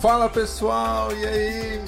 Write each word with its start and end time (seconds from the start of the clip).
Fala 0.00 0.30
pessoal, 0.30 1.14
e 1.14 1.26
aí? 1.26 1.84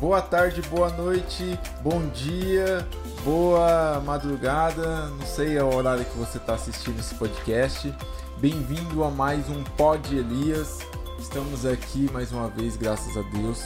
Boa 0.00 0.22
tarde, 0.22 0.62
boa 0.62 0.88
noite, 0.90 1.58
bom 1.82 2.00
dia, 2.10 2.86
boa 3.24 4.00
madrugada, 4.06 5.06
não 5.06 5.26
sei 5.26 5.58
a 5.58 5.66
horário 5.66 6.04
que 6.04 6.16
você 6.16 6.38
está 6.38 6.54
assistindo 6.54 7.00
esse 7.00 7.12
podcast. 7.16 7.92
Bem-vindo 8.38 9.02
a 9.02 9.10
mais 9.10 9.48
um 9.48 9.64
Pod 9.76 10.16
Elias. 10.16 10.78
Estamos 11.18 11.66
aqui 11.66 12.08
mais 12.12 12.30
uma 12.30 12.46
vez, 12.46 12.76
graças 12.76 13.16
a 13.16 13.22
Deus. 13.22 13.64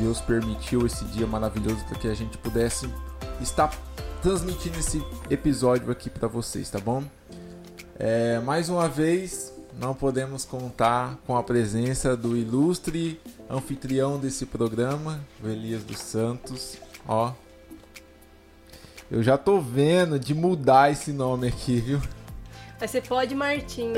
Deus 0.00 0.20
permitiu 0.20 0.84
esse 0.84 1.04
dia 1.04 1.24
maravilhoso 1.24 1.84
para 1.84 2.00
que 2.00 2.08
a 2.08 2.14
gente 2.14 2.36
pudesse 2.36 2.92
estar 3.40 3.70
transmitindo 4.20 4.76
esse 4.76 5.00
episódio 5.30 5.92
aqui 5.92 6.10
para 6.10 6.26
vocês, 6.26 6.68
tá 6.68 6.80
bom? 6.80 7.04
É, 7.96 8.40
mais 8.40 8.68
uma 8.68 8.88
vez, 8.88 9.54
não 9.78 9.94
podemos 9.94 10.44
contar 10.44 11.18
com 11.26 11.36
a 11.36 11.42
presença 11.42 12.16
do 12.16 12.36
ilustre 12.36 13.20
anfitrião 13.48 14.18
desse 14.18 14.46
programa, 14.46 15.20
o 15.42 15.48
Elias 15.48 15.82
dos 15.84 15.98
Santos. 15.98 16.76
Ó, 17.06 17.32
eu 19.10 19.22
já 19.22 19.36
tô 19.36 19.60
vendo 19.60 20.18
de 20.18 20.34
mudar 20.34 20.90
esse 20.90 21.12
nome 21.12 21.48
aqui, 21.48 21.80
viu? 21.80 22.00
Vai 22.78 22.88
ser 22.88 23.02
Pode 23.02 23.34
Martinho. 23.34 23.94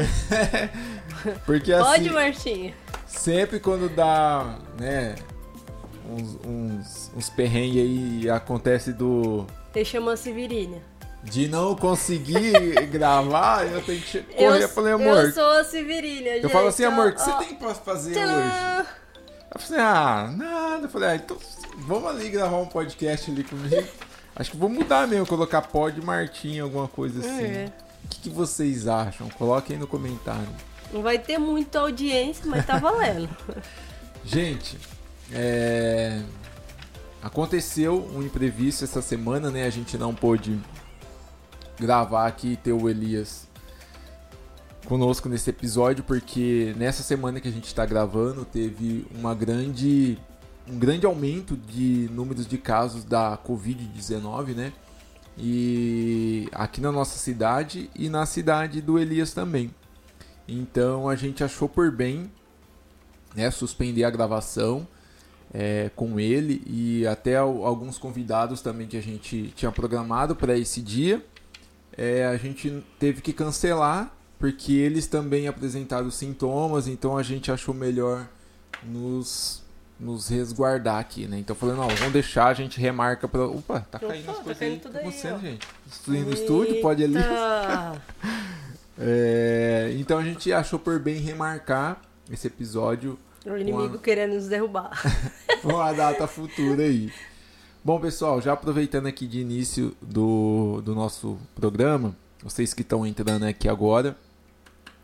Porque 1.47 1.73
Pode 1.73 2.07
assim, 2.07 2.11
Martinho. 2.11 2.75
sempre 3.07 3.61
quando 3.61 3.89
dá, 3.95 4.59
né, 4.79 5.15
uns, 6.09 6.39
uns, 6.45 7.11
uns 7.17 7.31
perrengues 7.31 7.81
aí 7.81 8.31
acontece 8.31 8.93
do 8.93 9.47
Ele 9.75 9.85
chamou 9.85 10.17
Severina. 10.17 10.79
De 11.23 11.49
não 11.49 11.77
conseguir 11.77 12.53
gravar, 12.91 13.67
eu 13.67 13.81
tenho 13.83 14.01
que 14.01 14.21
correr. 14.21 14.65
Eu 14.65 14.69
falei, 14.69 14.93
amor, 14.93 15.25
Eu 15.25 15.33
sou 15.33 15.51
a 15.51 15.65
Severina, 15.65 16.31
eu 16.31 16.51
falo 16.51 16.69
assim, 16.69 16.85
amor, 16.85 17.09
o 17.09 17.15
que 17.15 17.21
você 17.21 17.31
ó, 17.31 17.39
tem 17.39 17.55
pra 17.55 17.75
fazer 17.75 18.13
tcharam. 18.13 18.39
hoje? 18.39 18.89
Eu 19.55 19.61
falei, 19.61 19.83
ah, 19.83 20.35
nada. 20.35 20.87
Eu 20.87 20.89
falei, 20.89 21.09
ah, 21.11 21.17
então 21.17 21.37
vamos 21.79 22.11
ali 22.11 22.29
gravar 22.31 22.57
um 22.57 22.67
podcast 22.67 23.31
ali 23.31 23.45
comigo. 23.45 23.87
Acho 24.35 24.51
que 24.51 24.57
vou 24.57 24.69
mudar 24.69 25.07
mesmo, 25.07 25.27
colocar 25.27 25.61
pod 25.63 26.01
Martinho, 26.01 26.65
alguma 26.65 26.89
coisa 26.89 27.21
assim. 27.21 27.45
É. 27.45 27.73
O 28.05 28.09
que, 28.09 28.21
que 28.23 28.31
vocês 28.31 28.89
acham? 28.89 29.29
Coloquem 29.31 29.77
aí 29.77 29.81
no 29.81 29.87
comentário. 29.87 30.49
Não 30.93 31.03
vai 31.03 31.19
ter 31.19 31.39
muita 31.39 31.81
audiência, 31.81 32.45
mas 32.47 32.67
tá 32.67 32.79
valendo. 32.79 33.29
Gente, 34.25 34.79
é... 35.33 36.21
aconteceu 37.23 38.09
um 38.15 38.23
imprevisto 38.23 38.85
essa 38.85 39.03
semana, 39.03 39.51
né? 39.51 39.67
A 39.67 39.71
gente 39.71 39.99
não 39.99 40.15
pôde 40.15 40.59
gravar 41.83 42.27
aqui 42.27 42.53
e 42.53 42.57
ter 42.57 42.73
o 42.73 42.89
Elias 42.89 43.49
conosco 44.87 45.29
nesse 45.29 45.51
episódio, 45.51 46.05
porque 46.05 46.75
nessa 46.77 47.03
semana 47.03 47.41
que 47.41 47.49
a 47.49 47.53
gente 47.53 47.67
está 47.67 47.85
gravando 47.85 48.45
teve 48.45 49.05
uma 49.19 49.35
grande, 49.35 50.19
um 50.69 50.79
grande 50.79 51.07
aumento 51.07 51.57
de 51.57 52.09
números 52.13 52.47
de 52.47 52.57
casos 52.59 53.05
da 53.05 53.37
Covid-19, 53.37 54.55
né? 54.55 54.73
E 55.37 56.49
aqui 56.53 56.81
na 56.81 56.93
nossa 56.93 57.19
cidade 57.19 57.91
e 57.97 58.09
na 58.09 58.27
cidade 58.27 58.81
do 58.81 58.99
Elias 58.99 59.33
também. 59.33 59.75
Então 60.47 61.09
a 61.09 61.17
gente 61.17 61.43
achou 61.43 61.69
por 61.69 61.91
bem 61.91 62.31
né, 63.35 63.51
suspender 63.51 64.05
a 64.05 64.11
gravação 64.11 64.87
é, 65.55 65.91
com 65.97 66.19
ele 66.21 66.63
e 66.67 67.07
até 67.07 67.37
al- 67.37 67.65
alguns 67.65 67.99
convidados 67.99 68.61
também 68.61 68.87
que 68.87 68.97
a 68.97 69.03
gente 69.03 69.53
tinha 69.57 69.71
programado 69.73 70.37
para 70.37 70.57
esse 70.59 70.83
dia. 70.83 71.25
É, 71.97 72.25
a 72.27 72.37
gente 72.37 72.83
teve 72.99 73.21
que 73.21 73.33
cancelar 73.33 74.13
porque 74.39 74.73
eles 74.73 75.07
também 75.07 75.47
apresentaram 75.47 76.11
sintomas, 76.11 76.89
então 76.89 77.17
a 77.17 77.23
gente 77.23 77.53
achou 77.53 77.73
melhor 77.73 78.27
nos, 78.83 79.63
nos 80.01 80.29
resguardar 80.29 80.99
aqui, 80.99 81.27
né? 81.29 81.39
Então 81.39 81.55
falando, 81.55 81.79
não, 81.79 81.89
vamos 81.89 82.13
deixar, 82.13 82.47
a 82.49 82.55
gente 82.55 82.81
remarca 82.81 83.29
para. 83.29 83.47
Opa, 83.47 83.81
tá 83.81 83.99
Opa, 83.99 84.09
caindo 84.09 84.31
as 84.31 84.37
tá 84.39 84.43
coisas 84.43 84.59
caindo 84.59 84.87
aí, 84.89 85.13
tá 85.13 85.29
aí, 85.29 85.35
ó. 85.35 85.39
gente. 85.39 85.69
No 86.09 86.33
estúdio, 86.33 86.81
pode 86.81 87.05
ali. 87.05 87.15
É, 88.99 89.95
então 89.99 90.19
a 90.19 90.23
gente 90.23 90.53
achou 90.53 90.79
por 90.79 90.99
bem 90.99 91.17
remarcar 91.17 92.01
esse 92.31 92.47
episódio 92.47 93.19
O 93.45 93.57
inimigo 93.57 93.95
Uma- 93.95 93.99
querendo 93.99 94.35
nos 94.35 94.49
derrubar. 94.49 94.91
uma 95.65 95.93
data 95.93 96.27
futura 96.27 96.83
aí. 96.83 97.11
Bom, 97.85 97.99
pessoal, 97.99 98.41
já 98.41 98.53
aproveitando 98.53 99.07
aqui 99.09 99.27
de 99.27 99.41
início 99.41 99.93
do, 100.01 100.81
do 100.85 100.95
nosso 100.95 101.37
programa, 101.53 102.15
vocês 102.41 102.73
que 102.73 102.83
estão 102.83 103.05
entrando 103.05 103.43
aqui 103.43 103.69
agora, 103.69 104.17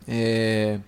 é, 0.07 0.79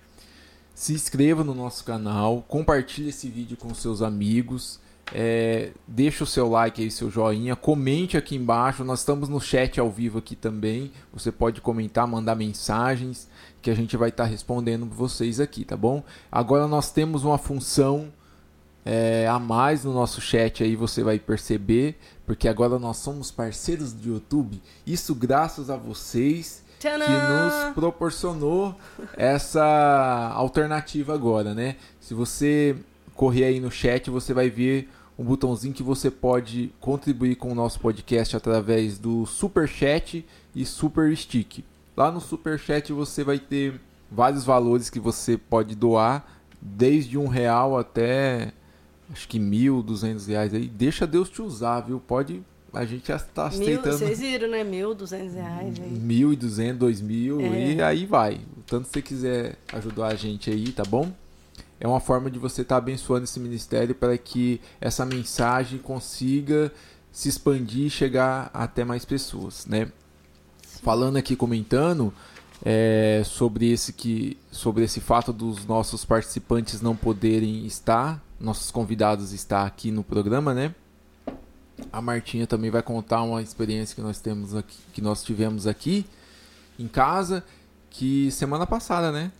se 0.74 0.94
inscreva 0.94 1.44
no 1.44 1.54
nosso 1.54 1.84
canal, 1.84 2.42
compartilhe 2.48 3.10
esse 3.10 3.28
vídeo 3.28 3.58
com 3.58 3.74
seus 3.74 4.00
amigos, 4.00 4.80
é, 5.12 5.72
deixa 5.86 6.24
o 6.24 6.26
seu 6.26 6.48
like 6.48 6.82
aí, 6.82 6.90
seu 6.90 7.10
joinha, 7.10 7.54
comente 7.54 8.16
aqui 8.16 8.36
embaixo, 8.36 8.82
nós 8.84 9.00
estamos 9.00 9.28
no 9.28 9.38
chat 9.38 9.78
ao 9.78 9.90
vivo 9.90 10.18
aqui 10.18 10.34
também, 10.34 10.90
você 11.12 11.30
pode 11.30 11.60
comentar, 11.60 12.06
mandar 12.06 12.34
mensagens, 12.34 13.28
que 13.60 13.70
a 13.70 13.74
gente 13.74 13.98
vai 13.98 14.08
estar 14.08 14.24
respondendo 14.24 14.86
vocês 14.86 15.38
aqui, 15.38 15.62
tá 15.62 15.76
bom? 15.76 16.02
Agora 16.30 16.66
nós 16.66 16.90
temos 16.90 17.22
uma 17.22 17.36
função 17.36 18.10
é, 18.84 19.26
a 19.28 19.38
mais 19.38 19.84
no 19.84 19.92
nosso 19.92 20.20
chat 20.20 20.62
aí 20.62 20.74
você 20.74 21.02
vai 21.02 21.18
perceber, 21.18 21.98
porque 22.26 22.48
agora 22.48 22.78
nós 22.78 22.96
somos 22.96 23.30
parceiros 23.30 23.92
do 23.92 24.08
YouTube. 24.08 24.60
Isso 24.86 25.14
graças 25.14 25.70
a 25.70 25.76
vocês 25.76 26.64
que 26.78 26.88
Tcharam! 26.88 27.66
nos 27.66 27.74
proporcionou 27.74 28.74
essa 29.16 30.32
alternativa 30.34 31.14
agora, 31.14 31.54
né? 31.54 31.76
Se 32.00 32.12
você 32.12 32.76
correr 33.14 33.44
aí 33.44 33.60
no 33.60 33.70
chat, 33.70 34.10
você 34.10 34.34
vai 34.34 34.50
ver 34.50 34.88
um 35.16 35.24
botãozinho 35.24 35.74
que 35.74 35.82
você 35.82 36.10
pode 36.10 36.72
contribuir 36.80 37.36
com 37.36 37.52
o 37.52 37.54
nosso 37.54 37.78
podcast 37.78 38.36
através 38.36 38.98
do 38.98 39.24
Super 39.26 39.68
Chat 39.68 40.26
e 40.54 40.66
Super 40.66 41.16
Stick. 41.16 41.64
Lá 41.96 42.10
no 42.10 42.20
Super 42.20 42.58
Chat 42.58 42.92
você 42.92 43.22
vai 43.22 43.38
ter 43.38 43.80
vários 44.10 44.44
valores 44.44 44.90
que 44.90 44.98
você 44.98 45.36
pode 45.36 45.76
doar, 45.76 46.26
desde 46.60 47.16
um 47.16 47.28
real 47.28 47.78
até 47.78 48.52
acho 49.12 49.28
que 49.28 49.38
mil, 49.38 49.82
duzentos 49.82 50.26
reais 50.26 50.52
aí. 50.54 50.66
Deixa 50.66 51.06
Deus 51.06 51.28
te 51.28 51.42
usar, 51.42 51.80
viu? 51.80 52.00
Pode, 52.00 52.42
a 52.72 52.84
gente 52.84 53.08
já 53.08 53.16
está 53.16 53.48
Mil, 53.50 53.58
aceitando 53.60 53.98
vocês 53.98 54.18
viram, 54.20 54.48
né? 54.48 54.64
Mil, 54.64 54.94
duzentos 54.94 55.34
reais 55.34 55.78
aí. 55.78 55.90
mil 55.90 56.32
e 56.32 56.36
duzentos, 56.36 56.78
dois 56.78 57.00
mil 57.00 57.40
É. 57.40 57.72
e 57.74 57.82
aí 57.82 58.06
vai. 58.06 58.40
O 58.56 58.62
tanto 58.66 58.86
que 58.86 58.92
você 58.92 59.02
quiser 59.02 59.56
ajudar 59.72 60.08
a 60.08 60.14
gente 60.14 60.50
aí, 60.50 60.72
tá 60.72 60.82
bom? 60.84 61.12
É 61.78 61.86
uma 61.86 62.00
forma 62.00 62.30
de 62.30 62.38
você 62.38 62.62
estar 62.62 62.76
abençoando 62.76 63.24
esse 63.24 63.40
ministério 63.40 63.94
para 63.94 64.16
que 64.16 64.60
essa 64.80 65.04
mensagem 65.04 65.78
consiga 65.78 66.72
se 67.10 67.28
expandir 67.28 67.86
e 67.86 67.90
chegar 67.90 68.50
até 68.54 68.84
mais 68.84 69.04
pessoas, 69.04 69.66
né? 69.66 69.90
Falando 70.82 71.16
aqui, 71.16 71.36
comentando 71.36 72.12
é, 72.64 73.22
sobre 73.24 73.70
esse 73.70 73.92
que, 73.92 74.38
sobre 74.50 74.84
esse 74.84 75.00
fato 75.00 75.32
dos 75.32 75.64
nossos 75.66 76.04
participantes 76.04 76.80
não 76.80 76.94
poderem 76.96 77.66
estar, 77.66 78.22
nossos 78.38 78.70
convidados 78.70 79.32
estar 79.32 79.66
aqui 79.66 79.90
no 79.90 80.02
programa, 80.04 80.54
né? 80.54 80.74
A 81.92 82.00
Martinha 82.00 82.46
também 82.46 82.70
vai 82.70 82.82
contar 82.82 83.22
uma 83.22 83.42
experiência 83.42 83.94
que 83.96 84.00
nós 84.02 84.20
temos 84.20 84.54
aqui, 84.54 84.76
que 84.92 85.00
nós 85.02 85.22
tivemos 85.22 85.66
aqui 85.66 86.06
em 86.78 86.86
casa, 86.86 87.44
que 87.90 88.30
semana 88.30 88.66
passada, 88.66 89.10
né? 89.10 89.32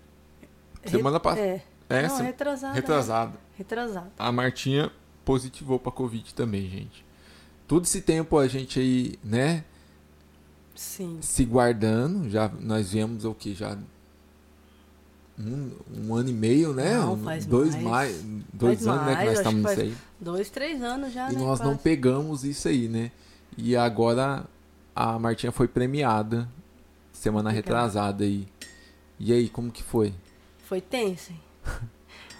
Semana 0.84 1.20
passada. 1.20 1.46
É. 1.46 1.62
É, 1.88 2.02
Não, 2.08 2.16
se- 2.16 2.22
retrasado. 2.22 2.74
retrasada. 2.74 3.32
Retrasado. 3.56 4.10
A 4.18 4.32
Martinha 4.32 4.90
positivou 5.24 5.78
pra 5.78 5.92
Covid 5.92 6.34
também, 6.34 6.68
gente. 6.68 7.04
Todo 7.68 7.84
esse 7.84 8.00
tempo 8.00 8.38
a 8.38 8.48
gente 8.48 8.80
aí, 8.80 9.18
né, 9.22 9.62
Sim. 10.74 11.18
se 11.20 11.44
guardando, 11.44 12.28
já 12.30 12.48
nós 12.60 12.92
viemos 12.92 13.24
o 13.24 13.34
que 13.34 13.54
já 13.54 13.76
um, 15.38 15.70
um 15.96 16.14
ano 16.14 16.28
e 16.28 16.32
meio, 16.32 16.72
né? 16.72 16.94
Não, 16.98 17.16
faz 17.18 17.46
dois 17.46 17.74
mais. 17.74 18.22
mais, 18.22 18.24
dois 18.52 18.84
Faz 18.84 18.86
anos, 18.88 19.06
né, 19.06 19.12
que 19.12 19.16
mais, 19.16 19.28
nós 19.28 19.38
estamos 19.38 19.62
nisso 19.62 19.80
aí. 19.80 19.96
Dois, 20.20 20.50
três 20.50 20.82
anos 20.82 21.12
já, 21.12 21.30
E 21.30 21.34
né? 21.34 21.40
nós 21.40 21.58
não 21.60 21.70
quase. 21.72 21.82
pegamos 21.82 22.44
isso 22.44 22.68
aí, 22.68 22.88
né? 22.88 23.10
E 23.56 23.76
agora 23.76 24.44
a 24.94 25.18
Martinha 25.18 25.52
foi 25.52 25.66
premiada 25.68 26.48
semana 27.12 27.50
retrasada 27.50 28.24
aí. 28.24 28.46
E 29.18 29.32
aí, 29.32 29.48
como 29.48 29.70
que 29.70 29.82
foi? 29.82 30.12
Foi 30.66 30.80
tenso, 30.80 31.32
hein? 31.32 31.40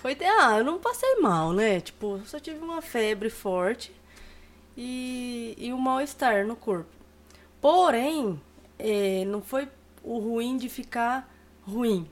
Foi. 0.03 0.17
Ah, 0.21 0.59
eu 0.59 0.65
não 0.65 0.81
passei 0.81 1.15
mal, 1.21 1.53
né? 1.53 1.81
Tipo, 1.81 2.21
só 2.27 2.41
tive 2.41 2.59
uma 2.59 2.83
febre 2.83 3.31
forte 3.31 3.93
e, 4.77 5.55
e 5.57 5.73
um 5.73 5.79
mal-estar 5.79 6.45
no 6.45 6.57
corpo. 6.57 6.91
Porém, 7.63 8.39
é, 8.79 9.25
não 9.25 9.41
foi 9.41 9.69
o 10.03 10.19
ruim 10.19 10.59
de 10.59 10.69
ficar 10.69 11.33
ruim. 11.63 12.07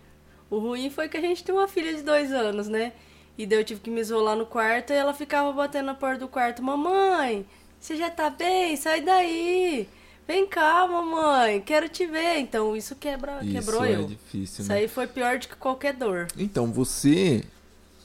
O 0.49 0.59
ruim 0.59 0.89
foi 0.89 1.09
que 1.09 1.17
a 1.17 1.21
gente 1.21 1.45
tem 1.45 1.55
uma 1.55 1.69
filha 1.69 1.93
de 1.93 2.03
dois 2.03 2.33
anos, 2.33 2.69
né? 2.69 2.93
E 3.37 3.45
daí 3.45 3.59
eu 3.59 3.65
tive 3.65 3.81
que 3.81 3.91
me 3.91 4.01
isolar 4.01 4.37
no 4.37 4.47
quarto 4.47 4.93
e 4.93 4.97
ela 4.97 5.13
ficava 5.13 5.53
batendo 5.53 5.87
na 5.87 5.95
porta 5.95 6.21
do 6.21 6.29
quarto. 6.29 6.63
Mamãe, 6.63 7.45
você 7.81 7.97
já 7.97 8.09
tá 8.09 8.31
bem? 8.31 8.77
Sai 8.77 9.01
daí. 9.01 9.89
Vem 10.29 10.47
cá, 10.47 10.87
mamãe, 10.87 11.61
quero 11.61 11.89
te 11.89 12.07
ver. 12.07 12.39
Então 12.39 12.77
isso 12.77 12.95
quebra, 12.95 13.41
Isso 13.43 13.53
quebrou 13.53 13.85
é 13.85 13.97
eu. 13.97 14.07
difícil, 14.07 14.63
Isso 14.63 14.73
né? 14.73 14.79
aí 14.79 14.89
foi 14.89 15.09
pior 15.09 15.39
do 15.39 15.49
que 15.49 15.57
qualquer 15.57 15.95
dor. 15.95 16.29
Então, 16.39 16.71
você 16.71 17.43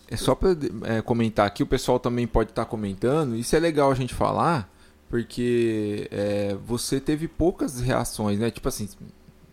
é 0.08 0.18
só 0.18 0.34
para 0.34 0.50
é, 0.86 1.02
comentar 1.02 1.46
aqui, 1.46 1.62
o 1.62 1.68
pessoal 1.68 2.00
também 2.00 2.26
pode 2.26 2.50
estar 2.50 2.66
tá 2.66 2.70
comentando. 2.70 3.36
Isso 3.36 3.56
é 3.56 3.60
legal 3.60 3.92
a 3.92 3.96
gente 3.96 4.14
falar, 4.16 4.68
porque 5.10 6.08
é, 6.12 6.56
você 6.66 7.00
teve 7.00 7.28
poucas 7.28 7.80
reações, 7.80 8.40
né? 8.40 8.52
Tipo 8.52 8.68
assim, 8.68 8.90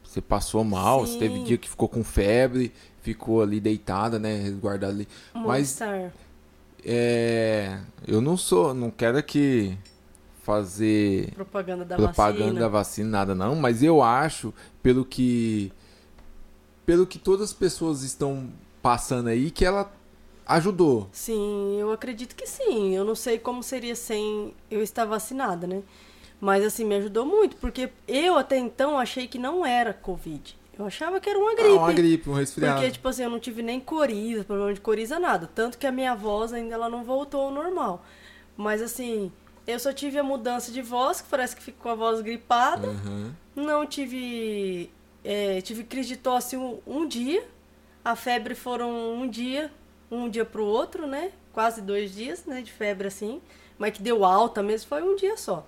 você 0.03 0.21
passou 0.21 0.65
mal, 0.65 1.07
Sim. 1.07 1.13
você 1.13 1.19
teve 1.19 1.43
dia 1.45 1.59
que 1.59 1.69
ficou 1.69 1.89
com 1.89 2.03
febre, 2.03 2.73
ficou 3.01 3.43
ali 3.43 3.61
deitada, 3.61 4.19
né? 4.19 4.41
Resguardada 4.41 4.93
ali. 4.93 5.09
Mas 5.35 5.79
é, 6.85 7.79
eu 8.07 8.21
não 8.21 8.37
sou, 8.37 8.75
não 8.75 8.91
quero 8.91 9.19
aqui 9.19 9.79
fazer 10.43 11.31
propaganda 11.35 11.85
da 11.85 11.97
propaganda 11.97 12.45
vacina. 12.45 12.61
da 12.61 12.69
vacina, 12.69 13.09
nada 13.11 13.35
não, 13.35 13.55
mas 13.55 13.83
eu 13.83 14.03
acho, 14.03 14.53
pelo 14.83 15.05
que 15.05 15.73
pelo 16.85 17.07
que 17.07 17.19
todas 17.19 17.51
as 17.51 17.53
pessoas 17.53 18.03
estão 18.03 18.51
passando 18.83 19.29
aí, 19.29 19.53
que 19.53 19.65
ela 19.65 19.91
ajudou. 20.47 21.09
Sim, 21.13 21.77
eu 21.79 21.93
acredito 21.93 22.35
que 22.35 22.47
sim. 22.47 22.95
Eu 22.95 23.05
não 23.05 23.15
sei 23.15 23.39
como 23.39 23.63
seria 23.63 23.95
sem 23.95 24.55
eu 24.71 24.83
estar 24.83 25.05
vacinada, 25.05 25.67
né? 25.67 25.83
Mas 26.41 26.65
assim, 26.65 26.85
me 26.85 26.97
ajudou 26.97 27.25
muito, 27.25 27.57
porque 27.57 27.91
eu 28.09 28.37
até 28.37 28.59
então 28.59 28.99
achei 28.99 29.29
que 29.29 29.39
não 29.39 29.65
era 29.65 29.93
Covid. 29.93 30.59
Eu 30.79 30.87
achava 30.87 31.21
que 31.21 31.29
era 31.29 31.39
uma 31.39 31.55
gripe. 31.55 31.69
Ah, 31.69 31.83
uma 31.83 31.93
gripe, 31.93 32.31
um 32.31 32.33
resfriado. 32.33 32.75
Porque, 32.75 32.91
tipo 32.91 33.07
assim, 33.09 33.23
eu 33.23 33.31
não 33.31 33.39
tive 33.39 33.63
nem 33.63 33.79
coriza, 33.79 34.43
problema 34.43 34.73
de 34.73 34.81
coriza, 34.81 35.19
nada. 35.19 35.49
Tanto 35.55 35.79
que 35.79 35.87
a 35.87 35.93
minha 35.93 36.15
voz 36.15 36.53
ainda 36.53 36.75
ela 36.75 36.89
não 36.89 37.05
voltou 37.05 37.43
ao 37.43 37.51
normal. 37.51 38.05
Mas 38.57 38.83
assim, 38.83 39.31
eu 39.67 39.79
só 39.79 39.93
tive 39.93 40.19
a 40.19 40.25
mudança 40.25 40.73
de 40.73 40.83
voz, 40.83 41.21
que 41.21 41.29
parece 41.29 41.55
que 41.55 41.63
ficou 41.63 41.93
a 41.93 41.95
voz 41.95 42.21
gripada. 42.21 42.89
Uhum. 42.89 43.33
Não 43.55 43.87
tive. 43.87 44.91
É, 45.23 45.61
tive 45.61 45.85
crise 45.85 46.09
de 46.09 46.17
tosse 46.17 46.57
um, 46.57 46.81
um 46.87 47.07
dia. 47.07 47.45
A 48.05 48.17
febre 48.17 48.55
foram 48.57 48.91
um 49.15 49.29
dia, 49.29 49.71
um 50.13 50.29
dia 50.29 50.45
pro 50.45 50.65
outro, 50.65 51.07
né? 51.07 51.33
Quase 51.53 51.81
dois 51.81 52.15
dias, 52.15 52.45
né? 52.45 52.61
De 52.61 52.71
febre 52.71 53.09
assim. 53.09 53.41
Mas 53.79 53.95
que 53.95 54.03
deu 54.03 54.25
alta 54.25 54.63
mesmo, 54.63 54.89
foi 54.89 55.03
um 55.03 55.17
dia 55.17 55.37
só. 55.37 55.67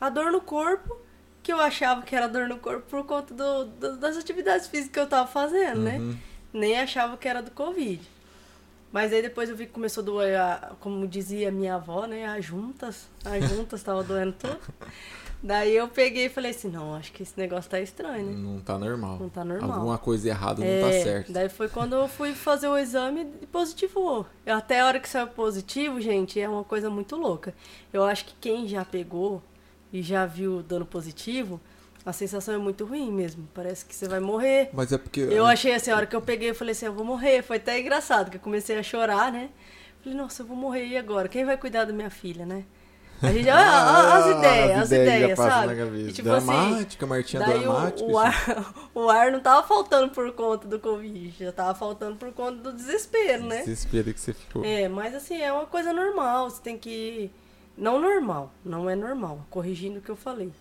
A 0.00 0.08
dor 0.08 0.32
no 0.32 0.40
corpo, 0.40 0.96
que 1.42 1.52
eu 1.52 1.60
achava 1.60 2.02
que 2.02 2.16
era 2.16 2.26
dor 2.26 2.48
no 2.48 2.58
corpo 2.58 2.82
por 2.88 3.04
conta 3.04 3.34
do, 3.34 3.64
do 3.66 3.96
das 3.98 4.16
atividades 4.16 4.66
físicas 4.66 4.92
que 4.92 5.00
eu 5.00 5.06
tava 5.06 5.28
fazendo, 5.28 5.80
né? 5.80 5.98
uhum. 5.98 6.12
né? 6.12 6.18
Nem 6.52 6.78
achava 6.78 7.16
que 7.16 7.28
era 7.28 7.42
do 7.42 7.50
Covid. 7.50 8.02
Mas 8.90 9.12
aí 9.12 9.20
depois 9.20 9.50
eu 9.50 9.56
vi 9.56 9.66
que 9.66 9.72
começou 9.72 10.00
a 10.02 10.04
doer, 10.04 10.40
a, 10.40 10.72
como 10.80 11.06
dizia 11.06 11.50
minha 11.52 11.74
avó, 11.74 12.06
né? 12.06 12.24
As 12.26 12.44
juntas. 12.44 13.08
As 13.24 13.48
juntas 13.50 13.82
tava 13.82 14.02
doendo 14.02 14.32
tudo. 14.32 14.58
Daí 15.42 15.76
eu 15.76 15.86
peguei 15.86 16.26
e 16.26 16.28
falei 16.28 16.50
assim, 16.50 16.68
não, 16.68 16.94
acho 16.94 17.12
que 17.12 17.22
esse 17.22 17.34
negócio 17.36 17.70
tá 17.70 17.80
estranho, 17.80 18.26
né? 18.26 18.32
Não 18.36 18.58
tá 18.60 18.78
normal. 18.78 19.18
Não 19.18 19.28
tá 19.28 19.44
normal. 19.44 19.72
Alguma 19.72 19.98
coisa 19.98 20.28
errada 20.28 20.64
é, 20.64 20.80
não 20.80 20.88
tá 20.88 20.92
certo. 20.92 21.32
Daí 21.32 21.48
foi 21.48 21.68
quando 21.68 21.94
eu 21.94 22.08
fui 22.08 22.32
fazer 22.32 22.68
o 22.68 22.76
exame 22.76 23.26
e 23.40 23.46
positivou. 23.46 24.26
Até 24.46 24.80
a 24.80 24.86
hora 24.86 24.98
que 24.98 25.08
saiu 25.08 25.28
positivo, 25.28 26.00
gente, 26.00 26.40
é 26.40 26.48
uma 26.48 26.64
coisa 26.64 26.90
muito 26.90 27.16
louca. 27.16 27.54
Eu 27.92 28.02
acho 28.02 28.24
que 28.24 28.34
quem 28.40 28.66
já 28.66 28.84
pegou 28.84 29.42
e 29.92 30.02
já 30.02 30.26
viu 30.26 30.62
dando 30.62 30.84
positivo, 30.86 31.60
a 32.04 32.12
sensação 32.12 32.54
é 32.54 32.58
muito 32.58 32.84
ruim 32.84 33.12
mesmo. 33.12 33.48
Parece 33.52 33.84
que 33.84 33.94
você 33.94 34.08
vai 34.08 34.20
morrer. 34.20 34.70
Mas 34.72 34.90
é 34.92 34.98
porque. 34.98 35.20
Eu 35.20 35.46
achei 35.46 35.74
assim, 35.74 35.90
a 35.90 35.96
hora 35.96 36.06
que 36.06 36.16
eu 36.16 36.22
peguei, 36.22 36.50
eu 36.50 36.54
falei 36.54 36.72
assim, 36.72 36.86
eu 36.86 36.92
vou 36.92 37.04
morrer. 37.04 37.42
Foi 37.42 37.56
até 37.56 37.78
engraçado, 37.78 38.30
que 38.30 38.36
eu 38.36 38.40
comecei 38.40 38.78
a 38.78 38.82
chorar, 38.82 39.30
né? 39.30 39.50
Falei, 40.02 40.16
nossa, 40.16 40.42
eu 40.42 40.46
vou 40.46 40.56
morrer 40.56 40.86
e 40.86 40.96
agora? 40.96 41.28
Quem 41.28 41.44
vai 41.44 41.56
cuidar 41.56 41.84
da 41.84 41.92
minha 41.92 42.10
filha, 42.10 42.46
né? 42.46 42.64
A 43.22 43.32
gente, 43.32 43.48
ah, 43.48 43.58
ah, 43.58 44.18
as 44.18 44.36
ideias, 44.36 44.78
as 44.82 44.92
ideias, 44.92 45.38
sabe? 45.38 45.74
E, 46.08 46.12
tipo, 46.12 46.30
assim, 46.30 46.46
dramática, 46.46 47.04
assim, 47.04 47.14
Martinha 47.14 47.46
daí 47.46 47.60
dramática. 47.60 48.04
O, 48.04 48.12
o, 48.12 48.18
ar, 48.18 48.74
o 48.94 49.10
ar 49.10 49.32
não 49.32 49.40
tava 49.40 49.66
faltando 49.66 50.12
por 50.12 50.30
conta 50.32 50.68
do 50.68 50.78
Covid, 50.78 51.34
já 51.38 51.52
tava 51.52 51.74
faltando 51.74 52.16
por 52.16 52.32
conta 52.32 52.58
do 52.58 52.72
desespero, 52.72 53.44
né? 53.44 53.62
Desespero 53.62 54.12
que 54.12 54.20
você 54.20 54.32
ficou. 54.34 54.64
É, 54.64 54.88
mas 54.88 55.14
assim, 55.14 55.40
é 55.40 55.50
uma 55.52 55.66
coisa 55.66 55.92
normal, 55.92 56.50
você 56.50 56.60
tem 56.60 56.76
que 56.76 57.30
não 57.76 58.00
normal, 58.00 58.52
não 58.64 58.88
é 58.88 58.94
normal, 58.94 59.46
corrigindo 59.50 59.98
o 59.98 60.02
que 60.02 60.10
eu 60.10 60.16
falei. 60.16 60.52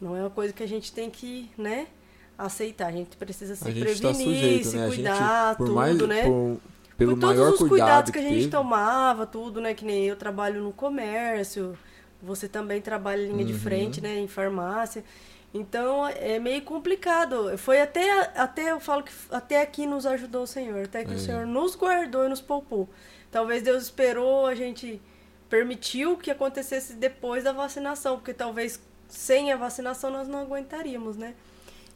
Não 0.00 0.16
é 0.16 0.20
uma 0.20 0.30
coisa 0.30 0.52
que 0.52 0.62
a 0.62 0.68
gente 0.68 0.92
tem 0.92 1.10
que, 1.10 1.50
né, 1.58 1.88
aceitar. 2.36 2.86
A 2.86 2.92
gente 2.92 3.16
precisa 3.16 3.56
se 3.56 3.64
prevenir, 3.64 4.00
tá 4.00 4.14
sujeito, 4.14 4.68
se 4.68 4.76
né? 4.76 4.86
cuidar, 4.86 5.48
gente, 5.48 5.58
tudo, 5.58 5.74
mais, 5.74 5.98
né? 5.98 6.22
Por, 6.22 6.60
pelo 6.96 7.16
por 7.16 7.20
todos 7.20 7.60
os 7.60 7.68
cuidados 7.68 8.10
que, 8.10 8.18
que 8.18 8.24
a 8.24 8.28
gente 8.28 8.48
tomava, 8.48 9.26
tudo, 9.26 9.60
né? 9.60 9.74
Que 9.74 9.84
nem 9.84 10.04
eu 10.04 10.16
trabalho 10.16 10.62
no 10.62 10.72
comércio, 10.72 11.76
você 12.22 12.48
também 12.48 12.80
trabalha 12.80 13.22
em 13.22 13.28
linha 13.28 13.40
uhum. 13.40 13.46
de 13.46 13.54
frente, 13.54 14.00
né? 14.00 14.18
Em 14.18 14.28
farmácia. 14.28 15.04
Então 15.52 16.06
é 16.06 16.38
meio 16.38 16.62
complicado. 16.62 17.56
Foi 17.56 17.80
até, 17.80 18.32
até 18.36 18.72
eu 18.72 18.80
falo 18.80 19.02
que 19.02 19.12
até 19.30 19.62
aqui 19.62 19.86
nos 19.86 20.04
ajudou 20.04 20.42
o 20.42 20.46
Senhor, 20.46 20.84
até 20.84 21.04
que 21.04 21.12
é. 21.12 21.16
o 21.16 21.18
Senhor 21.18 21.46
nos 21.46 21.74
guardou 21.74 22.26
e 22.26 22.28
nos 22.28 22.40
poupou. 22.40 22.88
Talvez 23.30 23.62
Deus 23.62 23.84
esperou 23.84 24.46
a 24.46 24.54
gente 24.54 25.00
permitiu 25.48 26.16
que 26.16 26.30
acontecesse 26.30 26.94
depois 26.94 27.44
da 27.44 27.52
vacinação, 27.52 28.16
porque 28.16 28.34
talvez 28.34 28.80
sem 29.08 29.50
a 29.50 29.56
vacinação 29.56 30.10
nós 30.10 30.28
não 30.28 30.40
aguentaríamos, 30.40 31.16
né? 31.16 31.34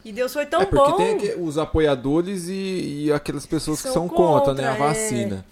E 0.03 0.11
Deus 0.11 0.33
foi 0.33 0.45
tão 0.45 0.61
é 0.61 0.65
porque 0.65 0.91
bom. 0.91 0.97
tem 0.97 1.41
os 1.41 1.57
apoiadores 1.57 2.47
e, 2.47 3.05
e 3.05 3.13
aquelas 3.13 3.45
pessoas 3.45 3.81
que 3.81 3.89
são, 3.89 4.09
contra, 4.09 4.51
contra, 4.51 4.53
né, 4.53 4.67
a 4.67 4.91
é. 4.91 5.43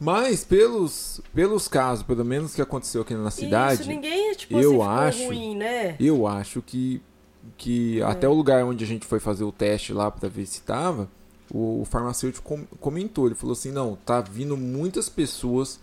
Mas 0.00 0.42
pelos, 0.42 1.20
pelos 1.34 1.68
casos, 1.68 2.02
pelo 2.02 2.24
menos 2.24 2.54
que 2.54 2.62
aconteceu 2.62 3.02
aqui 3.02 3.14
na 3.14 3.30
cidade, 3.30 3.82
Isso, 3.82 3.90
ninguém, 3.90 4.32
tipo, 4.34 4.58
eu 4.58 4.82
assim, 4.82 5.22
acho, 5.22 5.26
ruim, 5.26 5.56
né? 5.56 5.94
eu 6.00 6.26
acho 6.26 6.62
que 6.62 7.02
que 7.56 8.00
é. 8.00 8.04
até 8.04 8.28
o 8.28 8.32
lugar 8.32 8.64
onde 8.64 8.84
a 8.84 8.86
gente 8.86 9.06
foi 9.06 9.20
fazer 9.20 9.44
o 9.44 9.52
teste 9.52 9.92
lá 9.92 10.10
para 10.10 10.28
ver 10.28 10.46
se 10.46 10.62
tava, 10.62 11.08
o, 11.52 11.84
farmacêutico 11.84 12.58
comentou, 12.78 13.26
ele 13.26 13.34
falou 13.34 13.52
assim, 13.52 13.72
não, 13.72 13.96
tá 13.96 14.20
vindo 14.20 14.56
muitas 14.56 15.08
pessoas 15.08 15.80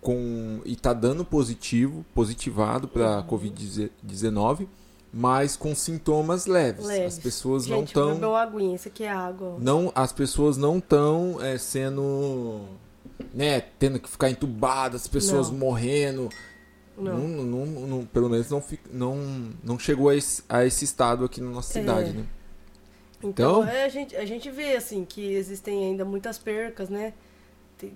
com 0.00 0.60
e 0.64 0.76
tá 0.76 0.92
dando 0.92 1.24
positivo, 1.24 2.04
positivado 2.14 2.88
para 2.88 3.18
uhum. 3.18 3.26
COVID-19, 3.26 4.66
mas 5.12 5.56
com 5.56 5.74
sintomas 5.74 6.46
leves. 6.46 6.84
leves. 6.84 7.14
As 7.14 7.18
pessoas 7.18 7.64
Gente, 7.64 7.74
não 7.74 7.84
estão. 7.84 8.74
Aqui 8.86 9.04
é 9.04 9.10
água. 9.10 9.56
Não, 9.60 9.92
as 9.94 10.12
pessoas 10.12 10.56
não 10.56 10.78
estão 10.78 11.38
é, 11.40 11.56
sendo, 11.56 12.62
né, 13.32 13.60
tendo 13.78 13.98
que 13.98 14.08
ficar 14.08 14.30
entubadas, 14.30 15.02
as 15.02 15.08
pessoas 15.08 15.50
não. 15.50 15.58
morrendo. 15.58 16.28
Não. 16.96 17.18
Não, 17.18 17.44
não, 17.44 17.86
não, 17.86 18.06
pelo 18.06 18.28
menos 18.28 18.48
não, 18.50 18.62
não, 18.92 19.52
não 19.64 19.78
chegou 19.78 20.08
a 20.08 20.16
esse, 20.16 20.44
a 20.48 20.64
esse 20.64 20.84
estado 20.84 21.24
aqui 21.24 21.40
na 21.40 21.50
nossa 21.50 21.76
é. 21.78 21.82
cidade, 21.82 22.12
né? 22.12 22.24
Então, 23.18 23.62
então 23.62 23.68
é, 23.68 23.84
a, 23.84 23.88
gente, 23.88 24.14
a 24.14 24.24
gente 24.24 24.50
vê 24.50 24.76
assim 24.76 25.04
que 25.04 25.32
existem 25.32 25.84
ainda 25.86 26.04
muitas 26.04 26.38
percas, 26.38 26.88
né? 26.88 27.14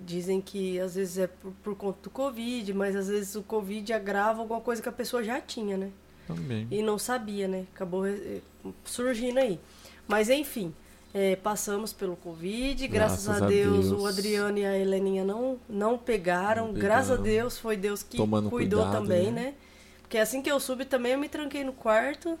dizem 0.05 0.41
que 0.41 0.79
às 0.79 0.95
vezes 0.95 1.17
é 1.17 1.27
por, 1.27 1.51
por, 1.63 1.75
conta 1.75 1.99
do 2.03 2.09
Covid, 2.09 2.73
mas 2.73 2.95
às 2.95 3.07
vezes 3.07 3.35
o 3.35 3.41
Covid 3.41 3.91
agrava 3.93 4.41
alguma 4.41 4.61
coisa 4.61 4.81
que 4.81 4.89
a 4.89 4.91
pessoa 4.91 5.23
já 5.23 5.39
tinha, 5.39 5.77
né? 5.77 5.91
Também. 6.27 6.67
E 6.69 6.81
não 6.81 6.99
sabia, 6.99 7.47
né? 7.47 7.65
Acabou 7.73 8.05
eh, 8.05 8.41
surgindo 8.83 9.39
aí. 9.39 9.59
Mas 10.07 10.29
enfim, 10.29 10.73
é, 11.13 11.35
passamos 11.35 11.91
pelo 11.91 12.15
Covid, 12.15 12.87
graças, 12.87 13.25
graças 13.25 13.43
a, 13.43 13.47
Deus, 13.47 13.89
Deus, 13.89 14.01
o 14.01 14.05
Adriano 14.05 14.57
e 14.57 14.65
a 14.65 14.77
Heleninha 14.77 15.23
não, 15.23 15.59
não 15.67 15.97
pegaram. 15.97 16.67
Não 16.67 16.73
graças 16.73 17.19
a 17.19 17.21
Deus 17.21 17.57
foi 17.57 17.75
Deus 17.75 18.03
que 18.03 18.17
Tomando 18.17 18.49
cuidou 18.49 18.83
cuidado, 18.83 19.01
também, 19.01 19.31
né? 19.31 19.41
né? 19.41 19.53
Porque 20.01 20.17
assim 20.17 20.41
que 20.41 20.51
eu 20.51 20.59
subi 20.59 20.85
também 20.85 21.13
eu 21.13 21.19
me 21.19 21.29
tranquei 21.29 21.63
no 21.63 21.73
quarto. 21.73 22.37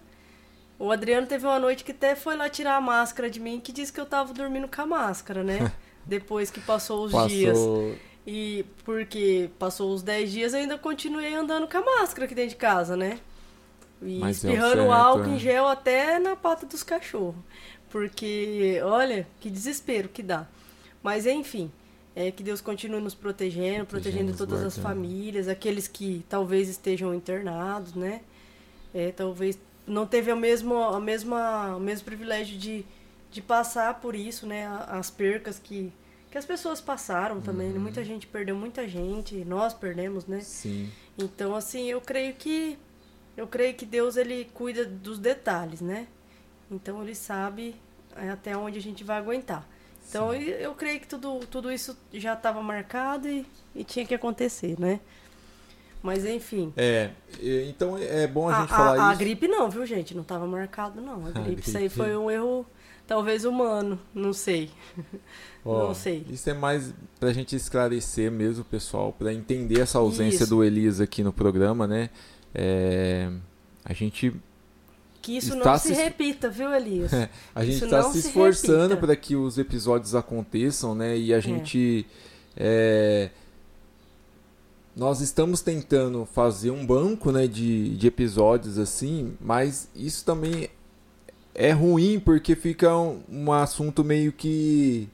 O 0.77 0.91
Adriano 0.91 1.27
teve 1.27 1.45
uma 1.45 1.59
noite 1.59 1.83
que 1.83 1.91
até 1.91 2.15
foi 2.15 2.35
lá 2.37 2.47
tirar 2.47 2.77
a 2.77 2.81
máscara 2.81 3.29
de 3.29 3.39
mim, 3.39 3.59
que 3.59 3.71
disse 3.71 3.91
que 3.91 3.99
eu 3.99 4.05
tava 4.05 4.33
dormindo 4.33 4.67
com 4.67 4.81
a 4.81 4.85
máscara, 4.85 5.43
né? 5.43 5.71
depois 6.05 6.49
que 6.49 6.59
passou 6.59 7.05
os 7.05 7.11
passou... 7.11 7.27
dias. 7.27 7.57
E 8.25 8.65
porque 8.85 9.49
passou 9.57 9.93
os 9.93 10.03
10 10.03 10.31
dias, 10.31 10.53
eu 10.53 10.59
ainda 10.59 10.77
continuei 10.77 11.33
andando 11.33 11.67
com 11.67 11.77
a 11.77 11.81
máscara 11.81 12.25
aqui 12.25 12.35
dentro 12.35 12.51
de 12.51 12.55
casa, 12.57 12.95
né? 12.95 13.19
E 14.01 14.19
Mas 14.19 14.43
é 14.45 14.49
espirrando 14.49 14.83
certo, 14.83 14.91
álcool 14.91 15.25
é. 15.25 15.29
em 15.29 15.39
gel 15.39 15.67
até 15.67 16.19
na 16.19 16.35
pata 16.35 16.65
dos 16.65 16.83
cachorros. 16.83 17.35
Porque, 17.89 18.79
olha, 18.83 19.27
que 19.39 19.49
desespero 19.49 20.09
que 20.09 20.21
dá. 20.21 20.47
Mas 21.01 21.25
enfim, 21.25 21.71
é 22.15 22.31
que 22.31 22.43
Deus 22.43 22.61
continue 22.61 23.01
nos 23.01 23.15
protegendo, 23.15 23.85
protegendo 23.85 24.35
todas 24.35 24.63
as 24.63 24.77
famílias, 24.77 25.47
aqueles 25.47 25.87
que 25.87 26.23
talvez 26.29 26.69
estejam 26.69 27.13
internados, 27.13 27.93
né? 27.93 28.21
É, 28.93 29.11
talvez 29.11 29.57
não 29.87 30.05
teve 30.05 30.31
o 30.31 30.35
mesmo, 30.35 30.75
a 30.75 30.99
mesma, 30.99 31.75
o 31.75 31.79
mesmo 31.79 32.05
privilégio 32.05 32.57
de, 32.57 32.85
de 33.31 33.41
passar 33.41 33.99
por 33.99 34.15
isso, 34.15 34.45
né? 34.45 34.67
As 34.87 35.09
percas 35.09 35.57
que 35.57 35.91
que 36.31 36.37
as 36.37 36.45
pessoas 36.45 36.79
passaram 36.79 37.41
também. 37.41 37.69
Né? 37.69 37.75
Uhum. 37.75 37.81
Muita 37.81 38.03
gente 38.03 38.27
perdeu 38.27 38.55
muita 38.55 38.87
gente, 38.87 39.43
nós 39.45 39.73
perdemos, 39.73 40.25
né? 40.25 40.41
Sim. 40.41 40.89
Então, 41.17 41.55
assim, 41.55 41.89
eu 41.89 41.99
creio 41.99 42.33
que 42.35 42.77
eu 43.35 43.47
creio 43.47 43.73
que 43.73 43.85
Deus 43.85 44.17
ele 44.17 44.45
cuida 44.53 44.85
dos 44.85 45.17
detalhes, 45.17 45.81
né? 45.81 46.07
Então 46.71 47.01
ele 47.01 47.15
sabe 47.15 47.75
é, 48.15 48.29
até 48.29 48.55
onde 48.57 48.77
a 48.77 48.81
gente 48.81 49.03
vai 49.03 49.17
aguentar. 49.17 49.67
Então 50.07 50.33
eu, 50.33 50.41
eu, 50.41 50.75
creio 50.75 50.99
que 50.99 51.07
tudo, 51.07 51.39
tudo 51.47 51.71
isso 51.71 51.97
já 52.13 52.33
estava 52.33 52.61
marcado 52.61 53.27
e, 53.27 53.45
e 53.75 53.83
tinha 53.83 54.05
que 54.05 54.15
acontecer, 54.15 54.79
né? 54.79 54.99
Mas 56.01 56.25
enfim. 56.25 56.73
É, 56.77 57.11
então 57.67 57.97
é 57.97 58.25
bom 58.25 58.49
a 58.49 58.61
gente 58.61 58.73
a, 58.73 58.75
falar 58.75 58.91
a, 58.91 58.95
isso. 58.95 59.03
A 59.03 59.15
gripe 59.15 59.47
não, 59.47 59.69
viu, 59.69 59.85
gente? 59.85 60.15
Não 60.15 60.21
estava 60.21 60.47
marcado, 60.47 61.01
não. 61.01 61.25
A 61.25 61.31
gripe, 61.31 61.37
a 61.39 61.43
gripe, 61.43 61.67
isso 61.67 61.77
aí 61.77 61.89
foi 61.89 62.15
um 62.15 62.31
erro 62.31 62.65
Talvez 63.09 63.43
humano, 63.43 63.99
não 64.13 64.31
sei. 64.31 64.69
Ó, 65.65 65.87
não 65.87 65.95
sei. 65.95 66.23
Isso 66.29 66.47
é 66.47 66.53
mais 66.53 66.93
pra 67.19 67.33
gente 67.33 67.55
esclarecer 67.55 68.31
mesmo, 68.31 68.63
pessoal, 68.63 69.11
pra 69.11 69.33
entender 69.33 69.79
essa 69.79 69.97
ausência 69.97 70.43
Isso. 70.43 70.49
do 70.51 70.63
Elias 70.63 71.01
aqui 71.01 71.23
no 71.23 71.33
programa, 71.33 71.87
né? 71.87 72.11
É, 72.53 73.31
a 73.83 73.93
gente 73.93 74.31
Que 75.29 75.37
isso 75.37 75.53
Está 75.57 75.71
não 75.73 75.79
se, 75.79 75.89
se- 75.89 75.93
repita, 75.93 76.49
viu, 76.49 76.73
Elias? 76.73 77.11
A 77.53 77.63
gente 77.63 77.83
está 77.83 78.03
se 78.11 78.19
esforçando 78.19 78.97
para 78.97 79.15
que 79.15 79.35
os 79.35 79.57
episódios 79.57 80.15
aconteçam, 80.15 80.95
né? 80.95 81.17
E 81.17 81.33
a 81.33 81.39
gente. 81.39 82.05
é, 82.57 83.29
nós 84.95 85.21
estamos 85.21 85.61
tentando 85.61 86.25
fazer 86.25 86.71
um 86.71 86.85
banco 86.85 87.31
né, 87.31 87.47
de, 87.47 87.95
de 87.95 88.07
episódios 88.07 88.77
assim, 88.77 89.33
mas 89.39 89.87
isso 89.95 90.25
também 90.25 90.67
é 91.55 91.71
ruim 91.71 92.19
porque 92.19 92.55
fica 92.55 92.97
um, 92.97 93.21
um 93.29 93.53
assunto 93.53 94.03
meio 94.03 94.31
que. 94.33 95.07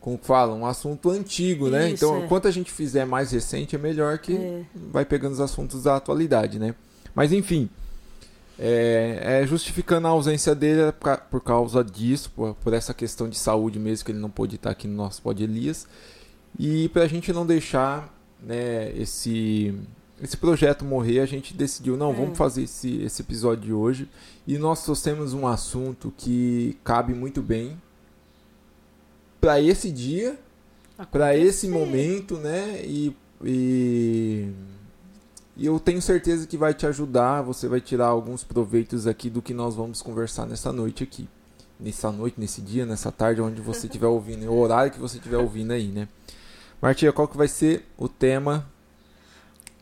Como 0.00 0.18
que 0.18 0.26
fala? 0.26 0.54
Um 0.54 0.66
assunto 0.66 1.08
antigo, 1.10 1.70
né? 1.70 1.90
Isso, 1.90 2.04
Então, 2.04 2.24
é. 2.24 2.26
quanto 2.26 2.46
a 2.46 2.50
gente 2.50 2.70
fizer 2.70 3.06
mais 3.06 3.30
recente, 3.30 3.74
é 3.74 3.78
melhor 3.78 4.18
que 4.18 4.34
É. 4.36 4.62
vai 4.90 5.04
pegando 5.04 5.32
os 5.32 5.40
assuntos 5.40 5.84
da 5.84 5.96
atualidade, 5.96 6.58
né? 6.58 6.74
Mas 7.14 7.32
enfim, 7.32 7.70
é, 8.58 9.40
é 9.42 9.46
justificando 9.46 10.06
a 10.06 10.10
ausência 10.10 10.54
dele 10.54 10.82
é 10.82 10.92
por 10.92 11.00
ca- 11.04 11.16
por 11.18 11.40
causa 11.42 11.82
disso, 11.82 12.30
por, 12.34 12.54
por 12.54 12.72
essa 12.72 12.94
questão 12.94 13.28
de 13.28 13.36
saúde 13.38 13.78
mesmo, 13.78 14.04
que 14.04 14.12
ele 14.12 14.18
não 14.20 14.30
pôde 14.30 14.56
estar 14.56 14.70
aqui 14.70 14.86
no 14.86 14.94
nosso 14.94 15.20
Pod 15.22 15.42
Elias. 15.42 15.86
E 16.58 16.88
pra 16.90 17.06
gente 17.06 17.32
não 17.32 17.44
deixar 17.44 18.12
né, 18.40 18.92
esse, 18.96 19.74
esse 20.22 20.36
projeto 20.36 20.84
morrer, 20.84 21.18
a 21.20 21.26
gente 21.26 21.52
decidiu, 21.54 21.96
não, 21.96 22.10
É. 22.12 22.14
vamos 22.14 22.38
fazer 22.38 22.62
esse, 22.62 23.02
esse 23.02 23.22
episódio 23.22 23.64
de 23.64 23.72
hoje. 23.72 24.08
E 24.46 24.56
nós 24.58 24.84
trouxemos 24.84 25.32
um 25.34 25.46
assunto 25.48 26.12
que 26.16 26.76
cabe 26.84 27.12
muito 27.14 27.42
bem 27.42 27.76
para 29.40 29.60
esse 29.60 29.90
dia 29.90 30.38
para 31.10 31.36
esse 31.36 31.66
momento, 31.66 32.36
né? 32.36 32.80
E, 32.84 33.16
e, 33.44 34.48
e 35.56 35.66
eu 35.66 35.78
tenho 35.78 36.00
certeza 36.02 36.46
que 36.46 36.56
vai 36.56 36.74
te 36.74 36.86
ajudar. 36.86 37.42
Você 37.42 37.68
vai 37.68 37.80
tirar 37.80 38.06
alguns 38.06 38.42
proveitos 38.44 39.06
aqui 39.06 39.28
do 39.30 39.40
que 39.42 39.54
nós 39.54 39.74
vamos 39.74 40.02
conversar 40.02 40.46
nessa 40.46 40.72
noite 40.72 41.02
aqui. 41.04 41.28
Nessa 41.78 42.10
noite, 42.12 42.40
nesse 42.40 42.60
dia, 42.60 42.86
nessa 42.86 43.10
tarde, 43.10 43.40
onde 43.40 43.60
você 43.60 43.86
estiver 43.86 44.06
ouvindo, 44.06 44.48
o 44.50 44.58
horário 44.58 44.92
que 44.92 44.98
você 44.98 45.16
estiver 45.16 45.38
ouvindo 45.38 45.72
aí, 45.72 45.88
né? 45.88 46.08
Martinha, 46.80 47.12
qual 47.12 47.26
que 47.26 47.36
vai 47.36 47.48
ser 47.48 47.84
o 47.98 48.08
tema 48.08 48.66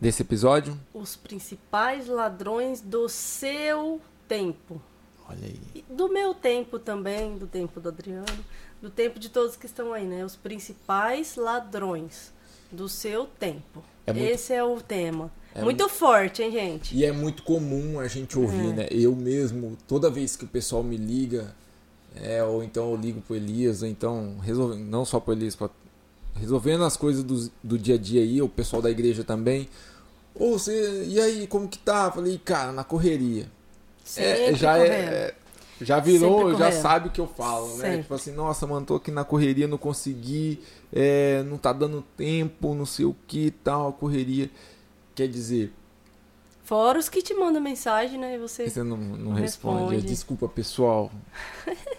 desse 0.01 0.23
episódio? 0.23 0.79
Os 0.95 1.17
principais 1.17 2.07
ladrões 2.07 2.81
do 2.81 3.09
seu 3.09 4.01
tempo. 4.27 4.81
Olha 5.29 5.47
aí. 5.47 5.61
E 5.75 5.85
do 5.93 6.09
meu 6.09 6.35
tempo 6.35 6.79
também, 6.79 7.37
do 7.37 7.47
tempo 7.47 7.79
do 7.81 7.89
Adriano, 7.89 8.45
do 8.81 8.91
tempo 8.91 9.19
de 9.19 9.29
todos 9.29 9.55
que 9.57 9.67
estão 9.67 9.93
aí, 9.93 10.07
né? 10.07 10.25
Os 10.25 10.35
principais 10.37 11.37
ladrões 11.37 12.33
do 12.71 12.89
seu 12.89 13.27
tempo. 13.27 13.83
É 14.07 14.13
muito- 14.13 14.27
Esse 14.29 14.53
é 14.53 14.65
o 14.65 14.81
tema. 14.81 15.31
É 15.55 15.63
muito 15.63 15.89
forte, 15.89 16.43
hein, 16.43 16.51
gente? 16.51 16.97
E 16.97 17.05
é 17.05 17.13
muito 17.13 17.43
comum 17.43 18.01
a 18.01 18.09
gente 18.09 18.39
ouvir, 18.39 18.71
É. 18.71 18.73
né? 18.73 18.89
Eu 18.91 19.15
mesmo, 19.15 19.77
toda 19.87 20.09
vez 20.11 20.35
que 20.37 20.45
o 20.45 20.49
pessoal 20.49 20.83
me 20.83 20.97
liga, 20.97 21.55
é, 22.17 22.43
ou 22.43 22.63
então 22.63 22.91
eu 22.91 22.97
ligo 22.97 23.21
pro 23.21 23.37
Elias, 23.37 23.83
ou 23.83 23.89
então 23.89 24.39
resolve, 24.43 24.77
não 24.79 25.05
só 25.05 25.21
pro 25.21 25.33
Elias, 25.35 25.55
pra, 25.55 25.69
resolvendo 26.35 26.85
as 26.85 26.97
coisas 26.97 27.23
do, 27.23 27.51
do 27.63 27.79
dia 27.79 27.97
a 27.97 27.99
dia 27.99 28.23
aí, 28.23 28.41
o 28.41 28.49
pessoal 28.49 28.81
da 28.81 28.91
igreja 28.91 29.23
também. 29.25 29.69
Ou 30.35 30.59
você, 30.59 31.05
e 31.07 31.21
aí, 31.21 31.47
como 31.47 31.69
que 31.69 31.79
tá? 31.79 32.11
Falei, 32.11 32.41
cara, 32.43 32.73
na 32.73 32.83
correria. 32.85 33.47
É, 34.17 34.55
já 34.55 34.77
correndo. 34.77 34.93
é. 34.93 35.35
Já 35.81 35.99
virou, 35.99 36.57
já 36.57 36.71
sabe 36.71 37.09
o 37.09 37.11
que 37.11 37.21
eu 37.21 37.27
falo, 37.27 37.77
né? 37.77 37.87
Sempre. 37.89 38.03
Tipo 38.03 38.15
assim, 38.15 38.31
nossa, 38.33 38.67
mano, 38.69 38.87
tô 38.87 38.95
aqui 38.95 39.11
na 39.11 39.25
correria, 39.25 39.67
não 39.67 39.77
consegui, 39.77 40.61
é, 40.93 41.43
não 41.43 41.59
tá 41.59 41.73
dando 41.73 42.03
tempo, 42.17 42.73
não 42.73 42.87
sei 42.87 43.05
o 43.05 43.17
que 43.27 43.51
tal, 43.65 43.93
correria. 43.93 44.49
Quer 45.15 45.29
dizer, 45.29 45.73
Fora 46.65 46.99
os 46.99 47.09
que 47.09 47.21
te 47.21 47.35
mandam 47.35 47.61
mensagem, 47.61 48.19
né? 48.19 48.37
E 48.37 48.39
você. 48.39 48.69
Você 48.71 48.83
não, 48.83 48.97
não 48.97 49.33
responde. 49.33 49.95
responde. 49.95 50.07
Desculpa, 50.07 50.49
pessoal. 50.49 51.11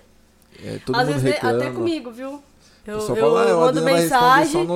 É, 0.63 0.77
todo 0.85 0.95
Às 0.95 1.07
mundo 1.07 1.15
vezes 1.19 1.33
reclama. 1.33 1.57
até 1.57 1.71
comigo, 1.71 2.11
viu? 2.11 2.41
Eu, 2.85 2.99
eu 2.99 3.15
fala, 3.15 3.51
ah, 3.51 3.55
mando 3.57 3.81
mensagem, 3.81 4.67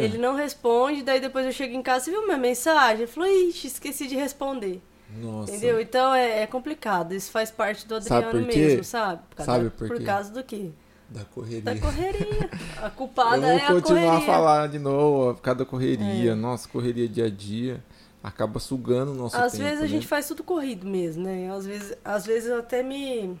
ele 0.00 0.16
não 0.16 0.34
responde, 0.34 1.02
daí 1.02 1.20
depois 1.20 1.44
eu 1.44 1.52
chego 1.52 1.74
em 1.74 1.82
casa, 1.82 2.04
você 2.04 2.10
viu 2.12 2.24
minha 2.24 2.38
mensagem? 2.38 3.02
Eu 3.02 3.08
falo, 3.08 3.26
ixi, 3.26 3.66
esqueci 3.66 4.06
de 4.06 4.14
responder. 4.14 4.80
Nossa. 5.16 5.50
Entendeu? 5.50 5.80
Então 5.80 6.14
é, 6.14 6.42
é 6.42 6.46
complicado. 6.46 7.12
Isso 7.12 7.30
faz 7.30 7.50
parte 7.50 7.86
do 7.86 8.00
Sabe 8.00 8.26
Adriano 8.26 8.46
quê? 8.48 8.58
mesmo, 8.58 8.84
sabe? 8.84 9.22
Por 9.34 9.44
Sabe 9.44 9.70
por 9.70 9.88
por 9.88 10.02
causa 10.04 10.30
do 10.30 10.44
quê? 10.44 10.70
Da 11.08 11.24
correria. 11.24 11.62
Da 11.62 11.78
correria. 11.78 12.50
A 12.82 12.86
Eu 12.86 12.90
culpada 12.90 13.40
vou 13.40 13.50
é 13.50 13.56
a 13.56 13.66
continuar 13.72 14.00
a 14.02 14.06
correria. 14.06 14.26
falar 14.26 14.68
de 14.68 14.78
novo, 14.78 15.34
por 15.34 15.40
causa 15.42 15.58
da 15.60 15.64
correria. 15.64 16.32
É. 16.32 16.34
Nossa, 16.34 16.68
correria 16.68 17.08
dia 17.08 17.26
a 17.26 17.30
dia. 17.30 17.82
Acaba 18.22 18.58
sugando 18.60 19.12
o 19.12 19.14
nosso 19.14 19.36
Às 19.36 19.52
tempo. 19.52 19.64
vezes 19.64 19.78
a 19.78 19.82
né? 19.82 19.88
gente 19.88 20.06
faz 20.06 20.26
tudo 20.28 20.42
corrido 20.44 20.86
mesmo, 20.86 21.24
né? 21.24 21.50
Às 21.50 21.64
vezes, 21.66 21.96
às 22.04 22.26
vezes 22.26 22.50
eu 22.50 22.58
até 22.58 22.82
me. 22.82 23.38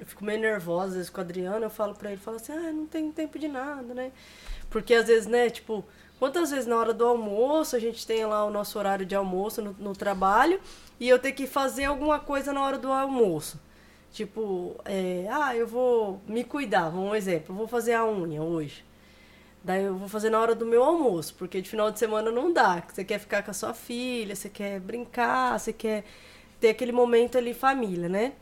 Eu 0.00 0.06
fico 0.06 0.24
meio 0.24 0.40
nervosa 0.40 0.86
às 0.88 0.94
vezes, 0.94 1.10
com 1.10 1.18
o 1.18 1.24
Adriano, 1.24 1.64
eu 1.64 1.70
falo 1.70 1.94
pra 1.94 2.10
ele, 2.10 2.20
falo 2.20 2.36
assim, 2.36 2.52
ah, 2.52 2.72
não 2.72 2.86
tenho 2.86 3.12
tempo 3.12 3.38
de 3.38 3.46
nada, 3.46 3.92
né? 3.94 4.10
Porque 4.70 4.94
às 4.94 5.06
vezes, 5.06 5.26
né, 5.28 5.48
tipo, 5.50 5.84
quantas 6.18 6.50
vezes 6.50 6.66
na 6.66 6.76
hora 6.76 6.92
do 6.94 7.04
almoço 7.04 7.76
a 7.76 7.78
gente 7.78 8.04
tem 8.06 8.24
lá 8.24 8.44
o 8.44 8.50
nosso 8.50 8.78
horário 8.78 9.04
de 9.06 9.14
almoço 9.14 9.60
no, 9.62 9.76
no 9.78 9.92
trabalho 9.92 10.58
e 10.98 11.08
eu 11.08 11.18
tenho 11.18 11.34
que 11.36 11.46
fazer 11.46 11.84
alguma 11.84 12.18
coisa 12.18 12.52
na 12.52 12.62
hora 12.64 12.78
do 12.78 12.90
almoço. 12.90 13.60
Tipo, 14.12 14.76
é, 14.84 15.26
ah, 15.30 15.56
eu 15.56 15.66
vou 15.66 16.20
me 16.28 16.44
cuidar, 16.44 16.90
vamos 16.90 17.10
um 17.10 17.14
exemplo, 17.14 17.54
eu 17.54 17.56
vou 17.56 17.66
fazer 17.66 17.94
a 17.94 18.06
unha 18.06 18.42
hoje. 18.42 18.84
Daí 19.64 19.84
eu 19.84 19.96
vou 19.96 20.08
fazer 20.08 20.28
na 20.28 20.38
hora 20.38 20.54
do 20.54 20.66
meu 20.66 20.82
almoço, 20.82 21.34
porque 21.38 21.62
de 21.62 21.68
final 21.70 21.90
de 21.90 21.98
semana 21.98 22.30
não 22.30 22.52
dá. 22.52 22.82
Você 22.92 23.04
quer 23.04 23.18
ficar 23.18 23.42
com 23.42 23.50
a 23.50 23.54
sua 23.54 23.72
filha, 23.72 24.36
você 24.36 24.48
quer 24.48 24.80
brincar, 24.80 25.58
você 25.58 25.72
quer 25.72 26.04
ter 26.60 26.70
aquele 26.70 26.92
momento 26.92 27.38
ali 27.38 27.54
família, 27.54 28.08
né? 28.08 28.32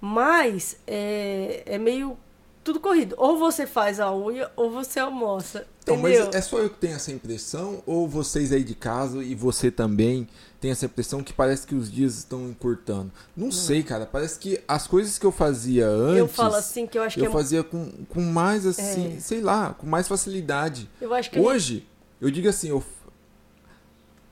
Mas 0.00 0.78
é, 0.86 1.62
é 1.66 1.78
meio 1.78 2.16
tudo 2.64 2.80
corrido. 2.80 3.14
Ou 3.18 3.38
você 3.38 3.66
faz 3.66 4.00
a 4.00 4.14
unha 4.14 4.50
ou 4.56 4.70
você 4.70 4.98
almoça. 4.98 5.66
Então, 5.82 5.96
mas 5.96 6.14
entendeu? 6.14 6.38
é 6.38 6.40
só 6.40 6.58
eu 6.58 6.70
que 6.70 6.78
tenho 6.78 6.96
essa 6.96 7.12
impressão? 7.12 7.82
Ou 7.84 8.08
vocês 8.08 8.50
aí 8.50 8.64
de 8.64 8.74
casa 8.74 9.22
e 9.22 9.34
você 9.34 9.70
também 9.70 10.26
tem 10.60 10.70
essa 10.70 10.86
impressão 10.86 11.22
que 11.22 11.32
parece 11.32 11.66
que 11.66 11.74
os 11.74 11.90
dias 11.90 12.18
estão 12.18 12.48
encurtando? 12.48 13.12
Não 13.36 13.52
sei, 13.52 13.82
cara. 13.82 14.06
Parece 14.06 14.38
que 14.38 14.60
as 14.66 14.86
coisas 14.86 15.18
que 15.18 15.26
eu 15.26 15.32
fazia 15.32 15.86
antes. 15.86 16.18
eu 16.18 16.28
falo 16.28 16.54
assim 16.54 16.86
que 16.86 16.98
eu 16.98 17.02
acho 17.02 17.18
que 17.18 17.24
eu 17.24 17.30
é, 17.30 17.32
fazia 17.32 17.62
com, 17.62 17.90
com 18.08 18.20
mais 18.20 18.66
assim, 18.66 19.16
É. 19.16 19.20
sei 19.20 19.40
lá, 19.40 19.74
com 19.74 19.86
mais 19.86 20.08
facilidade. 20.08 20.88
eu 21.00 21.12
acho 21.14 21.30
que 21.30 21.38
Hoje, 21.38 21.86
eu 22.20 22.30
digo 22.30 22.48
assim, 22.48 22.68
eu 22.68 22.82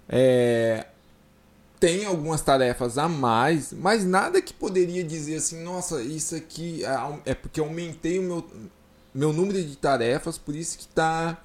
é, 0.09 0.87
tem 1.81 2.05
algumas 2.05 2.41
tarefas 2.41 2.99
a 2.99 3.09
mais, 3.09 3.73
mas 3.73 4.05
nada 4.05 4.41
que 4.41 4.53
poderia 4.53 5.03
dizer 5.05 5.37
assim, 5.37 5.63
nossa, 5.63 6.03
isso 6.03 6.35
aqui 6.35 6.85
é, 6.85 7.31
é 7.33 7.35
porque 7.35 7.61
eu 7.61 7.65
aumentei 7.65 8.19
o 8.19 8.23
meu, 8.23 8.47
meu 9.15 9.33
número 9.33 9.63
de 9.63 9.77
tarefas, 9.77 10.39
por 10.39 10.55
isso 10.55 10.79
que 10.79 10.87
tá 10.89 11.39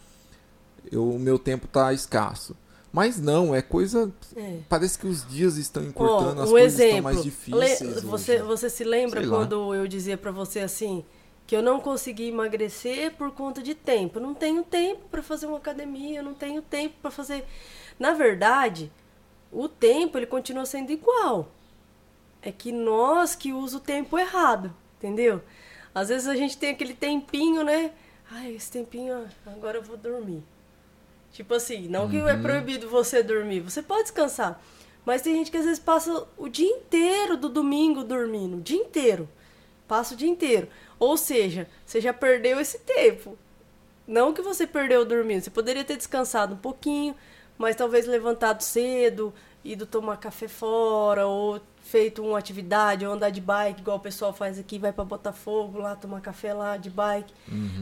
eu, 0.92 1.10
o 1.10 1.20
meu 1.20 1.38
tempo 1.38 1.68
tá 1.68 1.94
escasso. 1.94 2.56
Mas 2.92 3.20
não, 3.20 3.54
é 3.54 3.62
coisa. 3.62 4.12
é. 4.36 4.60
Parece 4.68 4.98
que 4.98 5.06
os 5.06 5.26
dias 5.28 5.58
estão 5.58 5.84
encurtando, 5.84 6.42
as 6.42 6.50
um 6.50 6.52
coisas 6.54 6.74
exemplo. 6.80 6.98
estão 6.98 7.04
mais 7.04 7.24
difíceis. 7.24 7.82
Hoje. 7.98 8.06
você, 8.06 8.42
você 8.42 8.70
se 8.70 8.84
lembra 8.84 9.20
Sei 9.22 9.30
lá. 9.30 9.38
quando 9.38 9.74
eu 9.76 9.88
dizia 9.88 10.18
pra 10.18 10.32
você 10.32 10.60
assim 10.60 11.04
que 11.46 11.56
eu 11.56 11.62
não 11.64 11.80
consegui 11.80 12.28
emagrecer 12.30 13.12
por 13.16 13.32
conta 13.32 13.62
de 13.62 13.74
tempo? 13.76 14.18
Eu 14.20 14.24
não 14.24 14.34
tenho 14.34 14.64
tempo 14.64 15.02
pra 15.10 15.22
fazer 15.22 15.46
uma 15.48 15.58
academia, 15.58 16.20
eu 16.20 16.24
não 16.24 16.34
tenho 16.34 16.62
tempo 16.62 16.96
pra 17.02 17.12
fazer. 17.12 17.46
Na 18.00 18.14
verdade, 18.14 18.92
o 19.52 19.68
tempo 19.68 20.18
ele 20.18 20.26
continua 20.28 20.66
sendo 20.66 20.92
igual. 20.92 21.50
É 22.42 22.52
que 22.52 22.72
nós 22.72 23.36
que 23.36 23.52
usa 23.54 23.78
o 23.78 23.82
tempo 23.82 24.18
errado, 24.18 24.74
entendeu? 24.98 25.42
Às 25.94 26.10
vezes 26.10 26.28
a 26.28 26.36
gente 26.36 26.58
tem 26.58 26.70
aquele 26.72 26.94
tempinho, 26.94 27.64
né? 27.64 27.92
Ai, 28.32 28.54
esse 28.56 28.72
tempinho, 28.72 29.28
agora 29.46 29.78
eu 29.78 29.84
vou 29.84 29.98
dormir. 29.98 30.44
Tipo 31.40 31.54
assim, 31.54 31.88
não 31.88 32.10
que 32.10 32.18
é 32.18 32.34
Uhum. 32.34 32.42
proibido 32.42 32.90
você 32.90 33.24
dormir, 33.24 33.62
você 33.62 33.82
pode 33.82 34.02
descansar. 34.04 34.62
Mas 35.06 35.22
tem 35.22 35.34
gente 35.36 35.50
que 35.50 35.56
às 35.56 35.64
vezes 35.64 35.80
passa 35.80 36.28
o 36.38 36.50
dia 36.50 36.68
inteiro 36.68 37.38
do 37.38 37.48
domingo 37.48 38.04
dormindo, 38.04 38.58
o 38.58 38.62
dia 38.62 38.76
inteiro. 38.76 39.26
Passa 39.88 40.14
o 40.14 40.18
dia 40.18 40.28
inteiro. 40.28 40.68
Ou 41.00 41.16
seja, 41.16 41.66
você 41.86 42.02
já 42.02 42.12
perdeu 42.12 42.60
esse 42.60 42.80
tempo. 42.80 43.38
Não 44.06 44.34
que 44.34 44.42
você 44.42 44.68
perdeu 44.68 45.06
dormindo, 45.06 45.42
você 45.42 45.50
poderia 45.50 45.86
ter 45.86 45.96
descansado 45.96 46.56
um 46.56 46.58
pouquinho, 46.58 47.16
mas 47.58 47.74
talvez 47.74 48.06
levantado 48.06 48.60
cedo, 48.62 49.34
ido 49.64 49.86
tomar 49.86 50.18
café 50.18 50.50
fora, 50.50 51.26
ou 51.26 51.62
feito 51.84 52.22
uma 52.22 52.38
atividade, 52.38 53.06
ou 53.06 53.14
andar 53.14 53.30
de 53.30 53.40
bike, 53.40 53.80
igual 53.80 53.96
o 53.96 54.02
pessoal 54.02 54.34
faz 54.34 54.60
aqui, 54.60 54.78
vai 54.78 54.92
pra 54.92 55.06
Botafogo 55.06 55.78
lá, 55.80 55.96
tomar 55.96 56.20
café 56.20 56.54
lá 56.54 56.76
de 56.76 56.90
bike. 56.90 57.34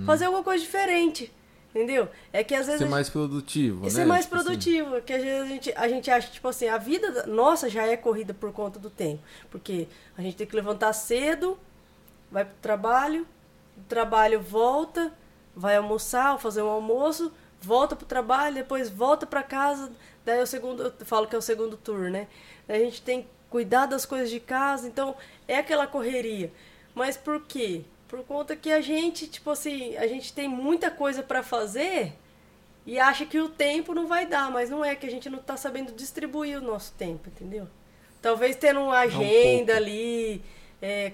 Fazer 0.06 0.26
alguma 0.26 0.44
coisa 0.44 0.64
diferente, 0.64 1.34
entendeu? 1.70 2.08
É 2.34 2.44
que 2.44 2.56
às 2.56 2.66
vezes 2.66 2.80
Ser 2.82 2.88
a 2.88 2.90
mais 2.90 3.10
produtivo, 3.10 3.84
né? 3.84 3.90
ser 3.90 4.06
mais 4.06 4.26
Tipo 4.26 4.36
assim, 4.38 4.46
produtivo, 4.46 5.02
que 5.02 5.14
às 5.14 5.22
vezes 5.24 5.42
a 5.42 5.46
gente, 5.48 5.74
a 5.76 5.88
gente 5.88 6.12
acha, 6.12 6.30
tipo 6.30 6.48
assim, 6.48 6.68
a 6.68 6.78
vida 6.78 7.12
da- 7.12 7.28
nossa 7.28 7.70
já 7.70 7.86
é 7.86 7.96
corrida 7.98 8.34
por 8.34 8.52
conta 8.52 8.80
do 8.80 8.90
tempo. 8.90 9.22
Porque 9.52 9.88
a 10.18 10.22
gente 10.22 10.36
tem 10.38 10.48
que 10.48 10.56
levantar 10.56 10.92
cedo, 10.94 11.58
vai 12.32 12.46
pro 12.46 12.56
trabalho, 12.62 13.28
do 13.76 13.84
trabalho 13.88 14.42
volta, 14.42 15.14
vai 15.56 15.76
almoçar, 15.76 16.38
fazer 16.40 16.62
um 16.62 16.68
almoço, 16.70 17.32
volta 17.62 17.96
pro 17.96 18.06
trabalho, 18.06 18.56
depois 18.56 18.90
volta 18.90 19.26
para 19.26 19.44
casa, 19.44 19.92
daí 20.26 20.40
é 20.40 20.44
o 20.44 20.48
segundo, 20.48 20.84
eu 20.84 21.06
falo 21.06 21.28
que 21.28 21.36
é 21.36 21.38
o 21.38 21.42
segundo 21.42 21.76
turno, 21.78 22.10
né? 22.10 22.28
Daí 22.68 22.82
a 22.82 22.86
gente 22.86 23.02
tem 23.02 23.22
que 23.24 23.28
cuidar 23.50 23.86
das 23.86 24.06
coisas 24.06 24.30
de 24.30 24.40
casa, 24.40 24.88
então 24.88 25.16
é 25.48 25.58
aquela 25.58 25.88
correria. 25.88 26.52
Mas 26.94 27.16
por 27.18 27.42
quê? 27.42 27.84
Por 28.08 28.24
conta 28.24 28.56
que 28.56 28.72
a 28.72 28.82
gente, 28.82 29.28
tipo 29.28 29.50
assim, 29.50 29.98
a 29.98 30.08
gente 30.08 30.32
tem 30.32 30.48
muita 30.48 30.90
coisa 30.90 31.22
para 31.22 31.44
fazer 31.44 32.14
e 32.86 32.98
acha 33.00 33.26
que 33.26 33.40
o 33.40 33.50
tempo 33.50 33.94
não 33.94 34.08
vai 34.08 34.26
dar, 34.26 34.50
mas 34.50 34.70
não 34.70 34.84
é 34.84 34.96
que 34.96 35.06
a 35.06 35.12
gente 35.12 35.30
não 35.30 35.40
tá 35.40 35.58
sabendo 35.58 35.92
distribuir 35.92 36.58
o 36.58 36.62
nosso 36.62 36.94
tempo, 36.94 37.28
entendeu? 37.28 37.68
Talvez 38.22 38.56
tendo 38.56 38.80
uma 38.80 39.00
agenda 39.00 39.74
um 39.74 39.76
ali, 39.76 40.42
é, 40.82 41.12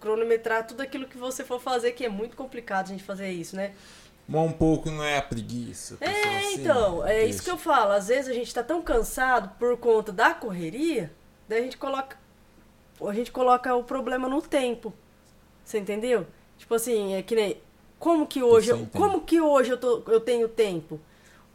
cronometrar 0.00 0.66
tudo 0.66 0.80
aquilo 0.80 1.06
que 1.06 1.16
você 1.16 1.44
for 1.44 1.60
fazer, 1.60 1.92
que 1.92 2.04
é 2.04 2.08
muito 2.08 2.36
complicado 2.36 2.86
a 2.86 2.88
gente 2.88 3.04
fazer 3.04 3.30
isso, 3.30 3.54
né? 3.54 3.72
Mas 4.26 4.42
um 4.42 4.52
pouco 4.52 4.90
não 4.90 5.04
é 5.04 5.18
a 5.18 5.22
preguiça. 5.22 5.96
É, 6.00 6.38
assim, 6.38 6.60
então, 6.60 7.06
é 7.06 7.24
isso 7.24 7.42
que 7.42 7.50
eu 7.50 7.58
falo. 7.58 7.92
Às 7.92 8.08
vezes 8.08 8.28
a 8.28 8.34
gente 8.34 8.52
tá 8.52 8.62
tão 8.62 8.82
cansado 8.82 9.50
por 9.58 9.76
conta 9.76 10.10
da 10.10 10.34
correria, 10.34 11.12
daí 11.48 11.60
a 11.60 11.62
gente 11.62 11.76
coloca 11.76 12.16
a 13.00 13.12
gente 13.12 13.32
coloca 13.32 13.74
o 13.74 13.82
problema 13.82 14.28
no 14.28 14.40
tempo. 14.40 14.92
Você 15.64 15.78
entendeu? 15.78 16.26
Tipo 16.58 16.74
assim, 16.74 17.14
é 17.14 17.22
que 17.22 17.34
nem 17.34 17.56
como 17.98 18.26
que 18.26 18.42
hoje, 18.42 18.70
eu, 18.70 18.86
como 18.92 19.20
que 19.20 19.40
hoje 19.40 19.70
eu, 19.70 19.78
tô, 19.78 20.02
eu 20.08 20.18
tenho 20.18 20.48
tempo? 20.48 21.00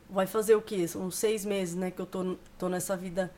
Vai 0.10 0.26
fazer 0.26 0.56
o 0.56 0.62
quê? 0.62 0.88
São 0.88 1.12
seis 1.12 1.44
meses, 1.44 1.76
né, 1.76 1.92
que 1.92 2.00
eu 2.00 2.06
tô, 2.06 2.38
tô 2.58 2.70
nessa 2.70 2.96
vida 2.96 3.30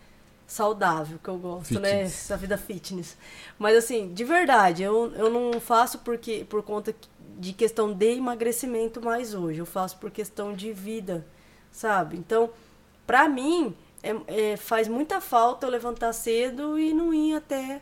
saudável, 0.45 1.19
que 1.23 1.27
eu 1.27 1.37
gosto, 1.37 1.79
né? 1.79 1.89
fitness. 1.89 1.91
né? 1.91 2.01
Essa 2.03 2.37
vida 2.37 2.57
fitness. 2.57 3.17
Mas 3.57 3.77
assim, 3.77 4.13
de 4.13 4.23
verdade, 4.23 4.83
eu, 4.83 5.11
eu 5.15 5.29
não 5.29 5.59
faço 5.59 5.99
porque 5.99 6.45
por 6.47 6.61
conta 6.61 6.93
de 7.39 7.53
questão 7.53 7.93
de 7.93 8.17
emagrecimento 8.17 9.01
mais 9.01 9.33
hoje. 9.33 9.59
Eu 9.59 9.65
faço 9.65 9.97
por 9.97 10.11
questão 10.11 10.53
de 10.53 10.73
vida, 10.73 11.25
sabe? 11.71 12.17
Então, 12.17 12.51
pra 13.07 13.29
mim, 13.29 13.75
é, 14.03 14.51
é, 14.51 14.57
faz 14.57 14.87
muita 14.87 15.21
falta 15.21 15.65
eu 15.65 15.71
levantar 15.71 16.13
cedo 16.13 16.77
e 16.77 16.93
não 16.93 17.13
ir 17.13 17.35
até 17.35 17.81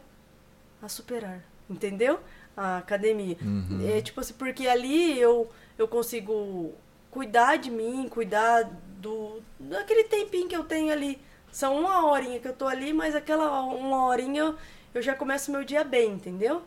a 0.81 0.87
superar, 0.87 1.43
entendeu? 1.69 2.19
A 2.57 2.77
academia. 2.79 3.37
Uhum. 3.39 3.87
É 3.87 4.01
tipo 4.01 4.19
assim, 4.19 4.33
porque 4.33 4.67
ali 4.67 5.17
eu, 5.19 5.47
eu 5.77 5.87
consigo 5.87 6.73
cuidar 7.11 7.57
de 7.57 7.69
mim, 7.69 8.09
cuidar 8.09 8.63
do 8.99 9.41
daquele 9.59 10.05
tempinho 10.05 10.47
que 10.47 10.55
eu 10.55 10.63
tenho 10.63 10.91
ali. 10.91 11.21
São 11.51 11.79
uma 11.79 12.05
horinha 12.07 12.39
que 12.39 12.47
eu 12.47 12.53
tô 12.53 12.67
ali, 12.67 12.91
mas 12.91 13.15
aquela 13.15 13.61
uma 13.61 14.05
horinha 14.07 14.41
eu, 14.41 14.55
eu 14.95 15.01
já 15.01 15.15
começo 15.15 15.51
meu 15.51 15.63
dia 15.63 15.83
bem, 15.83 16.13
entendeu? 16.13 16.63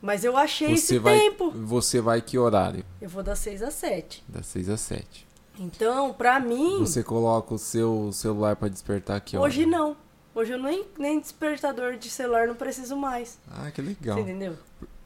Mas 0.00 0.24
eu 0.24 0.36
achei 0.36 0.68
você 0.68 0.74
esse 0.74 0.98
vai, 0.98 1.18
tempo. 1.18 1.50
Você 1.50 2.00
vai 2.00 2.20
que 2.20 2.38
horário? 2.38 2.84
Eu 3.00 3.08
vou 3.08 3.22
das 3.22 3.38
6 3.40 3.62
às 3.62 3.74
7. 3.74 4.24
Das 4.28 4.46
6 4.46 4.68
às 4.68 4.80
7. 4.82 5.26
Então, 5.58 6.12
pra 6.12 6.38
mim. 6.38 6.78
Você 6.78 7.02
coloca 7.02 7.52
o 7.54 7.58
seu 7.58 8.12
celular 8.12 8.54
para 8.54 8.68
despertar 8.68 9.16
aqui 9.16 9.36
Hoje 9.36 9.66
não. 9.66 9.96
Hoje 10.34 10.52
eu 10.52 10.58
nem, 10.58 10.86
nem 10.96 11.18
despertador 11.18 11.96
de 11.96 12.08
celular 12.08 12.46
não 12.46 12.54
preciso 12.54 12.96
mais. 12.96 13.40
Ah, 13.50 13.70
que 13.72 13.82
legal. 13.82 14.16
Você 14.16 14.22
entendeu? 14.22 14.56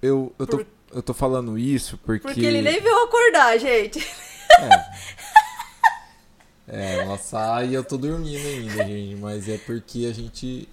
Eu, 0.02 0.34
eu, 0.36 0.46
tô, 0.46 0.66
eu 0.92 1.02
tô 1.02 1.14
falando 1.14 1.56
isso 1.56 1.96
porque. 1.98 2.26
Porque 2.26 2.40
ele 2.44 2.60
nem 2.60 2.80
viu 2.80 3.04
acordar, 3.04 3.56
gente. 3.58 4.04
É. 6.68 6.96
é, 6.96 6.98
ela 6.98 7.16
sai 7.16 7.68
e 7.68 7.74
eu 7.74 7.84
tô 7.84 7.96
dormindo 7.96 8.44
ainda, 8.44 8.84
gente. 8.84 9.16
Mas 9.16 9.48
é 9.48 9.58
porque 9.58 10.06
a 10.06 10.12
gente 10.12 10.68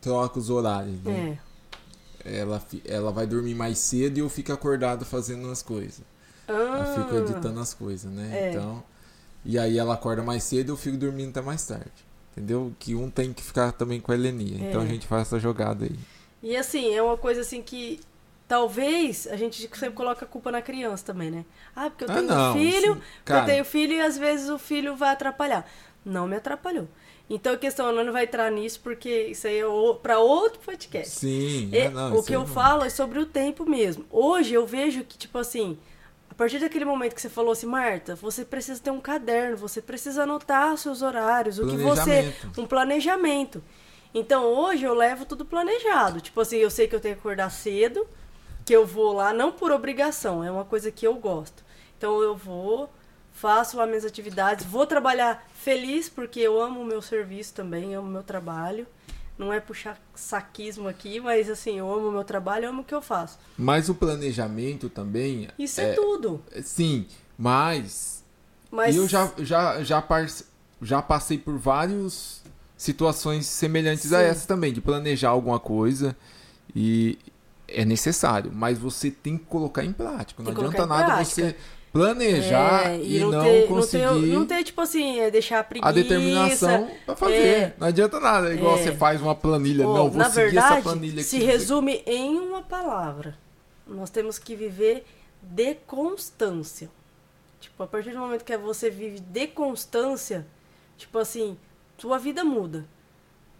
troca 0.00 0.38
os 0.38 0.50
horários, 0.50 1.02
né? 1.02 1.38
É. 2.24 2.38
Ela, 2.38 2.62
ela 2.86 3.10
vai 3.10 3.26
dormir 3.26 3.54
mais 3.54 3.78
cedo 3.78 4.16
e 4.18 4.20
eu 4.20 4.28
fico 4.30 4.52
acordado 4.52 5.04
fazendo 5.04 5.50
as 5.50 5.60
coisas. 5.60 6.02
Ah. 6.46 6.52
Eu 6.52 7.02
fico 7.02 7.16
editando 7.16 7.58
as 7.58 7.74
coisas, 7.74 8.10
né? 8.10 8.30
É. 8.32 8.50
Então. 8.50 8.82
E 9.44 9.58
aí 9.58 9.78
ela 9.78 9.94
acorda 9.94 10.22
mais 10.22 10.44
cedo 10.44 10.68
e 10.68 10.72
eu 10.72 10.76
fico 10.76 10.96
dormindo 10.96 11.30
até 11.30 11.42
mais 11.42 11.66
tarde. 11.66 11.90
Entendeu? 12.32 12.72
Que 12.78 12.94
um 12.94 13.10
tem 13.10 13.32
que 13.32 13.42
ficar 13.42 13.72
também 13.72 14.00
com 14.00 14.12
a 14.12 14.14
Helenia. 14.14 14.58
É. 14.58 14.68
Então 14.68 14.80
a 14.80 14.86
gente 14.86 15.06
faz 15.06 15.22
essa 15.22 15.38
jogada 15.38 15.84
aí. 15.84 15.98
E 16.42 16.56
assim, 16.56 16.94
é 16.94 17.02
uma 17.02 17.16
coisa 17.16 17.40
assim 17.42 17.60
que 17.60 18.00
talvez 18.46 19.26
a 19.26 19.36
gente 19.36 19.68
sempre 19.76 19.94
coloca 19.94 20.24
a 20.24 20.28
culpa 20.28 20.50
na 20.50 20.62
criança 20.62 21.04
também, 21.04 21.30
né? 21.30 21.44
Ah, 21.74 21.90
porque 21.90 22.04
eu 22.04 22.10
ah, 22.10 22.14
tenho 22.14 22.32
ah, 22.32 22.34
não, 22.34 22.52
filho, 22.54 23.02
Cara... 23.24 23.40
eu 23.40 23.46
tenho 23.46 23.64
filho 23.64 23.94
e 23.94 24.00
às 24.00 24.18
vezes 24.18 24.48
o 24.48 24.58
filho 24.58 24.94
vai 24.96 25.12
atrapalhar. 25.12 25.68
Não 26.04 26.26
me 26.26 26.36
atrapalhou. 26.36 26.88
Então 27.28 27.54
a 27.54 27.56
questão 27.56 27.90
não 27.90 28.12
vai 28.12 28.24
entrar 28.24 28.50
nisso 28.50 28.80
porque 28.80 29.28
isso 29.28 29.46
aí 29.46 29.58
é 29.58 29.64
para 30.02 30.18
outro 30.18 30.60
podcast. 30.60 31.20
Sim. 31.20 31.70
E, 31.72 31.78
é, 31.78 31.88
não, 31.88 32.16
o 32.16 32.22
que 32.22 32.34
eu 32.34 32.40
não. 32.40 32.46
falo 32.46 32.84
é 32.84 32.90
sobre 32.90 33.18
o 33.18 33.24
tempo 33.24 33.64
mesmo. 33.68 34.04
Hoje 34.10 34.52
eu 34.52 34.66
vejo 34.66 35.02
que 35.04 35.16
tipo 35.16 35.38
assim, 35.38 35.78
a 36.30 36.34
partir 36.34 36.58
daquele 36.58 36.84
momento 36.84 37.14
que 37.14 37.22
você 37.22 37.30
falou 37.30 37.52
assim, 37.52 37.66
Marta, 37.66 38.14
você 38.14 38.44
precisa 38.44 38.78
ter 38.78 38.90
um 38.90 39.00
caderno, 39.00 39.56
você 39.56 39.80
precisa 39.80 40.24
anotar 40.24 40.76
seus 40.76 41.00
horários, 41.00 41.58
o 41.58 41.66
que 41.66 41.76
você. 41.76 42.34
Um 42.58 42.66
planejamento. 42.66 43.62
Então 44.12 44.44
hoje 44.44 44.84
eu 44.84 44.94
levo 44.94 45.24
tudo 45.24 45.46
planejado. 45.46 46.20
Tipo 46.20 46.42
assim, 46.42 46.58
eu 46.58 46.70
sei 46.70 46.86
que 46.86 46.94
eu 46.94 47.00
tenho 47.00 47.14
que 47.14 47.20
acordar 47.20 47.50
cedo, 47.50 48.06
que 48.64 48.72
eu 48.74 48.86
vou 48.86 49.12
lá, 49.12 49.32
não 49.32 49.52
por 49.52 49.70
obrigação, 49.70 50.42
é 50.42 50.50
uma 50.50 50.64
coisa 50.64 50.90
que 50.90 51.06
eu 51.06 51.14
gosto. 51.14 51.62
Então 51.98 52.22
eu 52.22 52.36
vou, 52.36 52.90
faço 53.32 53.76
lá 53.76 53.86
minhas 53.86 54.04
atividades, 54.04 54.64
vou 54.64 54.86
trabalhar 54.86 55.46
feliz, 55.54 56.08
porque 56.08 56.40
eu 56.40 56.60
amo 56.60 56.80
o 56.80 56.84
meu 56.84 57.02
serviço 57.02 57.54
também, 57.54 57.94
amo 57.94 58.08
o 58.08 58.10
meu 58.10 58.22
trabalho. 58.22 58.86
Não 59.36 59.52
é 59.52 59.58
puxar 59.58 60.00
saquismo 60.14 60.86
aqui, 60.86 61.18
mas 61.18 61.50
assim, 61.50 61.78
eu 61.78 61.92
amo 61.92 62.08
o 62.08 62.12
meu 62.12 62.22
trabalho, 62.22 62.66
eu 62.66 62.70
amo 62.70 62.82
o 62.82 62.84
que 62.84 62.94
eu 62.94 63.02
faço. 63.02 63.36
Mas 63.58 63.88
o 63.88 63.94
planejamento 63.94 64.88
também. 64.88 65.48
Isso 65.58 65.80
é, 65.80 65.90
é 65.90 65.92
tudo. 65.94 66.40
Sim, 66.62 67.06
mas. 67.36 68.22
Mas 68.70 68.94
eu 68.94 69.08
já, 69.08 69.32
já, 69.38 69.82
já, 69.82 70.02
já 70.80 71.02
passei 71.02 71.36
por 71.36 71.58
várias 71.58 72.42
situações 72.76 73.46
semelhantes 73.46 74.10
Sim. 74.10 74.14
a 74.14 74.20
essa 74.20 74.46
também, 74.46 74.72
de 74.72 74.80
planejar 74.80 75.30
alguma 75.30 75.58
coisa 75.58 76.16
e 76.74 77.18
é 77.68 77.84
necessário, 77.84 78.50
mas 78.54 78.78
você 78.78 79.10
tem 79.10 79.38
que 79.38 79.44
colocar 79.44 79.84
em 79.84 79.92
prática. 79.92 80.42
Não 80.42 80.50
adianta 80.50 80.86
nada 80.86 81.14
prática. 81.14 81.24
você 81.24 81.56
planejar 81.94 82.90
é, 82.90 82.98
e, 82.98 83.16
e, 83.16 83.20
não, 83.20 83.30
não 83.30 83.44
ter, 83.44 83.68
conseguir. 83.68 84.04
Não 84.04 84.20
ter, 84.20 84.26
não 84.26 84.46
ter, 84.46 84.64
tipo 84.64 84.80
assim, 84.80 85.20
é 85.20 85.30
deixar 85.30 85.60
a 85.60 85.64
preguiça. 85.64 85.88
A 85.88 85.92
determinação 85.92 86.90
pra 87.06 87.14
fazer. 87.14 87.34
É, 87.34 87.74
não 87.78 87.86
adianta 87.86 88.18
nada. 88.18 88.50
É 88.50 88.54
igual 88.54 88.76
é. 88.76 88.82
você 88.82 88.92
faz 88.92 89.22
uma 89.22 89.34
planilha. 89.34 89.84
não, 89.84 90.10
vou 90.10 90.18
na 90.18 90.28
seguir 90.28 90.46
verdade, 90.46 90.72
essa 90.72 90.82
planilha 90.82 91.20
aqui. 91.20 91.22
Se 91.22 91.38
resume 91.38 92.02
em 92.04 92.36
uma 92.36 92.62
palavra. 92.62 93.38
Nós 93.86 94.10
temos 94.10 94.38
que 94.38 94.56
viver 94.56 95.04
de 95.40 95.74
constância. 95.86 96.90
Tipo, 97.60 97.84
a 97.84 97.86
partir 97.86 98.10
do 98.10 98.18
momento 98.18 98.44
que 98.44 98.56
você 98.56 98.90
vive 98.90 99.20
de 99.20 99.46
constância, 99.46 100.46
tipo 100.96 101.16
assim, 101.18 101.56
sua 101.96 102.18
vida 102.18 102.44
muda. 102.44 102.86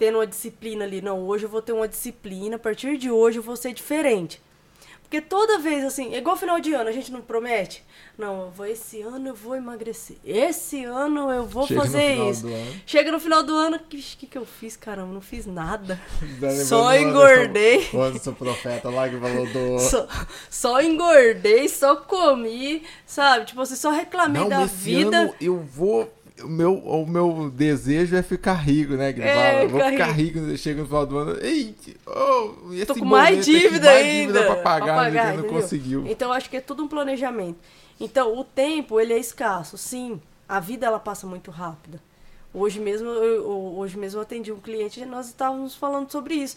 Tendo 0.05 0.19
uma 0.19 0.27
disciplina 0.27 0.85
ali. 0.85 1.01
Não, 1.01 1.27
hoje 1.27 1.47
eu 1.47 1.49
vou 1.49 1.63
ter 1.63 1.73
uma 1.73 1.89
disciplina. 1.89 2.57
A 2.57 2.59
partir 2.59 2.99
de 2.99 3.11
hoje 3.11 3.39
eu 3.39 3.43
vou 3.43 3.57
ser 3.57 3.73
diferente. 3.73 4.39
Porque 5.01 5.19
toda 5.19 5.59
vez, 5.59 5.83
assim, 5.83 6.15
é 6.15 6.19
igual 6.19 6.37
final 6.37 6.61
de 6.61 6.75
ano, 6.75 6.91
a 6.91 6.93
gente 6.93 7.11
não 7.11 7.23
promete. 7.23 7.83
Não, 8.19 8.43
eu 8.43 8.51
vou, 8.51 8.67
esse 8.67 9.01
ano 9.01 9.29
eu 9.29 9.35
vou 9.35 9.57
emagrecer. 9.57 10.19
Esse 10.23 10.85
ano 10.85 11.31
eu 11.31 11.47
vou 11.47 11.67
Chega 11.67 11.81
fazer 11.81 12.29
isso. 12.29 12.47
Chega 12.85 13.11
no 13.11 13.19
final 13.19 13.43
do 13.43 13.55
ano, 13.55 13.77
o 13.77 13.79
que, 13.79 13.97
que, 13.97 14.27
que 14.27 14.37
eu 14.37 14.45
fiz, 14.45 14.77
caramba? 14.77 15.15
Não 15.15 15.23
fiz 15.23 15.47
nada. 15.47 15.99
só 16.69 16.95
engordei. 16.95 17.89
Seu 18.21 18.35
profeta 18.35 18.91
lá 18.91 19.09
que 19.09 19.17
falou 19.17 19.47
do. 19.47 19.79
Só, 19.89 20.07
só 20.51 20.83
engordei, 20.83 21.67
só 21.67 21.97
comi, 21.97 22.83
sabe? 23.07 23.47
Tipo, 23.47 23.65
você 23.65 23.73
assim, 23.73 23.81
só 23.81 23.91
reclamei 23.91 24.43
não, 24.43 24.51
da 24.51 24.67
vida. 24.67 25.17
Ano 25.17 25.35
eu 25.41 25.61
vou 25.61 26.13
o 26.45 26.49
meu, 26.49 26.75
o 26.79 27.07
meu 27.07 27.51
desejo 27.51 28.15
é 28.17 28.23
ficar 28.23 28.55
rico, 28.55 28.95
né? 28.95 29.11
É, 29.11 29.67
Vou 29.67 29.81
ficar 29.81 30.07
rico, 30.13 30.39
rico 30.39 30.57
chega 30.57 30.81
no 30.83 30.87
final 30.87 31.07
do 31.07 31.19
ano. 31.19 31.39
Ei, 31.41 31.75
oh, 32.07 32.73
esse 32.73 32.87
Tô 32.87 32.95
com 32.95 33.05
mais 33.05 33.45
dívida 33.45 33.87
mais 33.87 34.05
ainda. 34.07 34.33
Dívida 34.33 34.45
pra 34.45 34.57
pagar, 34.57 34.95
pra 34.95 35.05
pagar 35.05 35.37
não 35.37 35.45
conseguiu. 35.45 36.07
Então 36.07 36.33
acho 36.33 36.49
que 36.49 36.57
é 36.57 36.61
tudo 36.61 36.85
um 36.85 36.89
planejamento. 36.89 37.59
Então, 37.99 38.37
o 38.37 38.45
tempo, 38.45 39.01
ele 39.01 39.13
é 39.13 39.19
escasso, 39.19 39.79
sim. 39.79 40.21
A 40.49 40.61
vida, 40.61 40.87
ela 40.87 40.99
passa 40.99 41.27
muito 41.27 41.51
rápida. 41.51 42.01
Hoje 42.53 42.79
mesmo, 42.79 43.09
eu, 43.09 43.49
hoje 43.77 43.97
mesmo 43.97 44.19
eu 44.19 44.23
atendi 44.23 44.53
um 44.53 44.61
cliente 44.61 45.01
e 45.01 45.07
nós 45.07 45.27
estávamos 45.27 45.75
falando 45.75 46.11
sobre 46.11 46.35
isso. 46.35 46.57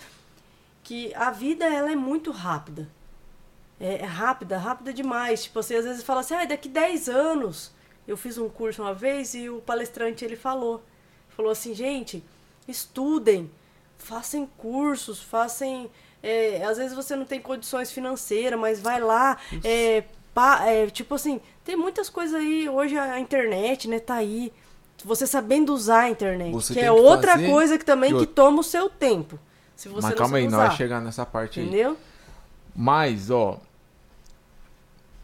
Que 0.84 1.14
a 1.16 1.32
vida, 1.32 1.66
ela 1.66 1.92
é 1.92 1.96
muito 1.96 2.32
rápida. 2.32 2.88
É, 3.80 3.96
é 3.96 4.06
rápida, 4.06 4.58
rápida 4.58 4.94
demais. 4.94 5.44
Tipo, 5.44 5.62
você 5.62 5.76
às 5.76 5.86
vezes 5.86 6.04
fala 6.04 6.22
assim, 6.22 6.36
ah, 6.36 6.46
daqui 6.46 6.68
10 6.68 7.10
anos 7.10 7.72
eu 8.08 8.16
fiz 8.16 8.38
um 8.38 8.48
curso 8.48 8.82
uma 8.82 8.94
vez 8.94 9.34
e 9.34 9.50
o 9.50 9.60
palestrante 9.60 10.24
ele 10.24 10.36
falou, 10.36 10.82
falou 11.30 11.52
assim, 11.52 11.74
gente, 11.74 12.24
estudem, 12.68 13.50
façam 13.98 14.48
cursos, 14.58 15.22
façam, 15.22 15.90
é, 16.24 16.64
às 16.64 16.78
vezes 16.78 16.96
você 16.96 17.16
não 17.16 17.26
tem 17.26 17.42
condições 17.42 17.92
financeiras, 17.92 18.60
mas 18.60 18.80
vai 18.80 19.02
lá, 19.02 19.38
é, 19.64 20.04
pa, 20.34 20.66
é, 20.66 20.88
tipo 20.88 21.16
assim, 21.16 21.42
tem 21.64 21.76
muitas 21.76 22.10
coisas 22.10 22.36
aí, 22.40 22.70
hoje 22.70 22.98
a 22.98 23.20
internet, 23.20 23.88
né, 23.88 24.00
tá 24.00 24.16
aí, 24.16 24.54
você 25.04 25.28
sabendo 25.28 25.74
usar 25.74 26.02
a 26.02 26.10
internet, 26.10 26.52
você 26.52 26.74
que 26.74 26.80
é 26.80 26.84
que 26.84 26.90
outra 26.90 27.34
fazer... 27.34 27.50
coisa 27.50 27.78
que 27.78 27.86
também 27.86 28.18
que 28.18 28.26
toma 28.26 28.62
o 28.62 28.64
seu 28.64 28.90
tempo. 28.90 29.38
Se 29.76 29.88
você 29.88 30.08
mas 30.08 30.16
calma 30.16 30.38
aí, 30.38 30.48
usar. 30.48 30.58
não 30.58 30.68
vai 30.68 30.76
chegar 30.76 31.00
nessa 31.00 31.24
parte 31.24 31.60
Entendeu? 31.60 31.92
aí. 31.92 31.98
Mas, 32.76 33.30
ó, 33.30 33.60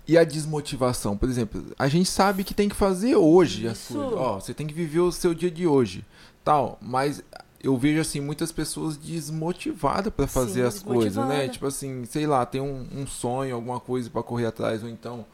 E 0.07 0.17
a 0.17 0.23
desmotivação, 0.23 1.15
por 1.15 1.29
exemplo, 1.29 1.63
a 1.79 1.87
gente 1.87 2.09
sabe 2.09 2.43
que 2.43 2.53
tem 2.53 2.67
que 2.67 2.75
fazer 2.75 3.15
hoje 3.15 3.67
as 3.67 3.87
coisas. 3.87 4.13
Ó, 4.13 4.39
você 4.39 4.53
tem 4.53 4.67
que 4.67 4.73
viver 4.73 4.99
o 4.99 5.11
seu 5.11 5.33
dia 5.33 5.49
de 5.49 5.65
hoje, 5.65 6.03
tal. 6.43 6.77
Mas 6.81 7.23
eu 7.61 7.77
vejo 7.77 8.01
assim 8.01 8.19
muitas 8.19 8.51
pessoas 8.51 8.97
desmotivadas 8.97 10.13
para 10.13 10.27
fazer 10.27 10.61
Sim, 10.61 10.67
as 10.67 10.83
coisas, 10.83 11.25
né? 11.27 11.47
Tipo 11.47 11.67
assim, 11.67 12.03
sei 12.05 12.27
lá, 12.27 12.45
tem 12.45 12.59
um, 12.59 12.85
um 12.93 13.07
sonho, 13.07 13.55
alguma 13.55 13.79
coisa 13.79 14.09
para 14.09 14.21
correr 14.21 14.47
atrás 14.47 14.83
ou 14.83 14.89
então 14.89 15.25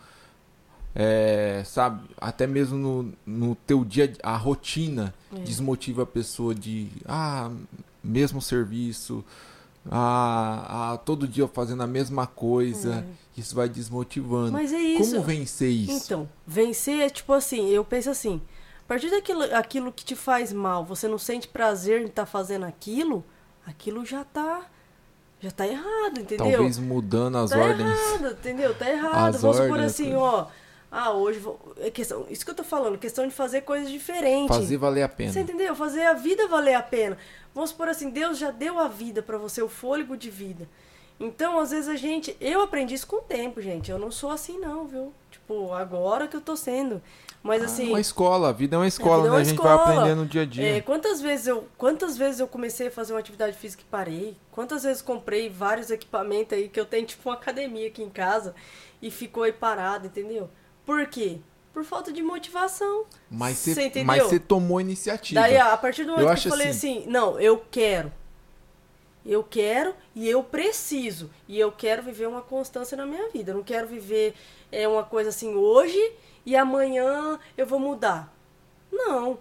é, 0.95 1.61
sabe, 1.65 2.01
até 2.19 2.47
mesmo 2.47 2.77
no, 2.77 3.13
no 3.25 3.55
teu 3.55 3.85
dia, 3.85 4.11
a 4.23 4.35
rotina 4.35 5.13
É. 5.33 5.39
desmotiva 5.39 6.03
a 6.03 6.05
pessoa 6.05 6.53
de 6.55 6.89
ah, 7.05 7.51
mesmo 8.03 8.41
serviço, 8.41 9.23
ah, 9.91 10.91
ah, 10.93 10.97
todo 10.97 11.27
dia 11.27 11.47
fazendo 11.47 11.81
a 11.81 11.87
mesma 11.87 12.27
coisa, 12.27 13.05
isso 13.35 13.55
vai 13.55 13.67
desmotivando. 13.67 14.51
Mas 14.51 14.71
é 14.71 14.77
isso. 14.77 15.15
Como 15.15 15.23
vencer 15.23 15.71
isso? 15.71 16.05
Então, 16.05 16.29
vencer 16.45 17.01
é 17.01 17.09
tipo 17.09 17.33
assim, 17.33 17.69
eu 17.69 17.83
penso 17.83 18.09
assim, 18.09 18.39
a 18.81 18.87
partir 18.87 19.09
daquilo 19.09 19.43
aquilo 19.55 19.91
que 19.91 20.05
te 20.05 20.15
faz 20.15 20.53
mal, 20.53 20.85
você 20.85 21.07
não 21.07 21.17
sente 21.17 21.47
prazer 21.47 22.01
em 22.01 22.05
estar 22.05 22.27
fazendo 22.27 22.65
aquilo, 22.65 23.23
aquilo 23.65 24.05
já 24.05 24.23
tá 24.23 24.65
já 25.39 25.51
tá 25.51 25.65
errado, 25.65 26.19
entendeu? 26.19 26.51
Talvez 26.51 26.77
mudando 26.77 27.37
as 27.37 27.49
tá 27.49 27.57
ordens. 27.57 27.89
errado, 27.89 28.31
entendeu? 28.33 28.75
Tá 28.75 28.89
errado. 28.89 29.35
As 29.35 29.41
Vamos 29.41 29.57
supor 29.57 29.71
ordens, 29.71 29.91
assim, 29.91 30.11
coisa. 30.11 30.19
ó, 30.19 30.47
ah, 30.91 31.11
hoje 31.11 31.39
vou, 31.39 31.59
é 31.77 31.91
questão, 31.91 32.25
isso 32.29 32.43
que 32.43 32.49
eu 32.49 32.55
tô 32.55 32.63
falando, 32.63 32.97
questão 32.97 33.27
de 33.27 33.33
fazer 33.33 33.61
coisas 33.61 33.89
diferentes. 33.89 34.55
Fazer 34.55 34.77
valer 34.77 35.03
a 35.03 35.09
pena. 35.09 35.31
Você 35.31 35.41
entendeu? 35.41 35.75
Fazer 35.75 36.03
a 36.03 36.13
vida 36.13 36.47
valer 36.47 36.73
a 36.73 36.81
pena. 36.81 37.17
Vamos 37.53 37.71
supor 37.71 37.87
assim, 37.89 38.09
Deus 38.09 38.37
já 38.37 38.51
deu 38.51 38.79
a 38.79 38.87
vida 38.87 39.21
pra 39.21 39.37
você, 39.37 39.61
o 39.61 39.69
fôlego 39.69 40.15
de 40.15 40.29
vida. 40.29 40.67
Então, 41.19 41.59
às 41.59 41.71
vezes 41.71 41.89
a 41.89 41.95
gente. 41.97 42.35
Eu 42.39 42.61
aprendi 42.61 42.93
isso 42.93 43.05
com 43.07 43.17
o 43.17 43.21
tempo, 43.21 43.59
gente. 43.61 43.91
Eu 43.91 43.99
não 43.99 44.09
sou 44.09 44.29
assim, 44.31 44.57
não, 44.57 44.87
viu? 44.87 45.11
Tipo, 45.29 45.73
agora 45.73 46.27
que 46.29 46.35
eu 46.37 46.39
tô 46.39 46.55
sendo. 46.55 47.01
Mas 47.43 47.61
Ah, 47.61 47.65
assim. 47.65 47.89
uma 47.89 47.99
escola, 47.99 48.49
a 48.49 48.51
vida 48.53 48.75
é 48.75 48.79
uma 48.79 48.87
escola, 48.87 49.23
vida 49.23 49.27
é 49.27 49.29
né? 49.31 49.35
uma 49.35 49.41
A 49.41 49.43
gente 49.43 49.55
escola. 49.55 49.77
vai 49.77 49.95
aprendendo 49.97 50.21
no 50.21 50.25
dia 50.27 50.41
a 50.43 50.45
dia. 50.45 50.77
É, 50.77 50.81
quantas 50.81 51.19
vezes 51.21 51.47
eu 51.47 51.67
quantas 51.77 52.17
vezes 52.17 52.39
eu 52.39 52.47
comecei 52.47 52.87
a 52.87 52.91
fazer 52.91 53.13
uma 53.13 53.19
atividade 53.19 53.55
física 53.57 53.81
e 53.81 53.85
parei? 53.89 54.37
Quantas 54.51 54.83
vezes 54.83 55.01
comprei 55.01 55.49
vários 55.49 55.89
equipamentos 55.91 56.53
aí 56.57 56.69
que 56.69 56.79
eu 56.79 56.85
tenho 56.85 57.05
tipo 57.05 57.27
uma 57.29 57.35
academia 57.35 57.87
aqui 57.87 58.01
em 58.03 58.09
casa 58.09 58.53
e 59.01 59.09
ficou 59.11 59.43
aí 59.43 59.53
parado, 59.53 60.07
entendeu? 60.07 60.49
Por 60.85 61.05
quê? 61.07 61.39
Por 61.79 61.85
falta 61.85 62.11
de 62.11 62.21
motivação. 62.21 63.05
mas 63.29 63.55
Você 63.57 64.37
tomou 64.37 64.81
iniciativa. 64.81 65.39
Daí, 65.39 65.55
a 65.55 65.77
partir 65.77 66.03
do 66.03 66.09
Eu 66.11 66.15
momento 66.17 66.27
que 66.27 66.33
acho 66.33 66.47
eu 66.49 66.51
falei 66.51 66.67
assim- 66.67 66.97
assim, 66.99 67.09
não, 67.09 67.39
eu 67.39 67.63
quero. 67.71 68.11
Eu 69.25 69.41
quero 69.43 69.95
e 70.13 70.27
eu 70.27 70.43
preciso. 70.43 71.29
E 71.47 71.57
eu 71.57 71.71
quero 71.71 72.03
viver 72.03 72.27
uma 72.27 72.41
constância 72.41 72.97
na 72.97 73.05
minha 73.05 73.29
vida. 73.29 73.51
Eu 73.51 73.55
não 73.55 73.63
quero 73.63 73.87
viver 73.87 74.33
é, 74.69 74.85
uma 74.89 75.03
coisa 75.03 75.29
assim 75.29 75.55
hoje 75.55 75.97
e 76.45 76.53
amanhã 76.53 77.39
eu 77.57 77.65
vou 77.65 77.79
mudar. 77.79 78.29
Não. 78.91 79.37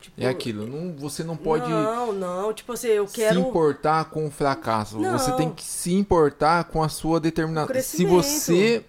Tipo, 0.00 0.22
É 0.22 0.28
aquilo, 0.28 0.68
não, 0.68 0.94
você 0.96 1.24
não 1.24 1.36
pode 1.36 1.68
Não, 1.68 2.12
não. 2.12 2.52
Tipo 2.52 2.74
assim, 2.74 2.86
eu 2.88 3.08
quero. 3.08 3.34
se 3.34 3.40
importar 3.40 4.04
com 4.10 4.24
o 4.24 4.30
fracasso. 4.30 5.00
Não. 5.00 5.18
Você 5.18 5.32
tem 5.32 5.50
que 5.50 5.64
se 5.64 5.92
importar 5.94 6.62
com 6.64 6.80
a 6.80 6.88
sua 6.88 7.18
determinação. 7.18 7.74
Se 7.82 8.04
você 8.04 8.84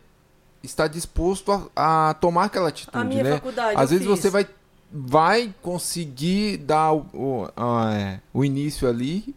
está 0.63 0.87
disposto 0.87 1.51
a, 1.75 2.09
a 2.09 2.13
tomar 2.13 2.45
aquela 2.45 2.69
atitude, 2.69 2.97
A 2.97 3.03
minha 3.03 3.23
né? 3.23 3.31
faculdade, 3.35 3.79
Às 3.81 3.89
vezes 3.91 4.05
fiz. 4.07 4.19
você 4.19 4.29
vai, 4.29 4.47
vai 4.91 5.53
conseguir 5.61 6.57
dar 6.57 6.93
o, 6.93 7.05
o, 7.13 7.49
a- 7.55 7.93
é, 7.95 8.19
o 8.33 8.43
início 8.43 8.87
ali 8.87 9.35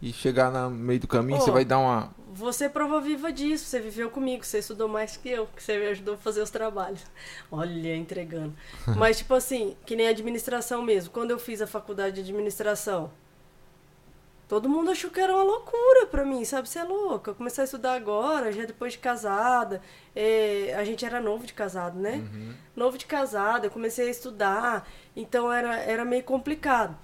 e 0.00 0.12
chegar 0.12 0.50
no 0.52 0.70
meio 0.70 1.00
do 1.00 1.08
caminho, 1.08 1.40
você 1.40 1.50
vai 1.50 1.64
dar 1.64 1.78
uma. 1.78 2.10
Você 2.34 2.66
é 2.66 2.68
prova 2.68 3.00
viva 3.00 3.32
disso, 3.32 3.64
você 3.64 3.80
viveu 3.80 4.10
comigo, 4.10 4.44
você 4.44 4.58
estudou 4.58 4.86
mais 4.86 5.16
que 5.16 5.28
eu, 5.28 5.48
que 5.56 5.60
você 5.62 5.76
me 5.76 5.86
ajudou 5.88 6.14
a 6.14 6.18
fazer 6.18 6.40
os 6.40 6.50
trabalhos. 6.50 7.00
Olha, 7.50 7.96
entregando. 7.96 8.54
Mas, 8.96 9.18
tipo 9.18 9.34
assim, 9.34 9.74
que 9.84 9.96
nem 9.96 10.06
administração 10.06 10.80
mesmo. 10.82 11.10
Quando 11.10 11.32
eu 11.32 11.38
fiz 11.38 11.60
a 11.60 11.66
faculdade 11.66 12.14
de 12.16 12.20
administração, 12.20 13.10
todo 14.48 14.68
mundo 14.68 14.90
achou 14.90 15.10
que 15.10 15.20
era 15.20 15.32
uma 15.34 15.42
loucura 15.44 16.06
pra 16.06 16.24
mim, 16.24 16.44
sabe? 16.44 16.68
Você 16.68 16.78
é 16.78 16.84
louca. 16.84 17.30
Eu 17.30 17.34
comecei 17.34 17.62
a 17.62 17.64
estudar 17.66 17.94
agora, 17.94 18.50
já 18.50 18.64
depois 18.64 18.94
de 18.94 18.98
casada. 18.98 19.80
É, 20.16 20.74
a 20.76 20.84
gente 20.84 21.04
era 21.04 21.20
novo 21.20 21.46
de 21.46 21.52
casado, 21.52 21.98
né? 21.98 22.26
Novo 22.74 22.96
de 22.98 23.06
casado, 23.06 23.64
eu 23.64 23.70
comecei 23.70 24.08
a 24.08 24.10
estudar, 24.10 24.88
então 25.14 25.52
era, 25.52 25.76
era 25.76 26.04
meio 26.04 26.24
complicado. 26.24 26.96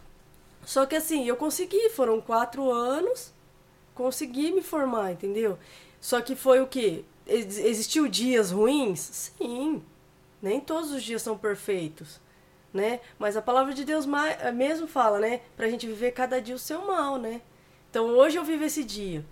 Só 0.64 0.86
que 0.86 0.96
assim, 0.96 1.26
eu 1.26 1.36
consegui, 1.36 1.90
foram 1.90 2.20
quatro 2.20 2.70
anos, 2.72 3.32
consegui 3.94 4.50
me 4.50 4.62
formar, 4.62 5.12
entendeu? 5.12 5.58
Só 6.00 6.20
que 6.20 6.34
foi 6.34 6.60
o 6.60 6.66
quê? 6.66 7.04
Ex- 7.26 7.58
Existiu 7.58 8.08
dias 8.08 8.50
ruins? 8.50 9.00
Sim. 9.00 9.82
Nem 10.40 10.60
todos 10.60 10.90
os 10.92 11.02
dias 11.02 11.22
são 11.22 11.36
perfeitos, 11.38 12.20
né? 12.74 12.98
Mas 13.18 13.36
a 13.36 13.40
palavra 13.40 13.72
de 13.72 13.84
Deus 13.84 14.04
eh, 14.40 14.50
mesmo 14.52 14.86
fala, 14.88 15.18
né? 15.20 15.40
Pra 15.56 15.68
gente 15.68 15.86
viver 15.86 16.10
cada 16.10 16.42
dia 16.42 16.54
o 16.56 16.58
seu 16.58 16.84
mal, 16.84 17.16
né? 17.18 17.40
Então 17.88 18.06
hoje 18.08 18.36
eu 18.36 18.44
vivo 18.44 18.64
esse 18.64 18.82
dia. 18.84 19.24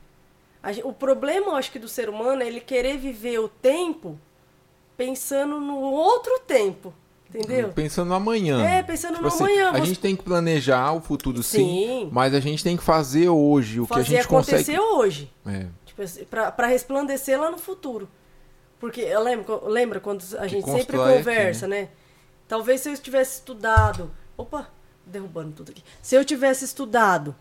O 0.84 0.92
problema, 0.92 1.48
eu 1.48 1.56
acho 1.56 1.72
que 1.72 1.78
do 1.80 1.88
ser 1.88 2.08
humano 2.08 2.40
é 2.40 2.46
ele 2.46 2.60
querer 2.60 2.96
viver 2.96 3.40
o 3.40 3.48
tempo 3.48 4.16
pensando 4.96 5.58
no 5.60 5.76
outro 5.80 6.38
tempo, 6.46 6.94
entendeu? 7.28 7.70
Pensando 7.70 8.08
no 8.10 8.14
amanhã. 8.14 8.64
É, 8.64 8.80
pensando 8.82 9.14
Tipo 9.14 9.22
no 9.22 9.28
assim, 9.28 9.42
amanhã. 9.42 9.70
A 9.70 9.72
Você- 9.72 9.86
gente 9.86 9.98
tem 10.00 10.14
que 10.14 10.22
planejar 10.22 10.92
o 10.92 11.00
futuro 11.00 11.42
sim, 11.42 11.58
Sim. 11.58 12.08
mas 12.12 12.32
a 12.32 12.38
gente 12.38 12.62
tem 12.62 12.76
que 12.76 12.82
fazer 12.84 13.28
hoje 13.28 13.80
o 13.80 13.86
que 13.88 13.92
a 13.92 13.96
fazer 13.96 14.08
gente 14.16 14.24
acontecer 14.26 14.76
consegue. 14.76 14.78
hoje. 14.78 15.32
É. 15.44 15.66
Tipo 15.84 16.02
assim, 16.02 16.24
pra, 16.24 16.52
pra 16.52 16.66
resplandecer 16.68 17.38
lá 17.40 17.50
no 17.50 17.58
futuro. 17.58 18.08
Porque 18.78 19.00
eu 19.00 19.20
lembro, 19.22 19.66
lembra 19.66 19.98
quando 20.00 20.22
a 20.38 20.46
gente 20.46 20.64
sempre 20.64 20.96
constrói 20.96 21.14
aqui, 21.14 21.18
conversa, 21.24 21.66
né? 21.68 21.88
Talvez 22.48 22.80
se 22.80 22.90
eu 22.90 22.96
tivesse 22.96 23.36
estudado. 23.36 24.10
Opa, 24.36 24.70
derrubando 25.06 25.52
tudo 25.52 25.70
aqui. 25.70 25.82
Se 26.00 26.14
eu 26.14 26.24
tivesse 26.24 26.64
estudado 26.64 27.34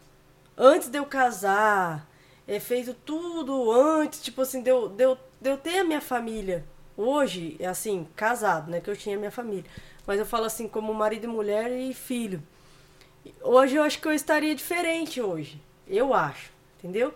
antes 0.57 0.89
de 0.89 0.97
eu 0.97 1.05
casar, 1.05 2.07
é, 2.47 2.59
feito 2.59 2.93
tudo 2.93 3.71
antes, 3.71 4.21
tipo 4.21 4.41
assim, 4.41 4.61
de 4.61 4.69
eu, 4.69 4.89
de, 4.89 5.03
eu, 5.03 5.17
de 5.39 5.49
eu 5.49 5.57
ter 5.57 5.79
a 5.79 5.83
minha 5.83 6.01
família. 6.01 6.65
Hoje, 6.97 7.55
é 7.59 7.67
assim, 7.67 8.07
casado, 8.15 8.69
né? 8.69 8.81
Que 8.81 8.89
eu 8.89 8.95
tinha 8.95 9.17
minha 9.17 9.31
família. 9.31 9.69
Mas 10.05 10.19
eu 10.19 10.25
falo 10.25 10.45
assim, 10.45 10.67
como 10.67 10.93
marido 10.93 11.23
e 11.25 11.27
mulher 11.27 11.71
e 11.71 11.93
filho. 11.93 12.41
Hoje 13.41 13.75
eu 13.75 13.83
acho 13.83 13.99
que 14.01 14.07
eu 14.07 14.13
estaria 14.13 14.53
diferente 14.55 15.21
hoje. 15.21 15.61
Eu 15.87 16.13
acho, 16.13 16.51
entendeu? 16.77 17.13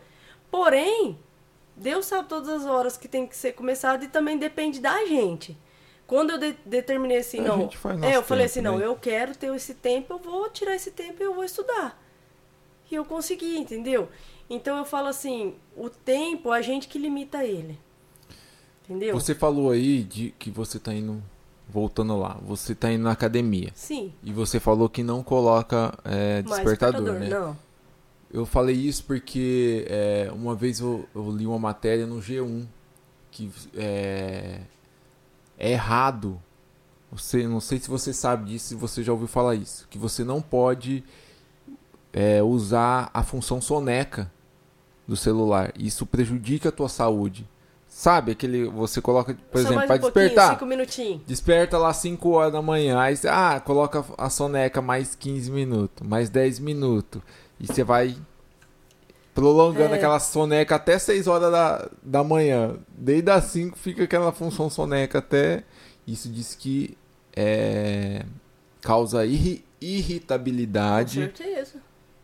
Porém, 0.51 1.19
Deus 1.75 2.05
sabe 2.05 2.29
todas 2.29 2.49
as 2.49 2.65
horas 2.65 2.95
que 2.95 3.07
tem 3.07 3.27
que 3.27 3.35
ser 3.35 3.53
começado 3.53 4.03
e 4.03 4.07
também 4.07 4.37
depende 4.37 4.79
da 4.79 5.05
gente. 5.05 5.57
Quando 6.07 6.31
eu 6.31 6.37
de- 6.37 6.57
determinei 6.65 7.17
assim, 7.17 7.39
não. 7.39 7.69
é, 8.03 8.15
eu 8.15 8.21
falei 8.23 8.45
assim, 8.45 8.61
não, 8.61 8.77
né? 8.77 8.85
eu 8.85 8.95
quero 8.95 9.35
ter 9.35 9.53
esse 9.55 9.73
tempo, 9.73 10.13
eu 10.13 10.19
vou 10.19 10.49
tirar 10.49 10.75
esse 10.75 10.91
tempo 10.91 11.21
e 11.21 11.25
eu 11.25 11.33
vou 11.33 11.43
estudar. 11.43 11.99
E 12.91 12.95
eu 12.95 13.03
consegui, 13.03 13.57
entendeu? 13.57 14.07
Então 14.49 14.77
eu 14.77 14.85
falo 14.85 15.07
assim, 15.07 15.55
o 15.75 15.89
tempo, 15.89 16.51
a 16.51 16.61
gente 16.61 16.87
que 16.87 16.99
limita 16.99 17.43
ele. 17.43 17.79
Entendeu? 18.83 19.19
Você 19.19 19.33
falou 19.33 19.71
aí 19.71 20.03
de 20.03 20.29
que 20.37 20.51
você 20.51 20.77
tá 20.77 20.93
indo, 20.93 21.21
voltando 21.67 22.15
lá, 22.15 22.37
você 22.43 22.75
tá 22.75 22.91
indo 22.91 23.03
na 23.03 23.11
academia. 23.11 23.71
Sim. 23.73 24.13
E 24.23 24.31
você 24.31 24.59
falou 24.59 24.87
que 24.87 25.01
não 25.01 25.23
coloca 25.23 25.97
é, 26.03 26.43
mais 26.43 26.45
despertador, 26.45 27.13
né? 27.13 27.27
Não. 27.27 27.57
Eu 28.31 28.45
falei 28.45 28.75
isso 28.75 29.03
porque 29.05 29.85
é, 29.89 30.29
uma 30.31 30.53
vez 30.53 30.79
eu, 30.79 31.07
eu 31.15 31.31
li 31.31 31.47
uma 31.47 31.57
matéria 31.57 32.05
no 32.05 32.19
G1 32.19 32.65
que 33.31 33.51
é, 33.75 34.59
é 35.57 35.71
errado. 35.71 36.41
Você, 37.11 37.47
não 37.47 37.59
sei 37.59 37.79
se 37.79 37.89
você 37.89 38.11
sabe 38.13 38.51
disso, 38.51 38.69
se 38.69 38.75
você 38.75 39.03
já 39.03 39.11
ouviu 39.11 39.27
falar 39.27 39.55
isso. 39.55 39.87
Que 39.89 39.97
você 39.97 40.23
não 40.23 40.41
pode 40.41 41.03
é, 42.11 42.41
usar 42.43 43.09
a 43.13 43.23
função 43.23 43.61
soneca 43.61 44.31
do 45.07 45.15
celular. 45.15 45.71
Isso 45.77 46.05
prejudica 46.05 46.69
a 46.69 46.71
tua 46.71 46.89
saúde. 46.89 47.47
Sabe 47.87 48.33
aquele. 48.33 48.65
Você 48.65 49.01
coloca, 49.01 49.33
por 49.33 49.61
Só 49.61 49.67
exemplo, 49.69 49.87
para 49.87 49.95
um 49.95 49.99
despertar. 49.99 50.51
cinco 50.51 50.65
minutinhos. 50.65 51.21
Desperta 51.25 51.77
lá 51.77 51.93
5 51.93 52.29
horas 52.29 52.51
da 52.51 52.61
manhã. 52.61 52.99
Aí 52.99 53.15
você, 53.15 53.29
ah, 53.29 53.61
coloca 53.63 54.03
a 54.17 54.29
soneca 54.29 54.81
mais 54.81 55.15
15 55.15 55.49
minutos, 55.49 56.05
mais 56.05 56.29
10 56.29 56.59
minutos. 56.59 57.21
E 57.57 57.65
você 57.65 57.85
vai 57.85 58.17
prolongando 59.35 59.93
É. 59.93 59.97
aquela 59.97 60.19
soneca 60.19 60.75
até 60.75 60.97
6 60.97 61.27
horas 61.27 61.51
da, 61.51 61.89
da 62.01 62.23
manhã. 62.23 62.77
Desde 62.97 63.29
as 63.29 63.43
5 63.45 63.77
fica 63.77 64.05
aquela 64.05 64.31
função 64.31 64.69
soneca 64.69 65.19
até. 65.19 65.63
Isso 66.07 66.29
diz 66.29 66.55
que 66.55 66.97
é, 67.35 68.25
causa 68.81 69.25
irri- 69.25 69.57
Com 69.79 69.85
irritabilidade, 69.85 71.19
certeza. 71.19 71.73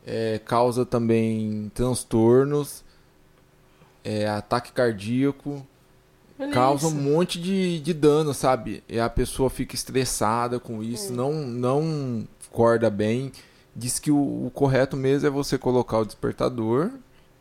é, 0.08 0.39
causa 0.43 0.86
também 0.86 1.69
transtornos, 1.76 2.84
é, 4.04 4.28
ataque 4.28 4.71
cardíaco 4.71 5.65
causa 6.54 6.88
um 6.88 6.91
monte 6.91 7.39
de, 7.39 7.80
de 7.82 7.93
dano, 7.93 8.34
sabe? 8.34 8.84
E 8.89 9.00
a 9.00 9.08
pessoa 9.08 9.47
fica 9.47 9.76
estressada 9.76 10.60
com 10.60 10.82
É. 10.82 10.86
isso, 10.86 11.13
não, 11.13 11.34
não 11.34 12.28
acorda 12.50 12.89
bem. 12.89 13.32
Diz 13.75 13.99
que 13.99 14.12
o, 14.12 14.17
o 14.45 14.51
correto 14.53 14.97
mesmo 14.97 15.27
é 15.27 15.29
você 15.31 15.57
colocar 15.57 15.99
o 15.99 16.05
despertador 16.05 16.91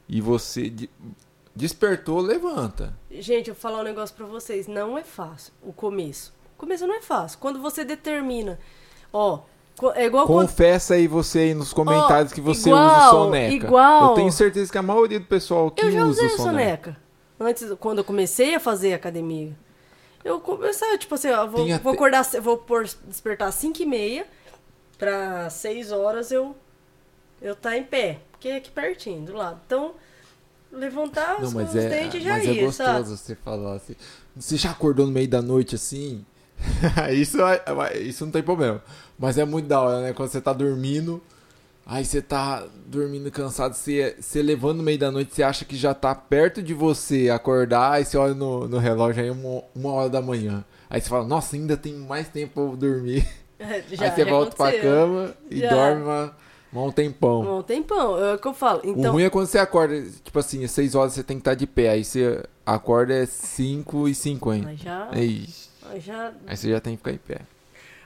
e 0.08 0.20
você 0.20 0.68
de- 0.70 0.90
Despertou, 1.54 2.20
levanta. 2.20 2.94
Gente, 3.10 3.48
eu 3.48 3.54
vou 3.54 3.60
falar 3.60 3.80
um 3.80 3.84
negócio 3.84 4.14
pra 4.14 4.24
vocês. 4.24 4.68
Não 4.68 4.96
é 4.96 5.02
fácil 5.02 5.52
o 5.62 5.72
começo. 5.72 6.32
O 6.56 6.60
começo 6.60 6.86
não 6.86 6.94
é 6.94 7.02
fácil. 7.02 7.38
Quando 7.40 7.60
você 7.60 7.84
determina, 7.84 8.58
ó, 9.12 9.40
é 9.94 10.06
igual 10.06 10.26
quando- 10.26 10.46
Confessa 10.48 10.94
aí 10.94 11.08
você 11.08 11.40
aí 11.40 11.54
nos 11.54 11.72
comentários 11.72 12.30
Ó, 12.30 12.34
que 12.34 12.40
você 12.40 12.68
igual, 12.70 12.86
usa 13.00 13.10
soneca. 13.10 13.66
igual. 13.66 14.10
Eu 14.10 14.14
tenho 14.14 14.30
certeza 14.32 14.70
que 14.70 14.78
a 14.78 14.82
maioria 14.82 15.18
do 15.18 15.26
pessoal 15.26 15.70
que 15.70 15.84
Eu 15.84 15.90
já 15.90 16.04
usa 16.04 16.24
usei 16.24 16.28
soneca. 16.36 16.92
soneca. 16.92 16.96
Antes, 17.40 17.66
quando 17.80 17.98
eu 17.98 18.04
comecei 18.04 18.54
a 18.54 18.60
fazer 18.60 18.92
academia. 18.94 19.56
Eu 20.22 20.38
comecei, 20.40 20.98
tipo 20.98 21.14
assim, 21.14 21.30
ó, 21.30 21.46
vou, 21.46 21.66
vou 21.82 21.92
acordar, 21.94 22.22
vou 22.42 22.62
despertar 23.06 23.48
às 23.48 23.54
5 23.56 23.82
e 23.82 23.86
meia, 23.86 24.26
pra 25.00 25.50
6 25.50 25.92
horas 25.92 26.30
eu 26.30 26.56
eu 27.42 27.56
tá 27.56 27.76
em 27.76 27.84
pé, 27.84 28.20
porque 28.32 28.48
é 28.48 28.56
aqui 28.56 28.70
pertinho, 28.70 29.24
do 29.26 29.34
lado. 29.34 29.60
Então, 29.66 29.94
levantar 30.72 31.40
Não, 31.40 31.48
os, 31.48 31.54
mas 31.54 31.70
os 31.70 31.76
é, 31.76 31.88
dentes 31.88 32.22
já 32.22 32.30
mas 32.34 32.46
é 32.46 32.54
ia, 32.54 32.66
gostoso 32.66 32.76
sabe? 32.76 33.18
você 33.18 33.34
falar 33.34 33.74
assim. 33.76 33.96
Você 34.36 34.56
já 34.56 34.70
acordou 34.70 35.06
no 35.06 35.12
meio 35.12 35.28
da 35.28 35.42
noite 35.42 35.74
assim? 35.74 36.24
isso, 37.12 37.40
é- 37.42 37.62
é- 37.94 37.98
isso 37.98 38.24
não 38.24 38.32
tem 38.32 38.42
problema. 38.42 38.82
Mas 39.18 39.38
é 39.38 39.44
muito 39.44 39.66
da 39.68 39.80
hora, 39.80 40.02
né? 40.02 40.12
Quando 40.12 40.28
você 40.30 40.40
tá 40.40 40.52
dormindo, 40.52 41.22
aí 41.86 42.04
você 42.04 42.22
tá 42.22 42.66
dormindo 42.86 43.30
cansado, 43.30 43.74
você, 43.74 44.16
você 44.20 44.42
levando 44.42 44.78
no 44.78 44.82
meio 44.84 44.98
da 44.98 45.10
noite, 45.10 45.34
você 45.34 45.42
acha 45.42 45.64
que 45.64 45.76
já 45.76 45.94
tá 45.94 46.14
perto 46.14 46.62
de 46.62 46.74
você 46.74 47.30
acordar, 47.30 47.92
aí 47.92 48.04
você 48.04 48.16
olha 48.18 48.34
no, 48.34 48.68
no 48.68 48.78
relógio 48.78 49.22
aí 49.22 49.28
é 49.28 49.32
uma, 49.32 49.62
uma 49.74 49.92
hora 49.92 50.10
da 50.10 50.22
manhã. 50.22 50.64
Aí 50.90 51.00
você 51.00 51.08
fala, 51.08 51.26
nossa, 51.26 51.56
ainda 51.56 51.76
tem 51.76 51.94
mais 51.94 52.28
tempo 52.28 52.54
pra 52.54 52.62
eu 52.62 52.76
dormir. 52.76 53.26
Já, 53.92 54.06
aí 54.06 54.10
você 54.10 54.24
volta 54.24 54.56
pra 54.56 54.72
cama 54.78 55.34
e 55.50 55.60
Já. 55.60 55.68
dorme 55.68 56.02
uma, 56.02 56.36
uma 56.72 56.82
um 56.84 56.90
tempão. 56.92 57.58
Um 57.58 57.62
tempão, 57.62 58.18
é 58.18 58.34
o 58.34 58.38
que 58.38 58.48
eu 58.48 58.54
falo. 58.54 58.80
O 58.82 58.86
Então, 58.86 59.12
ruim 59.12 59.24
é 59.24 59.30
quando 59.30 59.46
você 59.46 59.58
acorda, 59.58 60.02
tipo 60.24 60.38
assim, 60.38 60.64
às 60.64 60.70
6 60.70 60.94
horas 60.94 61.12
você 61.12 61.22
tem 61.22 61.36
que 61.36 61.42
estar 61.42 61.54
de 61.54 61.66
pé. 61.66 61.90
Aí 61.90 62.04
você 62.04 62.42
acorda 62.64 63.14
é 63.14 63.26
5 63.26 64.08
e 64.08 64.14
50. 64.14 64.64
mas 64.64 64.80
já, 64.80 65.08
Aí, 65.10 65.46
mas 65.82 66.02
já 66.02 66.32
aí 66.46 66.56
você 66.56 66.70
já 66.70 66.80
tem 66.80 66.94
que 66.94 66.98
ficar 66.98 67.12
em 67.12 67.18
pé. 67.18 67.42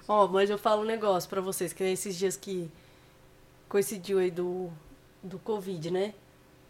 Ó, 0.09 0.27
mas 0.27 0.51
eu 0.51 0.59
falo 0.59 0.83
um 0.83 0.87
negócio 0.87 1.31
pra 1.31 1.41
vocês, 1.41 1.73
que 1.73 1.83
nesses 1.83 2.17
dias 2.17 2.37
que 2.37 2.71
coincidiu 3.69 4.19
aí 4.19 4.31
do, 4.31 4.71
do 5.23 5.39
Covid, 5.39 5.91
né? 5.91 6.13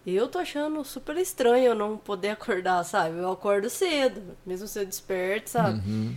Eu 0.06 0.28
tô 0.28 0.38
achando 0.38 0.84
super 0.84 1.16
estranho 1.16 1.64
eu 1.68 1.74
não 1.74 1.96
poder 1.96 2.30
acordar, 2.30 2.84
sabe? 2.84 3.16
Eu 3.16 3.32
acordo 3.32 3.70
cedo, 3.70 4.36
mesmo 4.44 4.68
se 4.68 4.78
eu 4.78 4.84
desperto, 4.84 5.48
sabe? 5.48 5.80
Uhum. 5.80 6.14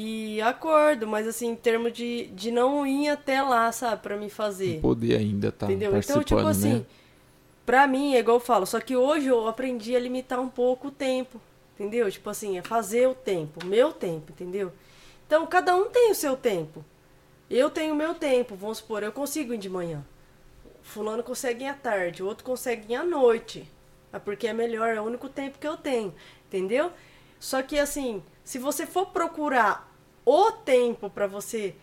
E 0.00 0.40
acordo, 0.42 1.08
mas 1.08 1.26
assim, 1.26 1.48
em 1.48 1.56
termos 1.56 1.92
de, 1.92 2.26
de 2.28 2.52
não 2.52 2.86
ir 2.86 3.08
até 3.08 3.42
lá, 3.42 3.72
sabe? 3.72 4.00
Pra 4.00 4.16
me 4.16 4.30
fazer. 4.30 4.80
Poder 4.80 5.16
ainda 5.16 5.50
tá 5.50 5.66
Entendeu? 5.66 5.96
Então, 5.96 6.22
tipo 6.22 6.46
assim, 6.46 6.74
né? 6.74 6.86
pra 7.66 7.84
mim 7.88 8.14
é 8.14 8.20
igual 8.20 8.36
eu 8.36 8.40
falo, 8.40 8.64
só 8.64 8.78
que 8.78 8.94
hoje 8.94 9.26
eu 9.26 9.48
aprendi 9.48 9.96
a 9.96 9.98
limitar 9.98 10.38
um 10.38 10.48
pouco 10.48 10.86
o 10.86 10.90
tempo, 10.92 11.40
entendeu? 11.74 12.08
Tipo 12.12 12.30
assim, 12.30 12.56
é 12.56 12.62
fazer 12.62 13.08
o 13.08 13.14
tempo, 13.14 13.66
meu 13.66 13.92
tempo, 13.92 14.30
entendeu? 14.30 14.70
Então, 15.26 15.44
cada 15.48 15.74
um 15.74 15.90
tem 15.90 16.12
o 16.12 16.14
seu 16.14 16.36
tempo. 16.36 16.84
Eu 17.50 17.68
tenho 17.68 17.92
o 17.92 17.96
meu 17.96 18.14
tempo, 18.14 18.54
vamos 18.54 18.78
supor, 18.78 19.02
eu 19.02 19.10
consigo 19.10 19.52
ir 19.52 19.58
de 19.58 19.68
manhã. 19.68 20.06
Fulano 20.80 21.24
consegue 21.24 21.64
ir 21.64 21.68
à 21.68 21.74
tarde, 21.74 22.22
o 22.22 22.26
outro 22.26 22.44
consegue 22.44 22.92
ir 22.92 22.96
à 22.96 23.02
noite. 23.02 23.68
É 24.12 24.20
porque 24.20 24.46
é 24.46 24.52
melhor, 24.52 24.94
é 24.94 25.00
o 25.00 25.04
único 25.04 25.28
tempo 25.28 25.58
que 25.58 25.66
eu 25.66 25.76
tenho, 25.76 26.14
entendeu? 26.46 26.92
Só 27.40 27.62
que 27.62 27.76
assim, 27.80 28.22
se 28.44 28.60
você 28.60 28.86
for 28.86 29.06
procurar 29.06 29.87
o 30.28 30.52
tempo 30.52 31.08
pra 31.08 31.26
você 31.26 31.74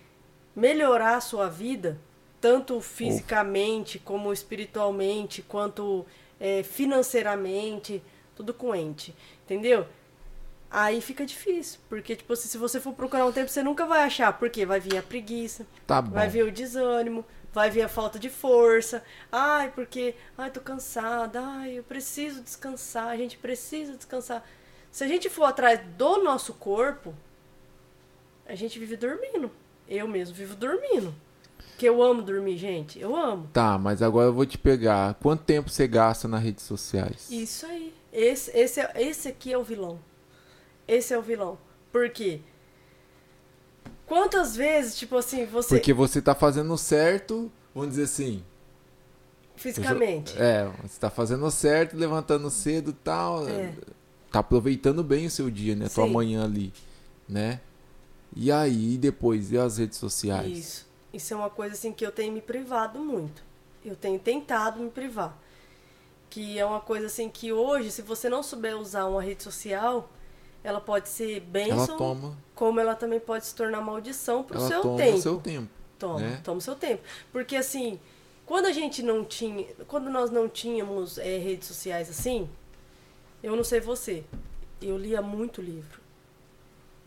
melhorar 0.55 1.15
a 1.17 1.21
sua 1.21 1.49
vida, 1.49 1.99
tanto 2.39 2.79
fisicamente 2.79 3.97
como 3.97 4.31
espiritualmente, 4.31 5.41
quanto 5.41 6.05
é, 6.39 6.61
financeiramente, 6.61 8.03
tudo 8.35 8.53
com 8.53 8.75
ente, 8.75 9.15
entendeu? 9.43 9.87
Aí 10.69 11.01
fica 11.01 11.25
difícil, 11.25 11.79
porque 11.89 12.15
tipo, 12.15 12.33
assim, 12.33 12.47
se 12.47 12.57
você 12.57 12.79
for 12.79 12.93
procurar 12.93 13.25
um 13.25 13.31
tempo, 13.31 13.49
você 13.49 13.63
nunca 13.63 13.85
vai 13.85 14.03
achar, 14.03 14.31
porque 14.33 14.63
vai 14.63 14.79
vir 14.79 14.97
a 14.97 15.01
preguiça, 15.01 15.65
Tá 15.87 16.01
vai 16.01 16.29
vir 16.29 16.43
o 16.43 16.51
desânimo, 16.51 17.25
vai 17.51 17.71
vir 17.71 17.81
a 17.81 17.87
falta 17.87 18.19
de 18.19 18.29
força. 18.29 19.03
Ai, 19.31 19.71
porque, 19.71 20.13
ai, 20.37 20.51
tô 20.51 20.59
cansada, 20.59 21.41
ai, 21.41 21.79
eu 21.79 21.83
preciso 21.83 22.41
descansar, 22.41 23.07
a 23.07 23.17
gente 23.17 23.37
precisa 23.37 23.95
descansar. 23.95 24.43
Se 24.91 25.03
a 25.03 25.07
gente 25.07 25.29
for 25.29 25.45
atrás 25.45 25.79
do 25.97 26.23
nosso 26.23 26.53
corpo, 26.53 27.15
a 28.45 28.55
gente 28.55 28.77
vive 28.79 28.95
dormindo. 28.95 29.51
Eu 29.87 30.07
mesmo 30.07 30.35
vivo 30.35 30.55
dormindo. 30.55 31.13
Porque 31.71 31.87
eu 31.89 32.01
amo 32.01 32.21
dormir, 32.21 32.57
gente. 32.57 32.99
Eu 32.99 33.15
amo. 33.15 33.49
Tá, 33.51 33.77
mas 33.77 34.01
agora 34.01 34.27
eu 34.27 34.33
vou 34.33 34.45
te 34.45 34.57
pegar. 34.57 35.13
Quanto 35.15 35.43
tempo 35.43 35.69
você 35.69 35.87
gasta 35.87 36.27
nas 36.27 36.41
redes 36.41 36.63
sociais? 36.63 37.27
Isso 37.29 37.65
aí. 37.65 37.93
Esse, 38.13 38.49
esse, 38.57 38.79
é- 38.79 38.93
esse 38.95 39.27
aqui 39.27 39.51
é 39.51 39.57
o 39.57 39.63
vilão. 39.63 39.99
Esse 40.87 41.13
é 41.13 41.17
o 41.17 41.21
vilão. 41.21 41.57
Por 41.91 42.09
quê? 42.09 42.39
Quantas 44.05 44.55
vezes, 44.55 44.97
tipo 44.97 45.17
assim, 45.17 45.45
você. 45.45 45.75
Porque 45.75 45.91
você 45.93 46.21
tá 46.21 46.33
fazendo 46.35 46.77
certo, 46.77 47.51
vamos 47.73 47.89
dizer 47.91 48.03
assim. 48.03 48.43
Fisicamente. 49.55 50.33
É, 50.37 50.69
você 50.83 50.99
tá 50.99 51.09
fazendo 51.09 51.49
certo, 51.49 51.95
levantando 51.97 52.49
cedo 52.49 52.91
e 52.91 52.93
tal. 52.93 53.47
É. 53.47 53.73
Tá 54.31 54.39
aproveitando 54.39 55.03
bem 55.03 55.25
o 55.25 55.31
seu 55.31 55.49
dia, 55.49 55.75
né? 55.75 55.87
Tua 55.89 56.05
Sim. 56.05 56.11
manhã 56.13 56.43
ali, 56.43 56.71
né? 57.27 57.59
E 58.35 58.51
aí, 58.51 58.97
depois, 58.97 59.51
e 59.51 59.57
as 59.57 59.77
redes 59.77 59.97
sociais? 59.97 60.57
Isso. 60.57 60.85
Isso 61.13 61.33
é 61.33 61.37
uma 61.37 61.49
coisa 61.49 61.73
assim 61.73 61.93
que 61.93 62.05
eu 62.05 62.11
tenho 62.11 62.33
me 62.33 62.41
privado 62.41 62.99
muito. 62.99 63.41
Eu 63.83 63.95
tenho 63.95 64.19
tentado 64.19 64.81
me 64.81 64.89
privar. 64.89 65.37
Que 66.29 66.59
é 66.59 66.65
uma 66.65 66.81
coisa 66.81 67.05
assim 67.05 67.29
que 67.29 67.53
hoje, 67.53 67.89
se 67.91 68.01
você 68.01 68.27
não 68.27 68.43
souber 68.43 68.77
usar 68.77 69.05
uma 69.05 69.21
rede 69.21 69.41
social, 69.41 70.09
ela 70.61 70.81
pode 70.81 71.07
ser 71.07 71.37
Ela 71.37 71.45
bênção, 71.45 71.97
toma, 71.97 72.37
como 72.53 72.81
ela 72.81 72.95
também 72.95 73.19
pode 73.19 73.45
se 73.45 73.55
tornar 73.55 73.79
maldição 73.79 74.43
pro 74.43 74.57
ela 74.57 74.67
seu 74.67 74.81
toma 74.81 74.97
tempo. 74.97 75.17
o 75.17 75.21
seu 75.21 75.37
tempo. 75.37 75.69
Toma, 75.97 76.19
né? 76.19 76.41
toma 76.43 76.57
o 76.57 76.61
seu 76.61 76.75
tempo. 76.75 77.01
Porque 77.31 77.55
assim, 77.55 77.97
quando 78.45 78.65
a 78.65 78.71
gente 78.73 79.01
não 79.01 79.23
tinha. 79.23 79.67
Quando 79.87 80.09
nós 80.09 80.29
não 80.29 80.49
tínhamos 80.49 81.17
eh, 81.17 81.37
redes 81.37 81.67
sociais 81.67 82.09
assim, 82.09 82.49
eu 83.41 83.55
não 83.55 83.63
sei 83.63 83.79
você, 83.79 84.23
eu 84.81 84.97
lia 84.97 85.21
muito 85.21 85.61
livro. 85.61 86.01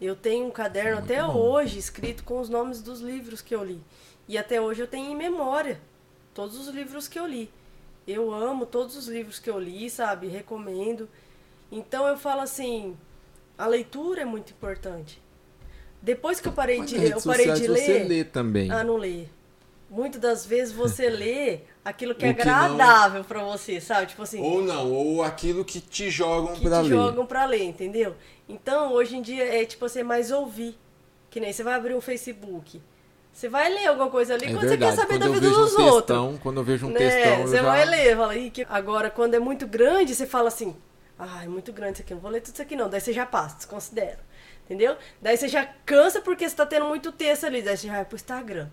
Eu 0.01 0.15
tenho 0.15 0.47
um 0.47 0.51
caderno 0.51 0.97
Muito 0.99 1.05
até 1.13 1.23
bom. 1.23 1.37
hoje 1.37 1.79
escrito 1.79 2.23
com 2.25 2.39
os 2.41 2.49
nomes 2.49 2.81
dos 2.81 3.01
livros 3.01 3.41
que 3.43 3.55
eu 3.55 3.65
li. 3.65 3.81
E 4.29 4.39
até 4.39 4.61
hoje 4.61 4.83
eu 4.83 4.87
tenho 4.87 5.11
em 5.11 5.17
memória 5.17 5.81
todos 6.33 6.57
os 6.59 6.69
livros 6.69 7.09
que 7.09 7.19
eu 7.19 7.27
li. 7.27 7.51
Eu 8.07 8.33
amo 8.33 8.65
todos 8.65 8.97
os 8.97 9.09
livros 9.09 9.39
que 9.39 9.51
eu 9.51 9.59
li, 9.59 9.91
sabe? 9.91 10.29
Recomendo. 10.29 11.09
Então 11.71 12.07
eu 12.07 12.17
falo 12.17 12.41
assim, 12.43 12.97
a 13.57 13.67
leitura 13.67 14.23
é 14.23 14.25
muito 14.25 14.53
importante. 14.53 15.21
Depois 16.01 16.41
que 16.41 16.47
eu 16.49 16.53
parei 16.53 16.79
Mas 16.79 16.91
de, 16.91 16.97
eu 17.11 17.21
parei 17.21 17.47
de 17.53 17.67
sociais 17.67 17.67
você 17.67 17.93
ler, 17.99 18.09
lê 18.09 18.25
também. 18.25 18.71
ah, 18.71 18.85
não 18.85 18.97
lê. 18.97 19.25
Muitas 19.91 20.21
das 20.21 20.47
vezes 20.47 20.73
você 20.73 21.11
lê 21.11 21.61
aquilo 21.89 22.15
que 22.15 22.25
é 22.27 22.33
que 22.35 22.45
não- 22.45 22.55
agradável 22.55 23.25
pra 23.25 23.43
você, 23.43 23.81
sabe? 23.81 24.07
Tipo 24.07 24.23
assim, 24.23 24.41
Ou 24.43 24.63
não, 24.63 24.93
ou 24.93 25.23
aquilo 25.23 25.65
que 25.65 25.81
te 25.81 26.11
jogam 26.11 26.55
que 26.55 26.63
pra 26.69 26.79
te 26.83 26.89
ler. 26.89 26.97
jogam 26.97 27.27
pra 27.27 27.45
ler, 27.47 27.65
entendeu? 27.65 28.15
Então, 28.49 28.93
hoje 28.93 29.17
em 29.17 29.23
dia 29.23 29.45
é 29.45 29.65
tipo 29.65 29.85
assim, 29.85 30.03
mais 30.03 30.31
ouvir. 30.31 30.79
Que 31.31 31.41
nem 31.41 31.53
você 31.53 31.63
vai 31.63 31.75
abrir 31.75 31.95
um 31.95 32.01
Facebook. 32.01 32.81
Você 33.33 33.49
vai 33.49 33.69
ler 33.73 33.87
alguma 33.87 34.09
coisa 34.11 34.35
ali 34.35 34.47
É 34.47 34.49
quando 34.53 34.67
verdade. 34.69 34.93
você 34.93 34.97
quer 34.97 35.03
saber 35.03 35.19
quando 35.19 35.35
da 35.35 35.41
vida 35.41 35.49
dos 35.49 35.75
um 35.75 35.83
outros. 35.83 35.95
textão, 35.97 36.39
quando 36.43 36.57
eu 36.57 36.65
vejo 36.65 36.87
um 36.87 36.91
né? 36.91 36.99
textão, 36.99 37.33
eu 37.41 37.47
Você 37.49 37.57
já... 37.57 37.63
vai 37.63 37.85
ler, 37.85 38.17
fala, 38.17 38.35
que... 38.51 38.67
agora 38.69 39.11
quando 39.11 39.35
é 39.35 39.39
muito 39.39 39.67
grande, 39.67 40.15
você 40.15 40.27
fala 40.27 40.49
assim, 40.49 40.75
ah, 41.19 41.45
é 41.45 41.47
muito 41.49 41.73
grande 41.73 41.93
isso 41.95 42.03
aqui, 42.03 42.15
não 42.15 42.21
vou 42.21 42.31
ler 42.31 42.41
tudo 42.41 42.55
isso 42.55 42.63
aqui 42.63 42.75
não. 42.75 42.89
Daí 42.89 43.01
você 43.01 43.13
já 43.13 43.27
passa, 43.27 43.57
desconsidera. 43.57 44.19
Entendeu? 44.65 44.97
Daí 45.23 45.37
você 45.37 45.47
já 45.49 45.65
cansa 45.87 46.21
porque 46.21 46.49
você 46.49 46.57
tá 46.57 46.67
tendo 46.67 46.87
muito 46.87 47.13
texto 47.13 47.45
ali. 47.45 47.63
Daí 47.63 47.77
você 47.77 47.87
já 47.87 47.93
vai 47.95 48.05
pro 48.05 48.17
Instagram. 48.17 48.69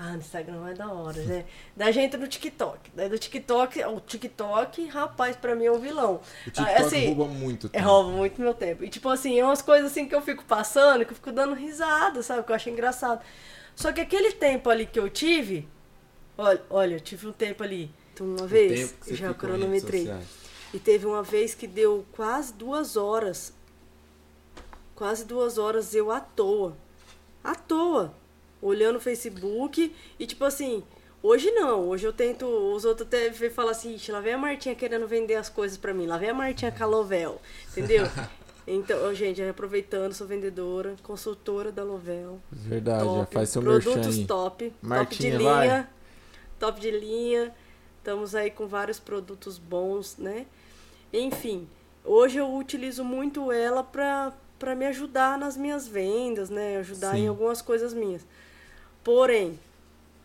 Ah, 0.00 0.12
no 0.12 0.18
Instagram 0.18 0.68
é 0.68 0.74
da 0.74 0.92
hora, 0.92 1.20
né? 1.24 1.44
Daí 1.76 1.88
a 1.88 1.90
gente 1.92 2.04
entra 2.06 2.20
no 2.20 2.28
TikTok. 2.28 2.90
Daí 2.94 3.08
do 3.08 3.18
TikTok, 3.18 3.82
o 3.84 4.00
TikTok, 4.00 4.86
rapaz, 4.86 5.34
pra 5.36 5.56
mim 5.56 5.64
é 5.64 5.72
um 5.72 5.80
vilão. 5.80 6.14
O 6.14 6.20
Ah, 6.56 6.72
TikTok 6.74 6.82
assim, 6.82 7.06
rouba 7.06 7.24
muito 7.26 7.66
é, 7.72 7.80
tempo. 7.80 7.84
rouba 7.84 8.10
muito 8.10 8.40
meu 8.40 8.54
tempo. 8.54 8.84
E 8.84 8.88
tipo 8.88 9.08
assim, 9.08 9.38
é 9.40 9.44
umas 9.44 9.60
coisas 9.60 9.90
assim 9.90 10.06
que 10.06 10.14
eu 10.14 10.22
fico 10.22 10.44
passando, 10.44 11.04
que 11.04 11.10
eu 11.10 11.16
fico 11.16 11.32
dando 11.32 11.52
risada, 11.54 12.22
sabe? 12.22 12.44
Que 12.44 12.52
eu 12.52 12.56
acho 12.56 12.70
engraçado. 12.70 13.20
Só 13.74 13.92
que 13.92 14.00
aquele 14.00 14.32
tempo 14.32 14.70
ali 14.70 14.86
que 14.86 15.00
eu 15.00 15.10
tive, 15.10 15.68
olha, 16.36 16.62
olha 16.70 16.94
eu 16.94 17.00
tive 17.00 17.26
um 17.26 17.32
tempo 17.32 17.64
ali, 17.64 17.90
uma 18.20 18.42
O 18.44 18.46
vez, 18.46 18.94
já 19.08 19.34
cronometrei. 19.34 20.08
E 20.72 20.78
teve 20.78 21.06
uma 21.06 21.22
vez 21.24 21.54
que 21.54 21.66
deu 21.66 22.06
quase 22.12 22.52
duas 22.52 22.96
horas. 22.96 23.52
Quase 24.94 25.24
duas 25.24 25.58
horas 25.58 25.92
eu 25.94 26.10
à 26.10 26.20
toa. 26.20 26.76
À 27.42 27.54
toa. 27.54 28.14
Olhando 28.60 28.96
o 28.96 29.00
Facebook 29.00 29.94
e 30.18 30.26
tipo 30.26 30.44
assim. 30.44 30.82
Hoje 31.20 31.50
não, 31.50 31.88
hoje 31.88 32.06
eu 32.06 32.12
tento. 32.12 32.46
Os 32.46 32.84
outros 32.84 33.06
até 33.08 33.32
falam 33.50 33.72
assim: 33.72 33.94
"Ixi, 33.94 34.12
lá 34.12 34.20
vem 34.20 34.34
a 34.34 34.38
Martinha 34.38 34.74
querendo 34.74 35.06
vender 35.08 35.34
as 35.34 35.48
coisas 35.48 35.76
pra 35.76 35.92
mim, 35.92 36.06
lá 36.06 36.16
vem 36.16 36.30
a 36.30 36.34
Martinha 36.34 36.70
Calovel. 36.70 37.40
Entendeu? 37.70 38.04
Então, 38.70 39.14
gente, 39.14 39.42
aproveitando, 39.42 40.12
sou 40.12 40.26
vendedora, 40.26 40.94
consultora 41.02 41.72
da 41.72 41.82
Lovel. 41.82 42.38
Verdade, 42.52 43.02
já 43.02 43.10
Top, 43.20 43.34
faz 43.34 43.48
seu 43.48 43.62
merchan 43.62 43.92
Produtos 43.92 44.18
aí. 44.18 44.26
top, 44.26 44.72
Martinha, 44.82 45.30
top 45.32 45.38
de 45.38 45.44
vai. 45.50 45.66
linha. 45.66 45.90
Top 46.60 46.80
de 46.80 46.90
linha. 46.90 47.54
Estamos 47.96 48.34
aí 48.34 48.50
com 48.50 48.66
vários 48.66 48.98
produtos 49.00 49.56
bons, 49.56 50.18
né? 50.18 50.44
Enfim, 51.10 51.66
hoje 52.04 52.36
eu 52.36 52.54
utilizo 52.54 53.02
muito 53.02 53.50
ela 53.50 53.82
pra, 53.82 54.34
pra 54.58 54.74
me 54.74 54.84
ajudar 54.84 55.38
nas 55.38 55.56
minhas 55.56 55.88
vendas, 55.88 56.50
né? 56.50 56.76
Ajudar 56.76 57.12
Sim. 57.12 57.20
em 57.20 57.28
algumas 57.28 57.62
coisas 57.62 57.94
minhas. 57.94 58.26
Porém, 59.08 59.58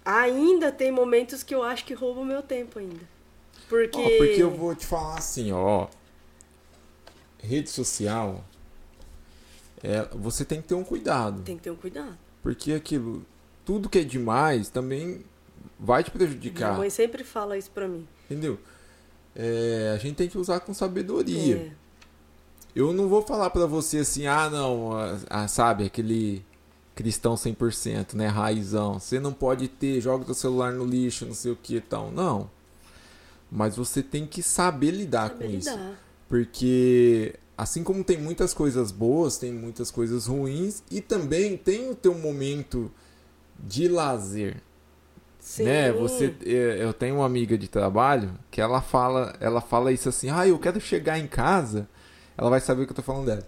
ainda 0.04 0.69
tem 0.69 0.91
momentos 0.91 1.41
que 1.41 1.56
eu 1.56 1.63
acho 1.63 1.86
que 1.86 1.93
rouba 1.93 2.19
o 2.19 2.26
meu 2.26 2.41
tempo 2.41 2.80
ainda. 2.80 3.00
Porque. 3.69 3.98
Ó, 3.98 4.17
porque 4.17 4.43
eu 4.43 4.52
vou 4.52 4.76
te 4.76 4.86
falar 4.86 5.19
assim, 5.19 5.54
ó. 5.54 5.88
Rede 7.39 7.69
social, 7.69 8.43
é, 9.82 10.06
você 10.12 10.43
tem 10.43 10.62
que 10.62 10.67
ter 10.67 10.76
um 10.76 10.84
cuidado. 10.84 11.43
Tem 11.43 11.56
que 11.56 11.63
ter 11.63 11.72
um 11.72 11.78
cuidado. 11.78 12.17
Porque 12.41 12.74
aquilo, 12.74 13.26
tudo 13.63 13.88
que 13.88 14.00
é 14.00 14.04
demais 14.04 14.67
também 14.67 15.24
vai 15.80 16.04
te 16.04 16.10
Minha 16.13 16.28
prejudicar. 16.28 16.78
mãe 16.78 16.89
sempre 16.89 17.24
fala 17.24 17.58
isso 17.58 17.72
pra 17.72 17.88
mim. 17.88 18.06
Entendeu? 18.26 18.60
É, 19.34 19.93
a 19.96 19.98
gente 19.98 20.17
tem 20.17 20.28
que 20.28 20.38
usar 20.38 20.60
com 20.60 20.74
sabedoria. 20.74 21.56
É, 21.56 21.72
Eu 22.76 22.91
não 22.91 23.08
vou 23.08 23.22
falar 23.22 23.50
pra 23.50 23.65
você 23.65 24.00
assim, 24.00 24.28
ah, 24.28 24.50
não, 24.50 24.91
ah, 25.30 25.48
sabe, 25.48 25.86
aquele 25.86 26.43
cristão 26.96 27.36
100%, 27.36 28.14
né, 28.14 28.28
raizão. 28.28 29.00
Você 29.00 29.20
não 29.20 29.34
pode 29.34 29.68
ter, 29.68 30.00
joga 30.00 30.26
teu 30.26 30.34
celular 30.34 30.72
no 30.74 30.86
lixo, 30.86 31.26
não 31.26 31.34
sei 31.34 31.52
o 31.52 31.56
que 31.56 31.78
e 31.78 31.82
tal. 31.82 32.12
Não. 32.12 32.50
Mas 33.52 33.76
você 33.76 34.02
tem 34.02 34.26
que 34.26 34.42
saber 34.42 34.92
lidar 34.92 35.30
saber 35.30 35.46
com 35.46 35.52
isso. 35.52 35.70
lidar. 35.70 36.00
Porque 36.28 37.36
assim 37.58 37.84
como 37.84 38.04
tem 38.04 38.18
muitas 38.18 38.54
coisas 38.54 38.92
boas, 38.92 39.38
tem 39.38 39.52
muitas 39.54 39.92
coisas 39.92 40.26
ruins 40.26 40.84
e 40.90 41.02
também 41.02 41.56
tem 41.56 41.90
o 41.90 41.96
teu 41.96 42.16
momento 42.16 42.92
de 43.60 43.88
lazer, 43.88 44.58
Sim. 45.40 45.64
né? 45.64 45.92
Você 45.92 46.34
é, 46.46 46.84
eu 46.84 46.92
tenho 46.94 47.18
uma 47.18 47.26
amiga 47.26 47.58
de 47.58 47.68
trabalho 47.68 48.34
que 48.50 48.60
ela 48.60 48.82
fala, 48.82 49.36
ela 49.40 49.62
fala 49.62 49.92
isso 49.92 50.10
assim: 50.10 50.30
"Ah, 50.30 50.48
eu 50.48 50.58
quero 50.58 50.80
chegar 50.82 51.20
em 51.20 51.28
casa". 51.28 51.88
Ela 52.36 52.50
vai 52.50 52.60
saber 52.60 52.84
o 52.84 52.86
que 52.86 52.92
eu 52.92 52.96
tô 52.96 53.04
falando 53.04 53.28
dela. 53.28 53.48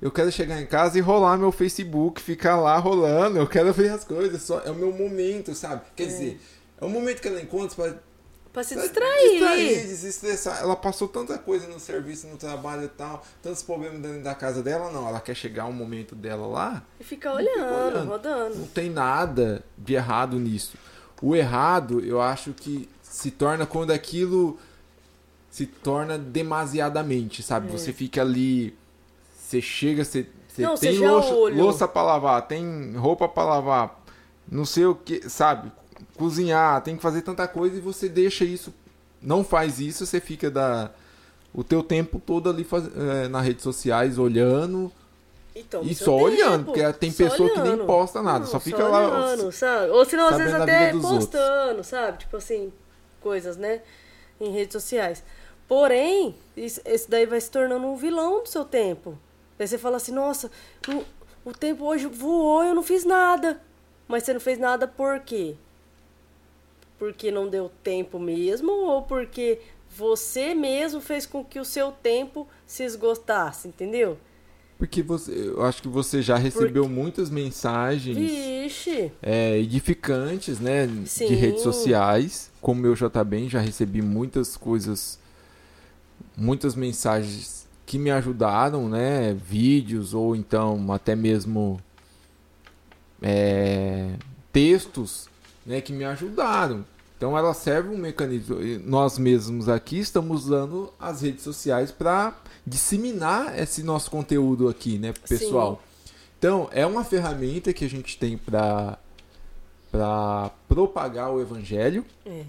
Eu 0.00 0.10
quero 0.10 0.32
chegar 0.32 0.60
em 0.60 0.66
casa 0.66 0.96
e 0.96 1.00
rolar 1.00 1.36
meu 1.36 1.52
Facebook, 1.52 2.20
ficar 2.22 2.56
lá 2.56 2.76
rolando. 2.78 3.38
Eu 3.38 3.46
quero 3.46 3.72
ver 3.72 3.90
as 3.90 4.02
coisas, 4.04 4.40
só 4.42 4.60
é 4.60 4.70
o 4.70 4.74
meu 4.74 4.92
momento, 4.92 5.54
sabe? 5.54 5.82
Quer 5.94 6.04
É. 6.04 6.06
dizer, 6.06 6.40
é 6.80 6.84
o 6.84 6.88
momento 6.88 7.20
que 7.20 7.28
ela 7.28 7.40
encontra 7.40 7.76
para 7.76 8.10
Pra 8.52 8.64
se 8.64 8.74
distrair. 8.74 9.30
distrair, 9.30 9.86
desestressar. 9.86 10.58
Ela 10.60 10.74
passou 10.74 11.06
tanta 11.06 11.38
coisa 11.38 11.68
no 11.68 11.78
serviço, 11.78 12.26
no 12.26 12.36
trabalho 12.36 12.84
e 12.84 12.88
tal, 12.88 13.24
tantos 13.42 13.62
problemas 13.62 14.00
dentro 14.00 14.22
da 14.22 14.34
casa 14.34 14.62
dela, 14.62 14.90
não. 14.90 15.06
Ela 15.06 15.20
quer 15.20 15.34
chegar 15.36 15.66
um 15.66 15.72
momento 15.72 16.14
dela 16.16 16.46
lá, 16.46 16.82
E 16.98 17.04
ficar 17.04 17.34
olhando, 17.34 17.62
olhando. 17.62 18.08
rodando. 18.08 18.54
não 18.58 18.66
tem 18.66 18.88
nada 18.90 19.62
de 19.78 19.94
errado 19.94 20.36
nisso. 20.38 20.76
O 21.22 21.36
errado, 21.36 22.00
eu 22.00 22.20
acho 22.22 22.52
que 22.54 22.88
se 23.02 23.30
torna 23.30 23.66
quando 23.66 23.90
aquilo 23.92 24.58
se 25.50 25.66
torna 25.66 26.16
demasiadamente, 26.18 27.42
sabe? 27.42 27.68
É. 27.68 27.70
Você 27.70 27.92
fica 27.92 28.20
ali, 28.22 28.74
você 29.50 29.60
chega, 29.60 30.04
você, 30.04 30.26
você 30.48 30.62
Não, 30.62 30.76
tem 30.76 30.98
louça, 30.98 31.32
louça 31.34 31.88
pra 31.88 32.02
lavar, 32.02 32.46
tem 32.46 32.94
roupa 32.96 33.28
pra 33.28 33.44
lavar, 33.44 34.00
não 34.50 34.64
sei 34.64 34.84
o 34.86 34.94
que, 34.94 35.28
sabe? 35.28 35.70
Cozinhar, 36.16 36.80
tem 36.82 36.96
que 36.96 37.02
fazer 37.02 37.22
tanta 37.22 37.46
coisa 37.48 37.76
e 37.76 37.80
você 37.80 38.08
deixa 38.08 38.44
isso, 38.44 38.72
não 39.20 39.42
faz 39.44 39.80
isso, 39.80 40.06
você 40.06 40.20
fica 40.20 40.50
da 40.50 40.90
o 41.52 41.64
teu 41.64 41.82
tempo 41.82 42.20
todo 42.24 42.48
ali 42.48 42.62
faz, 42.62 42.84
eh, 42.86 43.26
nas 43.28 43.44
redes 43.44 43.64
sociais 43.64 44.18
olhando 44.18 44.90
Então, 45.56 45.82
e 45.82 45.94
só 45.96 46.12
tempo. 46.12 46.22
olhando, 46.24 46.64
porque 46.66 46.92
tem 46.92 47.10
Só 47.10 47.24
pessoa 47.24 47.48
que 47.50 47.58
nem 47.60 47.72
olhando. 47.72 47.86
posta 47.86 48.22
nada, 48.22 48.40
Não, 48.40 48.46
só 48.46 48.60
fica 48.60 48.86
lá 48.86 49.00
olhando, 49.08 49.50
sabe? 49.50 49.90
Ou 49.90 50.04
senão, 50.04 50.28
às 50.28 50.36
vezes, 50.36 50.54
até 50.54 50.92
dos 50.92 51.04
outros. 51.04 51.24
postando, 51.26 51.82
sabe? 51.82 52.18
Tipo 52.18 52.36
assim, 52.36 52.72
coisas, 53.20 53.56
né? 53.56 53.80
Em 54.40 54.52
redes 54.52 54.72
sociais. 54.74 55.24
Porém, 55.66 56.36
isso- 56.56 56.80
esse 56.84 57.10
daí 57.10 57.26
vai 57.26 57.40
se 57.40 57.50
tornando 57.50 57.84
um 57.86 57.96
vilão 57.96 58.42
do 58.44 58.48
seu 58.48 58.64
tempo. 58.64 59.18
Daí 59.60 59.68
você 59.68 59.76
fala 59.76 59.98
assim, 59.98 60.12
nossa, 60.12 60.50
o, 60.88 61.04
o 61.50 61.52
tempo 61.52 61.84
hoje 61.84 62.06
voou, 62.06 62.64
eu 62.64 62.74
não 62.74 62.82
fiz 62.82 63.04
nada. 63.04 63.60
Mas 64.08 64.22
você 64.22 64.32
não 64.32 64.40
fez 64.40 64.58
nada 64.58 64.88
por 64.88 65.20
quê? 65.20 65.54
Porque 66.98 67.30
não 67.30 67.46
deu 67.46 67.70
tempo 67.84 68.18
mesmo 68.18 68.72
ou 68.72 69.02
porque 69.02 69.60
você 69.94 70.54
mesmo 70.54 70.98
fez 71.02 71.26
com 71.26 71.44
que 71.44 71.60
o 71.60 71.64
seu 71.66 71.92
tempo 71.92 72.48
se 72.66 72.84
esgotasse, 72.84 73.68
entendeu? 73.68 74.16
Porque 74.78 75.02
você, 75.02 75.30
eu 75.30 75.62
acho 75.62 75.82
que 75.82 75.88
você 75.88 76.22
já 76.22 76.38
recebeu 76.38 76.88
muitas 76.88 77.28
mensagens 77.28 78.16
Vixe! 78.16 79.12
é, 79.20 79.58
edificantes, 79.58 80.58
né, 80.58 80.88
Sim. 81.04 81.26
de 81.26 81.34
redes 81.34 81.60
sociais. 81.60 82.50
Como 82.62 82.86
eu 82.86 82.96
já 82.96 83.10
também 83.10 83.46
já 83.46 83.60
recebi 83.60 84.00
muitas 84.00 84.56
coisas, 84.56 85.18
muitas 86.34 86.74
mensagens 86.74 87.59
que 87.90 87.98
me 87.98 88.08
ajudaram, 88.12 88.88
né, 88.88 89.34
vídeos 89.34 90.14
ou 90.14 90.36
então 90.36 90.92
até 90.92 91.16
mesmo 91.16 91.80
é, 93.20 94.14
textos, 94.52 95.28
né, 95.66 95.80
que 95.80 95.92
me 95.92 96.04
ajudaram. 96.04 96.84
Então 97.16 97.36
ela 97.36 97.52
serve 97.52 97.88
um 97.88 97.98
mecanismo. 97.98 98.58
Nós 98.84 99.18
mesmos 99.18 99.68
aqui 99.68 99.98
estamos 99.98 100.44
usando 100.44 100.92
as 101.00 101.22
redes 101.22 101.42
sociais 101.42 101.90
para 101.90 102.38
disseminar 102.64 103.58
esse 103.58 103.82
nosso 103.82 104.08
conteúdo 104.08 104.68
aqui, 104.68 104.96
né, 104.96 105.12
pro 105.12 105.26
Sim. 105.26 105.38
pessoal. 105.38 105.82
Então 106.38 106.68
é 106.70 106.86
uma 106.86 107.02
ferramenta 107.02 107.72
que 107.72 107.84
a 107.84 107.90
gente 107.90 108.16
tem 108.16 108.38
para 108.38 108.98
para 109.90 110.52
propagar 110.68 111.32
o 111.32 111.40
evangelho, 111.40 112.04
É. 112.24 112.44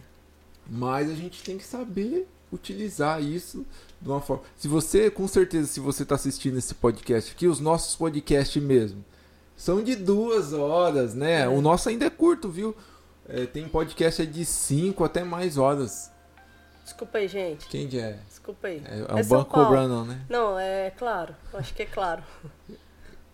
mas 0.70 1.10
a 1.10 1.16
gente 1.16 1.42
tem 1.42 1.58
que 1.58 1.64
saber 1.64 2.28
utilizar 2.54 3.24
isso 3.24 3.66
de 4.02 4.10
uma 4.10 4.20
forma. 4.20 4.44
Se 4.58 4.68
você, 4.68 5.12
com 5.12 5.28
certeza, 5.28 5.68
se 5.68 5.80
você 5.80 6.04
está 6.04 6.16
assistindo 6.16 6.58
esse 6.58 6.74
podcast 6.74 7.32
aqui, 7.32 7.48
os 7.48 7.60
nossos 7.60 7.96
podcasts 7.96 8.62
mesmo 8.62 9.04
são 9.56 9.84
de 9.84 9.96
duas 9.96 10.54
horas, 10.54 11.14
né? 11.14 11.42
É. 11.42 11.48
O 11.48 11.62
nosso 11.62 11.88
ainda 11.88 12.06
é 12.06 12.10
curto, 12.10 12.50
viu? 12.50 12.76
É, 13.30 13.46
tem 13.46 13.68
podcast 13.68 14.24
é 14.24 14.26
de 14.26 14.44
cinco 14.44 15.04
até 15.04 15.24
mais 15.24 15.56
horas. 15.56 16.12
Desculpa 16.84 17.20
aí, 17.20 17.28
gente. 17.28 17.68
Quem 17.68 17.88
que 17.88 18.00
é? 18.00 18.18
Desculpa 18.28 18.68
aí. 18.68 18.82
É, 18.86 19.06
é 19.08 19.14
um 19.14 19.24
São 19.24 19.38
banco 19.38 19.52
cobrando, 19.52 20.04
né? 20.06 20.20
Não, 20.28 20.58
é 20.58 20.90
claro. 20.90 21.36
Acho 21.54 21.74
que 21.76 21.84
é 21.84 21.86
claro. 21.86 22.24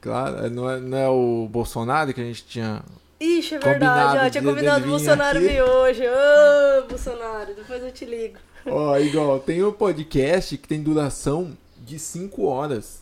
Claro, 0.02 0.46
é, 0.46 0.50
não 0.50 0.70
é, 0.70 0.80
não 0.80 0.98
é 0.98 1.08
o 1.08 1.48
Bolsonaro 1.50 2.14
que 2.14 2.20
a 2.20 2.24
gente 2.26 2.46
tinha. 2.46 2.84
Ixi, 3.20 3.56
é 3.56 3.60
verdade. 3.60 4.32
Tinha 4.32 4.44
combinado 4.44 4.86
o 4.86 4.90
Bolsonaro 4.90 5.40
vir 5.40 5.64
hoje. 5.64 6.04
Ô, 6.08 6.88
Bolsonaro, 6.88 7.56
depois 7.56 7.82
eu 7.82 7.92
te 7.92 8.06
ligo. 8.06 8.38
Ó, 8.70 8.98
igual, 8.98 9.40
tem 9.40 9.64
um 9.64 9.72
podcast 9.72 10.58
que 10.58 10.68
tem 10.68 10.82
duração 10.82 11.58
de 11.86 11.98
5 11.98 12.44
horas. 12.46 13.02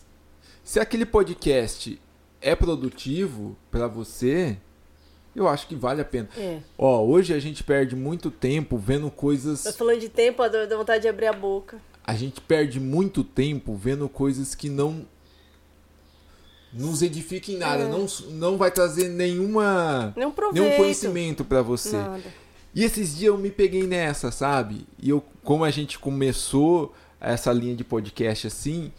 Se 0.62 0.78
aquele 0.80 1.04
podcast 1.06 2.00
é 2.40 2.54
produtivo 2.54 3.56
pra 3.70 3.86
você, 3.86 4.56
eu 5.34 5.48
acho 5.48 5.66
que 5.66 5.74
vale 5.74 6.00
a 6.00 6.04
pena. 6.04 6.28
É. 6.36 6.60
Ó, 6.78 7.04
hoje 7.04 7.34
a 7.34 7.38
gente 7.38 7.62
perde 7.64 7.94
muito 7.96 8.30
tempo 8.30 8.76
vendo 8.76 9.10
coisas. 9.10 9.64
falando 9.76 10.00
de 10.00 10.08
tempo, 10.08 10.46
dá 10.48 10.76
vontade 10.76 11.02
de 11.02 11.08
abrir 11.08 11.26
a 11.26 11.32
boca. 11.32 11.80
A 12.04 12.14
gente 12.14 12.40
perde 12.40 12.78
muito 12.78 13.24
tempo 13.24 13.74
vendo 13.74 14.08
coisas 14.08 14.54
que 14.54 14.68
não 14.68 15.04
nos 16.72 17.02
edificam 17.02 17.54
em 17.54 17.58
nada, 17.58 17.84
É. 17.84 17.88
não, 17.88 18.06
não 18.30 18.56
vai 18.56 18.70
trazer 18.70 19.08
nenhuma 19.08 20.12
Nenhum 20.16 20.32
nenhum 20.52 20.76
conhecimento 20.76 21.44
pra 21.44 21.62
você. 21.62 21.96
Nada. 21.96 22.22
E 22.76 22.84
esses 22.84 23.16
dias 23.16 23.28
eu 23.28 23.38
me 23.38 23.50
peguei 23.50 23.86
nessa, 23.86 24.30
sabe? 24.30 24.86
E 25.02 25.08
eu, 25.08 25.24
como 25.42 25.64
a 25.64 25.70
gente 25.70 25.98
começou 25.98 26.94
essa 27.18 27.50
linha 27.50 27.74
de 27.74 27.82
podcast 27.82 28.46
assim, 28.48 28.92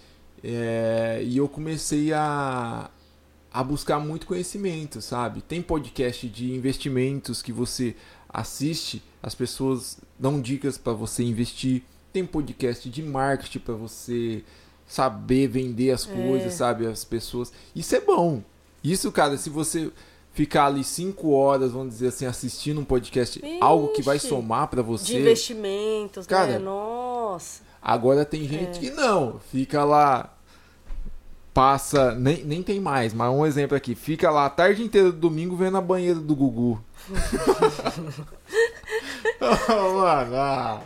é, 0.43 1.21
e 1.23 1.37
eu 1.37 1.47
comecei 1.47 2.11
a, 2.11 2.89
a 3.53 3.63
buscar 3.63 3.99
muito 3.99 4.25
conhecimento, 4.25 4.99
sabe? 4.99 5.43
Tem 5.43 5.61
podcast 5.61 6.27
de 6.27 6.51
investimentos 6.51 7.43
que 7.43 7.51
você 7.51 7.95
assiste, 8.27 9.03
as 9.21 9.35
pessoas 9.35 9.99
dão 10.17 10.41
dicas 10.41 10.75
para 10.75 10.93
você 10.93 11.21
investir. 11.21 11.83
Tem 12.11 12.25
podcast 12.25 12.89
de 12.89 13.03
marketing 13.03 13.59
para 13.59 13.75
você 13.75 14.43
saber 14.87 15.47
vender 15.49 15.91
as 15.91 16.07
É. 16.09 16.11
coisas, 16.15 16.51
sabe? 16.55 16.87
As 16.87 17.05
pessoas. 17.05 17.53
Isso 17.75 17.95
é 17.95 18.01
bom. 18.01 18.41
Isso, 18.83 19.11
cara, 19.11 19.37
se 19.37 19.51
você 19.51 19.91
ficar 20.37 20.67
ali 20.67 20.83
cinco 20.83 21.31
horas, 21.31 21.71
vamos 21.71 21.89
dizer 21.95 22.09
assim, 22.09 22.27
assistindo 22.27 22.79
um 22.79 22.85
podcast, 22.85 23.41
algo 23.59 23.87
que 23.87 24.03
vai 24.03 24.19
somar 24.19 24.67
para 24.67 24.83
De 24.83 24.87
você. 24.87 25.19
investimentos, 25.19 26.27
Cara, 26.27 26.53
né? 26.53 26.59
Nossa. 26.59 27.63
Agora 27.81 28.23
tem 28.23 28.47
gente 28.47 28.79
que 28.79 28.91
não, 28.91 29.39
fica 29.51 29.83
lá, 29.83 30.31
passa, 31.55 32.13
nem, 32.13 32.43
nem 32.45 32.61
tem 32.61 32.79
mais, 32.79 33.15
mas 33.15 33.33
um 33.33 33.47
exemplo 33.47 33.75
aqui, 33.75 33.95
fica 33.95 34.29
lá 34.29 34.45
a 34.45 34.49
tarde 34.49 34.83
inteira 34.83 35.11
do 35.11 35.17
domingo 35.17 35.55
vendo 35.55 35.77
a 35.77 35.81
banheira 35.81 36.19
do 36.19 36.35
Gugu. 36.35 36.79
oh, 39.41 39.93
mano, 39.97 40.35
ah, 40.35 40.81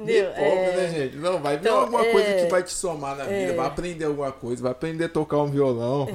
me 0.00 0.14
Entendeu? 0.14 0.32
poupa, 0.32 0.40
É, 0.40 0.72
né, 0.72 0.88
gente? 0.88 1.16
Não, 1.16 1.40
vai 1.40 1.58
ver 1.58 1.68
Então, 1.68 1.80
alguma 1.80 2.04
é, 2.04 2.12
coisa 2.12 2.34
que 2.34 2.46
vai 2.46 2.62
te 2.62 2.72
somar 2.72 3.16
na 3.16 3.24
vida, 3.24 3.52
é. 3.52 3.54
vai 3.54 3.66
aprender 3.66 4.04
alguma 4.06 4.32
coisa, 4.32 4.62
vai 4.62 4.72
aprender 4.72 5.04
a 5.04 5.08
tocar 5.08 5.38
um 5.38 5.50
violão, 5.50 6.06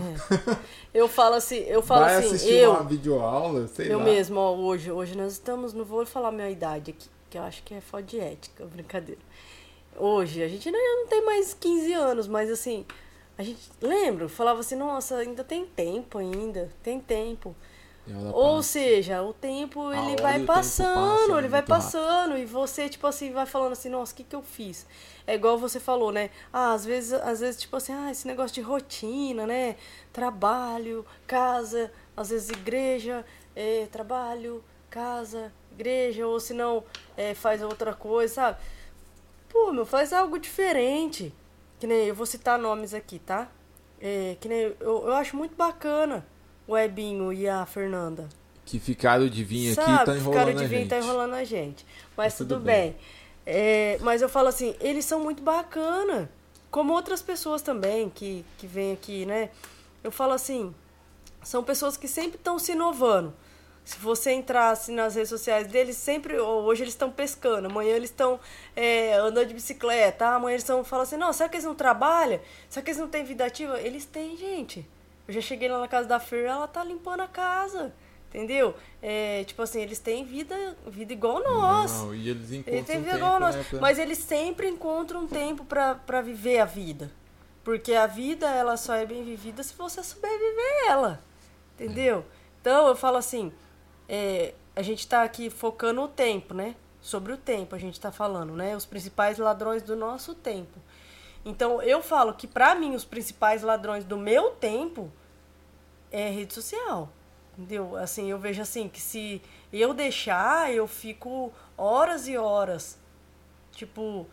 Eu 0.94 1.08
falo 1.08 1.36
assim, 1.36 1.58
eu 1.60 1.82
falo 1.82 2.06
vai 2.06 2.16
assim, 2.16 2.28
assistir 2.28 2.54
eu, 2.56 2.72
uma 2.72 2.84
videoaula, 2.84 3.68
sei 3.68 3.94
eu 3.94 4.00
lá. 4.00 4.04
mesmo, 4.04 4.40
ó, 4.40 4.56
hoje, 4.56 4.92
hoje 4.92 5.16
nós 5.16 5.34
estamos, 5.34 5.74
não 5.74 5.86
vou 5.86 6.06
falar 6.06 6.32
minha 6.32 6.50
idade 6.50 6.92
aqui, 6.92 7.08
que 7.30 7.38
eu 7.38 7.44
acho 7.44 7.62
que 7.64 7.74
é 7.74 7.82
foda 7.82 8.04
de 8.04 8.20
ética, 8.20 8.66
brincadeira. 8.72 9.22
hoje, 9.96 10.42
a 10.44 10.48
gente 10.48 10.70
não, 10.72 10.80
não 11.02 11.08
tem 11.08 11.24
mais 11.26 11.54
15 11.54 11.94
anos, 11.94 12.28
mas 12.28 12.50
assim, 12.50 12.86
a 13.38 13.44
gente 13.44 13.70
lembra, 13.82 14.28
falava 14.28 14.62
assim, 14.62 14.76
nossa, 14.76 15.18
ainda 15.18 15.44
tem 15.44 15.66
tempo 15.66 16.18
ainda, 16.18 16.70
tem 16.82 17.00
tempo. 17.00 17.56
Ou 18.34 18.58
passa. 18.58 18.70
seja, 18.70 19.22
o 19.22 19.34
tempo 19.34 19.92
ele 19.92 20.22
vai 20.22 20.44
passando, 20.44 20.94
passa, 20.94 21.38
ele 21.38 21.48
vai 21.48 21.62
passando 21.62 22.30
rápido. 22.30 22.38
e 22.38 22.46
você 22.46 22.88
tipo 22.88 23.06
assim 23.06 23.32
vai 23.32 23.46
falando 23.46 23.74
assim, 23.74 23.90
nossa, 23.90 24.14
o 24.14 24.16
que 24.16 24.24
que 24.24 24.36
eu 24.36 24.42
fiz? 24.42 24.86
É 25.26 25.36
igual 25.36 25.58
você 25.58 25.80
falou, 25.80 26.12
né? 26.12 26.30
Ah, 26.52 26.72
às 26.72 26.86
vezes, 26.86 27.12
às 27.14 27.42
vezes 27.42 27.60
tipo 27.60 27.76
assim, 27.76 27.92
ah, 27.94 28.10
esse 28.10 28.26
negócio 28.26 28.56
de 28.56 28.62
rotina, 28.62 29.46
né? 29.46 29.76
Trabalho, 30.14 31.06
casa, 31.26 31.92
às 32.16 32.30
vezes 32.30 32.50
igreja, 32.50 33.26
é, 33.56 33.88
trabalho, 33.92 34.64
casa, 34.90 35.52
igreja, 35.74 36.26
ou 36.26 36.40
se 36.40 36.54
não 36.54 36.84
é, 37.18 37.34
faz 37.34 37.62
outra 37.62 37.94
coisa, 37.94 38.34
sabe? 38.34 38.58
Pô, 39.50 39.74
meu, 39.74 39.86
faz 39.86 40.14
algo 40.14 40.40
diferente. 40.40 41.34
Que 41.80 41.86
nem 41.86 42.08
eu 42.08 42.16
vou 42.16 42.26
citar 42.26 42.58
nomes 42.58 42.94
aqui, 42.94 43.20
tá? 43.20 43.50
É, 44.00 44.38
que 44.40 44.48
nem 44.48 44.60
eu, 44.60 44.76
eu 44.80 45.14
acho 45.14 45.36
muito 45.36 45.56
bacana 45.56 46.26
o 46.68 46.78
Ebinho 46.78 47.32
e 47.32 47.48
a 47.48 47.66
Fernanda. 47.66 48.28
Que 48.66 48.80
ficaram 48.80 49.30
de 49.30 49.44
vir 49.44 49.72
aqui 49.72 49.90
e 49.90 50.06
tá 50.06 50.16
enrolando 50.16 50.24
ficaram 50.26 50.54
de 50.54 50.68
vir 50.68 50.82
e 50.82 50.88
tá 50.88 50.98
enrolando 50.98 51.34
a 51.34 51.44
gente. 51.44 51.86
Mas, 52.18 52.36
tudo, 52.36 52.56
tudo, 52.56 52.66
bem. 52.66 52.92
bem. 52.92 52.98
É, 53.46 53.98
mas 54.02 54.22
eu 54.22 54.28
falo 54.28 54.50
assim, 54.50 54.76
eles 54.82 55.06
são 55.06 55.22
muito 55.22 55.42
bacana. 55.42 56.30
Como 56.70 56.92
outras 56.92 57.22
pessoas 57.22 57.62
também 57.62 58.10
que, 58.10 58.44
que 58.58 58.68
vêm 58.68 58.92
aqui, 58.92 59.26
né? 59.26 59.50
Eu 60.04 60.12
falo 60.12 60.34
assim, 60.34 60.76
são 61.42 61.64
pessoas 61.64 61.96
que 61.96 62.10
sempre 62.10 62.38
estão 62.38 62.60
se 62.60 62.74
inovando. 62.74 63.34
Se 63.86 63.98
você 64.00 64.34
entrasse 64.34 64.92
nas 64.92 65.16
redes 65.16 65.30
sociais 65.30 65.66
deles, 65.68 65.96
sempre. 65.96 66.38
Hoje 66.38 66.84
eles 66.84 66.94
estão 66.94 67.10
pescando, 67.10 67.68
amanhã 67.68 67.96
eles 67.96 68.10
estão 68.10 68.38
é, 68.76 69.14
andando 69.14 69.48
de 69.48 69.54
bicicleta, 69.54 70.28
amanhã 70.28 70.56
eles 70.56 70.64
estão 70.64 70.84
falando 70.84 71.04
assim: 71.04 71.16
não, 71.16 71.32
será 71.32 71.48
que 71.48 71.56
eles 71.56 71.66
não 71.66 71.74
trabalham? 71.74 72.42
Será 72.68 72.84
que 72.84 72.92
eles 72.92 73.00
não 73.00 73.08
têm 73.08 73.24
vida 73.24 73.46
ativa? 73.46 73.80
Eles 73.80 74.04
têm, 74.04 74.36
gente. 74.36 74.86
Eu 75.28 75.34
já 75.34 75.42
cheguei 75.42 75.68
lá 75.68 75.80
na 75.80 75.88
casa 75.88 76.08
da 76.08 76.20
Fer, 76.20 76.46
ela 76.46 76.68
tá 76.68 76.84
limpando 76.84 77.22
a 77.22 77.28
casa. 77.28 77.94
Entendeu? 78.30 78.76
É, 79.02 79.44
tipo 79.46 79.62
assim, 79.62 79.82
eles 79.82 80.00
têm 80.00 80.26
vida, 80.26 80.78
vida 80.88 81.14
igual 81.14 81.42
nós. 81.42 82.02
Não, 82.02 82.14
e 82.14 82.30
eles 82.30 82.52
encontram 82.52 82.74
eles 82.74 82.88
têm 82.88 83.02
vida 83.02 83.16
igual 83.16 83.40
nós. 83.40 83.56
Pra... 83.68 83.80
Mas 83.80 83.98
eles 83.98 84.18
sempre 84.18 84.68
encontram 84.68 85.24
um 85.24 85.28
tempo 85.28 85.66
para 85.66 86.22
viver 86.22 86.60
a 86.60 86.66
vida. 86.66 87.10
Porque 87.64 87.94
a 87.94 88.06
vida, 88.06 88.48
ela 88.50 88.78
só 88.78 88.94
é 88.96 89.06
bem 89.06 89.24
vivida 89.24 89.64
se 89.64 89.74
você 89.74 90.04
souber 90.04 90.32
viver 90.32 90.88
ela. 90.88 91.22
Entendeu? 91.74 92.26
Então, 92.62 92.88
eu 92.88 92.96
falo 92.96 93.18
assim, 93.18 93.52
é, 94.10 94.54
a 94.76 94.82
gente 94.82 95.00
está 95.00 95.24
aqui 95.24 95.50
focando 95.50 96.02
o 96.02 96.08
tempo, 96.08 96.54
né? 96.54 96.76
Sobre 97.02 97.32
o 97.32 97.38
tempo 97.38 97.76
a 97.76 97.80
gente 97.80 97.94
está 97.94 98.12
falando, 98.12 98.54
né? 98.54 98.76
Os 98.76 98.86
principais 98.86 99.38
ladrões 99.38 99.82
do 99.84 99.96
nosso 99.96 100.36
tempo. 100.36 100.80
Então 101.48 101.82
eu 101.82 102.04
falo 102.04 102.34
que 102.34 102.46
para 102.46 102.76
mim 102.76 102.94
os 102.94 103.06
principais 103.06 103.62
ladrões 103.64 104.04
do 104.04 104.18
meu 104.18 104.52
tempo 104.52 105.10
é 106.12 106.30
rede 106.30 106.54
social. 106.54 107.10
Entendeu? 107.58 107.96
Assim, 107.96 108.30
eu 108.30 108.38
vejo 108.38 108.62
assim 108.62 108.90
que 108.90 109.00
se 109.00 109.42
eu 109.72 109.94
deixar, 109.94 110.74
eu 110.74 110.86
fico 110.86 111.54
horas 111.78 112.28
e 112.28 112.38
horas. 112.38 113.00
Tipo, 113.72 114.28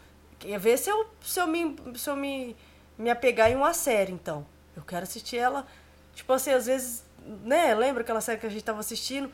ver 0.58 0.76
se 0.76 0.90
eu, 0.90 1.06
se 1.22 1.40
eu, 1.40 1.46
me, 1.46 1.76
se 1.94 2.10
eu 2.10 2.16
me, 2.16 2.56
me 2.98 3.08
apegar 3.08 3.48
em 3.48 3.54
uma 3.54 3.72
série, 3.72 4.12
então. 4.12 4.44
Eu 4.74 4.82
quero 4.82 5.04
assistir 5.04 5.36
ela. 5.36 5.64
Tipo 6.16 6.32
assim, 6.32 6.50
às 6.50 6.66
vezes, 6.66 7.04
né? 7.44 7.76
Lembra 7.76 8.02
aquela 8.02 8.20
série 8.20 8.40
que 8.40 8.46
a 8.46 8.50
gente 8.50 8.64
tava 8.64 8.80
assistindo? 8.80 9.30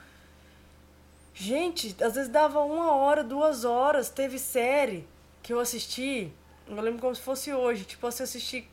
Gente, 1.33 1.97
às 2.05 2.15
vezes 2.15 2.29
dava 2.29 2.61
uma 2.61 2.93
hora, 2.93 3.25
duas 3.25 3.65
horas. 3.65 4.11
Teve 4.11 4.39
série 4.39 5.09
que 5.43 5.51
eu 5.51 5.59
assisti, 5.59 6.31
eu 6.77 6.83
lembro 6.83 7.01
como 7.01 7.15
se 7.15 7.21
fosse 7.21 7.53
hoje. 7.53 7.85
Tipo, 7.85 8.07
assim, 8.07 8.23
eu 8.23 8.25
assisti, 8.25 8.69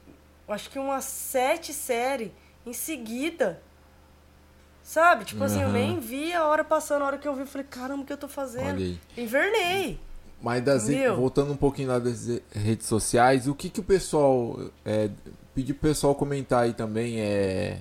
acho 0.48 0.70
que 0.70 0.80
umas 0.80 1.04
sete 1.04 1.74
séries 1.74 2.32
em 2.66 2.74
seguida. 2.74 3.62
Sabe? 4.84 5.26
Tipo 5.26 5.41
uhum. 5.41 5.45
assim, 5.45 5.62
eu 5.62 5.70
nem 5.70 6.00
vi 6.00 6.32
a 6.34 6.45
hora 6.45 6.64
passando, 6.64 7.02
a 7.02 7.08
hora 7.08 7.18
que 7.18 7.28
eu 7.28 7.36
vi, 7.36 7.41
eu 7.41 7.48
falei, 7.48 7.68
caramba, 7.70 8.04
o 8.04 8.06
que 8.06 8.14
eu 8.14 8.18
tô 8.18 8.28
fazendo? 8.28 8.98
Invernei. 9.18 10.00
Mas 10.41 10.64
das 10.64 10.88
voltando 11.16 11.52
um 11.52 11.58
pouquinho 11.58 11.89
lá 11.89 12.00
das 12.00 12.28
redes 12.52 12.88
sociais, 12.88 13.48
o 13.48 13.56
que 13.56 13.70
que 13.70 13.80
o 13.80 13.84
pessoal 13.84 14.58
é, 14.86 15.10
pedir 15.54 15.74
pro 15.74 15.89
pessoal 15.89 16.14
comentar 16.14 16.64
aí 16.64 16.74
também 16.74 17.20
é 17.20 17.80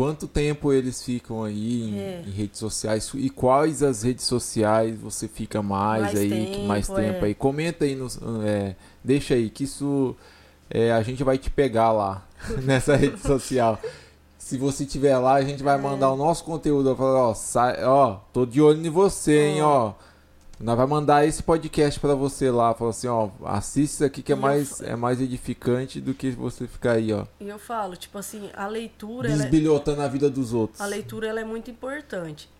quanto 0.00 0.26
tempo 0.26 0.72
eles 0.72 1.02
ficam 1.02 1.44
aí 1.44 1.82
em, 1.82 1.98
é. 1.98 2.24
em, 2.26 2.30
redes 2.30 2.58
sociais 2.58 3.10
e 3.14 3.28
quais 3.28 3.82
as 3.82 4.02
redes 4.02 4.24
sociais 4.24 4.98
você 4.98 5.28
fica 5.28 5.62
mais, 5.62 6.04
mais 6.04 6.16
aí, 6.16 6.30
tempo, 6.30 6.66
mais 6.66 6.88
tempo 6.88 7.24
é. 7.24 7.28
aí. 7.28 7.34
Comenta 7.34 7.84
aí, 7.84 7.94
nos, 7.94 8.18
é, 8.42 8.76
deixa 9.04 9.34
aí 9.34 9.50
que 9.50 9.64
isso 9.64 10.16
é, 10.70 10.90
a 10.90 11.02
gente 11.02 11.22
vai 11.22 11.36
te 11.36 11.50
pegar 11.50 11.92
lá 11.92 12.26
nessa 12.64 12.96
rede 12.96 13.20
social. 13.20 13.78
Se 14.38 14.56
você 14.56 14.84
estiver 14.84 15.18
lá, 15.18 15.34
a 15.34 15.42
gente 15.42 15.62
vai 15.62 15.76
é. 15.76 15.78
mandar 15.78 16.10
o 16.10 16.16
nosso 16.16 16.44
conteúdo. 16.44 16.96
Falar, 16.96 17.28
ó, 17.28 17.34
sai, 17.34 17.84
ó, 17.84 18.20
tô 18.32 18.46
de 18.46 18.62
olho 18.62 18.82
em 18.82 18.88
você, 18.88 19.48
hein, 19.48 19.60
ó. 19.60 19.92
Nós 20.60 20.76
vai 20.76 20.86
mandar 20.86 21.26
esse 21.26 21.42
podcast 21.42 21.98
para 21.98 22.14
você 22.14 22.50
lá, 22.50 22.74
falar 22.74 22.90
assim, 22.90 23.08
ó, 23.08 23.30
assiste 23.46 23.94
isso 23.94 24.04
aqui 24.04 24.22
que 24.22 24.30
é 24.30 24.34
mais, 24.34 24.82
é 24.82 24.94
mais 24.94 25.18
edificante 25.18 26.02
do 26.02 26.12
que 26.12 26.30
você 26.32 26.68
ficar 26.68 26.92
aí, 26.92 27.14
ó. 27.14 27.24
E 27.40 27.48
eu 27.48 27.58
falo, 27.58 27.96
tipo 27.96 28.18
assim, 28.18 28.50
a 28.54 28.66
leitura... 28.66 29.30
Desbilhotando 29.30 30.02
é... 30.02 30.04
a 30.04 30.08
vida 30.08 30.28
dos 30.28 30.52
outros. 30.52 30.78
A 30.78 30.84
leitura, 30.84 31.28
ela 31.28 31.40
é 31.40 31.44
muito 31.44 31.70
importante. 31.70 32.50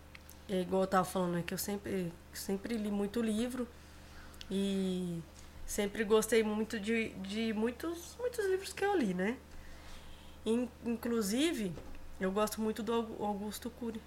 É 0.48 0.62
igual 0.62 0.84
eu 0.84 0.86
tava 0.86 1.04
falando, 1.04 1.32
né, 1.32 1.44
que 1.46 1.52
eu 1.52 1.58
sempre, 1.58 2.10
sempre 2.32 2.74
li 2.74 2.90
muito 2.90 3.20
livro 3.20 3.68
e 4.50 5.20
sempre 5.66 6.02
gostei 6.02 6.42
muito 6.42 6.80
de, 6.80 7.10
de 7.10 7.52
muitos, 7.52 8.16
muitos 8.18 8.46
livros 8.46 8.72
que 8.72 8.82
eu 8.82 8.96
li, 8.96 9.12
né? 9.12 9.36
inclusive, 10.86 11.70
eu 12.18 12.32
gosto 12.32 12.62
muito 12.62 12.82
do 12.82 12.94
Augusto 13.20 13.68
Cury. 13.68 14.00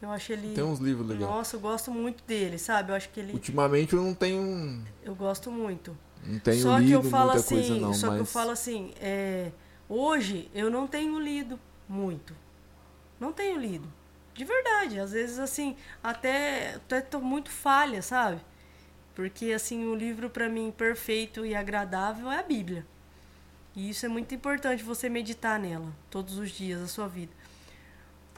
Eu 0.00 0.10
acho 0.10 0.32
ele. 0.32 0.54
Tem 0.54 0.64
uns 0.64 0.78
livros 0.78 1.06
legais. 1.06 1.30
Nossa, 1.30 1.56
eu 1.56 1.60
gosto 1.60 1.90
muito 1.90 2.24
dele, 2.24 2.58
sabe? 2.58 2.90
Eu 2.90 2.96
acho 2.96 3.08
que 3.10 3.20
ele. 3.20 3.32
Ultimamente 3.32 3.92
eu 3.92 4.02
não 4.02 4.14
tenho. 4.14 4.82
Eu 5.02 5.14
gosto 5.14 5.50
muito. 5.50 5.96
Não 6.24 6.38
tenho 6.38 6.62
só 6.62 6.78
lido 6.78 6.88
que 6.88 7.06
eu 7.06 7.10
falo 7.10 7.32
muita 7.32 7.40
assim, 7.40 7.54
coisa, 7.54 7.74
não. 7.78 7.94
Só 7.94 8.06
mas... 8.08 8.16
que 8.16 8.20
eu 8.22 8.26
falo 8.26 8.50
assim, 8.50 8.92
é... 9.00 9.50
hoje 9.88 10.50
eu 10.54 10.70
não 10.70 10.86
tenho 10.86 11.18
lido 11.18 11.58
muito. 11.88 12.34
Não 13.18 13.32
tenho 13.32 13.60
lido. 13.60 13.90
De 14.34 14.44
verdade. 14.44 14.98
Às 14.98 15.12
vezes, 15.12 15.38
assim, 15.38 15.76
até, 16.02 16.74
até 16.76 17.00
tô 17.00 17.20
muito 17.20 17.50
falha, 17.50 18.00
sabe? 18.00 18.40
Porque, 19.14 19.52
assim, 19.52 19.86
o 19.86 19.94
livro 19.94 20.30
para 20.30 20.48
mim 20.48 20.72
perfeito 20.74 21.44
e 21.44 21.54
agradável 21.54 22.30
é 22.30 22.38
a 22.38 22.42
Bíblia. 22.42 22.86
E 23.76 23.90
isso 23.90 24.06
é 24.06 24.08
muito 24.08 24.34
importante 24.34 24.82
você 24.82 25.08
meditar 25.08 25.58
nela 25.58 25.94
todos 26.10 26.38
os 26.38 26.50
dias 26.50 26.80
da 26.80 26.86
sua 26.86 27.06
vida. 27.06 27.32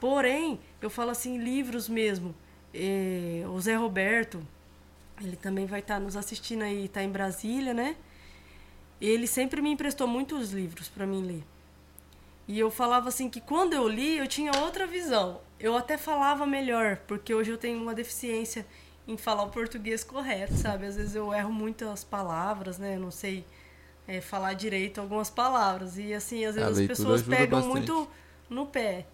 Porém, 0.03 0.59
eu 0.81 0.89
falo 0.89 1.11
assim, 1.11 1.37
livros 1.37 1.87
mesmo. 1.87 2.35
É, 2.73 3.45
o 3.47 3.57
Zé 3.61 3.75
Roberto, 3.75 4.45
ele 5.21 5.37
também 5.37 5.65
vai 5.65 5.79
estar 5.79 5.93
tá 5.93 5.99
nos 6.01 6.17
assistindo 6.17 6.61
aí, 6.61 6.87
está 6.87 7.01
em 7.01 7.09
Brasília, 7.09 7.73
né? 7.73 7.95
Ele 8.99 9.25
sempre 9.25 9.61
me 9.61 9.69
emprestou 9.69 10.05
muitos 10.05 10.51
livros 10.51 10.89
para 10.89 11.07
mim 11.07 11.23
ler. 11.23 11.43
E 12.49 12.59
eu 12.59 12.69
falava 12.69 13.07
assim 13.07 13.29
que 13.29 13.39
quando 13.39 13.71
eu 13.71 13.87
li, 13.87 14.17
eu 14.17 14.27
tinha 14.27 14.51
outra 14.59 14.85
visão. 14.85 15.39
Eu 15.57 15.77
até 15.77 15.97
falava 15.97 16.45
melhor, 16.45 16.97
porque 17.07 17.33
hoje 17.33 17.51
eu 17.51 17.57
tenho 17.57 17.81
uma 17.81 17.95
deficiência 17.95 18.65
em 19.07 19.15
falar 19.15 19.43
o 19.43 19.51
português 19.51 20.03
correto, 20.03 20.55
sabe? 20.55 20.85
Às 20.85 20.97
vezes 20.97 21.15
eu 21.15 21.33
erro 21.33 21.53
muito 21.53 21.87
as 21.87 22.03
palavras, 22.03 22.77
né? 22.77 22.97
Eu 22.97 22.99
não 22.99 23.11
sei 23.11 23.45
é, 24.05 24.19
falar 24.19 24.51
direito 24.51 24.99
algumas 24.99 25.29
palavras. 25.29 25.97
E 25.97 26.13
assim, 26.13 26.43
às 26.43 26.55
vezes 26.55 26.77
as 26.77 26.87
pessoas 26.87 27.21
pegam 27.21 27.61
bastante. 27.61 27.71
muito 27.71 28.09
no 28.49 28.65
pé. 28.65 29.05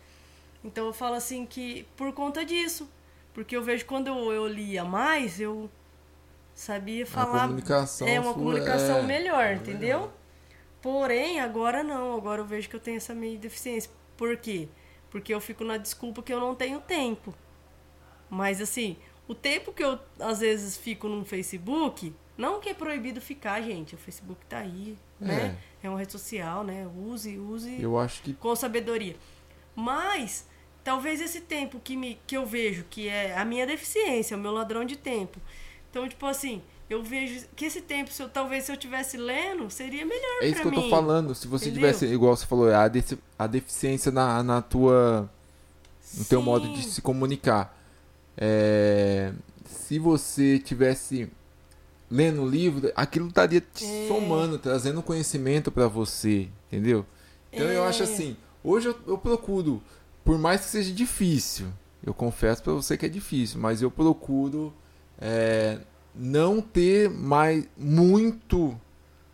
Então 0.64 0.88
eu 0.88 0.93
falo 0.93 1.16
assim 1.16 1.45
que 1.45 1.88
por 1.95 2.12
conta 2.14 2.43
disso, 2.45 2.89
porque 3.34 3.55
eu 3.55 3.64
vejo 3.64 3.86
quando 3.86 4.07
eu, 4.07 4.32
eu 4.32 4.47
lia 4.47 4.84
mais, 4.84 5.39
eu 5.39 5.70
sabia 6.53 7.05
falar. 7.05 7.43
A 7.43 7.47
comunicação 7.47 8.07
é 8.07 8.20
uma 8.20 8.34
comunicação 8.34 8.97
é... 8.99 9.03
melhor, 9.03 9.53
entendeu? 9.53 10.12
Porém, 10.82 11.39
agora 11.39 11.84
não, 11.84 12.16
agora 12.16 12.41
eu 12.41 12.45
vejo 12.45 12.70
que 12.70 12.76
eu 12.76 12.80
tenho 12.80 12.97
essa 12.97 13.14
meio 13.14 13.38
deficiência. 13.38 13.91
Por 14.18 14.36
quê? 14.38 14.68
Porque 15.10 15.34
eu 15.34 15.39
fico 15.39 15.64
na 15.64 15.78
desculpa 15.78 16.22
que 16.22 16.34
eu 16.34 16.39
não 16.39 16.55
tenho 16.55 16.80
tempo. 16.82 17.34
Mas 18.30 18.62
assim, 18.62 18.97
o 19.28 19.34
tempo 19.34 19.72
que 19.72 19.84
eu 19.84 19.99
às 20.20 20.39
vezes 20.39 20.78
fico 20.78 21.07
no 21.07 21.26
Facebook, 21.26 22.14
não 22.38 22.60
que 22.60 22.70
é 22.70 22.74
proibido 22.74 23.20
ficar, 23.20 23.62
gente. 23.62 23.95
O 23.95 23.97
Facebook 23.97 24.45
tá 24.45 24.60
aí, 24.60 24.97
é. 25.22 25.26
né? 25.26 25.57
É 25.82 25.89
uma 25.89 25.99
rede 25.99 26.12
social, 26.12 26.64
né? 26.64 26.88
Use, 26.97 27.38
use 27.38 27.82
eu 27.82 27.97
acho 27.97 28.22
que... 28.22 28.34
com 28.34 28.55
sabedoria. 28.55 29.16
Mas 29.80 30.46
talvez 30.84 31.22
esse 31.22 31.42
tempo 31.42 31.80
que, 31.84 31.96
me, 31.96 32.20
que 32.28 32.36
eu 32.36 32.46
vejo, 32.46 32.84
que 32.90 33.08
é 33.08 33.38
a 33.38 33.46
minha 33.46 33.66
deficiência, 33.66 34.36
o 34.38 34.40
meu 34.40 34.52
ladrão 34.52 34.84
de 34.86 34.96
tempo. 34.96 35.40
Então, 35.90 36.08
tipo 36.08 36.26
assim, 36.26 36.62
eu 36.90 37.02
vejo 37.04 37.46
que 37.56 37.66
esse 37.66 37.82
tempo, 37.82 38.12
se 38.12 38.22
eu, 38.22 38.30
talvez 38.30 38.64
se 38.66 38.72
eu 38.72 38.78
tivesse 38.78 39.18
lendo, 39.18 39.70
seria 39.70 40.06
melhor 40.06 40.42
É 40.42 40.48
isso 40.48 40.62
que 40.62 40.68
mim. 40.70 40.76
eu 40.78 40.84
tô 40.84 40.90
falando. 40.90 41.34
Se 41.36 41.48
você 41.48 41.70
Entendeu? 41.70 41.90
tivesse, 41.90 42.06
igual 42.14 42.36
você 42.36 42.46
falou, 42.46 42.74
a, 42.74 42.88
de, 42.88 43.04
a 43.38 43.48
deficiência 43.48 44.12
na, 44.12 44.44
na 44.44 44.62
tua. 44.62 45.30
no 46.14 46.24
Sim. 46.24 46.30
teu 46.30 46.42
modo 46.42 46.72
de 46.74 46.84
se 46.84 47.02
comunicar. 47.02 47.76
É, 48.38 49.32
se 49.66 50.00
você 50.00 50.58
tivesse 50.60 51.30
lendo 52.10 52.42
o 52.44 52.50
livro, 52.50 52.92
aquilo 52.96 53.28
estaria 53.28 53.62
te 53.62 53.86
É. 53.86 54.08
somando, 54.08 54.58
trazendo 54.58 55.04
conhecimento 55.04 55.72
para 55.72 55.88
você, 55.88 56.48
entendeu? 56.68 57.06
Então 57.52 57.68
eu 57.68 57.84
É. 57.84 57.88
acho 57.88 58.02
assim, 58.04 58.36
hoje 58.64 58.88
eu, 58.88 58.95
eu 59.07 59.18
procuro, 59.18 59.82
por 60.24 60.38
mais 60.38 60.62
que 60.62 60.68
seja 60.68 60.93
difícil, 60.93 61.68
eu 62.03 62.14
confesso 62.14 62.64
para 62.64 62.74
você 62.74 62.97
que 62.97 63.05
é 63.05 63.10
difícil, 63.10 63.60
mas 63.60 63.82
eu 63.82 63.91
procuro 63.91 64.74
é, 65.20 65.80
não 66.16 66.62
ter 66.62 67.10
mais 67.10 67.68
muito, 67.78 68.80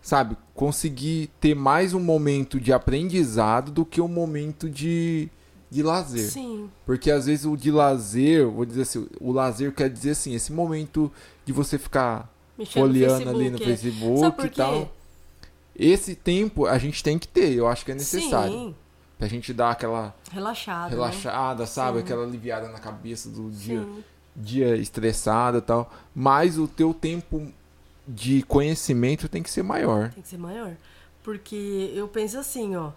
sabe, 0.02 0.36
conseguir 0.54 1.30
ter 1.40 1.56
mais 1.56 1.94
um 1.94 2.00
momento 2.00 2.60
de 2.60 2.74
aprendizado 2.74 3.72
do 3.72 3.86
que 3.86 4.02
um 4.02 4.08
momento 4.08 4.70
de, 4.70 5.30
de 5.70 5.84
lazer. 5.84 6.30
Sim. 6.30 6.70
Porque 6.86 7.12
às 7.12 7.28
vezes 7.28 7.46
o 7.46 7.56
de 7.56 7.72
lazer, 7.72 8.48
vou 8.48 8.66
dizer 8.66 8.84
assim, 8.84 9.08
o 9.20 9.32
lazer 9.32 9.74
quer 9.74 9.90
dizer 9.90 10.12
assim, 10.12 10.34
esse 10.34 10.52
momento 10.52 11.12
de 11.46 11.54
você 11.54 11.78
ficar 11.78 12.34
Mexendo 12.58 12.84
no 12.84 12.88
folheando 12.88 13.30
ali 13.30 13.50
no 13.50 13.58
Facebook, 13.58 14.12
é. 14.12 14.32
Facebook 14.32 14.48
e 14.48 14.50
tal. 14.50 14.92
Esse 15.78 16.16
tempo 16.16 16.66
a 16.66 16.78
gente 16.78 17.04
tem 17.04 17.20
que 17.20 17.28
ter, 17.28 17.54
eu 17.54 17.68
acho 17.68 17.84
que 17.84 17.92
é 17.92 17.96
necessário. 17.96 18.54
Sim, 18.54 18.76
Pra 19.18 19.28
gente 19.28 19.54
dar 19.54 19.72
aquela 19.72 20.14
relaxado. 20.32 20.90
né? 20.92 20.96
relaxada, 20.96 21.66
sabe? 21.66 22.00
Sim. 22.00 22.04
Aquela 22.04 22.24
aliviada 22.24 22.68
na 22.68 22.80
cabeça 22.80 23.30
do 23.30 23.50
dia, 23.50 23.82
Sim. 23.82 24.04
dia 24.36 24.76
estressado 24.76 25.60
e 25.60 25.62
tal. 25.62 25.92
Mas 26.14 26.58
o 26.58 26.68
teu 26.68 26.94
tempo 26.94 27.52
de 28.08 28.44
conhecimento 28.44 29.30
tem 29.30 29.42
que 29.42 29.50
ser 29.50 29.64
maior. 29.64 30.10
Tem 30.10 30.22
que 30.22 30.30
ser 30.30 30.38
maior. 30.38 30.76
Porque 31.24 31.92
eu 31.96 32.08
penso 32.08 32.38
assim, 32.38 32.76
ó. 32.76 32.92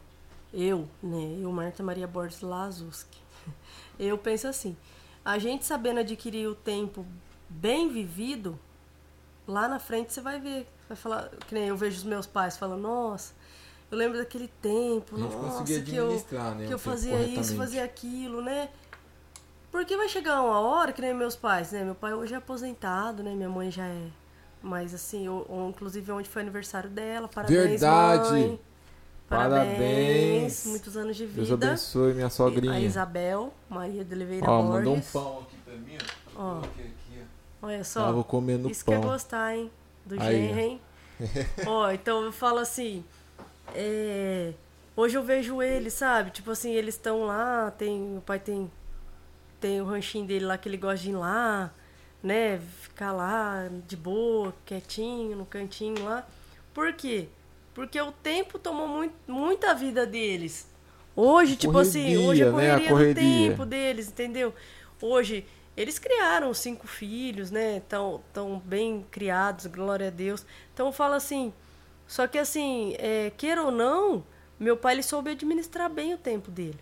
Eu, 0.52 0.88
né? 1.02 1.38
Eu, 1.40 1.52
Marta 1.52 1.82
Maria 1.82 2.06
Borges 2.06 2.40
Lazuski. 2.40 3.18
Eu 3.98 4.16
penso 4.16 4.46
assim. 4.48 4.76
A 5.24 5.38
gente 5.38 5.66
sabendo 5.66 6.00
adquirir 6.00 6.46
o 6.48 6.54
tempo 6.54 7.04
bem 7.48 7.88
vivido, 7.88 8.58
lá 9.46 9.68
na 9.68 9.78
frente 9.78 10.12
você 10.12 10.20
vai 10.20 10.40
ver. 10.40 10.66
Vai 10.88 10.96
falar, 10.96 11.28
que 11.46 11.54
nem 11.54 11.64
eu 11.64 11.76
vejo 11.76 11.98
os 11.98 12.04
meus 12.04 12.26
pais 12.26 12.56
falando, 12.56 12.80
nossa, 12.80 13.34
eu 13.91 13.97
lembro 13.99 14.18
daquele 14.18 14.49
tempo, 14.61 15.16
gente 15.16 15.34
nossa, 15.34 15.59
conseguia 15.59 15.82
que 15.82 15.95
eu, 15.97 16.05
administrar, 16.07 16.55
né? 16.55 16.66
que 16.66 16.74
eu 16.74 16.78
fazia 16.78 17.22
isso, 17.22 17.57
fazia 17.57 17.84
aquilo, 17.84 18.43
né? 18.43 18.68
Porque 19.70 19.97
vai 19.97 20.09
chegar 20.09 20.41
uma 20.43 20.61
hora, 20.61 20.93
que 20.93 21.01
nem 21.03 21.12
meus 21.14 21.36
pais, 21.36 21.72
né? 21.72 21.84
Meu 21.84 21.95
pai 21.95 22.14
hoje 22.14 22.32
é 22.34 22.36
aposentado, 22.39 23.22
né? 23.22 23.32
Minha 23.34 23.49
mãe 23.51 23.70
já 23.70 23.86
é. 23.86 24.07
Mas 24.62 24.93
assim, 24.95 25.28
o- 25.28 25.45
o- 25.49 25.68
inclusive 25.68 26.11
ontem 26.11 26.28
foi 26.28 26.43
aniversário 26.43 26.89
dela. 26.91 27.28
Parabéns, 27.28 27.68
Verdade. 27.80 28.30
mãe. 28.30 28.61
Parabéns. 29.28 30.64
Muitos 30.66 30.97
anos 30.97 31.16
de 31.16 31.26
Deus 31.26 31.49
vida. 31.51 31.66
abençoe 31.68 32.14
minha 32.14 32.30
sogrinha. 32.30 32.72
A 32.72 32.80
Isabel, 32.80 33.53
Maria 33.68 34.05
de 34.05 34.14
Oliveira 34.14 34.51
Ó, 34.51 34.62
Borges. 34.62 34.74
mandou 34.78 34.95
um 34.95 35.01
pão 35.01 35.39
aqui 35.41 35.57
pra 35.64 35.74
mim, 35.74 35.99
ó. 36.34 36.59
Aqui, 36.61 36.93
ó. 37.62 37.66
Olha 37.66 37.84
Tava 37.84 38.16
só. 38.16 38.22
comendo 38.22 38.70
Isso 38.70 38.84
que 38.84 38.93
é 38.93 38.99
pão. 38.99 39.11
gostar, 39.11 39.55
hein? 39.55 39.70
Do 40.07 40.20
Aí, 40.20 40.49
genro, 40.49 40.59
hein? 40.61 40.80
Ó, 41.66 41.91
então 41.93 42.22
eu 42.24 42.32
falo 42.32 42.59
assim. 42.59 43.05
É, 43.74 44.52
Hoje 44.98 45.16
eu 45.16 45.22
vejo 45.22 45.62
eles, 45.62 45.94
sabe? 45.94 46.32
Tipo 46.32 46.50
assim, 46.50 46.72
eles 46.72 46.96
estão 46.96 47.22
lá, 47.22 47.70
tem. 47.70 48.00
Meu 48.00 48.20
pai 48.20 48.40
tem. 48.40 48.68
Tem 49.60 49.80
o 49.80 49.84
ranchinho 49.84 50.26
dele 50.26 50.44
lá 50.44 50.58
que 50.58 50.68
ele 50.68 50.76
gosta 50.76 50.98
de 51.04 51.10
ir 51.10 51.14
lá, 51.14 51.72
né? 52.20 52.60
Ficar 52.82 53.12
lá 53.12 53.68
de 53.86 53.96
boa, 53.96 54.52
quietinho, 54.66 55.36
no 55.36 55.46
cantinho 55.46 56.04
lá. 56.04 56.26
Por 56.74 56.92
quê? 56.94 57.28
Porque 57.74 58.00
o 58.00 58.10
tempo 58.10 58.58
tomou 58.58 58.88
muito, 58.88 59.14
muita 59.28 59.72
vida 59.72 60.04
deles. 60.04 60.68
Hoje, 61.14 61.54
tipo 61.54 61.78
assim, 61.78 62.16
hoje 62.16 62.42
a 62.42 62.50
Correria, 62.50 62.76
né? 62.76 62.86
A 62.86 62.88
correria, 62.88 62.88
correria. 62.88 63.14
do 63.14 63.50
tempo 63.50 63.66
deles, 63.66 64.08
entendeu? 64.08 64.52
Hoje, 65.00 65.46
eles 65.76 65.96
criaram 65.96 66.52
cinco 66.52 66.88
filhos, 66.88 67.52
né? 67.52 67.82
Tão, 67.88 68.20
tão 68.32 68.58
bem 68.58 69.06
criados, 69.12 69.66
glória 69.66 70.08
a 70.08 70.10
Deus. 70.10 70.44
Então 70.74 70.86
eu 70.86 70.92
falo 70.92 71.14
assim, 71.14 71.52
só 72.09 72.26
que 72.26 72.38
assim, 72.38 72.96
é, 72.98 73.30
queira 73.36 73.62
ou 73.62 73.70
não, 73.70 74.24
meu 74.59 74.78
pai 74.78 74.94
ele 74.94 75.02
soube 75.02 75.30
administrar 75.30 75.90
bem 75.90 76.14
o 76.14 76.18
tempo 76.18 76.50
dele. 76.50 76.78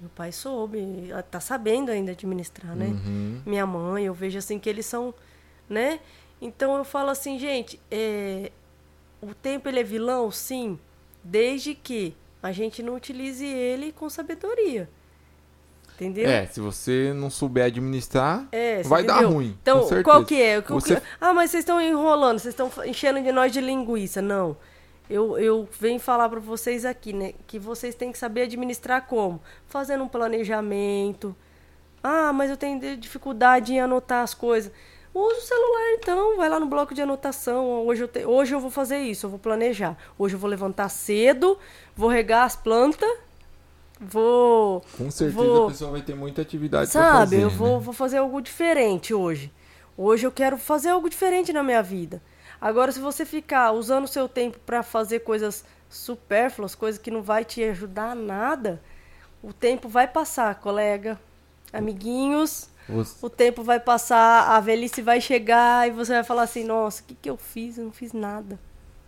Meu 0.00 0.08
pai 0.10 0.30
soube, 0.30 1.10
tá 1.28 1.40
sabendo 1.40 1.90
ainda 1.90 2.12
administrar, 2.12 2.74
né? 2.76 2.86
Uhum. 2.86 3.42
Minha 3.44 3.66
mãe, 3.66 4.04
eu 4.06 4.14
vejo 4.14 4.38
assim 4.38 4.56
que 4.60 4.70
eles 4.70 4.86
são, 4.86 5.12
né? 5.68 5.98
Então 6.40 6.76
eu 6.76 6.84
falo 6.84 7.10
assim, 7.10 7.36
gente, 7.36 7.80
é, 7.90 8.52
o 9.20 9.34
tempo 9.34 9.68
ele 9.68 9.80
é 9.80 9.82
vilão, 9.82 10.30
sim, 10.30 10.78
desde 11.22 11.74
que 11.74 12.14
a 12.40 12.52
gente 12.52 12.80
não 12.80 12.94
utilize 12.94 13.44
ele 13.44 13.90
com 13.90 14.08
sabedoria. 14.08 14.88
Entendeu? 16.00 16.28
É, 16.30 16.46
se 16.46 16.60
você 16.60 17.12
não 17.12 17.28
souber 17.28 17.64
administrar, 17.64 18.46
É, 18.52 18.82
vai 18.84 19.02
dar 19.02 19.14
entendeu? 19.14 19.30
ruim. 19.30 19.58
Então, 19.60 19.88
qual 20.04 20.24
que 20.24 20.40
é? 20.40 20.60
Você- 20.60 21.02
Ah, 21.20 21.32
mas 21.32 21.50
vocês 21.50 21.62
estão 21.62 21.80
enrolando, 21.80 22.38
vocês 22.38 22.54
estão 22.54 22.70
enchendo 22.84 23.20
de 23.20 23.32
nós 23.32 23.50
de 23.52 23.60
linguiça. 23.60 24.22
Não. 24.22 24.56
Eu, 25.10 25.36
eu 25.38 25.68
venho 25.80 25.98
falar 25.98 26.28
para 26.28 26.38
vocês 26.38 26.84
aqui, 26.84 27.12
né? 27.12 27.32
Que 27.46 27.58
vocês 27.58 27.94
têm 27.96 28.12
que 28.12 28.18
saber 28.18 28.42
administrar 28.42 29.06
como? 29.06 29.40
Fazendo 29.66 30.04
um 30.04 30.08
planejamento. 30.08 31.34
Ah, 32.02 32.32
mas 32.32 32.50
eu 32.50 32.56
tenho 32.56 32.78
de- 32.78 32.96
dificuldade 32.96 33.72
em 33.72 33.80
anotar 33.80 34.22
as 34.22 34.34
coisas. 34.34 34.70
Usa 35.14 35.36
o 35.38 35.40
celular 35.40 35.94
então, 35.94 36.36
vai 36.36 36.48
lá 36.48 36.60
no 36.60 36.66
bloco 36.66 36.94
de 36.94 37.02
anotação. 37.02 37.86
Hoje 37.86 38.02
eu, 38.02 38.08
te- 38.08 38.24
hoje 38.24 38.54
eu 38.54 38.60
vou 38.60 38.70
fazer 38.70 38.98
isso, 38.98 39.26
eu 39.26 39.30
vou 39.30 39.38
planejar. 39.38 39.96
Hoje 40.18 40.36
eu 40.36 40.38
vou 40.38 40.48
levantar 40.48 40.88
cedo, 40.90 41.58
vou 41.96 42.08
regar 42.08 42.44
as 42.44 42.54
plantas, 42.54 43.08
vou 44.00 44.80
Com 44.96 45.10
certeza 45.10 45.36
Vou- 45.44 45.66
a 45.66 45.70
pessoa 45.70 45.90
vai 45.92 46.02
ter 46.02 46.14
muita 46.14 46.42
atividade 46.42 46.90
pra 46.90 47.02
Sabe, 47.02 47.18
fazer, 47.36 47.42
eu 47.42 47.50
vou, 47.50 47.78
né? 47.78 47.84
vou 47.84 47.94
fazer 47.94 48.18
algo 48.18 48.40
diferente 48.40 49.12
hoje. 49.14 49.52
Hoje 49.96 50.26
eu 50.26 50.32
quero 50.32 50.56
fazer 50.56 50.90
algo 50.90 51.08
diferente 51.10 51.52
na 51.52 51.62
minha 51.62 51.82
vida. 51.82 52.22
Agora, 52.60 52.90
se 52.92 53.00
você 53.00 53.24
ficar 53.24 53.72
usando 53.72 54.04
o 54.04 54.08
seu 54.08 54.28
tempo 54.28 54.58
para 54.64 54.82
fazer 54.82 55.20
coisas 55.20 55.64
supérfluas, 55.88 56.74
coisas 56.74 57.00
que 57.00 57.10
não 57.10 57.22
vai 57.22 57.44
te 57.44 57.62
ajudar 57.64 58.14
nada, 58.14 58.80
o 59.42 59.52
tempo 59.52 59.88
vai 59.88 60.06
passar, 60.08 60.54
colega, 60.56 61.18
amiguinhos. 61.72 62.68
Você- 62.88 63.16
O 63.24 63.28
tempo 63.28 63.62
vai 63.62 63.78
passar, 63.78 64.48
a 64.56 64.60
velhice 64.60 65.02
vai 65.02 65.20
chegar 65.20 65.86
e 65.86 65.90
você 65.90 66.12
vai 66.14 66.24
falar 66.24 66.42
assim: 66.42 66.64
nossa, 66.64 67.02
o 67.02 67.04
que, 67.06 67.14
que 67.14 67.28
eu 67.30 67.36
fiz? 67.36 67.76
Eu 67.78 67.84
não 67.84 67.92
fiz 67.92 68.12
nada. 68.12 68.58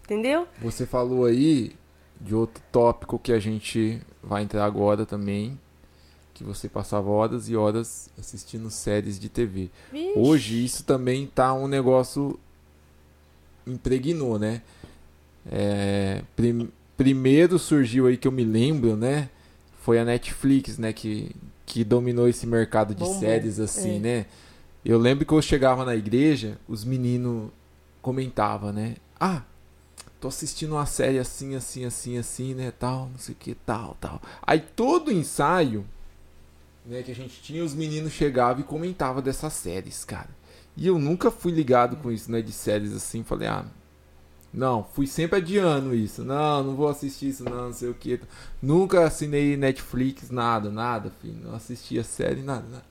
Entendeu? 0.05 0.47
Você 0.61 0.85
falou 0.85 1.25
aí 1.25 1.75
de 2.21 2.35
outro 2.35 2.63
tópico 2.71 3.19
que 3.19 3.33
a 3.33 3.39
gente 3.39 4.01
vai 4.23 4.43
entrar 4.43 4.65
agora 4.65 5.05
também, 5.07 5.59
que 6.35 6.45
você 6.45 6.69
passava 6.69 7.09
horas 7.11 7.49
e 7.49 7.57
horas 7.57 8.11
assistindo 8.19 8.71
séries 8.71 9.19
de 9.19 9.29
TV. 9.29 9.71
Vixe. 9.93 10.13
Hoje 10.17 10.65
isso 10.65 10.85
também 10.85 11.27
tá 11.27 11.53
um 11.53 11.67
negócio 11.67 12.39
impregnou, 13.67 14.39
né? 14.39 14.63
É, 15.51 16.23
prim- 16.37 16.71
primeiro 16.97 17.59
surgiu 17.59 18.07
aí 18.07 18.17
que 18.17 18.29
eu 18.29 18.33
me 18.33 18.45
lembro, 18.45 18.97
né? 18.97 19.29
Foi 19.83 19.99
a 19.99 20.05
Netflix, 20.05 20.79
né? 20.79 20.93
Que, 20.93 21.35
que 21.65 21.85
dominou 21.85 22.29
esse 22.29 22.47
mercado 22.47 22.95
de 22.95 23.05
Bombou, 23.05 23.21
séries 23.21 23.59
assim, 23.59 23.97
é. 23.97 24.01
né? 24.01 24.27
Eu 24.85 24.99
lembro 24.99 25.25
que 25.27 25.33
eu 25.33 25.43
chegava 25.43 25.85
na 25.85 25.95
igreja, 25.95 26.59
os 26.69 26.85
meninos 26.85 27.51
comentavam, 28.01 28.73
né? 28.73 28.97
Ah, 29.19 29.43
tô 30.21 30.29
assistindo 30.29 30.73
uma 30.73 30.87
série 30.87 31.19
assim, 31.19 31.55
assim, 31.55 31.85
assim, 31.85 32.19
assim, 32.19 32.55
né? 32.55 32.71
Tal, 32.79 33.09
não 33.09 33.19
sei 33.19 33.35
o 33.35 33.39
que, 33.39 33.55
tal, 33.55 33.97
tal. 34.01 34.21
Aí 34.43 34.61
todo 34.61 35.11
ensaio, 35.11 35.87
né, 36.85 37.03
que 37.03 37.11
a 37.11 37.15
gente 37.15 37.41
tinha, 37.43 37.65
os 37.65 37.75
meninos 37.75 38.13
chegavam 38.13 38.61
e 38.61 38.65
comentavam 38.65 39.23
dessas 39.23 39.53
séries, 39.55 40.05
cara. 40.05 40.29
E 40.77 40.87
eu 40.87 40.99
nunca 40.99 41.31
fui 41.31 41.53
ligado 41.53 41.97
com 41.97 42.11
isso, 42.13 42.31
né? 42.31 42.43
De 42.43 42.53
séries 42.53 42.93
assim. 42.95 43.25
Falei, 43.25 43.49
ah, 43.49 43.65
não, 44.53 44.85
fui 44.95 45.07
sempre 45.07 45.39
adiando 45.39 45.95
isso. 45.95 46.25
Não, 46.25 46.63
não 46.63 46.77
vou 46.77 46.89
assistir 46.89 47.29
isso, 47.29 47.45
não, 47.45 47.67
não 47.67 47.73
sei 47.73 47.89
o 47.89 47.95
que. 47.95 48.21
Nunca 48.63 49.05
assinei 49.05 49.57
Netflix, 49.57 50.31
nada, 50.31 50.71
nada, 50.71 51.11
filho. 51.21 51.39
Não 51.43 51.55
assistia 51.55 52.05
série, 52.05 52.43
nada, 52.43 52.67
nada. 52.69 52.85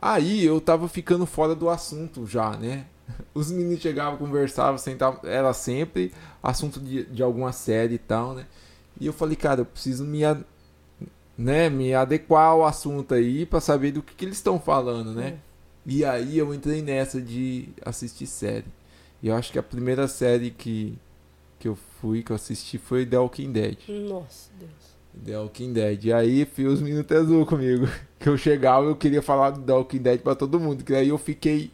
Aí 0.00 0.44
eu 0.44 0.60
tava 0.60 0.88
ficando 0.88 1.26
fora 1.26 1.54
do 1.54 1.68
assunto 1.68 2.26
já, 2.26 2.56
né? 2.56 2.86
Os 3.34 3.50
meninos 3.50 3.80
chegavam, 3.80 4.18
conversavam, 4.18 4.78
sentavam. 4.78 5.20
Era 5.24 5.52
sempre 5.52 6.12
assunto 6.42 6.80
de, 6.80 7.04
de 7.04 7.22
alguma 7.22 7.52
série 7.52 7.94
e 7.94 7.98
tal, 7.98 8.34
né? 8.34 8.46
E 9.00 9.06
eu 9.06 9.12
falei, 9.12 9.36
cara, 9.36 9.62
eu 9.62 9.64
preciso 9.64 10.04
me, 10.04 10.20
né, 11.36 11.68
me 11.68 11.94
adequar 11.94 12.48
ao 12.48 12.64
assunto 12.64 13.14
aí 13.14 13.46
pra 13.46 13.60
saber 13.60 13.92
do 13.92 14.02
que, 14.02 14.14
que 14.14 14.24
eles 14.24 14.36
estão 14.36 14.60
falando, 14.60 15.12
né? 15.12 15.38
E 15.84 16.04
aí 16.04 16.38
eu 16.38 16.54
entrei 16.54 16.82
nessa 16.82 17.20
de 17.20 17.68
assistir 17.84 18.26
série. 18.26 18.66
E 19.22 19.28
eu 19.28 19.34
acho 19.34 19.50
que 19.50 19.58
a 19.58 19.62
primeira 19.62 20.06
série 20.06 20.50
que, 20.50 20.96
que 21.58 21.66
eu 21.66 21.76
fui, 22.00 22.22
que 22.22 22.30
eu 22.30 22.36
assisti, 22.36 22.78
foi 22.78 23.04
The 23.06 23.18
Walking 23.18 23.52
Dead. 23.52 23.78
Nossa, 23.88 24.50
Deus. 24.58 24.92
The 25.24 25.38
Walking 25.38 25.72
Dead. 25.72 26.04
E 26.04 26.12
aí, 26.12 26.44
fio, 26.44 26.72
os 26.72 26.80
meninos 26.80 27.02
até 27.04 27.22
zoam 27.22 27.44
comigo. 27.44 27.86
Que 28.22 28.28
eu 28.28 28.38
chegava 28.38 28.86
eu 28.86 28.94
queria 28.94 29.20
falar 29.20 29.50
do 29.50 29.62
The 29.62 29.72
Walking 29.72 29.98
Dead 29.98 30.20
pra 30.20 30.36
todo 30.36 30.60
mundo. 30.60 30.84
Que 30.84 30.94
aí 30.94 31.08
eu 31.08 31.18
fiquei 31.18 31.72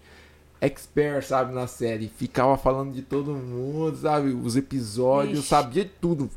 expert, 0.60 1.24
sabe, 1.24 1.54
na 1.54 1.66
série. 1.66 2.08
Ficava 2.08 2.56
falando 2.58 2.92
de 2.92 3.02
todo 3.02 3.32
mundo, 3.32 3.96
sabe? 3.96 4.30
Os 4.30 4.56
episódios, 4.56 5.40
Ixi. 5.40 5.48
sabia 5.48 5.84
de 5.84 5.90
tudo. 6.00 6.30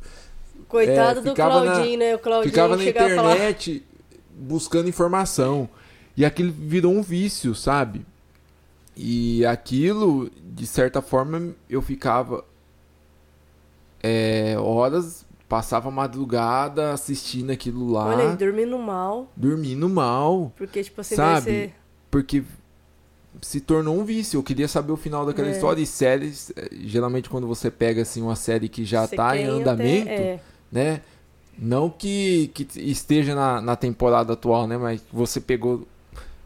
Coitado 0.67 1.19
É, 1.19 1.24
do 1.24 1.30
ficava 1.32 1.63
na- 1.65 1.72
Claudinho, 1.74 1.99
né? 1.99 2.15
O 2.15 2.19
Claudinho 2.19 2.49
Ficava 2.51 2.78
na 2.78 2.84
internet 2.84 3.86
buscando 4.34 4.88
informação. 4.88 5.67
E 6.15 6.24
aquilo 6.26 6.51
virou 6.51 6.93
um 6.93 7.01
vício, 7.01 7.53
sabe? 7.55 8.05
E 8.95 9.45
aquilo, 9.45 10.30
de 10.43 10.67
certa 10.67 11.01
forma, 11.01 11.53
eu 11.69 11.82
ficava 11.82 12.43
é, 14.03 14.55
horas, 14.59 15.26
passava 15.47 15.89
madrugada 15.91 16.91
assistindo 16.93 17.51
aquilo 17.51 17.91
lá. 17.91 18.05
Olha 18.07 18.36
dormindo 18.36 18.78
mal. 18.78 19.32
Dormindo 19.36 19.88
mal. 19.89 20.51
Porque, 20.57 20.84
tipo 20.84 21.01
assim, 21.01 21.15
Sabe? 21.15 21.41
Ser... 21.43 21.74
Porque 22.09 22.43
se 23.42 23.62
tornou 23.62 24.00
um 24.00 24.04
vício. 24.04 24.38
Eu 24.38 24.44
queria 24.44 24.68
saber 24.68 24.92
o 24.92 24.98
final 24.98 25.26
daquela 25.26 25.48
É. 25.48 25.52
história. 25.52 25.82
E 25.82 25.86
séries, 25.86 26.52
eh, 26.56 26.70
geralmente 26.86 27.30
quando 27.30 27.46
você 27.48 27.70
pega 27.70 28.02
assim 28.02 28.22
uma 28.22 28.36
série 28.36 28.68
que 28.68 28.84
já 28.84 29.08
tá 29.08 29.32
quer 29.32 29.42
em 29.42 29.44
até- 29.46 29.52
andamento, 29.54 30.10
é. 30.10 30.40
né? 30.72 31.02
Não 31.58 31.90
que, 31.90 32.50
que 32.54 32.68
esteja 32.80 33.36
na, 33.36 33.62
na 33.62 33.76
temporada 33.76 34.34
atual, 34.34 34.66
né? 34.68 34.78
Mas 34.78 35.02
você 35.12 35.40
pegou 35.40 35.88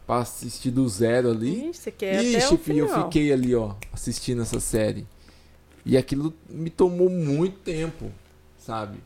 pra 0.06 0.18
assistir 0.18 0.70
do 0.70 0.86
zero 0.88 1.30
ali. 1.30 1.70
Ixi, 1.70 1.80
você 1.80 1.90
quer 1.90 2.18
até 2.18 2.38
Ixi, 2.38 2.54
o 2.54 2.58
filho, 2.58 2.78
eu 2.80 2.88
final. 2.88 3.04
fiquei 3.04 3.32
ali, 3.32 3.54
ó, 3.54 3.74
assistindo 3.92 4.42
essa 4.42 4.60
série. 4.60 5.06
E 5.84 5.96
aquilo 5.96 6.34
me 6.48 6.68
tomou 6.70 7.08
muito 7.08 7.58
tempo, 7.60 8.10
sabe? 8.58 8.98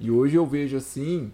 E 0.00 0.10
hoje 0.10 0.36
eu 0.36 0.46
vejo 0.46 0.76
assim. 0.76 1.30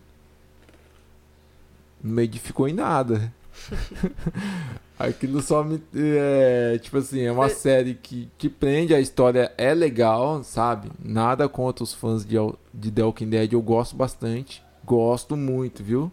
Não 2.02 2.12
me 2.14 2.22
edificou 2.24 2.66
em 2.68 2.72
nada. 2.74 3.32
Aquilo 4.98 5.42
só 5.42 5.64
me. 5.64 5.82
É, 5.94 6.78
tipo 6.80 6.98
assim, 6.98 7.22
é 7.22 7.32
uma 7.32 7.48
série 7.48 7.94
que 7.94 8.28
te 8.38 8.48
prende, 8.48 8.94
a 8.94 9.00
história 9.00 9.52
é 9.58 9.74
legal, 9.74 10.42
sabe? 10.44 10.90
Nada 11.04 11.48
contra 11.48 11.82
os 11.82 11.92
fãs 11.92 12.24
de, 12.24 12.36
de 12.72 12.90
The 12.92 13.02
Walking 13.02 13.28
Dead, 13.28 13.52
eu 13.52 13.60
gosto 13.62 13.96
bastante. 13.96 14.62
Gosto 14.84 15.36
muito, 15.36 15.82
viu? 15.82 16.12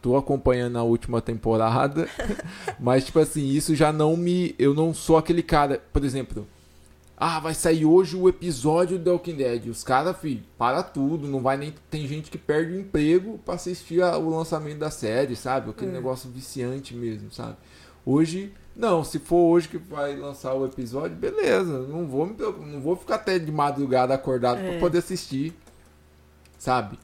Tô 0.00 0.16
acompanhando 0.16 0.76
a 0.78 0.82
última 0.82 1.20
temporada. 1.20 2.06
mas, 2.78 3.04
tipo 3.06 3.18
assim, 3.18 3.48
isso 3.48 3.74
já 3.74 3.92
não 3.92 4.16
me. 4.16 4.54
Eu 4.58 4.74
não 4.74 4.94
sou 4.94 5.16
aquele 5.16 5.42
cara. 5.42 5.82
Por 5.92 6.04
exemplo. 6.04 6.46
Ah, 7.16 7.38
vai 7.40 7.54
sair 7.54 7.84
hoje 7.86 8.16
o 8.16 8.28
episódio 8.28 8.98
do 8.98 9.04
The 9.04 9.10
Walking 9.10 9.36
Dead. 9.36 9.66
Os 9.68 9.82
caras, 9.82 10.16
filho, 10.18 10.42
para 10.58 10.82
tudo. 10.82 11.26
Não 11.26 11.40
vai 11.40 11.56
nem. 11.56 11.72
Tem 11.90 12.06
gente 12.06 12.30
que 12.30 12.36
perde 12.38 12.72
o 12.74 12.80
emprego 12.80 13.38
pra 13.44 13.54
assistir 13.54 14.02
a- 14.02 14.18
o 14.18 14.28
lançamento 14.36 14.78
da 14.78 14.90
série, 14.90 15.34
sabe? 15.34 15.70
Aquele 15.70 15.90
É. 15.92 15.94
negócio 15.94 16.28
viciante 16.30 16.94
mesmo, 16.94 17.30
sabe? 17.32 17.56
Hoje, 18.06 18.52
não. 18.76 19.02
Se 19.04 19.18
for 19.18 19.50
hoje 19.52 19.68
que 19.68 19.78
vai 19.78 20.16
lançar 20.16 20.54
o 20.54 20.64
episódio, 20.66 21.16
beleza. 21.16 21.80
Não 21.86 22.06
vou, 22.06 22.26
não 22.26 22.80
vou 22.80 22.96
ficar 22.96 23.16
até 23.16 23.38
de 23.38 23.50
madrugada 23.50 24.14
acordado 24.14 24.58
É. 24.60 24.70
pra 24.72 24.80
poder 24.80 24.98
assistir, 24.98 25.52
sabe? 26.58 26.98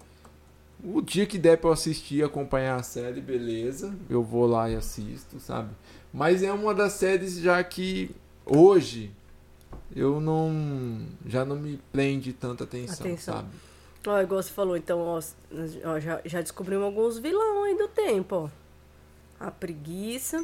O 0.82 1.02
dia 1.02 1.26
que 1.26 1.36
der 1.38 1.58
pra 1.58 1.68
eu 1.70 1.74
assistir, 1.74 2.24
acompanhar 2.24 2.76
a 2.78 2.82
série, 2.82 3.20
beleza. 3.20 3.94
Eu 4.08 4.22
vou 4.22 4.46
lá 4.46 4.70
e 4.70 4.74
assisto, 4.76 5.38
sabe? 5.38 5.70
Mas 6.12 6.42
é 6.42 6.50
uma 6.52 6.74
das 6.74 6.94
séries 6.94 7.38
já 7.38 7.62
que 7.62 8.10
hoje 8.46 9.10
eu 9.94 10.20
não. 10.20 11.02
Já 11.26 11.44
não 11.44 11.56
me 11.56 11.78
prende 11.92 12.32
tanta 12.32 12.64
atenção, 12.64 13.06
Atenção. 13.06 13.34
sabe? 13.34 13.48
Ó, 14.06 14.20
igual 14.22 14.42
você 14.42 14.50
falou, 14.50 14.74
então, 14.78 14.98
ó, 15.00 15.20
ó, 15.84 16.00
já, 16.00 16.22
já 16.24 16.40
descobrimos 16.40 16.84
alguns 16.86 17.18
vilão 17.18 17.64
aí 17.64 17.76
do 17.76 17.86
tempo, 17.88 18.34
ó. 18.34 18.48
A 19.38 19.50
preguiça, 19.50 20.42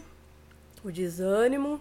o 0.86 0.92
desânimo, 0.92 1.80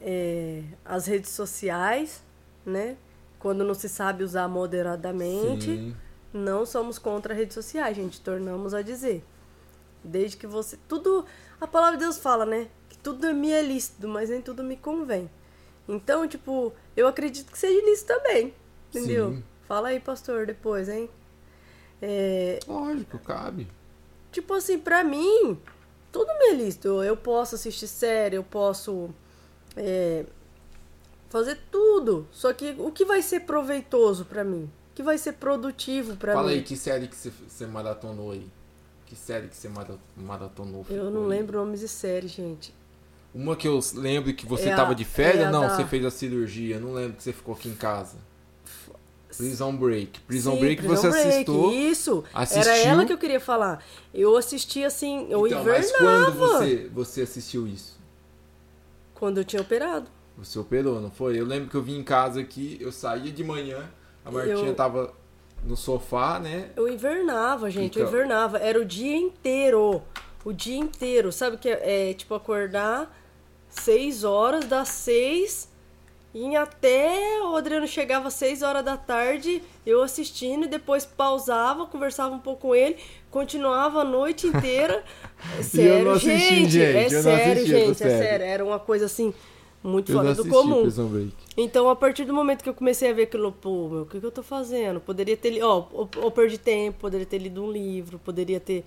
é, 0.00 0.62
as 0.84 1.06
redes 1.06 1.30
sociais, 1.30 2.22
né? 2.64 2.96
Quando 3.38 3.64
não 3.64 3.74
se 3.74 3.88
sabe 3.88 4.22
usar 4.22 4.48
moderadamente. 4.48 5.66
Sim. 5.66 5.96
Não 6.32 6.64
somos 6.64 6.98
contra 6.98 7.34
redes 7.34 7.54
sociais, 7.54 7.96
gente. 7.96 8.20
Tornamos 8.20 8.72
a 8.74 8.82
dizer. 8.82 9.24
Desde 10.04 10.36
que 10.36 10.46
você. 10.46 10.78
Tudo. 10.88 11.24
A 11.60 11.66
palavra 11.66 11.96
de 11.96 12.04
Deus 12.04 12.18
fala, 12.18 12.46
né? 12.46 12.68
Que 12.88 12.96
tudo 12.98 13.34
me 13.34 13.50
é 13.50 13.62
lícito, 13.62 14.06
mas 14.06 14.30
nem 14.30 14.40
tudo 14.40 14.62
me 14.62 14.76
convém. 14.76 15.28
Então, 15.88 16.28
tipo, 16.28 16.72
eu 16.96 17.08
acredito 17.08 17.50
que 17.50 17.58
seja 17.58 17.84
lícito 17.84 18.14
também. 18.14 18.54
Entendeu? 18.90 19.32
Sim. 19.32 19.44
Fala 19.66 19.88
aí, 19.88 19.98
pastor, 20.00 20.46
depois, 20.46 20.88
hein? 20.88 21.10
É, 22.00 22.60
Lógico, 22.66 23.18
cabe. 23.18 23.68
tipo 24.32 24.54
assim, 24.54 24.78
pra 24.78 25.04
mim, 25.04 25.60
tudo 26.12 26.26
me 26.38 26.46
é 26.50 26.54
lícito. 26.54 27.02
Eu 27.02 27.16
posso 27.16 27.54
assistir 27.54 27.86
série, 27.86 28.36
eu 28.36 28.44
posso 28.44 29.10
é, 29.76 30.24
fazer 31.28 31.58
tudo. 31.70 32.26
Só 32.32 32.52
que 32.52 32.74
o 32.78 32.90
que 32.90 33.04
vai 33.04 33.22
ser 33.22 33.40
proveitoso 33.40 34.24
pra 34.24 34.42
mim? 34.44 34.64
O 34.92 34.94
que 34.94 35.02
vai 35.02 35.16
ser 35.18 35.34
produtivo 35.34 36.16
pra 36.16 36.34
Fala 36.34 36.48
mim? 36.48 36.54
aí, 36.54 36.62
que 36.62 36.76
série 36.76 37.06
que 37.08 37.16
você, 37.16 37.66
maratonou 37.66 38.32
aí? 38.32 38.46
Que 39.06 39.16
série 39.16 39.48
que 39.48 39.56
você 39.56 39.68
mara- 39.68 39.98
maratonou? 40.16 40.84
Eu 40.90 41.10
não 41.10 41.22
aí? 41.22 41.28
lembro 41.28 41.58
nomes 41.58 41.80
de 41.80 41.88
série, 41.88 42.28
gente. 42.28 42.74
Uma 43.34 43.54
que 43.56 43.66
eu 43.68 43.78
lembro 43.94 44.32
que 44.34 44.44
você 44.44 44.68
É 44.68 44.72
a- 44.72 44.76
tava 44.76 44.94
de 44.94 45.04
férias, 45.04 45.44
é 45.44 45.46
a 45.46 45.50
não, 45.50 45.62
da- 45.62 45.76
você 45.76 45.84
fez 45.84 46.04
a 46.04 46.10
cirurgia, 46.10 46.78
não 46.80 46.92
lembro 46.92 47.16
que 47.16 47.22
você 47.22 47.32
ficou 47.32 47.54
aqui 47.54 47.68
em 47.68 47.74
casa. 47.74 48.16
Prison 49.40 49.76
Break. 49.76 50.20
Prison 50.20 50.52
Sim, 50.54 50.60
Break 50.60 50.82
Prison 50.82 50.96
você 50.96 51.10
Break, 51.10 51.28
assistiu. 51.28 51.72
Isso. 51.72 52.24
assistiu. 52.34 52.72
Era 52.72 52.78
ela 52.88 53.04
que 53.04 53.12
eu 53.12 53.18
queria 53.18 53.40
falar. 53.40 53.84
Eu 54.14 54.36
assisti 54.36 54.84
assim, 54.84 55.26
eu 55.30 55.46
então, 55.46 55.64
mas 55.64 55.90
invernava. 55.90 56.32
quando 56.32 56.38
você, 56.38 56.90
você 56.92 57.22
assistiu 57.22 57.66
isso? 57.66 57.98
Quando 59.14 59.38
eu 59.38 59.44
tinha 59.44 59.60
operado. 59.60 60.06
Você 60.38 60.58
operou, 60.58 61.00
não 61.00 61.10
foi? 61.10 61.38
Eu 61.38 61.44
lembro 61.44 61.68
que 61.68 61.74
eu 61.76 61.82
vim 61.82 61.98
em 61.98 62.02
casa 62.04 62.40
aqui, 62.40 62.78
eu 62.80 62.90
saía 62.90 63.30
de 63.30 63.44
manhã, 63.44 63.90
a 64.24 64.30
Martinha 64.30 64.54
Eu- 64.68 64.74
tava 64.74 65.12
no 65.62 65.76
sofá, 65.76 66.38
né? 66.38 66.70
Eu 66.74 66.88
invernava, 66.88 67.70
gente. 67.70 67.98
Eu 67.98 68.06
Então. 68.06 68.14
invernava. 68.14 68.58
Era 68.58 68.80
o 68.80 68.84
dia 68.84 69.16
inteiro. 69.16 70.02
O 70.42 70.52
dia 70.52 70.78
inteiro. 70.78 71.30
Sabe 71.30 71.58
que 71.58 71.68
é, 71.68 72.10
é, 72.10 72.14
tipo 72.14 72.34
acordar 72.34 73.14
seis 73.68 74.24
horas, 74.24 74.64
das 74.64 74.88
seis 74.88 75.68
e 76.32 76.54
até 76.54 77.40
o 77.42 77.56
Adriano 77.56 77.86
chegava 77.88 78.28
às 78.28 78.34
seis 78.34 78.62
horas 78.62 78.84
da 78.84 78.96
tarde, 78.96 79.62
eu 79.84 80.02
assistindo 80.02 80.66
e 80.66 80.68
depois 80.68 81.04
pausava, 81.04 81.86
conversava 81.86 82.34
um 82.34 82.38
pouco 82.38 82.68
com 82.68 82.74
ele, 82.74 82.96
continuava 83.30 84.00
a 84.00 84.04
noite 84.04 84.46
inteira. 84.46 85.04
É 85.58 85.62
sério, 85.62 86.10
assisti, 86.10 86.38
gente, 86.38 86.70
gente, 86.70 86.96
É 86.96 87.04
eu 87.06 87.22
sério, 87.22 87.52
assisti 87.52 87.70
gente, 87.70 88.02
é 88.04 88.18
sério. 88.18 88.44
Era 88.44 88.62
uma 88.62 88.78
coisa 88.78 89.06
assim 89.06 89.32
muito 89.82 90.12
Eu 90.12 90.16
fora 90.18 90.34
do 90.34 90.46
comum. 90.46 90.86
Então, 91.56 91.88
a 91.88 91.96
partir 91.96 92.26
do 92.26 92.34
momento 92.34 92.62
que 92.62 92.68
eu 92.68 92.74
comecei 92.74 93.10
a 93.10 93.14
ver 93.14 93.22
aquilo, 93.22 93.50
pô, 93.50 93.88
meu, 93.88 94.02
o 94.02 94.06
que, 94.06 94.20
que 94.20 94.26
eu 94.26 94.30
tô 94.30 94.42
fazendo? 94.42 95.00
Poderia 95.00 95.38
ter, 95.38 95.62
ó, 95.62 95.86
ou, 95.92 96.08
ou 96.16 96.30
perdi 96.30 96.58
tempo, 96.58 96.98
poderia 97.00 97.24
ter 97.24 97.38
lido 97.38 97.64
um 97.64 97.72
livro, 97.72 98.18
poderia 98.18 98.60
ter 98.60 98.84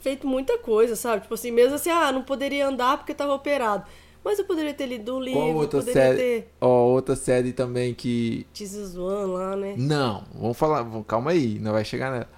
feito 0.00 0.26
muita 0.26 0.56
coisa, 0.56 0.96
sabe? 0.96 1.22
Tipo 1.22 1.34
assim, 1.34 1.50
mesmo 1.50 1.74
assim, 1.74 1.90
ah, 1.90 2.10
não 2.10 2.22
poderia 2.22 2.66
andar 2.66 2.96
porque 2.96 3.12
tava 3.12 3.34
operado. 3.34 3.84
Mas 4.26 4.40
eu 4.40 4.44
poderia 4.44 4.74
ter 4.74 4.86
lido 4.86 5.14
um 5.16 5.20
livro, 5.20 5.40
Qual 5.40 5.54
outra 5.54 5.78
poderia 5.78 6.02
série? 6.02 6.16
ter 6.18 6.48
Ó, 6.60 6.68
outra 6.88 7.14
série 7.14 7.52
também 7.52 7.94
que 7.94 8.44
is 8.60 8.96
One 8.96 9.32
lá, 9.32 9.54
né? 9.54 9.74
Não, 9.78 10.24
vamos 10.34 10.56
falar, 10.58 10.82
vamos- 10.82 11.06
calma 11.06 11.30
aí, 11.30 11.60
não 11.60 11.70
vai 11.70 11.84
chegar 11.84 12.10
nela. 12.10 12.28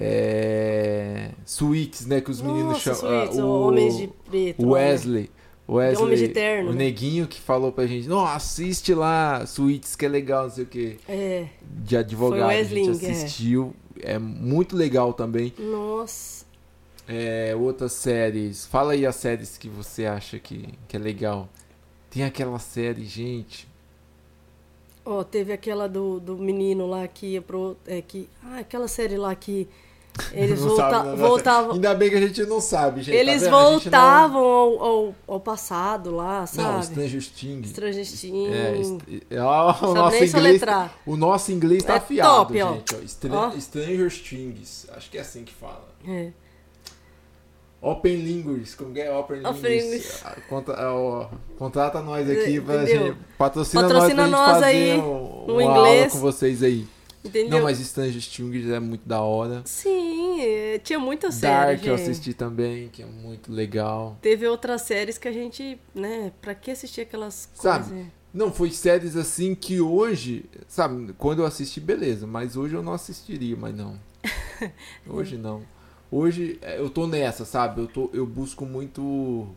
É. 0.00 1.30
Suítes, 1.44 2.06
né? 2.06 2.20
Que 2.22 2.30
os 2.30 2.40
meninos 2.40 2.72
Nossa, 2.84 2.94
chamam. 2.94 3.18
Suítes, 3.20 3.38
ah, 3.38 3.44
o 3.44 3.68
Homens 3.68 3.96
de 3.98 4.06
Preto. 4.08 4.62
o? 4.66 4.70
Wesley. 4.70 5.30
O 5.66 5.74
Wesley, 5.74 6.04
Homens 6.04 6.20
de 6.20 6.28
Terno, 6.28 6.70
o 6.70 6.74
neguinho 6.74 7.26
que 7.28 7.38
falou 7.40 7.70
pra 7.70 7.86
gente, 7.86 8.08
não, 8.08 8.26
assiste 8.26 8.92
lá, 8.94 9.44
Suítes, 9.46 9.94
que 9.94 10.04
é 10.04 10.08
legal, 10.08 10.44
não 10.44 10.50
sei 10.50 10.64
o 10.64 10.66
que. 10.66 10.98
É, 11.08 11.46
De 11.62 11.96
advogado, 11.96 12.40
Foi 12.46 12.56
o 12.56 12.58
a 12.58 12.62
gente 12.62 12.88
Wesley, 12.88 13.06
é. 13.08 13.10
assistiu. 13.12 13.74
É. 14.02 14.18
muito 14.18 14.74
legal 14.76 15.12
também. 15.12 15.52
nossa. 15.58 16.41
É, 17.12 17.54
outras 17.56 17.92
séries. 17.92 18.64
Fala 18.66 18.92
aí 18.94 19.04
as 19.06 19.16
séries 19.16 19.58
que 19.58 19.68
você 19.68 20.06
acha 20.06 20.38
que, 20.38 20.68
que 20.88 20.96
é 20.96 20.98
legal. 21.00 21.48
Tem 22.10 22.24
aquela 22.24 22.58
série, 22.58 23.04
gente. 23.04 23.68
Ó, 25.04 25.22
teve 25.24 25.52
aquela 25.52 25.88
do, 25.88 26.20
do 26.20 26.36
menino 26.36 26.86
lá 26.86 27.06
que 27.08 27.26
ia 27.26 27.42
pro. 27.42 27.76
É, 27.86 28.00
que, 28.00 28.28
ah, 28.44 28.58
aquela 28.60 28.86
série 28.86 29.16
lá 29.16 29.34
que 29.34 29.66
eles 30.32 30.60
Não 30.62 30.68
volta, 30.68 30.82
sabe, 30.90 31.08
não, 31.08 31.16
não. 31.16 31.28
voltavam. 31.28 31.72
Ainda 31.72 31.94
bem 31.94 32.08
que 32.10 32.16
a 32.16 32.20
gente 32.20 32.44
não 32.46 32.60
sabe, 32.60 33.02
gente. 33.02 33.16
Eles 33.16 33.42
tá 33.42 33.48
vendo? 33.48 33.56
A 33.56 33.60
gente 33.72 33.90
não- 33.90 34.00
voltavam 34.00 34.44
ao, 34.44 34.84
ao, 34.84 35.14
ao 35.26 35.40
passado 35.40 36.14
lá, 36.14 36.40
Não, 36.40 36.46
sabe? 36.46 36.84
Stranger 36.86 37.30
Things. 37.32 37.70
Stranger 37.70 38.06
Things. 38.06 38.54
É, 38.54 38.78
est- 38.78 39.22
é, 39.30 39.40
ó, 39.40 39.74
o 39.90 39.94
nosso 39.94 40.16
inglês, 40.16 40.30
soletrar. 40.30 40.98
o 41.04 41.16
nosso 41.16 41.50
inglês 41.52 41.82
tá 41.82 41.94
É 41.94 41.96
afiado, 41.96 42.30
top, 42.36 42.54
gente. 42.54 43.28
Ó. 43.30 43.36
Ó. 43.48 43.58
Stranger 43.60 44.22
Things, 44.22 44.86
acho 44.94 45.10
que 45.10 45.18
é 45.18 45.20
assim 45.22 45.44
que 45.44 45.52
fala. 45.54 45.88
É. 46.06 46.30
Open 47.82 48.14
Linguist, 48.14 48.76
como 48.76 48.96
é 48.96 49.10
Open? 49.18 49.40
Linguist. 49.42 50.20
Ah, 50.24 50.36
Conta, 50.48 50.72
ó, 50.88 51.28
contrata 51.58 52.00
nós 52.00 52.30
aqui 52.30 52.60
pra 52.60 52.84
Entendeu? 52.84 53.06
gente, 53.08 53.18
patrocina, 53.36 53.82
Patrocina 53.82 54.26
nós 54.28 54.30
pra 54.30 54.60
nós 54.60 54.64
gente 54.72 54.84
fazer 54.86 54.92
aí, 54.92 54.98
um, 55.00 55.46
no 55.48 55.54
uma 55.58 55.62
aula 55.70 55.88
inglês. 55.88 56.12
com 56.12 56.18
vocês 56.20 56.62
aí. 56.62 56.86
Entendeu? 57.24 57.50
Não, 57.58 57.62
mas 57.64 57.78
Stranger 57.78 58.22
Things 58.24 58.68
é 58.70 58.80
muito 58.80 59.08
da 59.08 59.20
hora. 59.20 59.62
Sim, 59.64 60.40
é, 60.40 60.78
tinha 60.78 60.98
muita 60.98 61.30
série. 61.32 61.52
Dark 61.76 61.86
eu 61.86 61.96
gente. 61.96 62.10
assisti 62.10 62.34
também, 62.34 62.88
que 62.88 63.02
é 63.02 63.06
muito 63.06 63.52
legal. 63.52 64.16
Teve 64.22 64.46
outras 64.46 64.82
séries 64.82 65.18
que 65.18 65.26
a 65.28 65.32
gente, 65.32 65.78
né, 65.94 66.32
pra 66.40 66.54
que 66.54 66.70
assistir 66.70 67.00
aquelas 67.00 67.48
Sabe? 67.54 67.88
coisas? 67.88 68.06
Não, 68.32 68.50
foi 68.52 68.70
séries 68.70 69.14
assim 69.16 69.54
que 69.54 69.80
hoje, 69.80 70.44
sabe, 70.66 71.12
quando 71.18 71.40
eu 71.42 71.46
assisti, 71.46 71.80
beleza, 71.80 72.26
mas 72.26 72.56
hoje 72.56 72.74
eu 72.74 72.82
não 72.82 72.92
assistiria, 72.92 73.56
mas 73.56 73.74
não. 73.74 73.98
Hoje 75.06 75.36
não. 75.36 75.62
Hoje 76.14 76.58
é, 76.60 76.78
eu 76.78 76.90
tô 76.90 77.06
nessa, 77.06 77.44
sabe? 77.46 77.80
Eu, 77.80 77.86
tô, 77.86 78.10
eu 78.12 78.26
busco 78.26 78.66
muito 78.66 79.48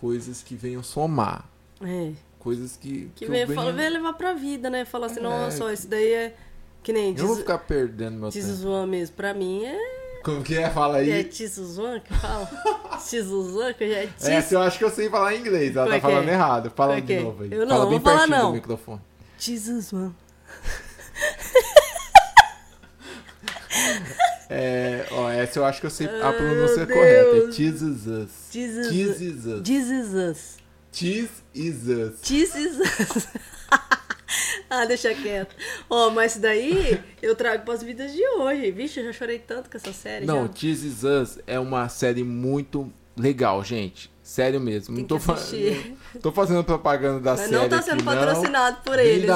coisas 0.00 0.42
que 0.42 0.54
venham 0.54 0.82
somar. 0.82 1.48
É. 1.82 2.12
Coisas 2.38 2.76
que. 2.76 3.10
Que 3.16 3.24
vem, 3.26 3.46
venha- 3.46 3.72
vem 3.72 3.88
levar 3.88 4.12
pra 4.12 4.34
vida, 4.34 4.68
né? 4.68 4.84
Fala 4.84 5.06
assim, 5.06 5.20
É. 5.20 5.22
nossa, 5.22 5.64
ó, 5.64 5.70
isso 5.70 5.88
daí 5.88 6.12
é. 6.12 6.36
Que 6.82 6.92
nem 6.92 7.10
Eu 7.12 7.18
não 7.18 7.26
vou 7.26 7.36
diz, 7.36 7.44
ficar 7.44 7.58
perdendo 7.58 8.18
meu 8.18 8.28
diz 8.30 8.44
tempo. 8.44 8.56
Zoan 8.58 8.86
mesmo. 8.86 9.16
Pra 9.16 9.32
mim 9.34 9.64
é. 9.64 9.78
Como 10.22 10.42
que 10.42 10.56
é? 10.58 10.68
Fala 10.68 10.98
aí. 10.98 11.10
É 11.10 11.24
Tizuzuan 11.24 11.98
que 12.00 12.12
fala? 12.12 12.46
Tizuzuan 13.08 13.72
que 13.72 13.88
já 13.88 13.96
é 14.00 14.06
tis. 14.06 14.28
Essa 14.28 14.54
eu 14.54 14.60
acho 14.60 14.76
que 14.78 14.84
eu 14.84 14.90
sei 14.90 15.08
falar 15.08 15.34
em 15.34 15.40
inglês, 15.40 15.74
ela 15.76 15.86
Como 15.86 15.96
é 15.96 16.00
tá 16.00 16.06
que 16.06 16.12
falando 16.14 16.28
é? 16.28 16.32
errado. 16.32 16.70
Fala 16.70 16.94
Como 16.94 16.98
é 16.98 17.00
de 17.00 17.06
que 17.06 17.12
é? 17.14 17.20
novo 17.22 17.42
aí. 17.42 17.48
Eu 17.52 17.60
não, 17.66 17.76
Fala 17.76 17.84
bem 17.90 17.98
vou 17.98 18.00
falar, 18.00 18.18
pertinho 18.18 18.38
não. 18.38 18.48
do 18.50 18.54
microfone. 18.54 19.00
Tizuzuan. 19.38 20.12
É, 24.52 25.06
ó, 25.12 25.30
essa 25.30 25.60
eu 25.60 25.64
acho 25.64 25.80
que 25.80 25.86
eu 25.86 25.90
sei 25.90 26.08
a 26.08 26.32
pronúncia 26.32 26.84
Deus. 26.84 26.98
correta. 26.98 27.48
É. 27.48 27.52
Jesus. 27.52 28.30
Cheese 28.50 29.24
is 29.24 29.46
us. 29.46 29.62
This 29.62 29.88
is 29.90 30.14
us. 30.14 30.56
Cheese 30.92 31.30
is 31.54 31.86
us. 31.88 32.20
This 32.20 32.54
is 32.56 32.80
us. 32.80 33.28
ah, 34.68 34.84
deixa 34.86 35.14
quieto. 35.14 35.54
Ó, 35.88 36.10
mas 36.10 36.32
isso 36.32 36.40
daí 36.40 37.00
eu 37.22 37.36
trago 37.36 37.64
pras 37.64 37.82
vidas 37.82 38.12
de 38.12 38.26
hoje. 38.26 38.72
Vixe, 38.72 38.98
eu 38.98 39.06
já 39.06 39.12
chorei 39.12 39.38
tanto 39.38 39.70
com 39.70 39.76
essa 39.76 39.92
série. 39.92 40.26
Não, 40.26 40.50
já. 40.52 40.68
Is 40.68 41.04
us 41.04 41.38
é 41.46 41.58
uma 41.60 41.88
série 41.88 42.24
muito 42.24 42.92
legal, 43.16 43.62
gente. 43.62 44.10
Sério 44.22 44.60
mesmo. 44.60 44.94
Tem 44.94 45.02
não 45.02 45.08
tô, 45.08 45.16
que 45.18 45.24
fa- 45.24 45.34
assistir. 45.34 45.96
não 46.14 46.20
tô 46.22 46.32
fazendo 46.32 46.62
propaganda 46.64 47.20
da 47.20 47.30
Mas 47.32 47.40
série 47.40 47.52
não 47.52 47.68
tá 47.68 47.82
sendo 47.82 47.94
aqui, 47.94 48.04
não. 48.04 48.14
patrocinado 48.14 48.76
por 48.84 48.96
Vem 48.96 49.06
eles, 49.06 49.30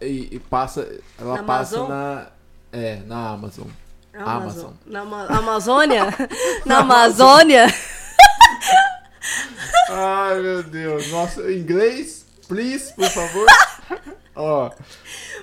e, 0.00 0.36
e 0.36 0.38
passa, 0.38 0.88
ela 1.18 1.36
Na 1.36 1.42
passa 1.42 1.76
Amazon? 1.76 1.88
na 1.90 2.26
é, 2.72 2.96
na 3.06 3.28
Amazon. 3.30 3.66
Amazon. 4.22 4.72
Na 4.86 5.00
Ama- 5.00 5.26
Amazônia? 5.28 6.06
Na 6.64 6.78
Amazônia? 6.78 7.66
Ai, 9.90 10.40
meu 10.40 10.62
Deus. 10.62 11.10
Nossa, 11.10 11.50
inglês, 11.52 12.26
please, 12.48 12.92
por 12.94 13.08
favor. 13.08 13.46
Ó, 14.36 14.70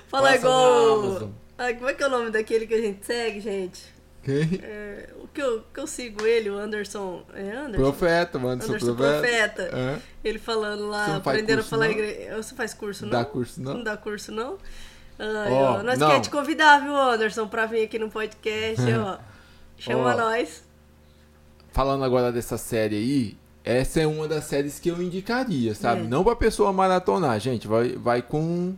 Fala 0.08 0.24
Passa 0.28 0.36
igual. 0.36 1.30
Ah, 1.56 1.72
como 1.74 1.88
é 1.88 1.94
que 1.94 2.02
é 2.02 2.06
o 2.06 2.10
nome 2.10 2.30
daquele 2.30 2.66
que 2.66 2.74
a 2.74 2.80
gente 2.80 3.06
segue, 3.06 3.40
gente? 3.40 3.92
quem? 4.22 4.60
É, 4.62 5.08
o 5.16 5.26
que 5.26 5.42
eu, 5.42 5.62
que 5.72 5.80
eu 5.80 5.86
sigo 5.86 6.24
ele, 6.26 6.50
o 6.50 6.58
Anderson. 6.58 7.24
É 7.34 7.50
Anderson? 7.56 7.82
Profeta, 7.82 8.38
mano, 8.38 8.62
sou 8.62 8.74
Anderson 8.74 8.94
profeta. 8.94 9.18
Profeta. 9.64 9.76
É. 9.76 9.98
Ele 10.28 10.38
falando 10.38 10.88
lá, 10.88 11.16
aprendendo 11.16 11.60
a 11.60 11.64
falar 11.64 11.90
igreja. 11.90 12.36
Você 12.36 12.54
faz 12.54 12.72
curso, 12.74 13.04
não? 13.04 13.12
Dá 13.12 13.24
curso, 13.24 13.60
não? 13.60 13.74
Não 13.74 13.82
dá 13.82 13.96
curso, 13.96 14.30
não? 14.32 14.58
Ai, 15.18 15.52
Ó, 15.52 15.78
ó, 15.78 15.82
nós 15.82 15.98
não. 15.98 16.06
queremos 16.08 16.26
te 16.26 16.30
convidar, 16.30 16.80
viu, 16.82 16.96
Anderson, 16.96 17.46
pra 17.46 17.66
vir 17.66 17.84
aqui 17.84 17.98
no 17.98 18.10
podcast, 18.10 18.82
ó. 18.94 19.18
Chama 19.78 20.14
Ó. 20.14 20.16
nós. 20.16 20.64
Falando 21.72 22.04
agora 22.04 22.30
dessa 22.30 22.56
série 22.58 22.96
aí, 22.96 23.36
essa 23.64 24.00
é 24.00 24.06
uma 24.06 24.28
das 24.28 24.44
séries 24.44 24.78
que 24.78 24.88
eu 24.90 25.00
indicaria, 25.02 25.74
sabe? 25.74 26.02
É. 26.02 26.04
Não 26.04 26.22
pra 26.24 26.36
pessoa 26.36 26.72
maratonar, 26.72 27.38
gente, 27.40 27.66
vai, 27.66 27.90
vai 27.96 28.20
com 28.22 28.74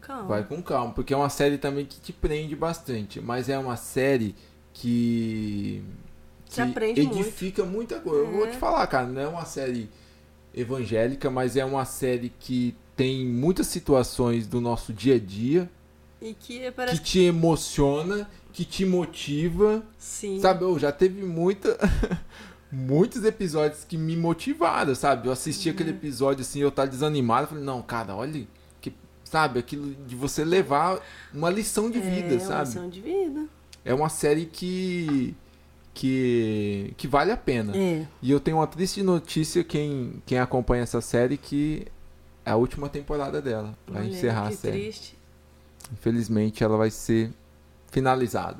Calma. 0.00 0.22
vai 0.24 0.44
com 0.44 0.62
calma, 0.62 0.92
porque 0.94 1.12
é 1.12 1.16
uma 1.16 1.28
série 1.28 1.58
também 1.58 1.84
que 1.84 2.00
te 2.00 2.12
prende 2.12 2.54
bastante, 2.56 3.20
mas 3.20 3.48
é 3.48 3.58
uma 3.58 3.76
série 3.76 4.34
que 4.72 5.82
Te 6.48 6.54
que 6.54 6.60
aprende 6.62 7.00
edifica 7.02 7.64
muita 7.64 7.98
coisa. 8.00 8.24
Eu 8.24 8.30
vou 8.32 8.46
É. 8.46 8.50
te 8.50 8.56
falar, 8.56 8.86
cara, 8.86 9.06
não 9.06 9.20
é 9.20 9.26
uma 9.28 9.44
série 9.44 9.90
evangélica, 10.54 11.30
mas 11.30 11.56
é 11.56 11.64
uma 11.64 11.84
série 11.84 12.30
que 12.40 12.74
tem 12.96 13.24
muitas 13.26 13.66
situações 13.68 14.46
do 14.46 14.60
nosso 14.60 14.92
dia 14.92 15.14
a 15.16 15.18
dia 15.18 15.70
E 16.20 16.34
que 16.34 16.60
que 16.60 16.70
parece 16.72 17.02
te 17.02 17.20
emociona, 17.20 18.28
que 18.52 18.64
te 18.64 18.84
motiva. 18.84 19.82
sim. 19.98 20.38
Sabe, 20.40 20.62
eu 20.64 20.78
já 20.78 20.92
teve 20.92 21.22
muita 21.24 21.76
muitos 22.70 23.24
episódios 23.24 23.84
que 23.84 23.96
me 23.98 24.16
motivaram, 24.16 24.94
sabe? 24.94 25.28
Eu 25.28 25.32
assisti 25.32 25.68
Uhum. 25.68 25.74
aquele 25.74 25.90
episódio 25.90 26.42
assim, 26.42 26.60
eu 26.60 26.70
tava 26.70 26.88
desanimado, 26.88 27.48
falei, 27.48 27.64
não, 27.64 27.82
cara, 27.82 28.14
olha 28.14 28.46
que 28.80 28.92
sabe, 29.24 29.58
aquilo 29.58 29.94
de 30.06 30.14
você 30.14 30.44
levar 30.44 31.00
uma 31.34 31.50
lição 31.50 31.90
de 31.90 32.00
vida, 32.00 32.34
é, 32.34 32.38
sabe? 32.38 32.54
Uma 32.54 32.64
lição 32.64 32.88
de 32.88 33.00
vida. 33.00 33.46
É 33.84 33.92
uma 33.92 34.08
série 34.08 34.46
que 34.46 35.34
que 35.94 36.94
que 36.96 37.06
vale 37.06 37.30
a 37.32 37.36
pena. 37.36 37.76
É. 37.76 38.06
E 38.22 38.30
eu 38.30 38.40
tenho 38.40 38.58
uma 38.58 38.66
triste 38.66 39.02
notícia 39.02 39.62
quem 39.64 40.22
quem 40.24 40.38
acompanha 40.38 40.82
essa 40.84 41.00
série 41.00 41.36
que 41.36 41.86
é 41.86 41.90
a 42.44 42.56
última 42.56 42.88
temporada 42.88 43.40
dela, 43.40 43.76
vai 43.86 44.08
encerrar 44.08 44.48
a 44.48 44.52
série. 44.52 44.80
triste. 44.80 45.18
Infelizmente 45.92 46.62
ela 46.64 46.76
vai 46.76 46.90
ser 46.90 47.30
finalizada 47.90 48.58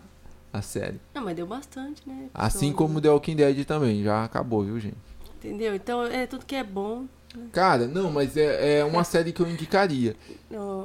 a 0.52 0.60
série. 0.60 1.00
Não, 1.14 1.24
mas 1.24 1.34
deu 1.34 1.46
bastante, 1.46 2.02
né? 2.06 2.28
Assim 2.34 2.72
como 2.72 3.00
The 3.00 3.10
Walking 3.10 3.36
Dead 3.36 3.64
também, 3.64 4.02
já 4.02 4.24
acabou, 4.24 4.62
viu, 4.64 4.78
gente? 4.78 4.96
Entendeu? 5.38 5.74
Então, 5.74 6.04
é 6.04 6.26
tudo 6.26 6.44
que 6.44 6.54
é 6.54 6.62
bom. 6.62 7.06
Cara, 7.50 7.86
não, 7.88 8.12
mas 8.12 8.36
é, 8.36 8.80
é 8.80 8.84
uma 8.84 9.04
série 9.04 9.32
que 9.32 9.40
eu 9.40 9.48
indicaria. 9.48 10.14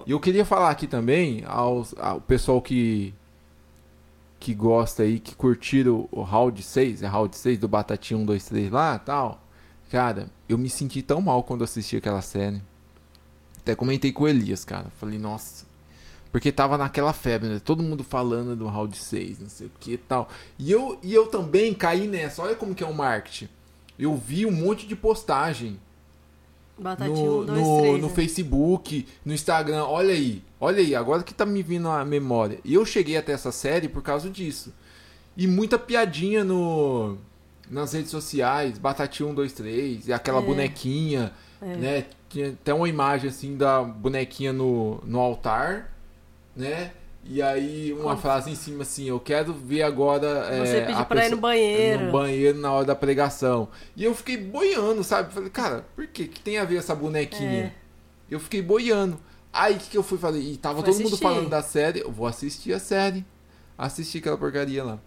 E 0.05 0.11
eu 0.11 0.19
queria 0.19 0.45
falar 0.45 0.69
aqui 0.69 0.87
também 0.87 1.43
aos, 1.45 1.93
ao 1.97 2.21
pessoal 2.21 2.61
que 2.61 3.13
que 4.39 4.53
gosta 4.53 5.01
aí, 5.01 5.19
que 5.19 5.35
curtiram 5.35 6.07
o 6.11 6.21
Round 6.21 6.61
6, 6.61 7.01
é 7.01 7.07
Round 7.07 7.35
6 7.35 7.57
do 7.57 7.67
Batatinha 7.67 8.19
1, 8.19 8.25
2, 8.25 8.45
3 8.45 8.71
lá 8.71 8.97
tal. 8.99 9.41
Cara, 9.89 10.29
eu 10.47 10.57
me 10.57 10.69
senti 10.69 11.01
tão 11.01 11.21
mal 11.21 11.43
quando 11.43 11.63
assisti 11.63 11.97
aquela 11.97 12.21
série. 12.21 12.61
Até 13.67 13.75
comentei 13.75 14.13
com 14.13 14.23
o 14.23 14.27
Elias, 14.29 14.63
cara. 14.63 14.85
Falei, 14.97 15.19
nossa. 15.19 15.65
Porque 16.31 16.53
tava 16.53 16.77
naquela 16.77 17.11
febre, 17.11 17.49
né? 17.49 17.61
Todo 17.63 17.83
mundo 17.83 18.01
falando 18.01 18.55
do 18.55 18.65
Round 18.67 18.95
6, 18.95 19.39
não 19.39 19.49
sei 19.49 19.67
o 19.67 19.71
que 19.77 19.93
e 19.93 19.97
tal. 19.97 20.29
E 20.57 20.71
eu, 20.71 20.97
e 21.03 21.13
eu 21.13 21.27
também 21.27 21.73
caí 21.73 22.07
nessa. 22.07 22.41
Olha 22.41 22.55
como 22.55 22.73
que 22.73 22.81
é 22.83 22.87
o 22.87 22.93
marketing. 22.93 23.49
Eu 23.99 24.15
vi 24.15 24.45
um 24.45 24.51
monte 24.51 24.87
de 24.87 24.95
postagem 24.95 25.77
no, 26.77 27.41
1, 27.41 27.45
2, 27.45 27.59
no, 27.59 27.77
3. 27.79 28.01
no 28.01 28.07
né? 28.07 28.13
Facebook, 28.13 29.07
no 29.25 29.33
Instagram. 29.33 29.83
Olha 29.83 30.13
aí, 30.13 30.41
olha 30.61 30.79
aí, 30.79 30.95
agora 30.95 31.23
que 31.23 31.33
tá 31.33 31.45
me 31.45 31.61
vindo 31.61 31.89
a 31.89 32.05
memória. 32.05 32.59
E 32.63 32.73
eu 32.73 32.85
cheguei 32.85 33.17
até 33.17 33.33
essa 33.33 33.51
série 33.51 33.89
por 33.89 34.01
causa 34.01 34.29
disso. 34.29 34.73
E 35.35 35.45
muita 35.45 35.77
piadinha 35.77 36.43
no 36.43 37.17
nas 37.69 37.91
redes 37.91 38.11
sociais, 38.11 38.77
Batatinha 38.77 39.27
1, 39.27 39.35
2, 39.35 39.51
3, 39.51 40.07
e 40.07 40.13
aquela 40.13 40.39
É. 40.41 40.45
bonequinha, 40.45 41.33
É. 41.61 41.65
né? 41.75 42.05
Tinha 42.29 42.49
até 42.49 42.73
uma 42.73 42.87
imagem 42.89 43.29
assim 43.29 43.55
da 43.57 43.81
bonequinha 43.83 44.51
no, 44.53 44.99
no 45.05 45.19
altar, 45.19 45.91
né? 46.55 46.91
E 47.29 47.41
aí 47.41 47.91
uma 47.93 48.03
Como? 48.11 48.17
frase 48.17 48.49
em 48.51 48.55
cima 48.55 48.83
assim, 48.83 49.05
eu 49.09 49.19
quero 49.19 49.51
ver 49.53 49.83
agora 49.83 50.45
Você 50.65 50.77
é, 50.77 50.85
pediu 50.85 50.99
a 51.01 51.05
pra 51.05 51.17
ir 51.17 51.23
no 51.23 51.37
pessoa- 51.37 51.41
banheiro. 51.41 52.05
no 52.05 52.11
banheiro 52.11 52.57
na 52.59 52.71
hora 52.71 52.85
da 52.85 52.95
pregação. 52.95 53.67
E 53.97 54.03
eu 54.05 54.15
fiquei 54.15 54.37
boiando, 54.37 55.03
sabe? 55.03 55.33
Falei, 55.33 55.49
cara, 55.49 55.85
por 55.95 56.07
que 56.07 56.27
que 56.27 56.39
tem 56.39 56.57
a 56.57 56.63
ver 56.63 56.77
essa 56.77 56.95
bonequinha? 56.95 57.63
É. 57.65 57.71
Eu 58.29 58.39
fiquei 58.39 58.61
boiando. 58.61 59.19
Aí 59.51 59.75
o 59.75 59.77
que, 59.77 59.89
que 59.89 59.97
eu 59.97 60.03
fui 60.03 60.17
fazer? 60.17 60.39
E 60.39 60.55
tava 60.57 60.75
Foi 60.75 60.85
todo 60.85 60.95
mundo 60.95 61.07
assistir. 61.07 61.23
falando 61.23 61.49
da 61.49 61.61
série. 61.61 61.99
Eu 62.01 62.11
vou 62.11 62.27
assistir 62.27 62.71
a 62.73 62.79
série. 62.79 63.25
Assisti 63.77 64.19
aquela 64.19 64.37
porcaria 64.37 64.83
lá. 64.83 64.99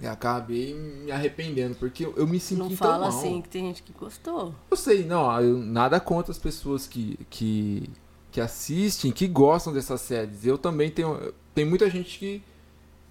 E 0.00 0.06
acabei 0.06 0.74
me 0.74 1.12
arrependendo, 1.12 1.76
porque 1.76 2.04
eu, 2.04 2.14
eu 2.16 2.26
me 2.26 2.40
senti 2.40 2.58
Não 2.58 2.68
tão 2.68 2.76
fala 2.76 2.98
mal. 2.98 3.08
assim 3.08 3.40
que 3.40 3.48
tem 3.48 3.66
gente 3.66 3.82
que 3.82 3.92
gostou. 3.92 4.52
Eu 4.70 4.76
sei, 4.76 5.04
não, 5.04 5.40
eu, 5.40 5.56
nada 5.58 6.00
contra 6.00 6.32
as 6.32 6.38
pessoas 6.38 6.86
que, 6.86 7.16
que, 7.30 7.88
que 8.32 8.40
assistem, 8.40 9.12
que 9.12 9.26
gostam 9.28 9.72
dessas 9.72 10.00
séries. 10.00 10.44
Eu 10.44 10.58
também 10.58 10.90
tenho. 10.90 11.32
Tem 11.54 11.64
muita 11.64 11.88
gente 11.88 12.18
que, 12.18 12.42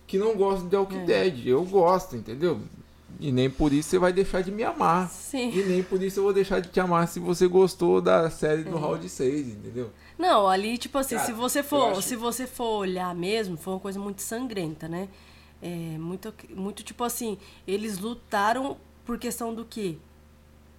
que 0.05 0.17
não 0.17 0.35
gosta 0.35 0.63
de 0.65 0.69
The 0.71 0.77
Walking 0.77 0.97
É. 0.99 1.05
Dead. 1.05 1.47
Eu 1.47 1.63
gosto, 1.63 2.17
entendeu? 2.17 2.59
E 3.19 3.31
nem 3.31 3.49
por 3.49 3.71
isso 3.71 3.89
você 3.89 3.97
vai 3.99 4.11
deixar 4.11 4.41
de 4.41 4.51
me 4.51 4.63
amar. 4.63 5.09
Sim. 5.09 5.51
E 5.57 5.63
nem 5.63 5.81
por 5.83 6.01
isso 6.03 6.19
eu 6.19 6.23
vou 6.25 6.33
deixar 6.33 6.59
de 6.59 6.67
te 6.67 6.79
amar 6.81 7.07
se 7.07 7.19
você 7.19 7.47
gostou 7.47 8.01
da 8.01 8.29
série 8.29 8.61
É. 8.61 8.65
do 8.65 8.75
Round 8.75 9.07
6, 9.07 9.47
entendeu? 9.47 9.89
Não, 10.17 10.47
ali, 10.49 10.77
tipo 10.77 10.97
assim, 10.97 11.15
Cara, 11.15 11.27
se 11.27 11.31
você 11.31 11.59
eu 11.59 11.63
for, 11.63 11.91
acho- 11.91 12.01
se 12.01 12.15
você 12.17 12.45
for 12.45 12.79
olhar 12.79 13.15
mesmo, 13.15 13.55
foi 13.55 13.73
uma 13.73 13.79
coisa 13.79 13.97
muito 13.99 14.21
sangrenta, 14.21 14.89
né? 14.89 15.07
É, 15.63 15.97
muito, 15.97 16.33
muito 16.49 16.83
tipo 16.83 17.03
assim, 17.05 17.37
eles 17.65 17.97
lutaram 17.97 18.75
por 19.05 19.17
questão 19.17 19.53
do 19.53 19.63
quê? 19.63 19.97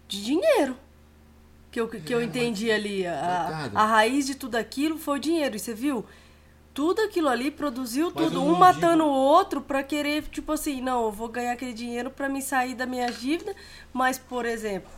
De 0.06 0.22
dinheiro. 0.22 0.76
Que 1.72 1.80
eu, 1.80 1.88
que 1.88 2.14
eu 2.14 2.20
É, 2.20 2.24
entendi 2.24 2.70
ali. 2.70 3.06
A, 3.06 3.70
a 3.74 3.86
raiz 3.86 4.26
de 4.26 4.34
tudo 4.34 4.56
aquilo 4.56 4.98
foi 4.98 5.16
o 5.16 5.20
dinheiro. 5.20 5.56
E 5.56 5.58
você 5.58 5.72
viu? 5.72 6.04
Tudo 6.74 7.00
aquilo 7.02 7.28
ali 7.28 7.50
produziu 7.50 8.12
Mas 8.14 8.24
tudo, 8.24 8.36
eu 8.36 8.42
um 8.44 8.56
matando 8.58 9.04
digo- 9.04 9.06
o 9.06 9.12
outro 9.12 9.60
pra 9.62 9.82
querer, 9.82 10.22
tipo 10.24 10.52
assim, 10.52 10.82
não, 10.82 11.04
eu 11.04 11.12
vou 11.12 11.28
ganhar 11.28 11.52
aquele 11.52 11.72
dinheiro 11.72 12.10
pra 12.10 12.28
me 12.28 12.42
sair 12.42 12.74
da 12.74 12.84
minha 12.84 13.10
dívida, 13.10 13.54
mas, 13.92 14.18
por 14.18 14.44
exemplo, 14.44 14.90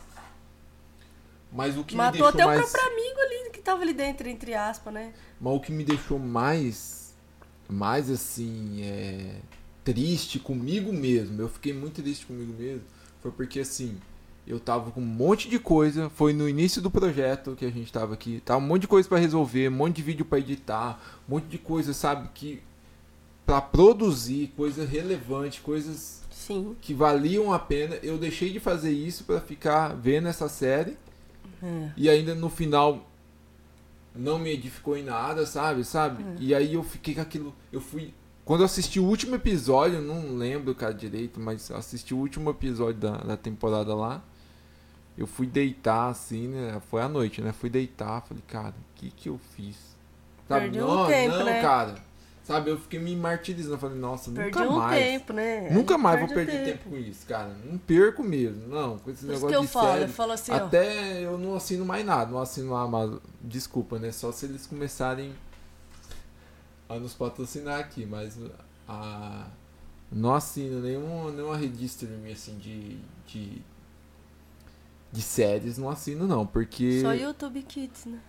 Mas 1.51 1.77
o 1.77 1.83
que 1.83 1.93
me 1.93 1.97
matou 1.99 2.11
deixou 2.13 2.27
até 2.29 2.45
mais... 2.45 2.59
o 2.59 2.63
próprio 2.71 2.91
amigo 2.91 3.19
ali 3.21 3.49
que 3.51 3.59
tava 3.61 3.81
ali 3.83 3.93
dentro, 3.93 4.27
entre 4.27 4.53
aspas, 4.53 4.93
né? 4.93 5.13
Mas 5.39 5.53
o 5.55 5.59
que 5.59 5.71
me 5.71 5.83
deixou 5.83 6.19
mais, 6.19 7.15
mais 7.69 8.09
assim, 8.09 8.81
é, 8.83 9.35
triste 9.87 10.37
comigo 10.37 10.91
mesmo, 10.91 11.41
eu 11.41 11.47
fiquei 11.47 11.71
muito 11.73 12.01
triste 12.01 12.25
comigo 12.25 12.53
mesmo, 12.59 12.81
foi 13.21 13.31
porque 13.31 13.61
assim, 13.61 13.97
eu 14.45 14.59
tava 14.59 14.91
com 14.91 14.99
um 14.99 15.05
monte 15.05 15.47
de 15.47 15.57
coisa, 15.57 16.09
foi 16.09 16.33
no 16.33 16.47
início 16.49 16.81
do 16.81 16.91
projeto 16.91 17.55
que 17.55 17.63
a 17.65 17.69
gente 17.71 17.91
tava 17.93 18.13
aqui, 18.13 18.41
tava 18.43 18.59
um 18.59 18.67
monte 18.67 18.81
de 18.81 18.87
coisa 18.87 19.07
pra 19.07 19.17
resolver, 19.17 19.69
um 19.69 19.71
monte 19.75 19.95
de 19.97 20.01
vídeo 20.01 20.25
pra 20.25 20.39
editar, 20.39 21.01
um 21.27 21.35
monte 21.35 21.45
de 21.45 21.57
coisa, 21.57 21.93
sabe, 21.93 22.27
que 22.33 22.61
pra 23.45 23.61
produzir 23.61 24.51
coisa 24.57 24.85
relevante, 24.85 25.61
coisas 25.61 26.21
Sim. 26.29 26.75
que 26.81 26.93
valiam 26.93 27.53
a 27.53 27.59
pena. 27.59 27.95
Eu 28.03 28.17
deixei 28.17 28.51
de 28.51 28.59
fazer 28.59 28.91
isso 28.91 29.23
pra 29.23 29.39
ficar 29.39 29.95
vendo 29.95 30.27
essa 30.27 30.49
série 30.49 30.97
É. 31.63 31.89
e 31.95 32.09
ainda 32.09 32.35
no 32.35 32.49
final 32.49 33.09
não 34.13 34.37
me 34.37 34.49
edificou 34.51 34.97
em 34.97 35.03
nada, 35.03 35.45
sabe? 35.45 35.85
Sabe? 35.85 36.23
É. 36.23 36.35
E 36.39 36.53
aí 36.53 36.73
eu 36.73 36.83
fiquei 36.83 37.15
com 37.15 37.21
aquilo. 37.21 37.55
Eu 37.71 37.79
fui. 37.79 38.13
Quando 38.47 38.61
eu 38.61 38.65
assisti 38.65 38.97
o 38.97 39.03
último 39.03 39.35
episódio, 39.35 39.99
não 39.99 40.37
lembro, 40.37 40.73
cara, 40.73 40.93
direito, 40.93 41.37
mas 41.37 41.69
assisti 41.69 42.13
o 42.13 42.17
último 42.17 42.49
episódio 42.49 43.01
da, 43.01 43.17
da 43.17 43.35
temporada 43.35 43.93
lá. 43.93 44.23
Eu 45.17 45.27
fui 45.27 45.45
deitar 45.45 46.07
assim, 46.07 46.47
né? 46.47 46.81
Foi 46.89 47.01
à 47.01 47.09
noite, 47.09 47.41
né? 47.41 47.51
Fui 47.51 47.69
deitar, 47.69 48.21
falei, 48.21 48.41
cara, 48.47 48.69
o 48.69 48.95
que 48.95 49.11
que 49.11 49.27
eu 49.27 49.37
fiz? 49.53 49.75
Sabe? 50.47 50.61
Perdeu 50.61 50.87
um 50.87 50.95
não, 50.95 51.07
tempo, 51.07 51.35
não, 51.35 51.43
né? 51.43 51.61
cara. 51.61 51.95
Sabe, 52.41 52.71
eu 52.71 52.79
fiquei 52.79 53.01
me 53.01 53.13
martirizando. 53.17 53.79
Falei, 53.79 53.97
nossa, 53.97 54.31
Perdi 54.31 54.57
nunca 54.57 54.71
um 54.71 54.77
mais. 54.77 55.03
tempo, 55.03 55.33
né? 55.33 55.69
Nunca 55.69 55.97
mais 55.97 56.19
vou 56.21 56.29
Perde 56.29 56.43
o 56.43 56.45
perder 56.53 56.71
tempo. 56.71 56.89
com 56.89 56.97
isso, 56.97 57.25
cara. 57.27 57.53
Não 57.65 57.77
perco 57.77 58.23
mesmo. 58.23 58.65
Não, 58.69 58.97
com 58.97 59.11
esse 59.11 59.25
Por 59.25 59.33
negócio 59.33 59.49
que 59.49 59.55
eu 59.55 59.61
de 59.63 59.67
falo, 59.67 59.87
série. 59.87 60.03
eu 60.03 60.07
falo 60.07 60.31
assim, 60.31 60.51
ó. 60.53 60.55
Até 60.55 61.25
eu 61.25 61.37
não 61.37 61.53
assino 61.53 61.83
mais 61.85 62.05
nada, 62.05 62.31
não 62.31 62.39
assino 62.39 62.73
a 62.73 62.83
Amazon. 62.83 63.17
Desculpa, 63.41 63.99
né? 63.99 64.13
Só 64.13 64.31
se 64.31 64.45
eles 64.45 64.65
começarem 64.65 65.35
a 66.89 66.99
nos 66.99 67.13
patrocinar 67.13 67.79
aqui, 67.79 68.05
mas 68.05 68.37
a 68.87 69.47
não 70.11 70.33
assino 70.33 70.79
nenhum, 70.79 71.29
nenhuma 71.31 71.57
rede 71.57 71.77
de 71.77 71.85
streaming 71.85 72.31
assim 72.31 72.57
de, 72.57 72.97
de 73.25 73.61
de 75.11 75.21
séries, 75.21 75.77
não 75.77 75.89
assino 75.89 76.27
não, 76.27 76.45
porque 76.45 77.01
Só 77.01 77.13
YouTube 77.13 77.61
Kids, 77.63 78.05
né? 78.05 78.19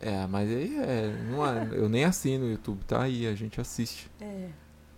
é, 0.00 0.26
mas 0.26 0.48
aí 0.48 0.76
é, 0.76 1.26
não 1.30 1.46
é, 1.46 1.68
eu 1.74 1.88
nem 1.88 2.04
assino 2.04 2.46
o 2.46 2.50
YouTube, 2.50 2.84
tá 2.84 3.02
aí, 3.02 3.26
a 3.26 3.34
gente 3.34 3.60
assiste. 3.60 4.10
É. 4.20 4.48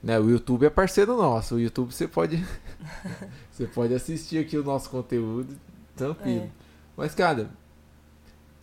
Né, 0.03 0.19
o 0.19 0.31
YouTube 0.31 0.65
é 0.65 0.71
parceiro 0.71 1.17
nosso. 1.17 1.57
O 1.57 1.61
YouTube 1.61 1.93
você 1.93 2.07
pode 2.07 2.45
você 3.51 3.67
pode 3.67 3.93
assistir 3.93 4.39
aqui 4.39 4.57
o 4.57 4.63
nosso 4.63 4.89
conteúdo 4.91 5.57
tranquilo. 5.97 6.45
É. 6.45 6.51
Mas 6.97 7.15
cara, 7.15 7.51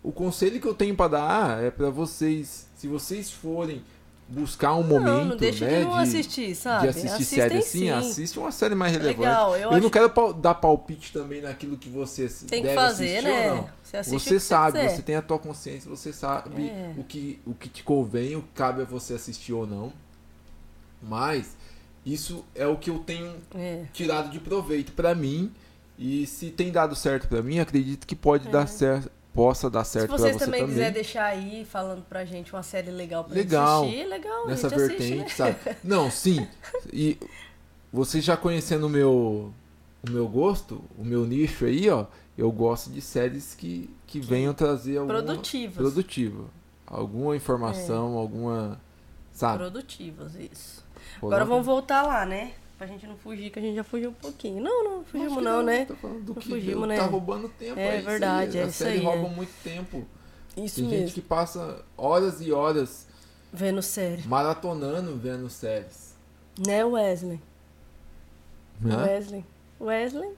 o 0.01 0.11
conselho 0.11 0.61
que 0.61 0.67
eu 0.67 0.73
tenho 0.73 0.95
pra 0.95 1.07
dar 1.07 1.63
é 1.63 1.69
pra 1.69 1.89
vocês, 1.89 2.69
se 2.75 2.87
vocês 2.87 3.31
forem 3.31 3.83
buscar 4.27 4.73
um 4.73 4.81
momento, 4.83 5.29
não, 5.29 5.37
deixa 5.37 5.65
né, 5.65 5.79
de 5.79 5.85
não 5.85 5.95
assistir, 5.95 6.55
sabe? 6.55 6.81
de 6.83 6.87
assistir 6.89 7.09
Assistem 7.13 7.39
série 7.39 7.57
assim, 7.59 7.79
sim. 7.79 7.89
assiste 7.91 8.39
uma 8.39 8.51
série 8.51 8.73
mais 8.73 8.91
relevante. 8.91 9.19
Legal, 9.19 9.55
eu, 9.55 9.61
Eu, 9.61 9.69
acho 9.71 9.81
não 9.81 9.89
quero 9.89 10.33
dar 10.33 10.55
palpite 10.55 11.13
também 11.13 11.41
naquilo 11.41 11.77
que 11.77 11.89
você 11.89 12.27
tem 12.47 12.61
que 12.61 12.67
deve 12.67 12.75
fazer, 12.75 13.17
assistir 13.17 13.27
né? 13.29 13.51
ou 13.51 13.57
não. 13.57 13.69
Você, 13.83 14.03
Você 14.03 14.39
sabe, 14.39 14.89
você 14.89 15.01
tem 15.01 15.15
a 15.15 15.21
tua 15.21 15.37
consciência, 15.37 15.89
você 15.89 16.11
sabe 16.11 16.69
É. 16.69 16.93
o, 16.97 17.03
que, 17.03 17.39
o 17.45 17.53
que 17.53 17.69
te 17.69 17.83
convém, 17.83 18.35
o 18.35 18.41
que 18.41 18.47
cabe 18.55 18.81
a 18.81 18.85
você 18.85 19.13
assistir 19.13 19.53
ou 19.53 19.67
não. 19.67 19.93
Mas 21.01 21.55
isso 22.05 22.43
é 22.55 22.65
o 22.65 22.77
que 22.77 22.89
eu 22.89 22.99
tenho 22.99 23.35
É. 23.53 23.83
tirado 23.93 24.29
de 24.29 24.39
proveito 24.39 24.91
pra 24.93 25.13
mim. 25.13 25.51
E 25.97 26.25
se 26.27 26.49
tem 26.49 26.71
dado 26.71 26.93
certo 26.95 27.27
pra 27.27 27.41
mim, 27.41 27.59
acredito 27.59 28.05
que 28.05 28.15
pode 28.15 28.47
É. 28.47 28.51
dar 28.51 28.67
certo, 28.67 29.09
possa 29.35 29.69
dar 29.69 29.83
Se 29.83 29.91
certo 29.91 30.11
vocês 30.11 30.33
você 30.33 30.45
também 30.45 30.61
também. 30.61 30.73
quiserem 30.75 30.93
deixar 30.93 31.25
aí 31.25 31.65
falando 31.65 32.03
pra 32.03 32.25
gente 32.25 32.53
uma 32.53 32.63
série 32.63 32.89
legal 32.89 33.23
pra 33.25 33.35
Legal. 33.35 33.83
assistir, 33.83 34.05
legal. 34.05 34.47
nessa 34.47 34.69
vertente, 34.69 35.03
assiste, 35.03 35.17
né? 35.19 35.29
sabe? 35.29 35.77
Não, 35.83 36.09
sim. 36.09 36.47
E 36.91 37.17
você 37.91 38.19
já 38.21 38.35
conhecendo 38.37 38.87
o 38.87 38.89
meu 38.89 39.53
o 40.07 40.11
meu 40.11 40.27
gosto, 40.27 40.83
o 40.97 41.03
meu 41.03 41.25
nicho 41.25 41.65
aí, 41.65 41.89
ó, 41.89 42.05
eu 42.37 42.51
gosto 42.51 42.89
de 42.91 43.01
séries 43.01 43.55
que, 43.55 43.89
que 44.05 44.19
venham 44.19 44.53
trazer 44.53 44.97
alguma 44.97 45.21
Produtivas. 45.23 45.75
produtiva, 45.75 46.45
alguma 46.85 47.35
informação, 47.35 48.13
É. 48.15 48.17
alguma, 48.19 48.79
sabe? 49.31 49.57
Produtivas, 49.57 50.35
isso. 50.35 50.83
Agora 51.17 51.43
vamos 51.45 51.65
voltar 51.65 52.03
lá, 52.03 52.23
né? 52.25 52.51
Pra 52.77 52.85
gente 52.87 53.07
não 53.07 53.15
fugir, 53.15 53.49
que 53.51 53.57
a 53.59 53.61
gente 53.61 53.75
já 53.75 53.83
fugiu 53.85 54.09
um 54.09 54.13
pouquinho. 54.13 54.61
Não, 54.61 54.83
não, 54.83 55.05
fugimos 55.05 55.35
que 55.37 55.41
não, 55.43 55.63
né? 55.63 55.85
Tô 55.85 55.95
falando 55.95 56.23
do 56.23 56.33
Não 56.33 56.41
que 56.41 56.49
fugimos, 56.49 56.87
né? 56.87 56.97
tá 56.97 57.05
roubando 57.05 57.47
tempo 57.49 57.79
É 57.79 57.97
isso 57.97 58.05
verdade, 58.05 58.57
aí. 58.57 58.63
é 58.63 58.65
A 58.65 58.67
isso 58.67 58.77
série 58.83 58.97
aí, 58.99 59.03
rouba 59.05 59.27
é. 59.27 59.31
muito 59.31 59.53
tempo. 59.63 60.05
Isso 60.57 60.75
Tem 60.81 60.89
gente 60.89 60.99
mesmo. 61.01 61.13
que 61.15 61.21
passa 61.21 61.83
horas 61.97 62.41
e 62.41 62.51
horas 62.51 63.07
Vendo 63.53 63.81
série. 63.81 64.27
maratonando 64.27 65.15
vendo 65.17 65.49
séries. 65.49 66.15
Né, 66.65 66.83
Wesley? 66.83 67.39
Hã? 68.85 69.03
Wesley. 69.05 69.45
Wesley? 69.79 70.29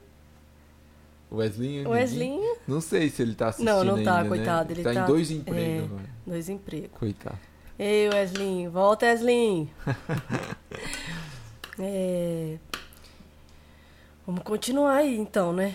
Wesley, 1.30 1.86
Wesley, 1.86 2.40
Não 2.66 2.80
sei 2.80 3.10
se 3.10 3.20
ele 3.20 3.34
tá 3.34 3.48
assistindo 3.48 3.66
Não, 3.68 3.84
não 3.84 4.02
tá, 4.02 4.18
ainda, 4.18 4.22
né? 4.22 4.28
coitado, 4.28 4.72
ele 4.72 4.82
tá, 4.82 4.94
tá- 4.94 5.02
em 5.02 5.06
dois 5.06 5.30
empregos 5.30 5.82
é. 5.82 5.84
agora. 5.84 6.10
dois 6.26 6.48
empregos. 6.48 6.98
Coitado. 6.98 7.38
Ei, 7.78 8.08
Wesley, 8.08 8.66
volta, 8.68 9.06
Wesley. 9.06 9.68
é... 11.78 12.58
Vamos 14.26 14.42
continuar 14.42 14.96
aí, 14.96 15.16
então, 15.16 15.52
né? 15.52 15.74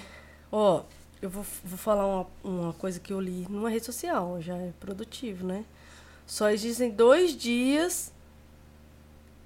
Ó, 0.51 0.83
eu 1.21 1.29
vou, 1.29 1.45
vou 1.63 1.77
falar 1.77 2.05
uma, 2.05 2.27
uma 2.43 2.73
coisa 2.73 2.99
que 2.99 3.11
eu 3.11 3.19
li 3.19 3.47
numa 3.49 3.69
rede 3.69 3.85
social, 3.85 4.41
já 4.41 4.55
é 4.55 4.71
produtivo, 4.79 5.45
né? 5.45 5.65
Só 6.25 6.49
existem 6.49 6.91
dois 6.91 7.35
dias 7.35 8.13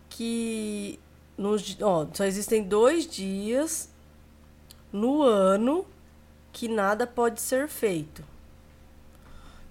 que... 0.10 0.99
Nos, 1.38 1.78
ó, 1.82 2.08
só 2.14 2.26
existem 2.26 2.64
dois 2.64 3.05
dias 3.05 3.89
no 4.91 5.22
ano 5.22 5.86
que 6.51 6.68
nada 6.68 7.05
pode 7.05 7.39
ser 7.39 7.68
feito 7.68 8.24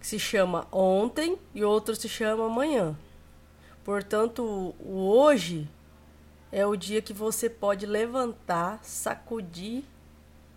que 0.07 0.11
se 0.11 0.21
chama 0.21 0.69
ontem 0.71 1.37
e 1.53 1.65
outro 1.65 1.97
se 1.97 2.09
chama 2.09 2.47
amanhã. 2.47 2.97
Portanto, 3.83 4.73
o 4.79 5.11
hoje 5.11 5.69
é 6.51 6.67
o 6.67 6.77
dia 6.77 7.03
que 7.03 7.13
você 7.13 7.51
pode 7.51 7.87
levantar, 7.87 8.79
sacudir 8.83 9.85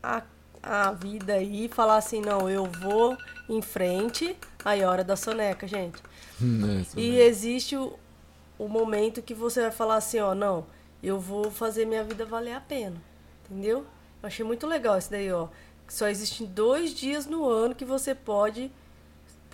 a, 0.02 0.24
a 0.62 0.92
vida 0.92 1.34
aí 1.34 1.66
e 1.66 1.70
falar 1.70 1.98
assim, 1.98 2.22
não, 2.22 2.50
eu 2.50 2.66
vou 2.66 3.18
em 3.48 3.62
frente. 3.62 4.36
Aí, 4.64 4.84
hora 4.84 5.04
da 5.04 5.16
soneca, 5.16 5.68
gente. 5.68 6.02
É, 6.42 7.00
E 7.00 7.20
existe 7.20 7.76
o, 7.76 8.00
o 8.58 8.70
momento 8.70 9.22
que 9.22 9.34
você 9.34 9.62
vai 9.62 9.72
falar 9.72 9.96
assim, 9.96 10.20
ó, 10.20 10.34
não, 10.34 10.66
eu 11.04 11.20
vou 11.20 11.52
fazer 11.52 11.84
minha 11.86 12.02
vida 12.02 12.26
valer 12.26 12.54
a 12.54 12.62
pena. 12.62 12.96
Entendeu? 13.44 13.80
Eu 14.22 14.28
achei 14.28 14.46
muito 14.46 14.66
legal 14.66 14.98
isso 14.98 15.12
daí, 15.12 15.30
ó. 15.32 15.50
Só 15.88 16.08
existem 16.08 16.48
dois 16.48 16.94
dias 16.94 17.26
no 17.26 17.48
ano 17.50 17.76
que 17.76 17.84
você 17.84 18.14
pode. 18.16 18.72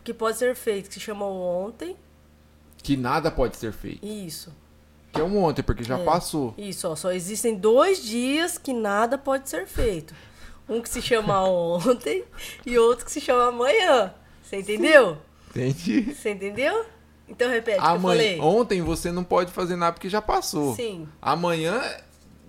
Que 0.04 0.14
pode 0.14 0.38
ser 0.38 0.56
feito, 0.56 0.90
que 0.90 0.94
se 0.94 1.00
chama 1.00 1.26
ontem. 1.26 1.96
Que 2.78 2.96
nada 2.96 3.32
pode 3.32 3.56
ser 3.58 3.72
feito. 3.72 4.06
Isso. 4.06 4.54
Que 5.16 5.22
é 5.22 5.24
um 5.24 5.44
ontem, 5.44 5.64
porque 5.64 5.84
já 5.84 5.98
É. 5.98 6.04
passou. 6.04 6.54
Isso, 6.58 6.88
ó. 6.90 6.96
Só 6.96 7.12
existem 7.12 7.56
dois 7.56 8.04
dias 8.04 8.58
que 8.58 8.74
nada 8.74 9.18
pode 9.18 9.50
ser 9.50 9.66
feito. 9.66 10.14
Um 10.68 10.82
que 10.82 10.90
se 10.90 11.02
chama 11.02 11.42
ontem 11.48 12.24
e 12.66 12.78
outro 12.78 13.06
que 13.06 13.12
se 13.12 13.22
chama 13.22 13.48
amanhã. 13.50 14.14
Você 14.44 14.58
entendeu? 14.58 15.18
Entendi. 15.50 16.14
Você 16.14 16.32
entendeu? 16.32 16.86
Então 17.28 17.50
repete 17.50 17.80
o 17.80 17.82
que 17.82 17.88
eu 17.88 17.92
Amanhã, 17.92 18.18
falei. 18.22 18.40
ontem 18.42 18.82
você 18.82 19.12
não 19.12 19.24
pode 19.24 19.52
fazer 19.52 19.76
nada 19.76 19.94
porque 19.94 20.10
já 20.10 20.22
passou. 20.22 20.76
Sim. 20.76 21.08
Amanhã, 21.22 21.82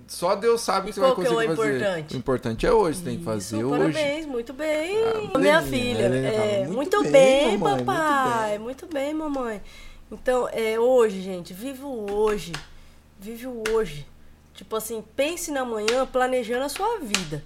só 0.06 0.34
Deus 0.34 0.60
sabe 0.60 0.88
o 0.88 0.90
E 0.90 0.92
que 0.92 0.94
você 0.96 1.00
vai 1.00 1.10
qual 1.10 1.16
que 1.16 1.26
é 1.26 1.30
o 1.30 1.34
conseguir 1.34 1.56
fazer. 1.56 1.76
importante? 1.78 2.14
O 2.14 2.18
importante 2.18 2.66
é 2.66 2.72
hoje, 2.72 3.02
tem 3.02 3.18
que 3.18 3.24
fazer 3.24 3.56
Isso, 3.58 3.66
hoje. 3.66 3.92
Parabéns, 3.92 4.26
muito 4.26 4.52
bem, 4.52 4.96
Ah, 5.34 5.38
minha 5.38 5.62
filha. 5.62 6.02
Helena 6.04 6.28
É, 6.28 6.58
muito, 6.66 6.72
"Muito 6.74 7.02
bem, 7.04 7.12
bem, 7.12 7.58
mamãe, 7.58 7.74
muito 7.76 7.84
papai. 7.86 8.50
bem." 8.50 8.58
Muito 8.58 8.86
bem, 8.86 9.14
mamãe. 9.14 9.62
Então, 10.10 10.48
é 10.48 10.78
hoje, 10.78 11.20
gente. 11.20 11.52
Viva 11.52 11.86
o 11.86 12.10
hoje. 12.12 12.52
Vive 13.18 13.46
o 13.46 13.62
hoje. 13.70 14.06
Tipo 14.54 14.76
assim, 14.76 15.02
pense 15.14 15.50
na 15.50 15.64
manhã 15.64 16.06
planejando 16.06 16.64
a 16.64 16.68
sua 16.68 16.98
vida. 17.00 17.44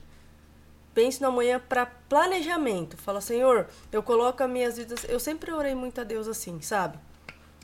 Pense 0.95 1.21
na 1.21 1.31
manhã 1.31 1.61
para 1.61 1.87
planejamento. 1.87 2.97
Fala, 2.97 3.21
Senhor, 3.21 3.67
eu 3.91 4.03
coloco 4.03 4.43
as 4.43 4.51
minhas 4.51 4.77
vidas. 4.77 5.05
Eu 5.09 5.19
sempre 5.19 5.51
orei 5.53 5.75
muito 5.75 6.01
a 6.01 6.05
Deus 6.05 6.29
assim, 6.29 6.61
sabe? 6.61 6.99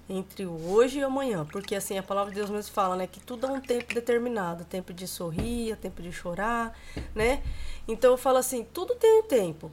Entre 0.09 0.47
hoje 0.47 0.99
e 1.01 1.03
amanhã. 1.03 1.45
Porque 1.45 1.75
assim, 1.75 1.99
a 1.99 2.03
palavra 2.03 2.33
de 2.33 2.39
Deus 2.39 2.51
mesmo 2.51 2.73
fala, 2.73 2.97
né? 2.97 3.07
Que 3.07 3.21
tudo 3.21 3.47
há 3.47 3.51
um 3.51 3.61
tempo 3.61 3.93
determinado. 3.93 4.65
Tempo 4.65 4.95
de 4.95 5.07
sorrir, 5.07 5.77
tempo 5.77 6.01
de 6.01 6.13
chorar, 6.13 6.77
né? 7.15 7.43
Então 7.87 8.13
eu 8.13 8.17
falo 8.17 8.39
assim, 8.39 8.65
tudo 8.65 8.95
tem 8.95 9.21
um 9.21 9.25
tempo. 9.25 9.71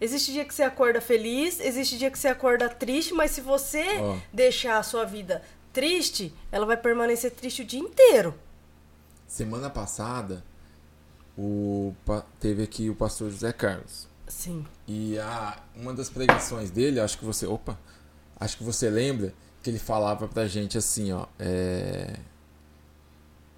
Existe 0.00 0.32
dia 0.32 0.44
que 0.44 0.54
você 0.54 0.62
acorda 0.62 1.00
feliz, 1.00 1.58
existe 1.58 1.96
dia 1.96 2.10
que 2.10 2.18
você 2.18 2.28
acorda 2.28 2.68
triste, 2.68 3.14
mas 3.14 3.30
se 3.30 3.40
você 3.40 3.84
Ó. 3.98 4.16
deixar 4.32 4.78
a 4.78 4.82
sua 4.82 5.04
vida 5.04 5.42
triste, 5.72 6.34
ela 6.52 6.66
vai 6.66 6.76
permanecer 6.76 7.30
triste 7.30 7.62
o 7.62 7.64
dia 7.64 7.80
inteiro. 7.80 8.34
Semana 9.26 9.70
passada, 9.70 10.44
o, 11.36 11.94
teve 12.38 12.62
aqui 12.62 12.90
o 12.90 12.94
pastor 12.94 13.30
José 13.30 13.52
Carlos. 13.52 14.06
Sim. 14.28 14.66
E 14.86 15.18
a, 15.18 15.58
uma 15.74 15.94
das 15.94 16.10
pregações 16.10 16.70
dele, 16.70 17.00
acho 17.00 17.18
que 17.18 17.24
você. 17.24 17.46
Opa! 17.46 17.78
Acho 18.38 18.58
que 18.58 18.64
você 18.64 18.90
lembra 18.90 19.32
que 19.62 19.70
ele 19.70 19.78
falava 19.78 20.28
pra 20.28 20.46
gente 20.46 20.76
assim, 20.76 21.12
ó. 21.12 21.26
É. 21.38 22.16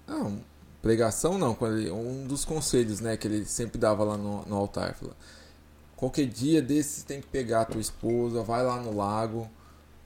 Não, 0.07 0.39
pregação 0.81 1.37
não, 1.37 1.53
quando 1.53 1.77
ele- 1.77 1.91
um 1.91 2.25
dos 2.25 2.45
conselhos, 2.45 2.99
né, 2.99 3.17
que 3.17 3.27
ele 3.27 3.45
sempre 3.45 3.77
dava 3.77 4.03
lá 4.03 4.17
no, 4.17 4.43
no 4.45 4.55
altar. 4.55 4.95
Falou, 4.95 5.15
Qualquer 5.99 6.27
dia 6.27 6.61
desses 6.61 7.03
tem 7.03 7.19
que 7.19 7.27
pegar 7.27 7.59
a 7.59 7.65
tua 7.65 7.81
esposa, 7.81 8.41
vai 8.41 8.63
lá 8.63 8.77
no 8.77 8.95
lago, 8.95 9.49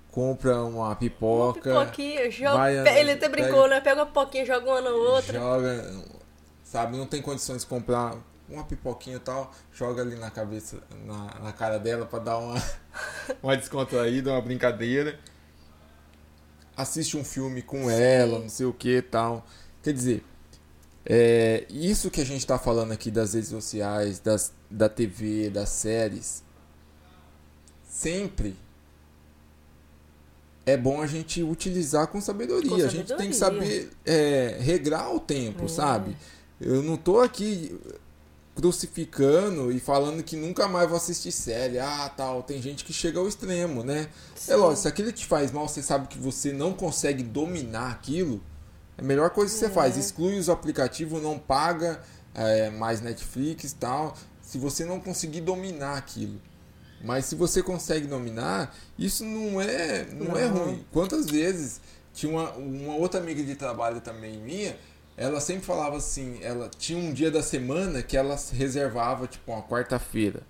compra 0.10 0.64
uma 0.64 0.96
pipoca. 0.96 1.70
Pipoquinha, 1.70 2.32
joga, 2.32 2.58
vai, 2.58 3.00
ele 3.00 3.12
até 3.12 3.30
pega- 3.30 3.44
brincou, 3.44 3.68
né? 3.70 3.80
Pega 3.80 4.00
uma 4.00 4.08
pipoquinha, 4.08 4.44
joga 4.44 4.66
uma 4.72 4.82
na 4.82 4.90
outra. 4.90 5.34
Joga. 5.40 6.04
sabe? 6.64 6.98
Não 6.98 7.06
tem 7.06 7.22
condições 7.22 7.62
de 7.62 7.68
comprar 7.68 8.18
uma 8.50 8.64
pipoquinha 8.64 9.18
e 9.18 9.20
tal, 9.20 9.54
joga 9.72 10.02
ali 10.02 10.16
na 10.16 10.32
cabeça, 10.32 10.82
na, 11.06 11.40
na 11.44 11.54
cara 11.54 11.78
dela 11.78 12.08
para 12.08 12.24
dar 12.24 12.38
uma, 12.40 12.56
uma 13.44 13.56
descontraída, 13.56 14.32
uma 14.32 14.42
brincadeira. 14.42 15.20
Assiste 16.76 17.16
um 17.16 17.24
filme 17.24 17.62
com 17.62 17.88
Sim. 17.88 17.94
ela, 18.02 18.40
não 18.40 18.50
sei 18.50 18.66
o 18.66 18.74
que 18.74 19.00
tal. 19.00 19.46
Quer 19.84 19.94
dizer, 19.94 20.24
é, 21.06 21.66
isso 21.70 22.10
que 22.10 22.20
a 22.20 22.26
gente 22.26 22.40
está 22.40 22.58
falando 22.58 22.92
aqui 22.94 23.12
das 23.12 23.36
redes 23.36 23.50
sociais, 23.50 24.20
das, 24.20 24.52
da 24.74 24.90
TV, 24.90 25.52
das 25.52 25.70
séries, 25.70 26.44
sempre 27.88 28.56
é 30.66 30.76
bom 30.76 31.02
a 31.02 31.08
gente 31.08 31.44
utilizar 31.44 32.08
com 32.08 32.20
sabedoria. 32.20 32.70
Com 32.70 32.78
sabedoria. 32.78 33.02
A 33.02 33.06
gente 33.06 33.16
tem 33.16 33.30
que 33.30 33.36
saber 33.36 33.92
é, 34.04 34.58
regrar 34.60 35.14
o 35.14 35.20
tempo, 35.20 35.66
é. 35.66 35.68
sabe? 35.68 36.18
Eu 36.60 36.82
não 36.82 36.98
tô 36.98 37.20
aqui 37.20 37.80
crucificando 38.56 39.72
e 39.72 39.80
falando 39.80 40.24
que 40.24 40.36
nunca 40.36 40.68
mais 40.68 40.88
vou 40.88 40.98
assistir 40.98 41.32
série. 41.32 41.78
Ah, 41.78 42.12
tal. 42.16 42.42
Tem 42.42 42.62
gente 42.62 42.84
que 42.84 42.94
chega 42.94 43.20
ao 43.20 43.28
extremo, 43.28 43.84
né? 43.84 44.08
É 44.36 44.40
Sim. 44.40 44.52
É 44.54 44.56
lógico, 44.56 44.82
se 44.82 44.88
aquilo 44.88 45.12
te 45.12 45.26
faz 45.26 45.52
mal, 45.52 45.68
você 45.68 45.84
sabe 45.84 46.08
que 46.08 46.18
você 46.18 46.52
não 46.52 46.74
consegue 46.74 47.22
dominar 47.22 47.92
aquilo. 47.92 48.42
É 48.98 49.02
a 49.02 49.06
melhor 49.06 49.30
coisa 49.30 49.54
que 49.54 49.60
você 49.60 49.66
é. 49.66 49.70
faz. 49.70 49.98
Exclui 49.98 50.40
os 50.40 50.50
aplicativos, 50.50 51.22
não 51.22 51.38
paga 51.38 52.02
é, 52.34 52.72
mais 52.72 53.02
Netflix 53.02 53.72
e 53.72 53.76
tal. 53.76 54.16
Se 54.54 54.60
você 54.60 54.86
não 54.86 55.00
conseguir 55.00 55.42
dominar 55.42 55.98
aquilo. 55.98 56.40
Mas 57.04 57.26
se 57.26 57.34
você 57.34 57.64
consegue 57.64 58.06
dominar, 58.06 58.78
isso 59.00 59.26
não 59.26 59.60
é, 59.60 60.06
não, 60.14 60.28
não. 60.28 60.38
é 60.38 60.46
ruim. 60.46 60.86
Quantas 60.92 61.26
vezes 61.26 61.82
tinha 62.14 62.32
uma, 62.32 62.52
uma 62.52 62.94
outra 62.94 63.20
amiga 63.20 63.42
de 63.42 63.56
trabalho 63.56 64.00
também 64.00 64.38
minha, 64.38 64.78
ela 65.18 65.42
sempre 65.42 65.66
falava 65.66 65.98
assim, 65.98 66.38
ela 66.44 66.70
tinha 66.70 67.00
um 67.00 67.12
dia 67.12 67.32
da 67.32 67.42
semana 67.42 68.04
que 68.04 68.16
ela 68.16 68.38
reservava, 68.52 69.26
tipo, 69.26 69.52
uma 69.52 69.64
quarta-feira. 69.64 70.44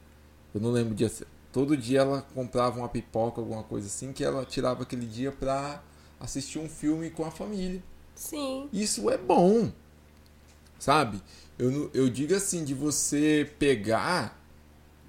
Eu 0.54 0.60
não 0.60 0.72
lembro 0.72 0.92
o 0.92 0.96
dia. 0.96 1.10
Todo 1.54 1.78
dia 1.78 2.02
ela 2.02 2.28
comprava 2.36 2.80
uma 2.80 2.90
pipoca, 2.90 3.40
alguma 3.40 3.64
coisa 3.64 3.88
assim, 3.88 4.12
que 4.12 4.22
ela 4.22 4.44
tirava 4.44 4.84
aquele 4.84 5.06
dia 5.06 5.32
pra 5.32 5.82
assistir 6.20 6.60
um 6.60 6.68
filme 6.68 7.10
com 7.10 7.24
a 7.24 7.32
família. 7.32 7.82
Sim. 8.16 8.68
Isso 8.74 9.10
é 9.10 9.18
bom. 9.18 9.72
Sabe? 10.78 11.22
Eu, 11.64 11.90
eu 11.94 12.10
digo 12.10 12.36
assim, 12.36 12.66
de 12.66 12.74
você 12.74 13.50
pegar 13.58 14.38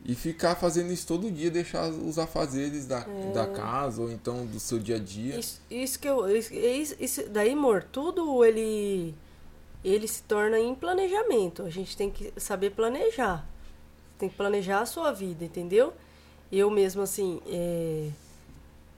e 0.05 0.15
ficar 0.15 0.55
fazendo 0.55 0.93
isso 0.93 1.05
todo 1.05 1.29
dia, 1.29 1.51
deixar 1.51 1.89
os 1.89 2.17
afazeres 2.17 2.87
da, 2.87 3.01
é. 3.01 3.33
da 3.33 3.47
casa 3.47 4.01
ou 4.01 4.09
então 4.09 4.47
do 4.47 4.61
seu 4.61 4.79
dia 4.79 4.97
a 4.97 4.99
dia. 5.01 5.37
Isso, 5.37 5.61
isso 5.69 5.99
que 5.99 6.07
eu. 6.07 6.29
Isso, 6.29 6.53
isso, 7.01 7.29
daí, 7.29 7.53
amor, 7.53 7.83
tudo 7.91 8.45
ele. 8.45 9.15
Ele 9.83 10.07
se 10.07 10.23
torna 10.23 10.59
em 10.59 10.75
planejamento. 10.77 11.63
A 11.63 11.71
gente 11.71 11.97
tem 11.97 12.09
que 12.09 12.33
saber 12.37 12.71
planejar. 12.71 13.45
Tem 14.17 14.29
que 14.29 14.37
planejar 14.37 14.81
a 14.81 14.87
sua 14.87 15.11
vida, 15.11 15.45
entendeu? 15.45 15.93
Eu 16.53 16.71
mesmo, 16.71 17.03
assim. 17.03 17.41
É, 17.49 18.11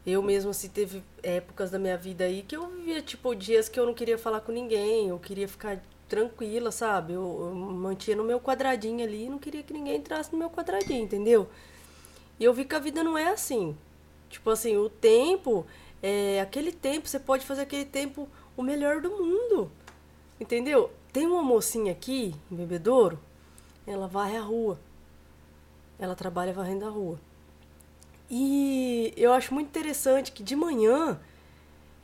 eu 0.06 0.22
mesmo, 0.22 0.50
assim, 0.50 0.68
teve 0.68 1.02
épocas 1.22 1.70
da 1.70 1.78
minha 1.78 1.96
vida 1.96 2.24
aí 2.24 2.42
que 2.42 2.56
eu 2.56 2.68
vivia, 2.68 3.00
tipo, 3.00 3.34
dias 3.34 3.68
que 3.68 3.80
eu 3.80 3.86
não 3.86 3.94
queria 3.94 4.18
falar 4.18 4.40
com 4.40 4.52
ninguém, 4.52 5.08
eu 5.08 5.18
queria 5.18 5.48
ficar 5.48 5.80
tranquila, 6.08 6.70
sabe? 6.70 7.12
Eu, 7.12 7.22
eu 7.22 7.54
mantinha 7.54 8.16
no 8.16 8.24
meu 8.24 8.40
quadradinho 8.40 9.04
ali 9.04 9.24
e 9.24 9.28
não 9.28 9.38
queria 9.38 9.62
que 9.62 9.72
ninguém 9.72 9.96
entrasse 9.96 10.32
no 10.32 10.38
meu 10.38 10.50
quadradinho, 10.50 11.04
entendeu? 11.04 11.48
E 12.38 12.44
eu 12.44 12.52
vi 12.52 12.64
que 12.64 12.74
a 12.74 12.78
vida 12.78 13.02
não 13.02 13.16
é 13.16 13.28
assim. 13.28 13.76
Tipo 14.28 14.50
assim, 14.50 14.76
o 14.76 14.88
tempo, 14.88 15.66
é, 16.02 16.40
aquele 16.40 16.72
tempo, 16.72 17.08
você 17.08 17.18
pode 17.18 17.44
fazer 17.46 17.62
aquele 17.62 17.84
tempo 17.84 18.28
o 18.56 18.62
melhor 18.62 19.00
do 19.00 19.10
mundo. 19.10 19.70
Entendeu? 20.40 20.90
Tem 21.12 21.26
uma 21.26 21.42
mocinha 21.42 21.92
aqui, 21.92 22.34
em 22.50 22.56
Bebedouro, 22.56 23.18
ela 23.86 24.06
varre 24.06 24.36
a 24.36 24.42
rua. 24.42 24.78
Ela 25.98 26.14
trabalha 26.14 26.52
varrendo 26.52 26.84
a 26.84 26.90
rua. 26.90 27.18
E 28.30 29.14
eu 29.16 29.32
acho 29.32 29.54
muito 29.54 29.68
interessante 29.68 30.32
que 30.32 30.42
de 30.42 30.56
manhã 30.56 31.18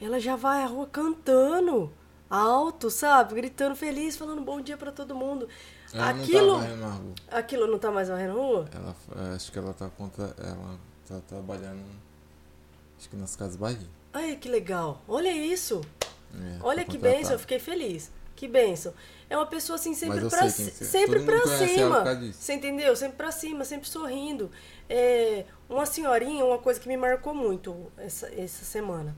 ela 0.01 0.19
já 0.19 0.35
vai 0.37 0.63
à 0.63 0.67
rua 0.67 0.87
cantando 0.87 1.93
alto, 2.33 2.91
sabe? 2.91 3.35
Gritando 3.35 3.77
feliz, 3.77 4.17
falando 4.17 4.41
bom 4.41 4.61
dia 4.61 4.77
para 4.79 4.91
todo 4.91 5.15
mundo. 5.15 5.47
Ela 5.93 6.09
aquilo, 6.09 6.59
não 6.59 6.67
tá 6.67 6.77
na 6.77 6.89
rua. 6.89 7.15
Aquilo 7.31 7.67
não 7.67 7.79
tá 7.79 7.91
mais 7.91 8.09
varrendo 8.09 8.33
na 8.33 8.41
rua? 8.41 8.69
Ela, 8.75 8.97
é, 9.17 9.35
acho 9.37 9.53
que 9.53 9.59
ela 9.59 9.75
tá 9.75 9.91
contra. 9.91 10.35
Ela 10.39 10.79
tá 11.07 11.21
trabalhando. 11.29 11.85
Acho 12.99 13.11
que 13.11 13.17
nas 13.17 13.37
casas 13.37 13.57
Bahia. 13.57 13.87
Ai, 14.15 14.37
que 14.37 14.49
legal. 14.49 15.03
Olha 15.07 15.31
isso. 15.31 15.83
É, 16.35 16.59
Olha 16.63 16.85
que 16.85 16.97
benção, 16.97 17.33
eu 17.33 17.39
fiquei 17.39 17.59
feliz. 17.59 18.11
Que 18.35 18.49
benção. 18.49 18.95
É 19.29 19.37
uma 19.37 19.47
pessoa 19.47 19.77
assim 19.77 19.95
sempre 19.95 20.29
pra, 20.29 20.49
sempre 20.49 21.21
pra 21.21 21.47
cima. 21.47 22.05
Você 22.33 22.55
entendeu? 22.55 22.97
Sempre 22.97 23.17
pra 23.17 23.31
cima, 23.31 23.65
sempre 23.65 23.89
sorrindo. 23.89 24.51
É, 24.89 25.45
uma 25.69 25.85
senhorinha, 25.85 26.45
uma 26.45 26.59
coisa 26.59 26.81
que 26.81 26.89
me 26.89 26.97
marcou 26.97 27.35
muito 27.35 27.93
essa, 27.99 28.29
essa 28.35 28.65
semana. 28.65 29.15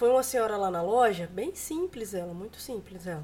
Foi 0.00 0.08
uma 0.08 0.22
senhora 0.22 0.56
lá 0.56 0.70
na 0.70 0.80
loja, 0.80 1.28
bem 1.30 1.54
simples 1.54 2.14
ela, 2.14 2.32
muito 2.32 2.58
simples 2.58 3.06
ela. 3.06 3.22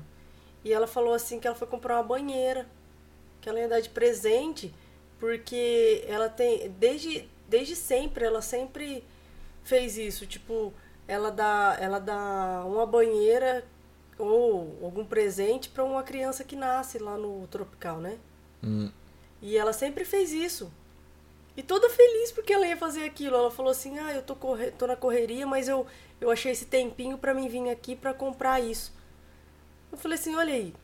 E 0.63 0.75
ela 0.75 0.87
falou 0.87 1.15
assim 1.15 1.41
que 1.41 1.47
ela 1.47 1.57
foi 1.57 1.67
comprar 1.67 1.97
uma 1.97 2.03
banheira, 2.03 2.67
que 3.41 3.49
ela 3.49 3.59
ia 3.59 3.67
dar 3.67 3.81
de 3.81 3.89
presente, 3.89 4.75
porque 5.19 6.05
ela 6.07 6.29
tem 6.29 6.69
desde 6.73 7.27
desde 7.49 7.75
sempre, 7.75 8.27
ela 8.27 8.43
sempre 8.43 9.03
fez 9.65 9.97
isso, 9.97 10.27
tipo, 10.27 10.71
ela 11.09 11.31
dá 11.31 11.79
ela 11.81 11.99
dá 11.99 12.63
uma 12.67 12.85
banheira 12.85 13.65
ou 14.19 14.79
algum 14.83 15.07
presente 15.07 15.71
para 15.71 15.83
uma 15.83 16.03
criança 16.03 16.45
que 16.45 16.57
nasce 16.57 16.99
lá 16.99 17.17
no 17.17 17.47
tropical, 17.47 18.01
né? 18.01 18.19
Hum. 18.63 18.93
E 19.41 19.57
ela 19.57 19.73
sempre 19.73 20.05
fez 20.05 20.31
isso. 20.31 20.71
E 21.57 21.63
toda 21.63 21.89
feliz 21.89 22.33
porque 22.33 22.53
ela 22.53 22.67
ia 22.67 22.77
fazer 22.77 23.05
aquilo. 23.05 23.35
Ela 23.35 23.51
falou 23.51 23.73
assim: 23.73 23.99
"Ah, 23.99 24.13
eu 24.13 24.23
tô, 24.23 24.37
corre 24.37 24.71
tô 24.73 24.87
na 24.87 24.95
correria, 24.95 25.47
mas 25.47 25.69
eu 25.69 25.87
eu 26.21 26.31
achei 26.31 26.53
esse 26.53 26.67
tempinho 26.67 27.19
para 27.19 27.35
mim 27.35 27.49
vir 27.49 27.69
aqui 27.71 27.97
para 27.97 28.15
comprar 28.15 28.61
isso". 28.61 28.93
Eu 29.93 29.99
falei 29.99 30.19
assim: 30.19 30.35
"Olha 30.35 30.55
aí, 30.55 30.75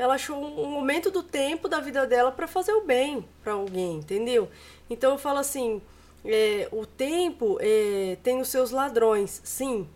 ela 0.00 0.14
achou 0.14 0.42
um 0.42 0.70
momento 0.70 1.10
do 1.10 1.22
tempo 1.22 1.68
da 1.68 1.78
vida 1.78 2.06
dela 2.06 2.32
para 2.32 2.46
fazer 2.46 2.72
o 2.72 2.86
bem 2.86 3.22
para 3.42 3.52
alguém, 3.52 3.96
entendeu? 3.96 4.48
Então 4.88 5.12
eu 5.12 5.18
falo 5.18 5.38
assim, 5.38 5.82
é, 6.24 6.66
o 6.72 6.86
tempo 6.86 7.58
é, 7.60 8.16
tem 8.22 8.40
os 8.40 8.48
seus 8.48 8.70
ladrões, 8.70 9.42
sim. 9.44 9.86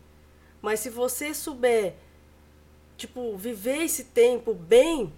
Mas 0.61 0.81
se 0.81 0.91
você 0.91 1.33
souber, 1.33 1.95
tipo, 2.99 3.35
viver 3.39 3.83
esse 3.83 4.05
tempo 4.05 4.53
bem, 4.53 5.11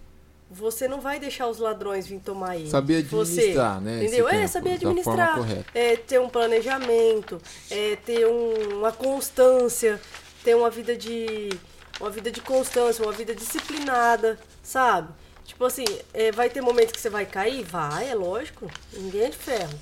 você 0.50 0.86
não 0.86 1.00
vai 1.00 1.18
deixar 1.18 1.48
os 1.48 1.58
ladrões 1.58 2.06
vir 2.06 2.20
tomar 2.20 2.56
ele. 2.56 2.68
Saber 2.70 2.98
administrar, 2.98 3.78
você, 3.78 3.84
né? 3.84 4.04
Entendeu? 4.04 4.28
É, 4.28 4.46
saber 4.46 4.74
administrar. 4.74 5.38
É, 5.74 5.96
ter 5.96 6.20
um 6.20 6.28
planejamento, 6.28 7.40
é, 7.70 7.96
ter 7.96 8.26
um, 8.26 8.78
uma 8.78 8.92
constância, 8.92 10.00
ter 10.44 10.54
uma 10.54 10.70
vida 10.70 10.96
de. 10.96 11.50
Uma 11.98 12.10
vida 12.10 12.30
de 12.30 12.42
constância, 12.42 13.02
uma 13.02 13.12
vida 13.12 13.34
disciplinada, 13.34 14.38
sabe? 14.62 15.08
Tipo 15.46 15.64
assim, 15.64 15.84
é, 16.12 16.30
vai 16.30 16.50
ter 16.50 16.60
momentos 16.60 16.92
que 16.92 17.00
você 17.00 17.08
vai 17.08 17.24
cair? 17.24 17.64
Vai, 17.64 18.10
é 18.10 18.14
lógico. 18.14 18.70
Ninguém 18.92 19.22
é 19.22 19.30
de 19.30 19.36
ferro. 19.36 19.78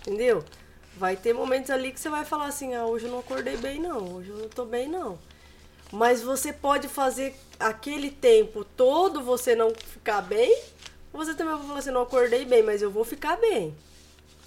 Entendeu? 0.00 0.44
Vai 0.96 1.16
ter 1.16 1.32
momentos 1.32 1.70
ali 1.70 1.92
que 1.92 2.00
você 2.00 2.08
vai 2.08 2.24
falar 2.24 2.46
assim, 2.46 2.74
ah, 2.74 2.84
hoje 2.84 3.04
eu 3.04 3.12
não 3.12 3.20
acordei 3.20 3.56
bem 3.56 3.80
não, 3.80 4.16
hoje 4.16 4.30
eu 4.30 4.36
não 4.36 4.48
tô 4.48 4.64
bem 4.64 4.88
não. 4.88 5.18
Mas 5.92 6.22
você 6.22 6.52
pode 6.52 6.88
fazer 6.88 7.34
aquele 7.60 8.10
tempo 8.10 8.64
todo 8.64 9.22
você 9.22 9.54
não 9.54 9.70
ficar 9.74 10.22
bem, 10.22 10.58
você 11.12 11.34
também 11.34 11.54
vai 11.54 11.66
falar 11.66 11.78
assim, 11.78 11.90
não 11.90 12.02
acordei 12.02 12.46
bem, 12.46 12.62
mas 12.62 12.80
eu 12.80 12.90
vou 12.90 13.04
ficar 13.04 13.36
bem. 13.36 13.74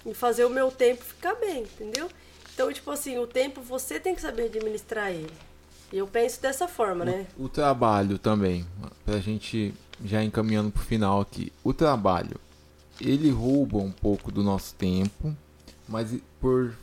E 0.04 0.12
fazer 0.12 0.44
o 0.44 0.50
meu 0.50 0.70
tempo 0.70 1.04
ficar 1.04 1.34
bem, 1.36 1.62
entendeu? 1.62 2.08
Então, 2.52 2.72
tipo 2.72 2.90
assim, 2.90 3.18
o 3.18 3.26
tempo 3.26 3.60
você 3.60 4.00
tem 4.00 4.14
que 4.14 4.20
saber 4.20 4.46
administrar 4.46 5.10
ele. 5.10 5.32
E 5.92 5.98
eu 5.98 6.06
penso 6.06 6.42
dessa 6.42 6.66
forma, 6.66 7.04
o, 7.04 7.06
né? 7.06 7.26
O 7.38 7.48
trabalho 7.48 8.18
também, 8.18 8.66
pra 9.04 9.18
gente 9.18 9.72
já 10.04 10.22
encaminhando 10.22 10.70
pro 10.70 10.82
final 10.82 11.20
aqui. 11.20 11.52
O 11.62 11.72
trabalho, 11.72 12.40
ele 13.00 13.30
rouba 13.30 13.78
um 13.78 13.92
pouco 13.92 14.32
do 14.32 14.42
nosso 14.42 14.74
tempo, 14.74 15.34
mas 15.88 16.10
por 16.40 16.74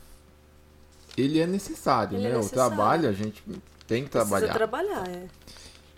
ele 1.16 1.38
é 1.38 1.46
necessário, 1.46 2.16
ele 2.16 2.26
é 2.26 2.30
né? 2.30 2.34
É 2.34 2.38
necessário. 2.38 2.72
O 2.72 2.76
trabalho 2.76 3.08
a 3.08 3.12
gente 3.12 3.42
tem 3.86 4.04
que 4.04 4.10
Precisa 4.10 4.28
trabalhar. 4.28 4.52
trabalhar, 4.54 5.08
é. 5.08 5.28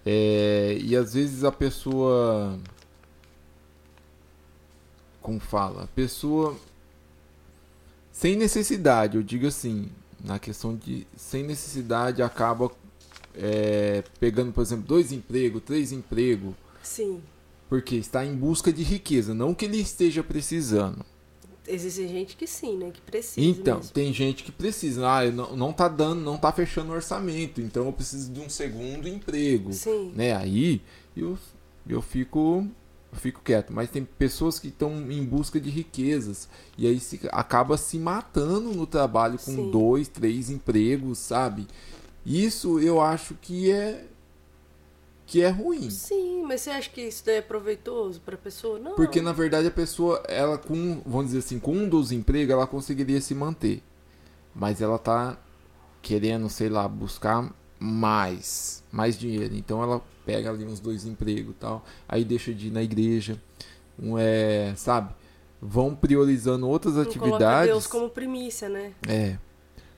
É, 0.05 0.79
e 0.81 0.95
às 0.95 1.15
vezes 1.15 1.43
a 1.43 1.51
pessoa. 1.51 2.59
Como 5.21 5.41
fala? 5.41 5.85
A 5.85 5.87
pessoa. 5.89 6.57
Sem 8.13 8.37
necessidade, 8.37 9.17
eu 9.17 9.23
digo 9.23 9.47
assim, 9.47 9.91
na 10.25 10.39
questão 10.39 10.77
de. 10.77 11.07
Sem 11.17 11.43
necessidade 11.43 12.23
acaba 12.23 12.71
é, 13.35 14.03
pegando, 14.19 14.53
por 14.53 14.63
exemplo, 14.63 14.87
dois 14.87 15.13
empregos, 15.13 15.63
três 15.65 15.93
empregos. 15.93 16.55
Sim. 16.83 17.21
Porque 17.69 17.97
está 17.97 18.25
em 18.25 18.35
busca 18.35 18.73
de 18.73 18.85
riqueza, 18.85 19.35
não 19.35 19.53
que 19.53 19.65
ele 19.65 19.79
esteja 19.81 20.23
precisando. 20.23 21.05
Existe 21.69 22.07
gente 22.09 22.37
que 22.37 22.47
sim, 22.47 22.77
né? 22.77 22.91
Que 22.93 23.01
precisa. 23.01 23.47
Então, 23.47 23.79
mesmo. 23.79 23.93
tem 23.93 24.13
gente 24.13 24.45
que 24.45 24.53
precisa. 24.53 25.07
Ah, 25.07 25.31
não, 25.31 25.57
não 25.57 25.73
tá 25.73 25.89
dando, 25.89 26.21
não 26.21 26.37
tá 26.37 26.53
fechando 26.53 26.93
o 26.93 26.95
orçamento, 26.95 27.61
então 27.61 27.87
eu 27.87 27.93
preciso 27.93 28.33
de 28.33 28.41
um 28.41 28.49
segundo 28.49 29.09
emprego. 29.09 29.73
Sim. 29.73 30.13
Né? 30.15 30.35
Aí, 30.35 30.81
eu, 31.17 31.39
eu 31.89 32.01
fico 32.01 32.67
eu 33.13 33.19
fico 33.19 33.41
quieto. 33.43 33.73
Mas 33.73 33.91
tem 33.91 34.05
pessoas 34.05 34.59
que 34.59 34.69
estão 34.69 35.11
em 35.11 35.25
busca 35.25 35.61
de 35.61 35.71
riquezas 35.71 36.49
e 36.77 36.87
aí 36.87 37.01
se, 37.01 37.21
acaba 37.33 37.77
se 37.77 37.99
matando 37.99 38.73
no 38.73 38.87
trabalho 38.87 39.39
com 39.39 39.55
Sim. 39.55 39.71
dois, 39.71 40.09
três 40.09 40.51
empregos, 40.51 41.19
sabe? 41.19 41.67
Isso 42.25 42.79
eu 42.81 43.01
acho 43.01 43.35
que 43.35 43.71
é 43.71 44.05
que 45.27 45.43
é 45.43 45.49
ruim. 45.49 45.91
Sim, 45.91 46.45
mas 46.45 46.61
você 46.61 46.71
acha 46.71 46.89
que 46.89 47.03
isso 47.03 47.25
daí 47.27 47.37
é 47.37 47.43
proveitoso 47.43 48.21
pra 48.21 48.37
pessoa? 48.37 48.79
Não. 48.79 48.95
Porque 48.95 49.21
na 49.21 49.33
verdade 49.33 49.67
a 49.67 49.73
pessoa, 49.73 50.23
ela 50.29 50.57
com, 50.57 51.03
vamos 51.05 51.27
dizer 51.27 51.41
assim, 51.41 51.59
com 51.59 51.73
um 51.73 51.89
dos 51.89 52.13
empregos, 52.13 52.53
ela 52.53 52.67
conseguiria 52.67 53.21
se 53.21 53.35
manter. 53.35 53.83
Mas 54.55 54.81
ela 54.81 54.99
tá 54.99 55.37
querendo, 56.01 56.49
sei 56.49 56.69
lá, 56.69 56.87
buscar 56.87 57.53
mais, 57.79 58.85
mais 58.93 59.19
dinheiro. 59.19 59.55
Então 59.55 59.83
ela 59.83 60.01
pega 60.25 60.51
ali 60.51 60.65
uns 60.65 60.79
dois 60.79 61.05
empregos 61.05 61.55
e 61.55 61.59
tal, 61.59 61.85
aí 62.09 62.25
deixa 62.25 62.55
de 62.55 62.69
ir 62.69 62.71
na 62.71 62.83
igreja. 62.83 63.41
Um 63.99 64.17
é, 64.17 64.75
sabe? 64.77 65.13
Vão 65.61 65.95
priorizando 65.95 66.69
outras 66.69 66.95
Não 66.95 67.03
atividades. 67.03 67.71
Deus 67.71 67.87
como 67.87 68.09
primícia, 68.09 68.69
né? 68.69 68.93
É, 69.09 69.21
Entendeu? 69.21 69.39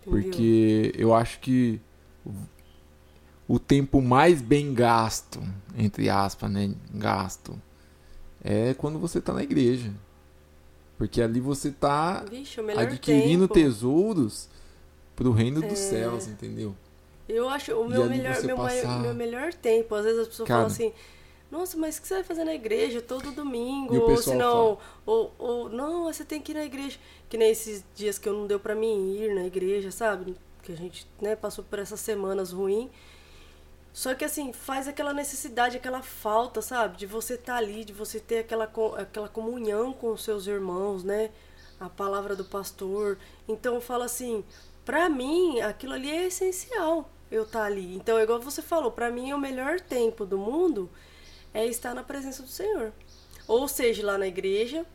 porque 0.07 0.93
eu 0.97 1.13
acho 1.15 1.41
que 1.41 1.81
o 3.49 3.59
tempo 3.59 4.01
mais 4.03 4.41
bem 4.43 4.73
gasto, 4.75 5.41
entre 5.77 6.09
aspas, 6.11 6.51
né? 6.51 6.71
Gasto, 6.93 7.61
é 8.45 8.75
quando 8.75 8.99
você 8.99 9.21
tá 9.21 9.33
na 9.33 9.43
igreja. 9.43 9.91
Porque 10.99 11.23
ali 11.23 11.41
você 11.41 11.71
tá 11.71 12.25
o 12.59 12.63
melhor 12.63 12.83
adquirindo 12.83 13.47
tempo. 13.49 13.55
tesouros 13.55 14.49
pro 15.15 15.31
reino 15.33 15.61
dos 15.63 15.73
É. 15.73 15.77
céus, 15.77 16.27
entendeu? 16.27 16.75
Eu 17.29 17.49
acho 17.49 17.73
o 17.75 17.89
meu 17.89 18.07
melhor, 18.07 18.43
meu, 18.43 18.57
passar- 18.57 19.01
meu 19.01 19.15
melhor 19.15 19.53
tempo. 19.55 19.95
Às 19.95 20.05
vezes 20.05 20.21
as 20.21 20.29
pessoas 20.29 20.47
Cara. 20.49 20.61
falam 20.63 20.73
assim, 20.73 20.93
nossa, 21.53 21.77
mas 21.77 21.99
o 21.99 22.03
que 22.03 22.09
você 22.09 22.15
vai 22.15 22.25
fazer 22.25 22.45
na 22.45 22.55
igreja 22.55 23.01
todo 23.01 23.31
domingo? 23.31 23.95
O 23.95 24.01
Ou 24.01 24.07
pessoal 24.09 24.35
se 24.35 24.35
não, 24.43 24.79
ou, 25.07 25.35
ou 25.39 25.69
não, 25.69 26.05
você 26.05 26.25
tem 26.25 26.41
que 26.43 26.53
ir 26.53 26.55
na 26.57 26.65
igreja. 26.65 26.99
Que 27.29 27.37
nem 27.39 27.51
esses 27.51 27.85
dias 27.95 28.19
que 28.19 28.29
eu 28.29 28.33
não 28.33 28.47
deu 28.47 28.59
pra 28.59 28.75
mim 28.75 29.15
ir 29.17 29.35
na 29.35 29.45
igreja, 29.47 29.91
sabe? 29.93 30.37
Que 30.63 30.73
a 30.73 30.77
gente 30.77 31.07
né, 31.21 31.37
passou 31.37 31.63
por 31.65 31.79
essas 31.79 32.01
semanas 32.01 32.51
ruins. 32.51 32.89
Só 33.99 34.15
que 34.15 34.25
assim, 34.25 34.53
faz 34.53 34.87
aquela 34.87 35.13
necessidade, 35.13 35.77
aquela 35.77 36.01
falta, 36.01 36.63
sabe? 36.63 36.97
De 36.97 37.05
você 37.05 37.35
estar 37.35 37.57
ali, 37.57 37.85
de 37.85 37.93
você 37.93 38.21
ter 38.21 38.39
aquela, 38.39 38.71
aquela 38.97 39.29
comunhão 39.29 39.93
com 39.93 40.13
os 40.13 40.23
seus 40.23 40.47
irmãos, 40.47 41.03
né? 41.03 41.33
A 41.81 41.89
palavra 41.89 42.37
do 42.37 42.45
pastor. 42.45 43.19
Então 43.49 43.75
eu 43.75 43.81
falo 43.81 44.05
assim, 44.05 44.45
pra 44.85 45.09
mim, 45.09 45.61
aquilo 45.63 45.95
ali 45.95 46.09
é 46.09 46.27
essencial 46.29 47.11
eu 47.29 47.43
estar 47.43 47.65
ali. 47.65 47.97
Então, 47.97 48.17
é 48.17 48.23
igual 48.23 48.41
você 48.41 48.63
falou, 48.63 48.93
pra 48.93 49.11
mim 49.11 49.33
o 49.33 49.39
melhor 49.39 49.81
tempo 49.81 50.25
do 50.25 50.39
mundo 50.39 50.89
é 51.53 51.67
estar 51.67 51.93
na 51.93 52.05
presença 52.05 52.41
do 52.41 52.49
Senhor. 52.49 52.93
Ou 53.49 53.67
seja, 53.67 54.07
lá 54.07 54.17
na 54.17 54.29
igreja, 54.29 54.87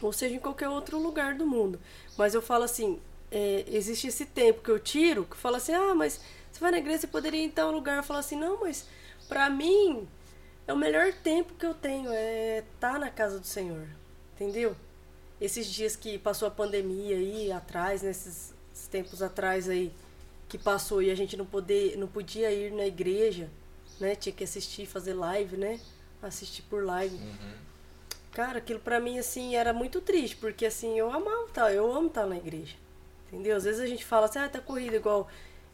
ou 0.00 0.10
seja 0.10 0.36
em 0.36 0.40
qualquer 0.40 0.70
outro 0.70 0.98
lugar 0.98 1.34
do 1.34 1.46
mundo. 1.46 1.78
Mas 2.16 2.32
eu 2.32 2.40
falo 2.40 2.64
assim, 2.64 2.98
é, 3.30 3.66
existe 3.68 4.06
esse 4.06 4.24
tempo 4.24 4.62
que 4.62 4.70
eu 4.70 4.78
tiro, 4.78 5.26
que 5.26 5.36
fala 5.36 5.58
assim, 5.58 5.74
ah, 5.74 5.94
mas 5.94 6.18
você 6.52 6.60
vai 6.60 6.70
na 6.70 6.78
igreja, 6.78 7.00
você 7.00 7.06
poderia 7.06 7.40
ir 7.40 7.46
em 7.46 7.50
tal 7.50 7.72
lugar. 7.72 7.96
Eu 7.96 8.02
falo 8.02 8.20
assim, 8.20 8.36
não, 8.36 8.60
mas 8.60 8.86
pra 9.26 9.48
mim 9.48 10.06
é 10.66 10.72
o 10.72 10.76
melhor 10.76 11.12
tempo 11.12 11.54
que 11.54 11.64
eu 11.64 11.74
tenho, 11.74 12.10
é 12.12 12.58
estar 12.74 12.98
na 12.98 13.10
casa 13.10 13.40
do 13.40 13.46
Senhor. 13.46 13.88
Entendeu? 14.34 14.76
Esses 15.40 15.66
dias 15.66 15.96
que 15.96 16.18
passou 16.18 16.46
a 16.46 16.50
pandemia 16.50 17.16
aí 17.16 17.50
atrás, 17.50 18.02
nesses 18.02 18.52
tempos 18.90 19.22
atrás 19.22 19.68
aí, 19.68 19.92
que 20.48 20.58
passou 20.58 21.02
e 21.02 21.10
a 21.10 21.14
gente 21.14 21.36
não, 21.36 21.46
poder, 21.46 21.96
não 21.96 22.06
podia 22.06 22.52
ir 22.52 22.70
na 22.72 22.86
igreja, 22.86 23.48
né? 23.98 24.14
Tinha 24.14 24.32
que 24.32 24.44
assistir, 24.44 24.86
fazer 24.86 25.14
live, 25.14 25.56
né? 25.56 25.80
Assistir 26.22 26.62
por 26.62 26.84
live. 26.84 27.18
Cara, 28.32 28.58
aquilo 28.58 28.78
pra 28.78 29.00
mim, 29.00 29.18
assim, 29.18 29.56
era 29.56 29.72
muito 29.72 30.00
triste, 30.00 30.36
porque, 30.36 30.66
assim, 30.66 30.98
eu 30.98 31.10
amava 31.10 31.48
tá, 31.52 31.72
eu 31.72 31.92
amo 31.92 32.08
estar 32.08 32.26
na 32.26 32.36
igreja, 32.36 32.76
entendeu? 33.26 33.56
Às 33.56 33.64
vezes 33.64 33.80
a 33.80 33.86
gente 33.86 34.04
fala 34.04 34.26
assim, 34.26 34.38
ah, 34.38 34.48
tá 34.48 34.60
corrida, 34.60 34.96
igual... 34.96 35.28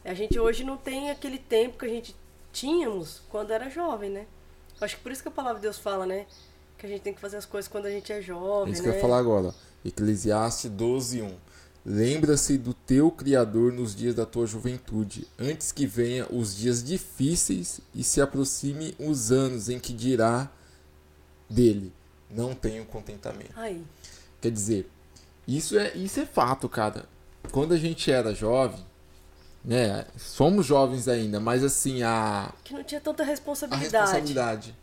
A 0.09 0.15
gente 0.15 0.39
hoje 0.39 0.65
não 0.65 0.77
tem 0.79 1.11
aquele 1.11 1.39
tempo 1.39 1.79
que 1.79 1.85
a 1.85 1.89
gente 1.89 2.17
tínhamos 2.53 3.21
quando 3.29 3.51
era 3.51 3.69
jovem, 3.69 4.09
né? 4.11 4.27
Acho 4.81 4.97
que 4.97 5.03
por 5.03 5.13
isso 5.13 5.23
que 5.23 5.29
a 5.29 5.33
palavra 5.33 5.57
de 5.57 5.63
Deus 5.63 5.79
fala, 5.79 6.07
né? 6.07 6.25
Que 6.79 6.87
a 6.87 6.89
gente 6.89 7.03
tem 7.03 7.13
que 7.13 7.21
fazer 7.21 7.37
as 7.37 7.45
coisas 7.45 7.71
quando 7.71 7.87
a 7.87 7.91
gente 7.91 8.11
é 8.13 8.19
É 8.19 8.23
jovem, 8.23 8.73
isso 8.73 8.83
né? 8.83 8.89
que 8.89 8.95
eu 8.95 8.97
ia 8.97 9.01
falar 9.03 9.19
agora. 9.19 9.55
Eclesiastes 9.85 10.71
12, 10.71 11.23
1. 11.23 11.37
Lembra-se 11.85 12.57
do 12.57 12.73
teu 12.73 13.11
Criador 13.11 13.73
nos 13.73 13.95
dias 13.95 14.15
da 14.15 14.25
tua 14.25 14.47
juventude, 14.47 15.27
antes 15.39 15.73
que 15.73 15.87
venha 15.87 16.27
os 16.31 16.57
dias 16.57 16.83
difíceis 16.83 17.81
e 17.95 18.03
se 18.03 18.21
aproxime 18.21 18.95
os 18.99 19.31
anos 19.31 19.69
em 19.69 19.79
que 19.79 19.93
dirá 19.93 20.51
dele: 21.51 21.93
Não 22.31 22.55
tenho 22.55 22.85
contentamento. 22.87 23.53
Aí, 23.57 23.85
Quer 24.41 24.51
dizer, 24.51 24.89
isso 25.47 25.79
é, 25.79 25.95
isso 25.97 26.21
é 26.21 26.27
fato, 26.27 26.69
cara. 26.69 27.07
Quando 27.51 27.75
a 27.75 27.79
gente 27.79 28.11
era 28.11 28.35
jovem, 28.35 28.85
né? 29.65 30.05
Somos 30.17 30.67
jovens 30.67 31.09
ainda, 31.09 31.41
mas 31.41 31.65
assim, 31.65 32.03
a, 32.03 32.53
que 32.65 32.75
não 32.75 32.85
tinha 32.85 33.01
tanta 33.01 33.23
a 33.23 33.27
responsabilidade. 33.27 33.95
responsabilidade. 33.95 34.75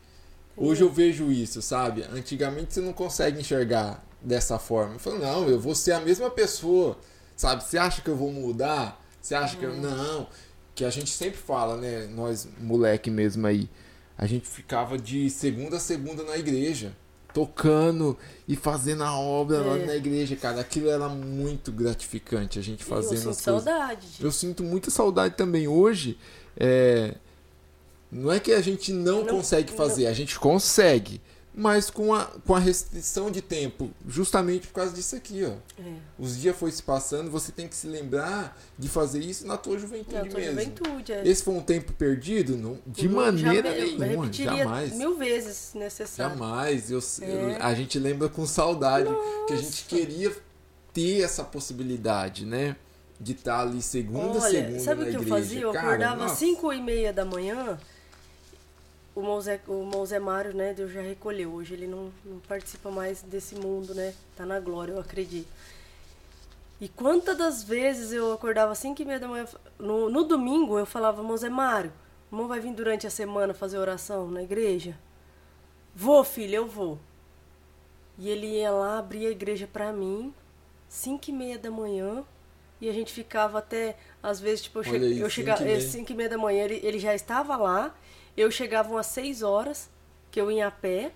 Hoje 0.57 0.81
eu 0.81 0.89
vejo 0.89 1.31
isso, 1.31 1.61
sabe? 1.61 2.03
Antigamente 2.03 2.73
você 2.73 2.81
não 2.81 2.93
consegue 2.93 3.39
enxergar 3.39 4.05
dessa 4.21 4.57
forma. 4.57 4.95
Eu 4.95 4.99
falo, 4.99 5.19
não, 5.19 5.47
eu 5.49 5.59
vou 5.59 5.75
ser 5.75 5.91
a 5.91 5.99
mesma 5.99 6.29
pessoa, 6.29 6.97
sabe? 7.35 7.63
Você 7.63 7.77
acha 7.77 8.01
que 8.01 8.09
eu 8.09 8.15
vou 8.15 8.31
mudar? 8.31 9.01
Você 9.21 9.35
acha 9.35 9.57
que 9.57 9.63
eu. 9.65 9.75
Não. 9.75 10.27
Que 10.73 10.85
a 10.85 10.89
gente 10.89 11.09
sempre 11.09 11.37
fala, 11.37 11.77
né? 11.77 12.07
Nós, 12.07 12.47
moleque 12.59 13.09
mesmo 13.09 13.45
aí, 13.47 13.69
a 14.17 14.25
gente 14.25 14.47
ficava 14.47 14.97
de 14.97 15.29
segunda 15.29 15.77
a 15.77 15.79
segunda 15.79 16.23
na 16.23 16.37
igreja, 16.37 16.95
tocando 17.35 18.17
e 18.47 18.55
fazendo 18.55 19.03
a 19.03 19.13
obra 19.19 19.57
lá 19.59 19.77
É. 19.77 19.85
na 19.85 19.95
igreja, 19.95 20.37
cara. 20.37 20.61
Aquilo 20.61 20.89
era 20.89 21.09
muito 21.09 21.69
gratificante, 21.69 22.57
a 22.57 22.61
gente 22.61 22.81
fazendo 22.81 23.25
eu 23.25 23.29
as 23.31 23.35
sinto 23.37 23.43
coisas. 23.51 23.63
saudade. 23.65 24.07
de- 24.17 24.23
Eu 24.23 24.31
sinto 24.31 24.63
muita 24.63 24.89
saudade 24.89 25.35
também. 25.35 25.67
Hoje, 25.67 26.17
é, 26.55 27.15
não 28.09 28.31
é 28.31 28.39
que 28.39 28.53
a 28.53 28.61
gente 28.61 28.93
não, 28.93 29.25
Não- 29.25 29.35
consegue 29.35 29.71
não- 29.71 29.77
fazer, 29.77 30.07
a 30.07 30.13
gente 30.13 30.39
consegue, 30.39 31.19
mas 31.57 31.89
com 31.89 32.13
a, 32.13 32.25
com 32.45 32.53
a 32.53 32.59
restrição 32.59 33.31
de 33.31 33.41
tempo, 33.41 33.89
justamente 34.07 34.67
por 34.67 34.73
causa 34.73 34.91
disso 34.93 35.15
aqui, 35.15 35.43
ó. 35.45 35.53
É. 35.81 35.93
Os 36.19 36.37
dias 36.37 36.55
foi 36.55 36.69
se 36.69 36.83
passando, 36.83 37.31
você 37.31 37.51
tem 37.51 37.65
que 37.67 37.75
se 37.75 37.87
lembrar 37.87 38.57
de 38.77 38.89
fazer 38.89 39.19
isso 39.21 39.47
na 39.47 39.55
tua 39.55 39.79
juventude 39.79 40.15
Na 40.15 40.25
tua 40.25 40.39
mesmo. 40.39 40.59
juventude, 40.59 41.13
é. 41.13 41.25
Esse 41.27 41.43
foi 41.43 41.53
um 41.53 41.61
tempo 41.61 41.93
perdido? 41.93 42.57
Não, 42.57 42.77
de 42.85 43.07
Não, 43.07 43.15
maneira 43.21 43.69
jamais- 43.71 43.91
eu 43.93 43.99
nenhuma, 43.99 44.33
jamais. 44.33 44.93
mil 44.93 45.17
vezes 45.17 45.71
necessário. 45.73 46.37
Jamais. 46.37 46.91
Eu, 46.91 46.99
eu- 47.21 47.49
É. 47.51 47.57
a 47.61 47.73
gente 47.73 47.97
lembra 47.99 48.27
com 48.27 48.45
saudade 48.45 49.07
que 49.47 49.53
a 49.53 49.57
gente 49.57 49.85
queria 49.85 50.35
ter 50.93 51.21
essa 51.21 51.43
possibilidade, 51.43 52.45
né? 52.45 52.75
De 53.17 53.31
estar 53.31 53.61
ali 53.61 53.81
segunda 53.81 54.39
Olha, 54.39 54.41
segunda 54.51 54.79
sabe 54.79 55.03
o 55.03 55.05
que 55.05 55.09
eu 55.15 55.21
igreja. 55.21 55.35
fazia? 55.35 55.61
Eu 55.61 55.71
Cara, 55.71 55.87
acordava 55.87 56.15
às 56.25 56.31
nossa. 56.31 56.35
5 56.35 56.73
e 56.73 56.81
meia 56.81 57.13
da 57.13 57.23
manhã. 57.23 57.77
O 59.15 59.21
Mosé, 59.21 59.61
o 59.67 59.83
Mosé 59.83 60.19
Mário, 60.19 60.53
né, 60.53 60.73
Deus 60.73 60.91
já 60.91 61.01
recolheu. 61.01 61.53
Hoje 61.53 61.73
ele 61.73 61.87
não, 61.87 62.11
não 62.25 62.39
participa 62.39 62.91
mais 62.91 63.21
desse 63.21 63.55
mundo, 63.55 63.95
né? 63.95 64.13
Tá 64.35 64.45
na 64.45 64.59
glória, 64.59 64.91
eu 64.91 64.99
acredito. 64.99 65.47
E 66.79 66.89
quantas 66.89 67.37
das 67.37 67.63
vezes 67.63 68.11
eu 68.11 68.33
acordava 68.33 68.73
às 68.73 68.79
5 68.79 69.01
e 69.01 69.05
meia 69.05 69.19
da 69.19 69.27
manhã. 69.27 69.47
No, 69.79 70.09
no 70.09 70.23
domingo 70.23 70.77
eu 70.77 70.85
falava, 70.85 71.23
Mosé 71.23 71.47
Mário, 71.47 71.93
irmão 72.29 72.47
vai 72.47 72.59
vir 72.59 72.73
durante 72.73 73.07
a 73.07 73.09
semana 73.09 73.53
fazer 73.53 73.77
oração 73.77 74.29
na 74.29 74.43
igreja? 74.43 74.97
Vou, 75.95 76.21
filho, 76.25 76.55
eu 76.55 76.67
vou. 76.67 76.99
E 78.17 78.29
ele 78.29 78.47
ia 78.47 78.71
lá, 78.71 78.99
abria 78.99 79.29
a 79.29 79.31
igreja 79.31 79.67
pra 79.71 79.93
mim, 79.93 80.33
5 80.89 81.29
e 81.29 81.33
meia 81.33 81.57
da 81.57 81.71
manhã. 81.71 82.23
E 82.81 82.89
a 82.89 82.93
gente 82.93 83.13
ficava 83.13 83.59
até, 83.59 83.95
às 84.21 84.41
vezes, 84.41 84.63
tipo, 84.63 84.79
eu, 84.79 84.83
che 84.83 84.89
eu 84.91 84.99
cinco 84.99 85.29
chegava, 85.29 85.61
e 85.61 85.65
meia. 85.65 85.81
5 85.81 86.11
e 86.11 86.15
meia 86.15 86.29
da 86.29 86.37
manhã, 86.37 86.65
ele, 86.65 86.81
ele 86.83 86.99
já 86.99 87.15
estava 87.15 87.55
lá. 87.55 87.95
Eu 88.35 88.51
chegava 88.51 88.89
umas 88.91 89.05
6 89.07 89.41
horas, 89.43 89.89
que 90.31 90.39
eu 90.39 90.51
ia 90.51 90.67
a 90.67 90.71
pé. 90.71 91.11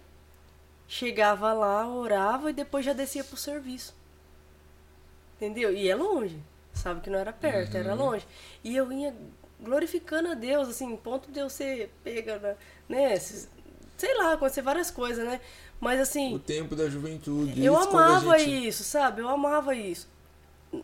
Chegava 0.88 1.54
lá, 1.54 1.88
orava 1.88 2.50
e 2.50 2.54
depois 2.54 2.84
já 2.86 2.94
descia 2.94 3.24
pro 3.24 3.38
serviço. 3.38 3.94
Entendeu? 5.38 5.74
E 5.74 5.90
é 5.90 5.96
longe. 5.96 6.42
Sabe 6.74 7.02
que 7.02 7.10
não 7.10 7.20
era 7.20 7.32
perto, 7.34 7.76
era 7.78 7.94
Uhum. 7.96 8.06
longe. 8.06 8.26
E 8.64 8.76
eu 8.76 8.92
ia 8.92 9.14
glorificando 9.60 10.30
a 10.30 10.34
Deus, 10.34 10.70
assim, 10.70 10.96
ponto 10.98 11.32
de 11.32 11.40
eu 11.40 11.50
ser 11.50 11.92
pega, 12.04 12.58
né? 12.88 13.18
Sei 13.18 14.18
lá, 14.18 14.34
acontecer 14.34 14.62
várias 14.62 14.90
coisas, 14.90 15.26
né? 15.26 15.42
Mas 15.80 16.00
assim. 16.00 16.34
O 16.36 16.40
tempo 16.40 16.76
da 16.76 16.90
juventude. 16.90 17.64
Eu 17.64 17.74
isso 17.80 17.90
amava 17.90 18.38
gente- 18.40 18.68
isso, 18.68 18.84
sabe? 18.84 19.22
Eu 19.22 19.30
amava 19.30 19.76
isso. 19.76 20.08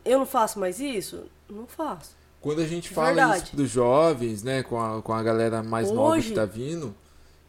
Eu 0.04 0.20
não 0.20 0.26
faço 0.26 0.60
mais 0.60 0.80
isso? 0.80 1.30
Não 1.50 1.66
faço. 1.68 2.16
Quando 2.46 2.62
a 2.62 2.68
gente 2.68 2.90
fala 2.90 3.08
Verdade. 3.16 3.44
isso 3.46 3.56
pros 3.56 3.70
jovens, 3.72 4.44
né, 4.44 4.62
com 4.62 4.80
a, 4.80 5.02
com 5.02 5.12
a 5.12 5.24
galera 5.24 5.64
mais 5.64 5.90
nova 5.90 6.12
Hoje- 6.16 6.30
que 6.30 6.36
tá 6.36 6.46
vindo, 6.46 6.94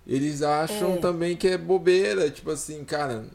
eles 0.06 0.40
acham 0.40 0.94
É. 0.94 0.96
também 0.96 1.36
que 1.36 1.46
é 1.48 1.58
bobeira, 1.58 2.30
tipo 2.30 2.50
assim, 2.50 2.82
cara, 2.82 3.26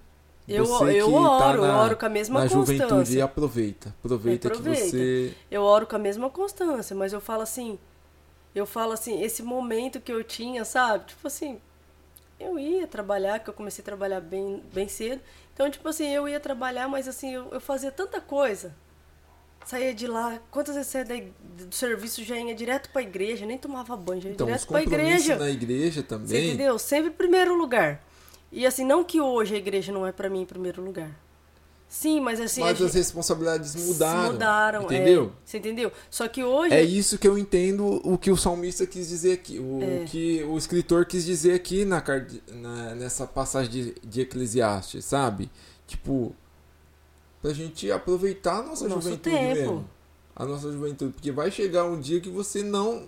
Eu, 0.48 0.66
você 0.66 1.00
eu 1.00 1.08
que 1.08 1.14
oro, 1.14 1.38
tá 1.38 1.54
eu 1.54 1.62
na, 1.62 1.84
oro 1.84 1.96
com 1.96 2.06
a 2.08 2.10
mesma 2.10 2.40
na 2.40 2.48
juventude 2.48 2.80
constância. 2.90 3.24
aproveita, 3.24 3.90
aproveita, 4.04 4.48
Aproveita. 4.48 4.82
que 4.82 4.90
você 4.90 5.34
Eu 5.52 5.62
oro 5.62 5.86
com 5.86 5.96
a 5.96 6.00
mesma 6.00 6.32
constância, 6.32 6.96
mas 6.96 7.14
eu 7.14 7.22
falo 7.22 7.44
assim, 7.44 7.78
eu 8.56 8.66
falo 8.66 8.94
assim, 8.94 9.22
esse 9.22 9.44
momento 9.44 10.02
que 10.02 10.12
eu 10.12 10.24
tinha, 10.24 10.66
sabe? 10.66 11.06
Tipo 11.06 11.28
assim, 11.28 11.60
eu 12.40 12.58
ia 12.58 12.88
trabalhar, 12.88 13.38
que 13.38 13.52
eu 13.52 13.54
comecei 13.54 13.84
a 13.84 13.86
trabalhar 13.86 14.20
bem, 14.20 14.64
bem 14.74 14.88
cedo. 14.88 15.22
Então, 15.54 15.70
tipo 15.70 15.88
assim, 15.88 16.10
eu 16.10 16.28
ia 16.28 16.40
trabalhar, 16.40 16.88
mas 16.88 17.08
assim, 17.08 17.32
eu, 17.36 17.50
eu 17.52 17.62
fazia 17.62 17.92
tanta 17.92 18.20
coisa. 18.20 18.74
Saía 19.66 19.94
de 19.94 20.08
lá, 20.08 20.40
quantas 20.50 20.76
vezes 20.76 20.92
saía 20.92 21.06
do 21.06 21.74
serviço 21.74 22.24
já 22.24 22.36
ia 22.36 22.54
direto 22.56 22.90
pra 22.92 23.02
igreja, 23.02 23.46
nem 23.46 23.58
tomava 23.58 23.96
banho, 23.96 24.22
já 24.22 24.30
ia 24.30 24.34
Então, 24.34 24.48
direto 24.48 24.68
pra 24.68 24.82
compromissos 24.82 25.26
igreja. 25.26 25.38
na 25.38 25.50
igreja 25.50 26.02
Você 26.02 26.08
também. 26.08 26.48
entendeu? 26.50 26.80
Sempre 26.80 27.10
em 27.10 27.14
primeiro 27.14 27.56
lugar. 27.56 28.04
E 28.52 28.66
assim, 28.66 28.84
não 28.86 29.04
que 29.04 29.22
hoje 29.22 29.56
a 29.56 29.58
igreja 29.58 29.92
não 29.94 30.06
é 30.06 30.12
pra 30.12 30.30
mim 30.30 30.42
em 30.42 30.46
primeiro 30.46 30.82
lugar. 30.84 31.10
Sim, 31.88 32.22
mas 32.22 32.40
assim. 32.40 32.62
a 32.62 32.66
Mas 32.68 32.76
as 32.82 32.88
gente- 32.88 32.94
responsabilidades 32.98 33.76
mudaram. 33.76 34.32
mudaram, 34.34 34.84
Entendeu? 34.84 35.26
é. 35.26 35.30
Você 35.46 35.58
entendeu? 35.58 35.92
Só 36.10 36.26
que 36.28 36.42
hoje. 36.44 36.74
É 36.74 36.82
isso 36.82 37.18
que 37.18 37.28
eu 37.28 37.38
entendo 37.38 38.02
o 38.06 38.18
que 38.18 38.32
o 38.32 38.38
salmista 38.38 38.86
quis 38.88 39.10
dizer 39.10 39.34
aqui, 39.34 39.60
o 39.60 39.80
É. 39.82 40.06
que 40.06 40.42
o 40.46 40.58
escritor 40.58 41.06
quis 41.06 41.26
dizer 41.26 41.54
aqui 41.54 41.84
na, 41.86 42.02
na- 42.54 42.96
nessa 42.96 43.28
passagem 43.28 43.70
de, 43.72 43.96
de 44.04 44.22
Eclesiastes, 44.22 45.04
sabe? 45.06 45.50
Tipo, 45.86 46.34
pra 47.42 47.54
gente 47.54 47.92
aproveitar 47.92 48.60
a 48.60 48.64
nossa 48.64 48.86
O 48.86 48.90
nosso 48.90 49.04
juventude 49.04 49.36
tempo. 49.36 49.54
mesmo. 49.56 49.90
A 50.36 50.46
nossa 50.46 50.72
juventude, 50.72 51.14
porque 51.14 51.32
vai 51.32 51.52
chegar 51.52 51.86
um 51.86 52.00
dia 52.00 52.20
que 52.22 52.30
você 52.30 52.64
não. 52.64 53.06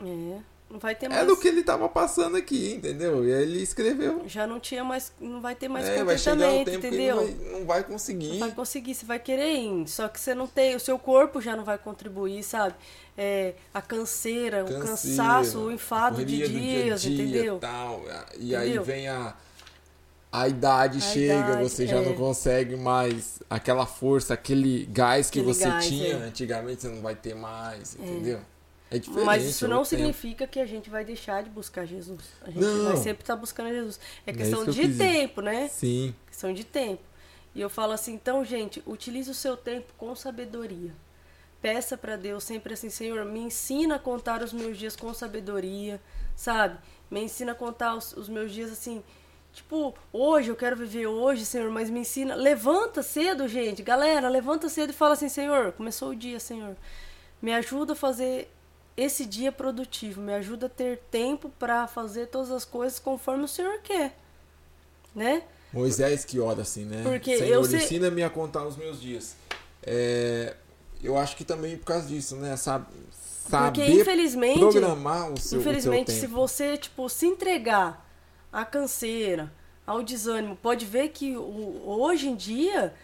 É, 0.00 0.38
não 0.70 0.78
vai 0.78 0.94
ter 0.94 1.08
mais. 1.08 1.22
É 1.22 1.24
do 1.24 1.36
que 1.36 1.48
ele 1.48 1.62
tava 1.62 1.88
passando 1.88 2.36
aqui, 2.36 2.74
entendeu? 2.74 3.24
E 3.26 3.32
aí 3.32 3.42
ele 3.42 3.62
escreveu. 3.62 4.24
Já 4.26 4.46
não 4.46 4.60
tinha 4.60 4.84
mais. 4.84 5.12
Não 5.20 5.40
vai 5.40 5.54
ter 5.54 5.68
mais 5.68 5.86
É, 5.86 6.18
chegar 6.18 6.50
um 6.50 6.60
entendeu? 6.60 7.16
não 7.16 7.24
vai, 7.24 7.50
não 7.60 7.64
vai 7.66 7.84
conseguir. 7.84 8.28
Não 8.32 8.38
vai 8.40 8.52
conseguir, 8.52 8.94
você 8.94 9.06
vai 9.06 9.18
querer 9.18 9.54
ir, 9.54 9.88
só 9.88 10.06
que 10.08 10.20
você 10.20 10.34
não 10.34 10.46
tem, 10.46 10.76
o 10.76 10.80
seu 10.80 10.98
corpo 10.98 11.40
já 11.40 11.56
não 11.56 11.64
vai 11.64 11.78
contribuir, 11.78 12.42
sabe? 12.42 12.74
É, 13.16 13.54
a 13.72 13.80
canseira, 13.80 14.64
o 14.64 14.68
Canseira, 14.68 14.86
cansaço, 14.88 15.58
o 15.60 15.72
enfado 15.72 16.24
de 16.24 16.48
dias, 16.48 17.00
dia, 17.02 17.12
entendeu? 17.14 17.58
Tal, 17.60 18.02
e 18.38 18.54
aí 18.56 18.66
Entendeu? 18.70 18.84
vem 18.84 19.08
a 19.08 19.34
a 20.36 20.48
idade 20.48 20.98
A 20.98 21.00
chega, 21.00 21.34
idade, 21.34 21.62
você 21.62 21.86
já 21.86 21.96
é. 21.96 22.04
não 22.04 22.14
consegue 22.14 22.76
mais 22.76 23.40
aquela 23.48 23.86
força, 23.86 24.34
aquele 24.34 24.84
gás 24.86 25.30
que 25.30 25.38
Aquele 25.38 25.54
você 25.54 25.64
gás, 25.64 25.86
tinha 25.86 26.08
é. 26.14 26.22
antigamente, 26.24 26.82
você 26.82 26.88
não 26.88 27.00
vai 27.02 27.14
ter 27.14 27.34
mais, 27.34 27.94
entendeu? 27.94 28.40
É 28.90 28.98
diferente. 28.98 29.24
Mas 29.24 29.44
isso 29.44 29.64
é 29.64 29.68
não 29.68 29.78
outro 29.78 29.90
tempo. 29.90 30.02
significa 30.02 30.46
que 30.46 30.60
a 30.60 30.66
gente 30.66 30.90
vai 30.90 31.04
deixar 31.04 31.42
de 31.42 31.50
buscar 31.50 31.86
Jesus. 31.86 32.22
A 32.42 32.50
gente 32.50 32.60
Não. 32.60 32.84
vai 32.84 32.96
sempre 32.96 33.22
estar 33.22 33.36
buscando 33.36 33.70
Jesus. 33.70 33.98
É 34.26 34.32
É 34.32 34.34
questão 34.34 34.64
que 34.64 34.72
de 34.72 34.86
dizer. 34.86 34.98
tempo, 34.98 35.40
né? 35.40 35.68
Sim. 35.68 36.14
Questão 36.26 36.52
de 36.52 36.64
tempo. 36.64 37.02
E 37.54 37.60
eu 37.60 37.70
falo 37.70 37.92
assim, 37.92 38.14
então, 38.14 38.44
gente, 38.44 38.82
utilize 38.86 39.30
o 39.30 39.34
seu 39.34 39.56
tempo 39.56 39.92
com 39.96 40.14
sabedoria. 40.14 40.92
Peça 41.62 41.96
para 41.96 42.16
Deus 42.16 42.44
sempre 42.44 42.74
assim, 42.74 42.90
Senhor, 42.90 43.24
me 43.24 43.40
ensina 43.40 43.94
a 43.94 43.98
contar 43.98 44.42
os 44.42 44.52
meus 44.52 44.76
dias 44.76 44.94
com 44.96 45.14
sabedoria, 45.14 46.00
sabe? 46.36 46.78
Me 47.10 47.20
ensina 47.22 47.52
a 47.52 47.54
contar 47.54 47.94
os, 47.96 48.12
os 48.16 48.28
meus 48.28 48.52
dias 48.52 48.70
assim, 48.70 49.02
tipo, 49.54 49.94
hoje 50.12 50.48
eu 50.50 50.56
quero 50.56 50.76
viver 50.76 51.06
hoje, 51.06 51.46
Senhor, 51.46 51.70
mas 51.70 51.88
me 51.88 52.00
ensina. 52.00 52.34
Levanta 52.34 53.02
cedo, 53.02 53.46
gente, 53.48 53.82
galera, 53.82 54.28
levanta 54.28 54.68
cedo 54.68 54.90
e 54.90 54.92
fala 54.92 55.14
assim, 55.14 55.28
Senhor, 55.28 55.72
começou 55.72 56.10
o 56.10 56.16
dia, 56.16 56.40
Senhor, 56.40 56.76
me 57.40 57.52
ajuda 57.54 57.92
a 57.92 57.96
fazer 57.96 58.50
esse 58.96 59.24
dia 59.24 59.50
produtivo, 59.50 60.20
me 60.20 60.34
ajuda 60.34 60.66
a 60.66 60.68
ter 60.68 60.98
tempo 61.10 61.48
para 61.58 61.86
fazer 61.86 62.26
todas 62.26 62.50
as 62.50 62.64
coisas 62.64 62.98
conforme 62.98 63.44
o 63.44 63.48
Senhor 63.48 63.78
quer, 63.82 64.16
né? 65.14 65.42
Moisés 65.72 66.24
que 66.24 66.38
ora 66.38 66.62
assim, 66.62 66.84
né? 66.84 67.02
Porque 67.02 67.36
Senhor, 67.36 67.64
sei- 67.66 67.80
ensina-me 67.80 68.22
a 68.22 68.30
contar 68.30 68.64
os 68.64 68.76
meus 68.76 69.00
dias. 69.00 69.36
É, 69.82 70.54
eu 71.02 71.18
acho 71.18 71.36
que 71.36 71.44
também 71.44 71.76
por 71.76 71.86
causa 71.86 72.06
disso, 72.06 72.36
né? 72.36 72.56
Sabe, 72.56 72.86
Porque 73.50 73.84
saber 73.84 74.00
infelizmente, 74.00 74.58
programar 74.60 75.32
o 75.32 75.36
seu, 75.36 75.36
o 75.36 75.38
seu 75.38 75.60
infelizmente, 75.60 76.12
se 76.12 76.20
tempo. 76.22 76.34
você 76.34 76.76
tipo 76.78 77.08
se 77.08 77.26
entregar 77.26 78.03
à 78.54 78.64
canseira, 78.64 79.52
ao 79.86 80.02
desânimo, 80.02 80.56
pode 80.56 80.86
ver 80.86 81.10
que 81.10 81.36
o- 81.36 81.82
hoje 81.86 82.28
em 82.28 82.36
dia 82.36 82.94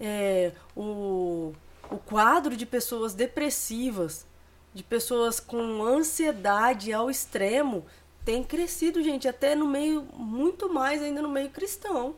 é, 0.00 0.52
o, 0.76 1.52
o 1.90 1.98
quadro 1.98 2.56
de 2.56 2.66
pessoas 2.66 3.14
depressivas, 3.14 4.26
de 4.74 4.82
pessoas 4.82 5.38
com 5.40 5.82
ansiedade 5.84 6.92
ao 6.92 7.10
extremo, 7.10 7.84
tem 8.24 8.42
crescido, 8.42 9.02
gente, 9.02 9.28
até 9.28 9.54
no 9.54 9.68
meio 9.68 10.02
muito 10.16 10.72
mais 10.72 11.02
ainda 11.02 11.22
no 11.22 11.28
meio 11.28 11.50
cristão. 11.50 12.16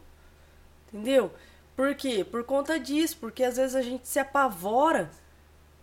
Entendeu? 0.93 1.31
Por 1.77 1.95
quê? 1.95 2.25
Por 2.25 2.45
conta 2.45 2.79
disso, 2.79 3.19
porque 3.21 3.43
às 3.45 3.57
vezes 3.57 3.77
a 3.77 3.83
gente 3.83 4.09
se 4.09 4.19
apavora 4.19 5.11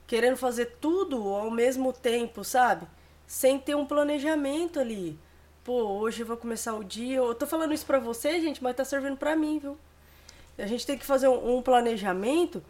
querendo 0.08 0.38
fazer 0.38 0.78
tudo 0.82 1.18
ao 1.36 1.52
mesmo 1.52 1.94
tempo, 1.94 2.44
sabe? 2.44 2.88
Sem 3.28 3.60
ter 3.60 3.76
um 3.76 3.86
planejamento 3.86 4.80
ali. 4.80 5.20
Pô, 5.64 5.84
hoje 5.84 6.22
eu 6.22 6.26
vou 6.26 6.36
começar 6.36 6.74
o 6.74 6.84
dia. 6.84 7.18
Eu 7.18 7.34
tô 7.34 7.48
falando 7.48 7.74
isso 7.74 7.86
pra 7.86 7.98
você, 7.98 8.42
gente, 8.42 8.62
mas 8.62 8.76
tá 8.76 8.84
servindo 8.84 9.16
pra 9.16 9.36
mim, 9.36 9.60
viu? 9.60 9.78
A 10.58 10.68
gente 10.68 10.86
tem 10.86 10.98
que 10.98 11.06
fazer 11.06 11.30
um, 11.30 11.58
um 11.58 11.62
planejamento 11.62 12.62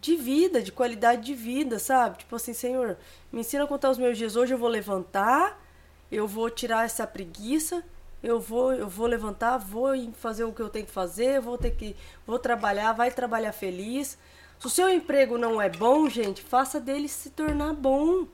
de 0.00 0.16
vida, 0.16 0.60
de 0.60 0.72
qualidade 0.72 1.22
de 1.22 1.34
vida, 1.34 1.78
sabe? 1.78 2.18
Tipo 2.18 2.34
assim, 2.34 2.52
Senhor, 2.52 2.96
me 3.32 3.40
ensina 3.40 3.62
a 3.62 3.66
contar 3.66 3.90
os 3.90 3.98
meus 3.98 4.18
dias. 4.18 4.34
Hoje 4.34 4.52
eu 4.52 4.58
vou 4.58 4.68
levantar, 4.68 5.62
eu 6.10 6.26
vou 6.26 6.50
tirar 6.50 6.84
essa 6.84 7.06
preguiça, 7.06 7.84
eu 8.20 8.40
vou, 8.40 8.72
eu 8.72 8.88
vou 8.88 9.06
levantar, 9.06 9.56
vou 9.58 9.92
fazer 10.14 10.42
o 10.42 10.52
que 10.52 10.60
eu 10.60 10.68
tenho 10.68 10.86
que 10.86 10.92
fazer, 10.92 11.40
vou 11.40 11.56
ter 11.56 11.70
que, 11.70 11.94
vou 12.26 12.40
trabalhar, 12.40 12.92
vai 12.92 13.12
trabalhar 13.12 13.52
feliz. 13.52 14.18
Se 14.58 14.66
o 14.66 14.70
seu 14.70 14.88
emprego 14.88 15.38
não 15.38 15.62
é 15.62 15.68
bom, 15.68 16.08
gente, 16.08 16.42
faça 16.42 16.80
dele 16.80 17.08
se 17.08 17.30
tornar 17.30 17.72
bom. 17.72 18.26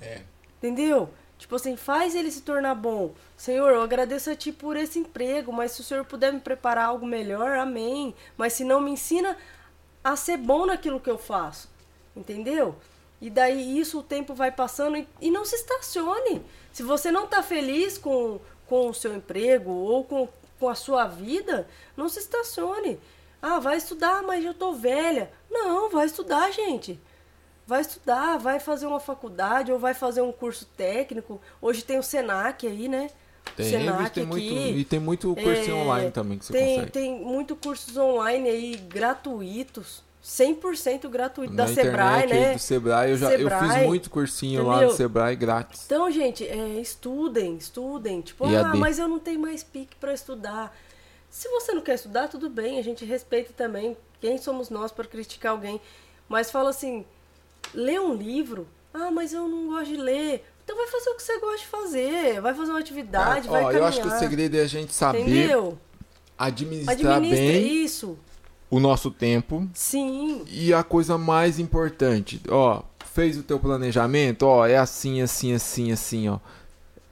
É. 0.00 0.22
Entendeu? 0.58 1.08
Tipo 1.38 1.56
assim, 1.56 1.76
faz 1.76 2.14
ele 2.14 2.30
se 2.30 2.42
tornar 2.42 2.74
bom. 2.74 3.14
Senhor, 3.36 3.70
eu 3.70 3.82
agradeço 3.82 4.30
a 4.30 4.34
ti 4.34 4.50
por 4.52 4.76
esse 4.76 4.98
emprego, 4.98 5.52
mas 5.52 5.72
se 5.72 5.80
o 5.80 5.84
Senhor 5.84 6.04
puder 6.04 6.32
me 6.32 6.40
preparar 6.40 6.86
algo 6.86 7.06
melhor, 7.06 7.58
amém. 7.58 8.14
Mas 8.36 8.54
se 8.54 8.64
não, 8.64 8.80
me 8.80 8.90
ensina 8.90 9.36
a 10.02 10.16
ser 10.16 10.38
bom 10.38 10.64
naquilo 10.64 11.00
que 11.00 11.10
eu 11.10 11.18
faço. 11.18 11.68
Entendeu? 12.14 12.76
E 13.20 13.28
daí 13.28 13.78
isso 13.78 13.98
o 13.98 14.02
tempo 14.02 14.34
vai 14.34 14.50
passando 14.50 14.96
e, 14.96 15.06
e 15.20 15.30
não 15.30 15.44
se 15.44 15.56
estacione. 15.56 16.44
Se 16.72 16.82
você 16.82 17.10
não 17.10 17.26
tá 17.26 17.42
feliz 17.42 17.98
com, 17.98 18.40
com 18.66 18.88
o 18.88 18.94
seu 18.94 19.14
emprego 19.14 19.70
ou 19.70 20.04
com, 20.04 20.28
com 20.58 20.68
a 20.68 20.74
sua 20.74 21.06
vida, 21.06 21.68
não 21.96 22.08
se 22.08 22.18
estacione. 22.18 22.98
Ah, 23.42 23.58
vai 23.58 23.76
estudar, 23.76 24.22
mas 24.22 24.44
eu 24.44 24.54
tô 24.54 24.72
velha. 24.72 25.30
Não, 25.50 25.90
vai 25.90 26.06
estudar, 26.06 26.50
gente 26.50 26.98
vai 27.66 27.80
estudar, 27.80 28.38
vai 28.38 28.60
fazer 28.60 28.86
uma 28.86 29.00
faculdade 29.00 29.72
ou 29.72 29.78
vai 29.78 29.92
fazer 29.92 30.20
um 30.22 30.32
curso 30.32 30.66
técnico. 30.76 31.40
Hoje 31.60 31.82
tem 31.82 31.98
o 31.98 32.02
Senac 32.02 32.66
aí, 32.66 32.88
né? 32.88 33.10
Tem, 33.56 33.70
Senac 33.70 34.10
tem 34.10 34.26
muito, 34.26 34.44
aqui. 34.44 34.74
e 34.78 34.84
tem 34.84 34.98
muito 35.00 35.34
cursinho 35.34 35.76
É, 35.76 35.80
online 35.82 36.10
também 36.10 36.38
que 36.38 36.44
você 36.46 36.52
tem, 36.52 36.74
consegue. 36.74 36.92
Tem 36.92 37.20
muito 37.20 37.56
cursos 37.56 37.96
online 37.96 38.48
aí 38.48 38.76
gratuitos, 38.76 40.02
100% 40.22 41.08
gratuito 41.08 41.54
Na 41.54 41.64
da 41.64 41.70
internet 41.70 42.20
Sebrae, 42.20 42.26
né? 42.26 42.52
do 42.54 42.58
Sebrae, 42.58 43.10
eu 43.12 43.16
já 43.16 43.32
eu 43.32 43.48
fiz 43.50 43.58
Sebrae, 43.58 43.86
muito 43.86 44.10
cursinho 44.10 44.66
lá 44.66 44.74
entendeu? 44.74 44.90
do 44.90 44.96
Sebrae 44.96 45.36
grátis. 45.36 45.84
Então, 45.86 46.10
gente, 46.10 46.46
é, 46.46 46.80
estudem, 46.80 47.56
estudem. 47.56 48.20
Tipo, 48.20 48.46
EAD. 48.46 48.64
ah, 48.64 48.74
mas 48.76 48.98
eu 48.98 49.06
não 49.08 49.18
tenho 49.20 49.40
mais 49.40 49.62
pique 49.62 49.94
para 49.96 50.12
estudar. 50.12 50.76
Se 51.30 51.48
você 51.48 51.72
não 51.72 51.82
quer 51.82 51.94
estudar, 51.94 52.28
tudo 52.28 52.48
bem, 52.50 52.78
a 52.78 52.82
gente 52.82 53.04
respeita 53.04 53.52
também. 53.52 53.96
Quem 54.20 54.38
somos 54.38 54.70
nós 54.70 54.90
para 54.90 55.04
criticar 55.06 55.52
alguém? 55.52 55.80
Mas 56.28 56.50
fala 56.50 56.70
assim, 56.70 57.04
lê 57.74 57.98
um 57.98 58.14
livro. 58.14 58.66
Ah, 58.92 59.10
mas 59.10 59.32
eu 59.32 59.46
não 59.48 59.68
gosto 59.68 59.86
de 59.88 59.96
ler. 59.96 60.44
Então 60.64 60.76
vai 60.76 60.86
fazer 60.88 61.10
o 61.10 61.14
que 61.16 61.22
você 61.22 61.38
gosta 61.38 61.58
de 61.58 61.66
fazer. 61.66 62.40
Vai 62.40 62.54
fazer 62.54 62.70
uma 62.72 62.80
atividade, 62.80 63.46
Ah, 63.48 63.50
vai 63.50 63.60
ó, 63.62 63.66
caminhar. 63.66 63.82
eu 63.82 63.86
acho 63.86 64.00
que 64.00 64.08
o 64.08 64.18
segredo 64.18 64.56
é 64.56 64.60
a 64.62 64.66
gente 64.66 64.92
saber 64.94 65.20
Entendeu? 65.20 65.78
administrar 66.38 66.96
Administra 67.16 67.38
bem 67.52 67.84
isso. 67.84 68.18
o 68.70 68.80
nosso 68.80 69.10
tempo. 69.10 69.68
Sim. 69.74 70.42
E 70.48 70.72
a 70.74 70.82
coisa 70.82 71.16
mais 71.18 71.58
importante, 71.58 72.40
ó, 72.48 72.82
fez 73.12 73.38
o 73.38 73.42
teu 73.42 73.58
planejamento, 73.60 74.42
ó, 74.44 74.66
é 74.66 74.76
assim, 74.76 75.20
assim, 75.22 75.52
assim, 75.54 75.92
assim, 75.92 76.28
ó. 76.28 76.38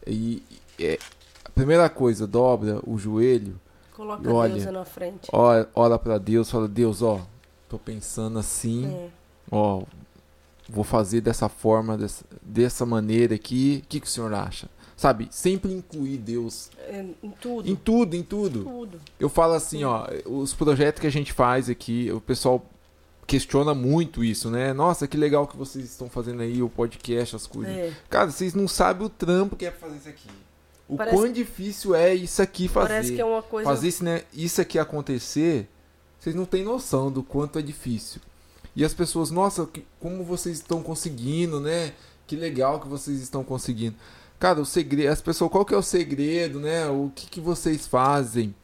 E 0.06 0.42
é, 0.78 0.98
a 1.44 1.50
primeira 1.50 1.88
coisa, 1.88 2.26
dobra 2.26 2.80
o 2.86 2.98
joelho, 2.98 3.60
Coloca 3.94 4.28
Olha, 4.32 4.54
Deus 4.54 4.66
na 4.72 4.84
frente. 4.84 5.28
ó, 5.32 5.64
ora 5.74 5.96
pra 5.98 6.18
Deus, 6.18 6.50
fala, 6.50 6.66
Deus, 6.66 7.00
ó, 7.00 7.20
tô 7.68 7.78
pensando 7.78 8.40
assim, 8.40 8.86
É. 8.92 9.08
ó, 9.52 9.82
vou 10.68 10.84
fazer 10.84 11.20
dessa 11.20 11.48
forma, 11.48 11.96
dessa, 11.96 12.24
dessa 12.42 12.86
maneira 12.86 13.34
aqui, 13.34 13.82
o 13.84 13.88
que, 13.88 14.00
que 14.00 14.06
o 14.06 14.10
senhor 14.10 14.32
acha? 14.32 14.68
Sabe, 14.96 15.28
sempre 15.30 15.72
incluir 15.72 16.18
Deus 16.18 16.70
É, 16.88 17.04
em 17.22 17.30
tudo. 17.40 17.68
em 17.68 17.74
tudo, 17.74 18.14
em 18.16 18.22
tudo. 18.22 18.62
Tudo. 18.64 19.00
Eu 19.18 19.28
falo 19.28 19.54
assim, 19.54 19.82
ó, 19.84 20.06
os 20.24 20.54
projetos 20.54 21.00
que 21.00 21.06
a 21.06 21.10
gente 21.10 21.32
faz 21.32 21.68
aqui, 21.68 22.10
o 22.12 22.20
pessoal 22.20 22.64
questiona 23.26 23.74
muito 23.74 24.22
isso, 24.22 24.50
né? 24.50 24.72
Nossa, 24.72 25.08
que 25.08 25.16
legal 25.16 25.46
que 25.48 25.56
vocês 25.56 25.84
estão 25.84 26.08
fazendo 26.08 26.42
aí 26.42 26.62
o 26.62 26.68
podcast, 26.68 27.34
as 27.34 27.46
coisas. 27.46 27.74
É. 27.74 27.92
Cara, 28.08 28.30
vocês 28.30 28.54
não 28.54 28.68
sabem 28.68 29.04
o 29.06 29.10
trampo 29.10 29.56
que 29.56 29.66
é 29.66 29.70
fazer 29.72 29.96
isso 29.96 30.08
aqui. 30.08 30.28
O 30.86 30.96
Parece- 30.96 31.16
quão 31.16 31.32
difícil 31.32 31.94
é 31.94 32.14
isso 32.14 32.40
aqui 32.42 32.68
fazer. 32.68 32.88
Parece 32.88 33.14
que 33.14 33.20
é 33.20 33.24
uma 33.24 33.42
coisa. 33.42 33.68
Fazer 33.68 33.88
isso, 33.88 34.04
né, 34.04 34.22
isso 34.32 34.60
aqui 34.60 34.78
acontecer, 34.78 35.68
vocês 36.20 36.36
não 36.36 36.44
têm 36.44 36.62
noção 36.62 37.10
do 37.10 37.22
quanto 37.22 37.58
é 37.58 37.62
difícil. 37.62 38.20
E 38.76 38.84
as 38.84 38.92
pessoas, 38.92 39.30
nossa, 39.30 39.66
que- 39.66 39.84
como 40.00 40.24
vocês 40.24 40.58
estão 40.58 40.82
conseguindo, 40.82 41.60
né? 41.60 41.92
Que 42.26 42.36
legal 42.36 42.80
que 42.80 42.88
vocês 42.88 43.20
estão 43.20 43.44
conseguindo. 43.44 43.94
Cara, 44.38 44.60
o 44.60 44.66
segredo, 44.66 45.12
as 45.12 45.20
pessoas, 45.20 45.50
qual 45.50 45.64
que 45.64 45.74
é 45.74 45.76
o 45.76 45.82
segredo, 45.82 46.58
né? 46.58 46.86
O 46.88 47.10
que, 47.14 47.26
que 47.26 47.40
vocês 47.40 47.86
fazem? 47.86 48.54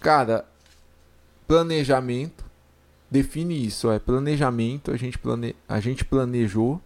Cara, 0.00 0.46
planejamento. 1.46 2.44
Define 3.10 3.66
isso, 3.66 3.90
é 3.90 3.98
planejamento, 3.98 4.90
a 4.90 4.96
gente, 4.96 5.18
plane, 5.18 5.56
a 5.66 5.80
gente 5.80 6.04
planejou. 6.04 6.78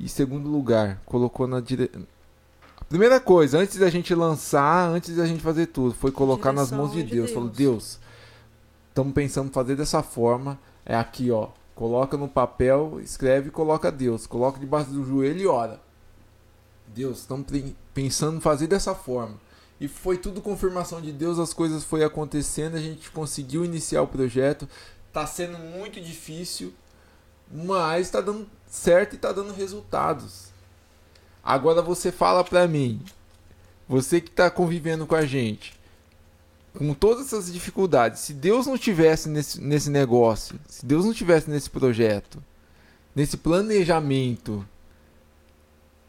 E 0.00 0.08
segundo 0.08 0.48
lugar, 0.48 1.00
colocou 1.04 1.46
na 1.46 1.60
dire... 1.60 1.90
Primeira 2.88 3.20
coisa, 3.20 3.58
antes 3.58 3.76
da 3.78 3.90
gente 3.90 4.14
lançar, 4.14 4.88
antes 4.88 5.14
da 5.14 5.26
gente 5.26 5.42
fazer 5.42 5.66
tudo, 5.66 5.94
foi 5.94 6.10
colocar 6.10 6.52
nas 6.52 6.72
mãos 6.72 6.92
de, 6.92 7.02
de 7.02 7.10
Deus. 7.10 7.26
Deus. 7.26 7.32
Falou, 7.32 7.48
Deus, 7.48 7.98
estamos 8.88 9.12
pensando 9.12 9.48
em 9.48 9.52
fazer 9.52 9.76
dessa 9.76 10.02
forma. 10.02 10.58
É 10.84 10.94
aqui, 10.94 11.30
ó. 11.30 11.48
Coloca 11.74 12.16
no 12.16 12.28
papel, 12.28 13.00
escreve 13.00 13.48
e 13.48 13.50
coloca 13.50 13.90
Deus. 13.90 14.26
Coloca 14.26 14.58
debaixo 14.58 14.90
do 14.90 15.04
joelho 15.04 15.40
e 15.40 15.46
ora. 15.46 15.80
Deus, 16.86 17.20
estamos 17.20 17.46
pensando 17.92 18.36
em 18.36 18.40
fazer 18.40 18.66
dessa 18.66 18.94
forma. 18.94 19.38
E 19.80 19.88
foi 19.88 20.16
tudo 20.16 20.40
confirmação 20.40 21.00
de 21.00 21.10
Deus, 21.10 21.38
as 21.38 21.52
coisas 21.52 21.82
foi 21.82 22.04
acontecendo, 22.04 22.76
a 22.76 22.80
gente 22.80 23.10
conseguiu 23.10 23.64
iniciar 23.64 24.02
o 24.02 24.06
projeto. 24.06 24.68
Tá 25.12 25.26
sendo 25.26 25.58
muito 25.58 26.00
difícil, 26.00 26.72
mas 27.50 28.06
está 28.06 28.20
dando 28.20 28.46
certo 28.66 29.14
e 29.14 29.16
está 29.16 29.32
dando 29.32 29.52
resultados. 29.52 30.52
Agora 31.42 31.82
você 31.82 32.12
fala 32.12 32.44
para 32.44 32.66
mim, 32.68 33.02
você 33.88 34.20
que 34.20 34.30
está 34.30 34.50
convivendo 34.50 35.06
com 35.06 35.14
a 35.14 35.26
gente, 35.26 35.78
com 36.76 36.92
todas 36.92 37.26
essas 37.26 37.52
dificuldades, 37.52 38.20
se 38.20 38.34
Deus 38.34 38.66
não 38.66 38.76
tivesse 38.76 39.28
nesse, 39.28 39.60
nesse 39.60 39.88
negócio, 39.88 40.58
se 40.66 40.84
Deus 40.84 41.04
não 41.04 41.14
tivesse 41.14 41.48
nesse 41.48 41.70
projeto, 41.70 42.42
nesse 43.14 43.36
planejamento, 43.36 44.66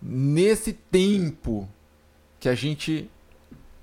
nesse 0.02 0.74
tempo 0.74 1.70
que 2.40 2.50
a 2.50 2.56
gente 2.56 3.10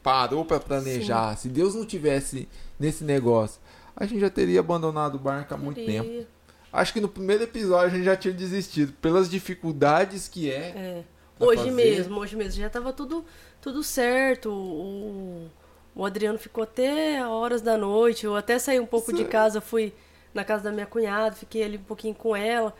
parou 0.02 0.44
para 0.44 0.58
planejar, 0.58 1.36
Sim. 1.36 1.42
se 1.42 1.48
Deus 1.48 1.74
não 1.74 1.86
tivesse 1.86 2.48
nesse 2.78 3.04
negócio, 3.04 3.60
a 3.94 4.04
gente 4.04 4.20
já 4.20 4.30
teria 4.30 4.58
abandonado 4.58 5.14
o 5.14 5.18
barco 5.18 5.54
há 5.54 5.56
muito 5.56 5.84
tempo. 5.84 6.26
Acho 6.72 6.92
que 6.92 7.00
no 7.00 7.08
primeiro 7.08 7.44
episódio 7.44 7.86
a 7.86 7.96
gente 7.96 8.04
já 8.04 8.16
tinha 8.16 8.34
desistido 8.34 8.92
pelas 8.94 9.30
dificuldades 9.30 10.26
que 10.26 10.50
é. 10.50 10.54
é. 10.54 11.04
Hoje 11.38 11.58
fazer. 11.58 11.70
mesmo, 11.70 12.18
hoje 12.18 12.34
mesmo 12.34 12.60
já 12.60 12.66
estava 12.66 12.92
tudo 12.92 13.24
tudo 13.60 13.82
certo. 13.82 14.50
O, 14.50 15.48
o 15.94 16.04
Adriano 16.04 16.38
ficou 16.38 16.64
até 16.64 17.26
horas 17.26 17.60
da 17.60 17.76
noite. 17.76 18.24
Eu 18.24 18.36
até 18.36 18.58
saí 18.58 18.80
um 18.80 18.86
pouco 18.86 19.12
de 19.12 19.24
casa, 19.24 19.60
fui 19.60 19.92
na 20.32 20.44
casa 20.44 20.64
da 20.64 20.72
minha 20.72 20.86
cunhada, 20.86 21.36
fiquei 21.36 21.62
ali 21.62 21.76
um 21.76 21.82
pouquinho 21.82 22.14
com 22.14 22.34
ela. 22.34 22.74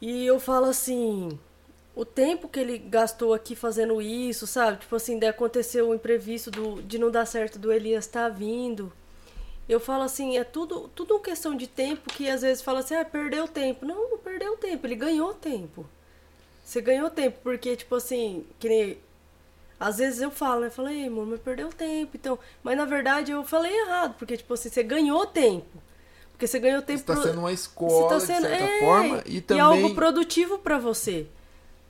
E 0.00 0.26
eu 0.26 0.40
falo 0.40 0.66
assim, 0.66 1.38
o 1.94 2.04
tempo 2.04 2.48
que 2.48 2.58
ele 2.58 2.78
gastou 2.78 3.32
aqui 3.32 3.54
fazendo 3.54 4.00
isso, 4.00 4.46
sabe? 4.46 4.78
Tipo 4.78 4.96
assim, 4.96 5.18
de 5.18 5.26
acontecer 5.26 5.82
o 5.82 5.94
imprevisto 5.94 6.50
do, 6.50 6.82
de 6.82 6.98
não 6.98 7.10
dar 7.10 7.26
certo 7.26 7.58
do 7.58 7.72
Elias 7.72 8.06
estar 8.06 8.28
tá 8.30 8.36
vindo. 8.36 8.92
Eu 9.68 9.80
falo 9.80 10.02
assim, 10.02 10.36
é 10.36 10.44
tudo, 10.44 10.90
tudo 10.94 11.14
uma 11.14 11.22
questão 11.22 11.56
de 11.56 11.66
tempo 11.66 12.12
que 12.12 12.28
às 12.28 12.42
vezes 12.42 12.62
fala 12.62 12.80
assim, 12.80 12.94
ah, 12.94 13.04
perdeu 13.04 13.48
tempo. 13.48 13.86
Não, 13.86 14.10
não 14.10 14.18
perdeu 14.18 14.56
tempo, 14.56 14.86
ele 14.86 14.96
ganhou 14.96 15.32
tempo. 15.32 15.86
Você 16.64 16.80
ganhou 16.80 17.10
tempo, 17.10 17.38
porque, 17.42 17.76
tipo 17.76 17.94
assim, 17.94 18.44
que 18.58 18.68
nem. 18.68 18.98
Às 19.86 19.98
vezes 19.98 20.20
eu 20.20 20.30
falo, 20.30 20.62
né? 20.62 20.70
Falei, 20.70 21.06
amor, 21.06 21.26
mas 21.26 21.40
perdeu 21.40 21.68
tempo. 21.68 22.12
Então, 22.14 22.38
mas 22.62 22.76
na 22.76 22.84
verdade 22.84 23.32
eu 23.32 23.44
falei 23.44 23.72
errado, 23.72 24.14
porque, 24.18 24.36
tipo 24.36 24.54
assim, 24.54 24.68
você 24.68 24.82
ganhou 24.82 25.26
tempo. 25.26 25.82
Porque 26.32 26.46
você 26.46 26.58
ganhou 26.58 26.82
tempo. 26.82 26.98
Você 26.98 27.04
tá 27.04 27.14
pro... 27.14 27.22
sendo 27.22 27.38
uma 27.40 27.52
escola, 27.52 28.08
tá 28.08 28.20
sendo... 28.20 28.42
de 28.42 28.48
certa 28.48 28.64
é... 28.64 28.80
forma, 28.80 29.22
e 29.26 29.40
também. 29.40 29.62
E 29.62 29.66
algo 29.66 29.94
produtivo 29.94 30.58
para 30.58 30.78
você 30.78 31.26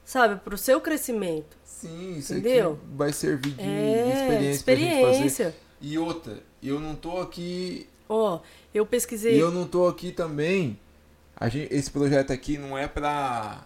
sabe, 0.04 0.40
para 0.40 0.54
o 0.54 0.58
seu 0.58 0.80
crescimento. 0.80 1.56
Sim, 1.64 2.18
isso 2.18 2.34
Entendeu? 2.34 2.78
vai 2.94 3.12
servir 3.12 3.52
de, 3.52 3.62
é, 3.62 4.10
experiência. 4.12 4.50
experiência. 4.50 5.54
E 5.80 5.98
outra, 5.98 6.38
eu 6.62 6.78
não 6.78 6.94
tô 6.94 7.18
aqui. 7.18 7.88
Ó, 8.08 8.36
oh, 8.36 8.40
eu 8.72 8.86
pesquisei. 8.86 9.36
E 9.36 9.38
eu 9.38 9.50
não 9.50 9.66
tô 9.66 9.88
aqui 9.88 10.12
também. 10.12 10.78
A 11.36 11.48
gente, 11.48 11.72
esse 11.74 11.90
projeto 11.90 12.32
aqui 12.32 12.58
não 12.58 12.76
é 12.76 12.86
pra. 12.86 13.64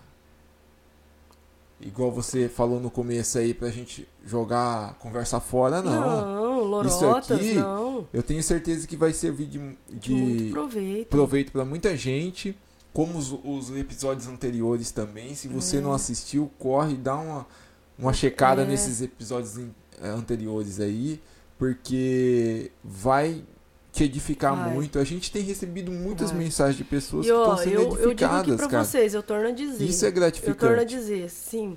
Igual 1.80 2.10
você 2.10 2.48
falou 2.48 2.80
no 2.80 2.90
começo 2.90 3.38
aí, 3.38 3.55
pra 3.55 3.70
gente 3.70 4.09
jogar, 4.24 4.94
conversar 4.94 5.38
fora, 5.38 5.80
não. 5.80 6.26
Não, 6.26 6.64
lorotas, 6.64 6.92
Isso 6.92 7.32
aqui, 7.34 7.55
não. 7.55 8.09
Eu 8.12 8.22
tenho 8.22 8.42
certeza 8.42 8.86
que 8.86 8.96
vai 8.96 9.12
servir 9.12 9.46
de, 9.46 9.78
de 9.88 10.50
proveito. 10.50 11.09
proveito 11.09 11.52
para 11.52 11.64
muita 11.64 11.96
gente 11.96 12.56
como 12.92 13.16
os, 13.16 13.32
os 13.44 13.70
episódios 13.76 14.26
anteriores 14.26 14.90
também. 14.90 15.36
Se 15.36 15.46
você 15.46 15.76
é. 15.76 15.80
não 15.80 15.92
assistiu, 15.92 16.50
corre, 16.59 16.96
dá 16.96 17.14
uma, 17.14 17.46
uma 17.96 18.12
checada 18.12 18.62
é. 18.62 18.66
nesses 18.66 19.00
episódios 19.00 19.56
eh, 19.56 20.09
anteriores 20.09 20.80
aí, 20.80 21.20
porque 21.56 22.72
vai 22.82 23.44
te 23.99 24.05
edificar 24.05 24.55
vai. 24.55 24.73
muito. 24.73 24.99
A 24.99 25.05
gente 25.05 25.31
tem 25.31 25.43
recebido 25.43 25.91
muitas 25.91 26.31
vai. 26.31 26.41
mensagens 26.41 26.77
de 26.77 26.85
pessoas 26.85 27.27
e, 27.27 27.33
ó, 27.33 27.37
que 27.37 27.51
estão 27.51 27.59
sendo 27.59 27.75
eu, 27.75 27.83
edificadas, 27.83 28.03
eu 28.03 28.15
digo 28.15 28.37
aqui 28.37 28.57
pra 28.57 28.69
cara. 28.69 28.85
vocês, 28.85 29.15
eu 29.15 29.23
torno 29.23 29.49
a 29.49 29.51
dizer. 29.51 29.85
Isso 29.85 30.07
é 30.07 30.11
gratificante. 30.11 30.62
Eu 30.62 30.69
torno 30.69 30.83
a 30.83 30.85
dizer, 30.85 31.29
sim. 31.29 31.77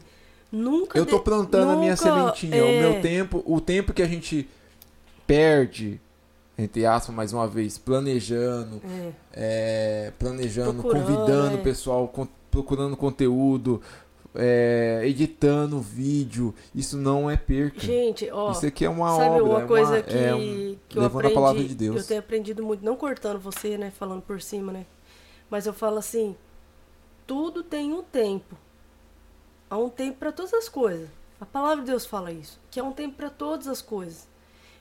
Nunca 0.52 0.98
Eu 0.98 1.06
tô 1.06 1.19
plantando 1.19 1.68
de... 1.68 1.73
a 1.73 1.76
minha 1.77 1.95
sementinha, 1.95 2.57
é... 2.57 2.64
o 2.64 2.91
meu 2.93 3.02
tempo, 3.02 3.43
o 3.45 3.61
tempo 3.61 3.93
que 3.93 4.02
a 4.02 4.07
gente 4.07 4.48
perde 5.26 5.99
entre 6.57 6.85
aspas, 6.85 7.15
mais 7.15 7.34
uma 7.34 7.48
vez, 7.48 7.80
planejando, 7.80 8.81
é. 8.85 9.11
É, 9.34 10.14
planejando, 10.19 10.84
convidando 10.84 11.56
o 11.56 11.60
é. 11.60 11.64
pessoal, 11.64 12.07
con 12.07 12.27
procurando 12.52 12.98
conteúdo, 12.98 13.81
é, 14.35 15.01
editando 15.03 15.79
vídeo, 15.79 16.53
isso 16.73 16.97
não 16.97 17.29
é 17.29 17.35
perca. 17.35 17.79
Gente, 17.79 18.29
ó, 18.31 18.51
isso 18.51 18.65
aqui 18.65 18.85
é 18.85 18.89
uma 18.89 19.15
sabe 19.15 19.41
obra, 19.41 19.43
uma 19.43 19.67
coisa 19.67 19.97
é 19.97 19.99
uma, 19.99 20.03
que, 20.03 20.17
é 20.17 20.35
um, 20.35 20.77
que 20.87 20.97
eu 20.97 21.05
aprendi, 21.05 21.27
a 21.27 21.35
palavra 21.35 21.63
de 21.63 21.75
Deus. 21.75 21.97
eu 21.97 22.07
tenho 22.07 22.19
aprendido 22.19 22.63
muito, 22.63 22.83
não 22.83 22.95
cortando 22.95 23.39
você, 23.39 23.77
né, 23.77 23.91
falando 23.91 24.21
por 24.21 24.41
cima, 24.41 24.71
né, 24.71 24.85
mas 25.49 25.65
eu 25.65 25.73
falo 25.73 25.97
assim, 25.97 26.35
tudo 27.27 27.63
tem 27.63 27.93
um 27.93 28.01
tempo, 28.01 28.55
há 29.69 29.77
um 29.77 29.89
tempo 29.89 30.19
para 30.19 30.31
todas 30.31 30.53
as 30.53 30.69
coisas. 30.69 31.09
A 31.39 31.45
palavra 31.45 31.83
de 31.83 31.89
Deus 31.89 32.05
fala 32.05 32.31
isso, 32.31 32.59
que 32.69 32.79
há 32.79 32.83
um 32.83 32.91
tempo 32.91 33.15
para 33.15 33.29
todas 33.29 33.67
as 33.67 33.81
coisas. 33.81 34.27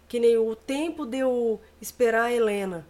Que 0.06 0.20
nem 0.20 0.36
o 0.36 0.54
tempo 0.54 1.06
de 1.06 1.18
eu 1.18 1.58
esperar 1.80 2.24
a 2.24 2.32
Helena. 2.32 2.86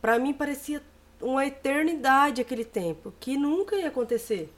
Para 0.00 0.18
mim 0.20 0.32
parecia 0.32 0.80
uma 1.20 1.44
eternidade 1.44 2.40
aquele 2.40 2.64
tempo, 2.64 3.12
que 3.18 3.36
nunca 3.36 3.74
ia 3.74 3.88
acontecer. 3.88 4.52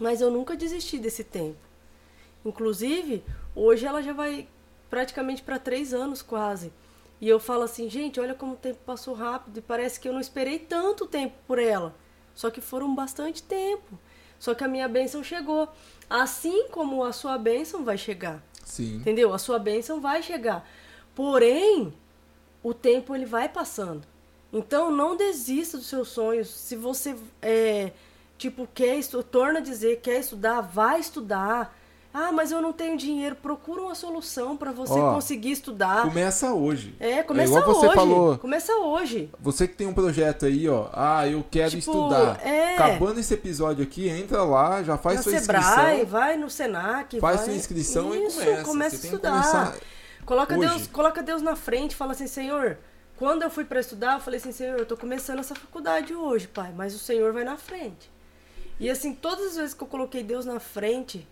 Mas 0.00 0.22
eu 0.22 0.30
nunca 0.30 0.56
desisti 0.56 0.98
desse 0.98 1.22
tempo. 1.22 1.58
Inclusive, 2.44 3.22
hoje 3.54 3.84
ela 3.84 4.02
já 4.02 4.14
vai 4.14 4.48
praticamente 4.88 5.42
para 5.42 5.58
três 5.58 5.92
anos 5.92 6.22
quase. 6.22 6.72
E 7.20 7.28
eu 7.28 7.38
falo 7.38 7.64
assim, 7.64 7.88
gente, 7.90 8.18
olha 8.18 8.34
como 8.34 8.54
o 8.54 8.56
tempo 8.56 8.78
passou 8.86 9.14
rápido 9.14 9.58
e 9.58 9.62
parece 9.62 10.00
que 10.00 10.08
eu 10.08 10.12
não 10.12 10.20
esperei 10.20 10.58
tanto 10.58 11.06
tempo 11.06 11.36
por 11.46 11.58
ela. 11.58 11.94
Só 12.34 12.50
que 12.50 12.62
foram 12.62 12.94
bastante 12.94 13.42
tempo. 13.42 13.98
Só 14.38 14.54
que 14.54 14.64
a 14.64 14.68
minha 14.68 14.88
bênção 14.88 15.22
chegou. 15.22 15.68
Assim 16.08 16.68
como 16.68 17.04
a 17.04 17.12
sua 17.12 17.36
bênção 17.36 17.84
vai 17.84 17.98
chegar. 17.98 18.42
Sim. 18.64 18.96
Entendeu? 18.96 19.34
A 19.34 19.38
sua 19.38 19.58
bênção 19.58 20.00
vai 20.00 20.22
chegar. 20.22 20.66
Porém, 21.14 21.92
o 22.62 22.72
tempo 22.72 23.14
ele 23.14 23.26
vai 23.26 23.50
passando. 23.50 24.08
Então 24.50 24.90
não 24.90 25.14
desista 25.14 25.76
dos 25.76 25.86
seus 25.86 26.08
sonhos. 26.08 26.48
Se 26.48 26.74
você 26.74 27.14
é, 27.42 27.92
tipo 28.40 28.66
quer 28.74 28.96
estudar, 28.96 29.24
torna 29.24 29.58
a 29.58 29.62
dizer 29.62 30.00
quer 30.00 30.18
estudar, 30.18 30.62
vai 30.62 30.98
estudar. 30.98 31.76
Ah, 32.12 32.32
mas 32.32 32.50
eu 32.50 32.60
não 32.60 32.72
tenho 32.72 32.96
dinheiro. 32.96 33.36
Procura 33.36 33.82
uma 33.82 33.94
solução 33.94 34.56
para 34.56 34.72
você 34.72 34.98
Ó, 34.98 35.14
conseguir 35.14 35.52
estudar. 35.52 36.02
Começa 36.02 36.52
hoje. 36.52 36.96
É, 36.98 37.22
começa 37.22 37.54
é 37.54 37.56
igual 37.56 37.72
você 37.72 37.86
hoje. 37.86 37.94
Falou, 37.94 38.38
começa 38.38 38.72
hoje. 38.72 39.30
Você 39.38 39.68
que 39.68 39.76
tem 39.76 39.86
um 39.86 39.94
projeto 39.94 40.44
aí, 40.44 40.68
ó. 40.68 40.88
Ah, 40.92 41.28
eu 41.28 41.44
quero 41.48 41.70
tipo, 41.70 41.78
estudar. 41.78 42.44
É... 42.44 42.74
Acabando 42.74 43.20
esse 43.20 43.32
episódio 43.32 43.84
aqui, 43.84 44.08
entra 44.08 44.42
lá, 44.42 44.82
já 44.82 44.98
faz 44.98 45.18
Na 45.18 45.22
sua 45.22 45.38
Sebrae, 45.38 45.60
inscrição. 45.60 46.06
vai 46.06 46.36
no 46.36 46.50
Senac, 46.50 47.20
faz 47.20 47.36
vai... 47.36 47.44
sua 47.44 47.54
inscrição 47.54 48.12
Isso, 48.12 48.40
e 48.40 48.44
começa. 48.44 48.64
começa 48.64 48.96
a 48.96 48.98
estudar. 48.98 49.76
Coloca 50.26 50.58
Deus, 50.58 50.86
coloca 50.88 51.22
Deus 51.22 51.42
na 51.42 51.54
frente, 51.54 51.94
fala 51.94 52.10
assim, 52.12 52.26
Senhor, 52.26 52.76
quando 53.16 53.42
eu 53.42 53.50
fui 53.50 53.64
para 53.64 53.78
estudar, 53.78 54.14
eu 54.14 54.20
falei 54.20 54.40
assim, 54.40 54.52
Senhor, 54.52 54.78
eu 54.80 54.86
tô 54.86 54.96
começando 54.96 55.38
essa 55.38 55.54
faculdade 55.54 56.12
hoje, 56.12 56.48
pai, 56.48 56.72
mas 56.76 56.92
o 56.92 56.98
Senhor 56.98 57.32
vai 57.32 57.44
na 57.44 57.56
frente. 57.56 58.10
E 58.80 58.88
assim, 58.88 59.14
todas 59.14 59.48
as 59.48 59.56
vezes 59.56 59.74
que 59.74 59.82
eu 59.82 59.86
coloquei 59.86 60.22
Deus 60.22 60.46
na 60.46 60.58
frente, 60.58 61.28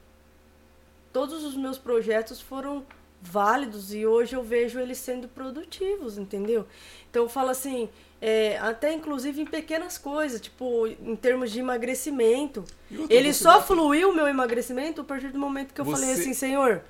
todos 1.12 1.42
os 1.42 1.56
meus 1.56 1.78
projetos 1.78 2.40
foram 2.42 2.84
válidos 3.20 3.92
e 3.92 4.06
hoje 4.06 4.36
eu 4.36 4.44
vejo 4.44 4.78
eles 4.78 4.98
sendo 4.98 5.26
produtivos, 5.28 6.18
entendeu? 6.18 6.66
Então 7.10 7.22
eu 7.22 7.28
falo 7.28 7.48
assim, 7.48 7.88
é, 8.20 8.58
até 8.58 8.92
inclusive 8.92 9.40
em 9.40 9.46
pequenas 9.46 9.96
coisas, 9.96 10.40
tipo 10.40 10.86
em 10.86 11.16
termos 11.16 11.50
de 11.50 11.58
emagrecimento. 11.58 12.64
Ele 13.08 13.32
só 13.32 13.62
fluiu 13.62 14.10
o 14.10 14.14
meu 14.14 14.28
emagrecimento 14.28 15.00
a 15.00 15.04
partir 15.04 15.30
do 15.32 15.38
momento 15.38 15.72
que 15.72 15.80
eu 15.80 15.86
você... 15.86 16.02
falei 16.02 16.14
assim, 16.14 16.34
Senhor, 16.34 16.82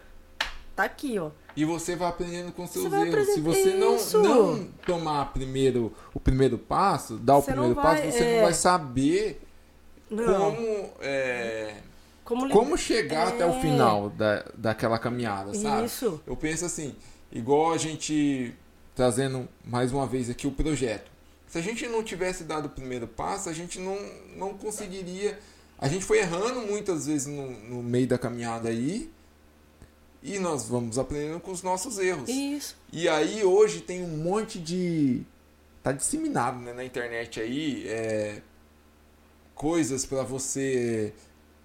tá 0.74 0.84
aqui, 0.84 1.18
ó. 1.18 1.30
E 1.56 1.64
você 1.64 1.96
vai 1.96 2.08
aprendendo 2.08 2.52
com 2.52 2.66
seus 2.66 2.92
erros. 2.92 3.26
Se 3.28 3.40
você 3.40 3.74
não, 3.74 3.96
não 4.22 4.68
tomar 4.84 5.32
primeiro, 5.32 5.92
o 6.12 6.20
primeiro 6.20 6.58
passo, 6.58 7.16
dar 7.16 7.38
o 7.38 7.42
primeiro 7.42 7.74
vai, 7.74 7.84
passo, 7.84 8.12
você 8.12 8.24
é... 8.24 8.34
não 8.36 8.42
vai 8.42 8.54
saber 8.54 9.47
não. 10.10 10.54
como. 10.54 10.90
É... 11.00 11.74
Como, 12.24 12.50
como 12.50 12.76
chegar 12.76 13.28
é. 13.28 13.30
até 13.30 13.46
o 13.46 13.58
final 13.58 14.10
da, 14.10 14.44
daquela 14.54 14.98
caminhada, 14.98 15.54
sabe? 15.54 15.86
Isso. 15.86 16.20
Eu 16.26 16.36
penso 16.36 16.66
assim, 16.66 16.94
igual 17.32 17.72
a 17.72 17.78
gente 17.78 18.54
trazendo 18.94 19.48
mais 19.64 19.92
uma 19.92 20.06
vez 20.06 20.28
aqui 20.28 20.46
o 20.46 20.50
projeto. 20.50 21.10
Se 21.46 21.56
a 21.56 21.62
gente 21.62 21.86
não 21.88 22.02
tivesse 22.02 22.44
dado 22.44 22.66
o 22.66 22.68
primeiro 22.68 23.08
passo, 23.08 23.48
a 23.48 23.52
gente 23.54 23.78
não, 23.78 23.96
não 24.36 24.52
conseguiria. 24.58 25.38
A 25.78 25.88
gente 25.88 26.04
foi 26.04 26.18
errando 26.18 26.60
muitas 26.60 27.06
vezes 27.06 27.26
no, 27.26 27.50
no 27.50 27.82
meio 27.82 28.06
da 28.06 28.18
caminhada 28.18 28.68
aí. 28.68 29.10
E 30.22 30.38
nós 30.38 30.68
vamos 30.68 30.98
aprendendo 30.98 31.40
com 31.40 31.52
os 31.52 31.62
nossos 31.62 31.98
erros. 31.98 32.28
Isso. 32.28 32.76
E 32.92 33.08
aí 33.08 33.42
hoje 33.42 33.80
tem 33.80 34.02
um 34.02 34.18
monte 34.18 34.58
de. 34.58 35.22
Tá 35.82 35.92
disseminado 35.92 36.58
né, 36.58 36.74
na 36.74 36.84
internet 36.84 37.40
aí. 37.40 37.88
é, 37.88 38.42
coisas 39.58 40.06
para 40.06 40.22
você. 40.22 41.12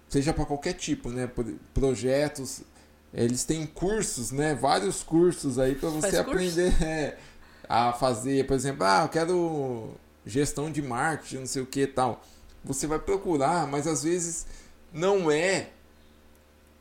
Seja 0.08 0.32
para 0.34 0.44
qualquer 0.44 0.74
tipo, 0.74 1.08
né? 1.08 1.26
pro- 1.26 1.58
Projetos. 1.72 2.62
Eles 3.12 3.44
têm 3.44 3.64
cursos, 3.64 4.32
né? 4.32 4.54
Vários 4.54 5.02
cursos 5.02 5.58
aí 5.58 5.74
para 5.76 5.88
você 5.88 6.10
Faz 6.10 6.14
aprender 6.18 6.74
é, 6.82 7.16
a 7.68 7.92
fazer, 7.92 8.44
por 8.46 8.54
exemplo, 8.54 8.84
ah, 8.84 9.02
eu 9.04 9.08
quero 9.08 9.90
gestão 10.26 10.70
de 10.70 10.82
marketing, 10.82 11.36
não 11.38 11.46
sei 11.46 11.62
o 11.62 11.66
que 11.66 11.82
e 11.82 11.86
tal. 11.86 12.22
Você 12.64 12.86
vai 12.88 12.98
procurar, 12.98 13.66
mas 13.68 13.86
às 13.86 14.02
vezes 14.02 14.46
não 14.92 15.30
é. 15.30 15.68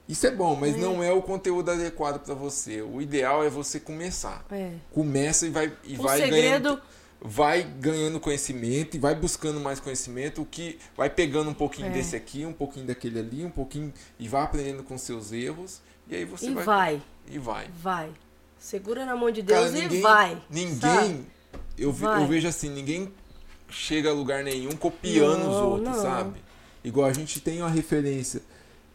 Isso 0.10 0.26
é 0.28 0.32
bom, 0.32 0.56
mas 0.56 0.76
É. 0.76 0.78
não 0.78 1.02
é 1.04 1.12
o 1.14 1.22
conteúdo 1.22 1.70
adequado 1.72 2.20
para 2.24 2.34
você. 2.34 2.82
O 2.82 3.00
ideal 3.02 3.44
é 3.44 3.50
você 3.50 3.80
começar. 3.80 4.44
É. 4.52 4.72
Começa 4.92 5.46
e 5.46 5.50
vai 5.50 5.72
e 5.84 5.96
O 5.98 6.02
vai 6.02 6.20
segredo. 6.20 6.42
ganhando 6.42 6.82
vai 7.26 7.64
ganhando 7.64 8.20
conhecimento 8.20 8.98
e 8.98 9.00
vai 9.00 9.16
buscando 9.16 9.60
mais 9.60 9.80
conhecimento, 9.80 10.42
o 10.42 10.46
que 10.46 10.78
vai 10.98 11.10
pegando 11.10 11.50
um 11.50 11.54
pouquinho 11.54 11.88
É. 11.88 11.92
desse 11.92 12.16
aqui, 12.18 12.46
um 12.46 12.52
pouquinho 12.52 12.86
daquele 12.86 13.18
ali, 13.20 13.46
um 13.46 13.50
pouquinho 13.50 13.94
e 14.20 14.28
vai 14.28 14.42
aprendendo 14.44 14.84
com 14.84 14.98
seus 14.98 15.32
erros 15.32 15.82
e 16.10 16.16
aí 16.16 16.26
você 16.26 16.48
E 16.48 16.54
vai, 16.54 16.64
vai, 16.66 17.02
e 17.32 17.38
vai. 17.40 17.68
vai. 17.82 18.10
Segura 18.60 19.06
na 19.06 19.16
mão 19.16 19.32
de 19.32 19.42
Deus 19.42 19.68
Cara, 19.72 19.78
e 19.78 19.82
ninguém, 19.82 20.02
vai. 20.02 20.42
ninguém 20.50 20.80
sabe? 20.80 21.26
eu, 21.78 21.92
Vai. 21.94 22.22
eu 22.22 22.28
vejo 22.28 22.48
assim, 22.48 22.70
ninguém 22.70 23.12
chega 23.70 24.10
a 24.10 24.14
lugar 24.14 24.44
nenhum 24.44 24.72
copiando 24.72 25.42
os 25.42 25.48
Não, 25.48 25.70
outros, 25.70 25.96
não. 25.96 26.02
sabe? 26.02 26.42
Igual 26.84 27.08
a 27.08 27.14
gente 27.14 27.40
tem 27.40 27.62
uma 27.62 27.70
referência, 27.70 28.42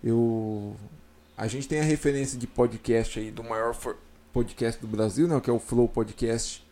eu 0.04 0.76
a 1.36 1.46
gente 1.46 1.66
tem 1.68 1.80
a 1.80 1.84
referência 1.84 2.38
de 2.38 2.46
podcast 2.46 3.18
aí 3.20 3.30
do 3.30 3.42
maior 3.44 3.74
podcast 4.32 4.80
do 4.80 4.86
Brasil, 4.86 5.26
né, 5.28 5.40
que 5.40 5.48
é 5.48 5.52
o 5.52 5.58
Flow 5.58 5.88
Podcast. 5.88 6.66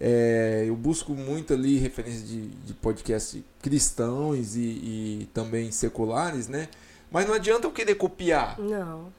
É, 0.00 0.64
eu 0.66 0.76
busco 0.76 1.12
muito 1.12 1.52
ali 1.52 1.76
referência 1.78 2.24
de, 2.24 2.46
de 2.48 2.72
podcast 2.74 3.44
cristãos 3.60 4.54
e, 4.54 4.60
e 4.60 5.28
também 5.34 5.72
seculares, 5.72 6.46
né? 6.48 6.68
Mas 7.10 7.26
não 7.26 7.34
adianta 7.34 7.66
eu 7.66 7.72
querer 7.72 7.96
copiar. 7.96 8.58
Não. 8.60 9.12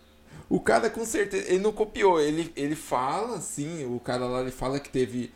O 0.49 0.59
cara 0.59 0.89
com 0.89 1.05
certeza, 1.05 1.47
ele 1.49 1.59
não 1.59 1.71
copiou, 1.71 2.19
ele, 2.19 2.51
ele 2.55 2.75
fala, 2.75 3.39
sim, 3.41 3.85
o 3.85 3.99
cara 3.99 4.25
lá 4.25 4.41
ele 4.41 4.51
fala 4.51 4.79
que 4.79 4.89
teve. 4.89 5.31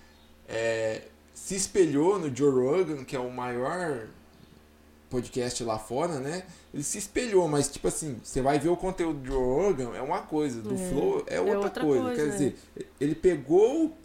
é, 0.47 1.03
se 1.33 1.55
espelhou 1.55 2.17
no 2.17 2.33
Joe 2.35 2.51
Rogan, 2.51 3.03
que 3.03 3.15
é 3.15 3.19
o 3.19 3.29
maior 3.29 4.07
podcast 5.09 5.63
lá 5.63 5.77
fora, 5.77 6.19
né? 6.19 6.43
Ele 6.73 6.81
se 6.83 6.97
espelhou, 6.97 7.47
mas 7.47 7.67
tipo 7.69 7.87
assim, 7.87 8.17
você 8.23 8.41
vai 8.41 8.57
ver 8.59 8.69
o 8.69 8.77
conteúdo 8.77 9.19
do 9.19 9.27
Joe 9.27 9.43
Rogan, 9.43 9.91
é 9.95 10.01
uma 10.01 10.21
coisa, 10.21 10.61
do 10.61 10.73
É, 10.73 10.89
Flow 10.89 11.23
é 11.27 11.39
outra, 11.39 11.59
outra 11.59 11.83
coisa. 11.83 12.03
coisa, 12.05 12.15
Quer 12.21 12.27
é. 12.27 12.31
dizer, 12.31 12.55
ele 12.99 13.13
pegou 13.13 13.95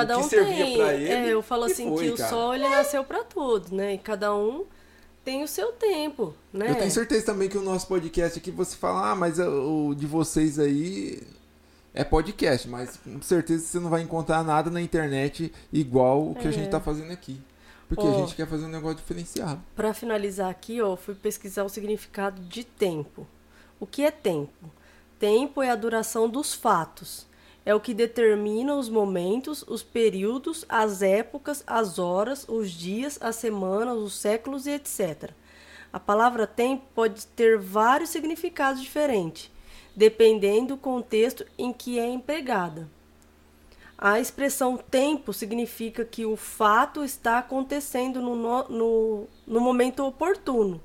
Cada 0.00 0.16
o 0.16 0.20
que 0.20 0.26
um 0.26 0.28
servia 0.28 0.64
tem. 0.64 0.76
pra 0.76 0.94
ele. 0.94 1.08
é, 1.08 1.28
eu 1.32 1.42
falo 1.42 1.64
assim 1.64 1.88
foi, 1.88 2.04
que 2.06 2.10
o 2.12 2.16
cara. 2.16 2.30
sol 2.30 2.54
ele 2.54 2.68
nasceu 2.68 3.04
pra 3.04 3.24
todos, 3.24 3.70
né? 3.70 3.94
E 3.94 3.98
cada 3.98 4.34
um 4.34 4.64
tem 5.24 5.42
o 5.42 5.48
seu 5.48 5.72
tempo, 5.72 6.34
né? 6.52 6.70
Eu 6.70 6.74
tenho 6.76 6.90
certeza 6.90 7.26
também 7.26 7.48
que 7.48 7.58
o 7.58 7.62
nosso 7.62 7.86
podcast 7.86 8.38
aqui 8.38 8.50
você 8.50 8.76
fala, 8.76 9.10
ah, 9.10 9.14
mas 9.14 9.38
o 9.38 9.94
de 9.94 10.06
vocês 10.06 10.58
aí 10.58 11.22
é 11.94 12.04
podcast, 12.04 12.68
mas 12.68 12.96
com 13.04 13.20
certeza 13.22 13.64
você 13.66 13.78
não 13.80 13.90
vai 13.90 14.02
encontrar 14.02 14.42
nada 14.44 14.70
na 14.70 14.80
internet 14.80 15.52
igual 15.72 16.30
o 16.30 16.34
que 16.34 16.46
a 16.46 16.50
É. 16.50 16.52
gente 16.52 16.68
tá 16.70 16.80
fazendo 16.80 17.12
aqui. 17.12 17.40
Porque 17.88 18.06
a 18.06 18.10
Ó. 18.10 18.18
gente 18.20 18.34
quer 18.36 18.46
fazer 18.46 18.66
um 18.66 18.68
negócio 18.68 18.98
diferenciado. 18.98 19.60
Para 19.74 19.94
finalizar 19.94 20.50
aqui, 20.50 20.80
ó, 20.82 20.92
eu 20.92 20.96
fui 20.96 21.14
pesquisar 21.14 21.64
o 21.64 21.68
significado 21.70 22.40
de 22.42 22.62
tempo. 22.62 23.26
O 23.80 23.86
que 23.86 24.02
é 24.02 24.10
tempo? 24.10 24.70
Tempo 25.18 25.62
é 25.62 25.70
a 25.70 25.74
duração 25.76 26.28
dos 26.28 26.52
fatos. 26.54 27.26
É 27.68 27.74
o 27.74 27.80
que 27.80 27.92
determina 27.92 28.74
os 28.74 28.88
momentos, 28.88 29.62
os 29.68 29.82
períodos, 29.82 30.64
as 30.70 31.02
épocas, 31.02 31.62
as 31.66 31.98
horas, 31.98 32.46
os 32.48 32.70
dias, 32.70 33.18
as 33.20 33.36
semanas, 33.36 33.98
os 33.98 34.14
séculos 34.14 34.66
e 34.66 34.70
etc. 34.70 35.32
A 35.92 36.00
palavra 36.00 36.46
tempo 36.46 36.86
pode 36.94 37.26
ter 37.26 37.58
vários 37.58 38.08
significados 38.08 38.80
diferentes, 38.80 39.50
dependendo 39.94 40.68
do 40.68 40.76
contexto 40.78 41.44
em 41.58 41.70
que 41.70 41.98
é 41.98 42.08
empregada. 42.08 42.88
A 43.98 44.18
expressão 44.18 44.78
tempo 44.78 45.34
significa 45.34 46.06
que 46.06 46.24
o 46.24 46.36
fato 46.36 47.04
está 47.04 47.36
acontecendo 47.36 48.22
no, 48.22 48.34
no, 48.66 49.26
no, 49.46 49.60
momento 49.60 50.06
oportuno, 50.06 50.80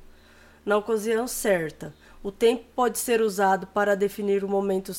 na 0.65 0.75
ocasião 0.75 1.29
certa. 1.29 1.95
O 2.21 2.29
tempo 2.29 2.65
pode 2.75 2.99
ser 2.99 3.21
usado 3.21 3.67
para 3.67 3.95
definir 3.95 4.43
o 4.43 4.49
momento 4.49 4.91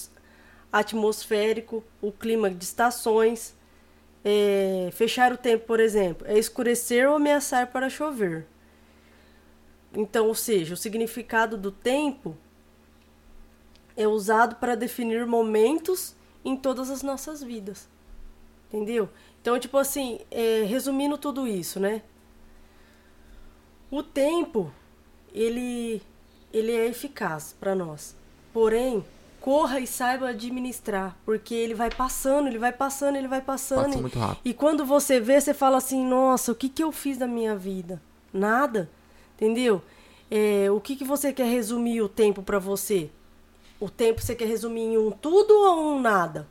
atmosférico, 0.74 1.84
o 2.02 2.10
clima 2.10 2.51
de 2.51 2.64
estações. 2.64 3.55
É, 4.24 4.88
fechar 4.92 5.32
o 5.32 5.36
tempo, 5.36 5.66
por 5.66 5.78
exemplo, 5.78 6.26
é 6.26 6.36
escurecer 6.36 7.09
ou 7.09 7.16
ameaçar 7.16 7.70
para 7.70 7.88
chover. 7.88 8.46
Então, 9.94 10.26
ou 10.26 10.34
seja, 10.34 10.74
o 10.74 10.76
significado 10.76 11.56
do 11.56 11.70
tempo 11.70 12.36
é 13.96 14.09
usado 14.09 14.56
para 14.56 14.74
definir 14.74 15.24
momentos 15.26 16.16
em 16.44 16.56
todas 16.56 16.90
as 16.90 17.02
nossas 17.02 17.40
vidas. 17.42 17.88
Entendeu? 18.66 19.09
Então, 19.40 19.60
tipo 19.60 19.76
assim, 19.78 20.18
é, 20.30 20.64
resumindo 20.64 21.16
tudo 21.16 21.46
isso, 21.46 21.78
né? 21.78 22.02
O 23.90 24.02
tempo, 24.02 24.72
ele, 25.32 26.02
ele 26.52 26.72
é 26.72 26.86
eficaz 26.86 27.55
para 27.60 27.74
nós. 27.76 28.16
Porém, 28.52 29.05
corra 29.44 29.78
e 29.78 29.86
saiba 29.86 30.30
administrar, 30.30 31.14
porque 31.22 31.54
ele 31.54 31.74
vai 31.74 31.90
passando, 31.90 32.46
ele 32.48 32.58
vai 32.58 32.72
passando, 32.72 33.16
ele 33.16 33.28
vai 33.28 33.42
passando. 33.42 33.84
Passa 33.84 33.98
e- 33.98 34.00
muito 34.00 34.18
rápido. 34.18 34.40
e 34.42 34.54
quando 34.54 34.86
você 34.86 35.20
vê, 35.20 35.38
você 35.38 35.52
fala 35.52 35.76
assim: 35.76 36.02
nossa, 36.02 36.50
o 36.50 36.54
que, 36.54 36.66
que 36.66 36.82
eu 36.82 36.90
fiz 36.90 37.18
da 37.18 37.26
minha 37.26 37.54
vida? 37.54 38.00
Nada. 38.32 38.88
Entendeu? 39.34 39.82
É, 40.30 40.70
o 40.70 40.80
que, 40.80 40.96
que 40.96 41.04
você 41.04 41.30
quer 41.30 41.44
resumir 41.44 42.00
o 42.00 42.08
tempo 42.08 42.42
para 42.42 42.58
você? 42.58 43.10
O 43.78 43.90
tempo 43.90 44.22
você 44.22 44.34
quer 44.34 44.48
resumir 44.48 44.80
em 44.80 44.96
um 44.96 45.10
tudo 45.10 45.52
ou 45.52 45.92
um 45.92 46.00
nada? 46.00 46.48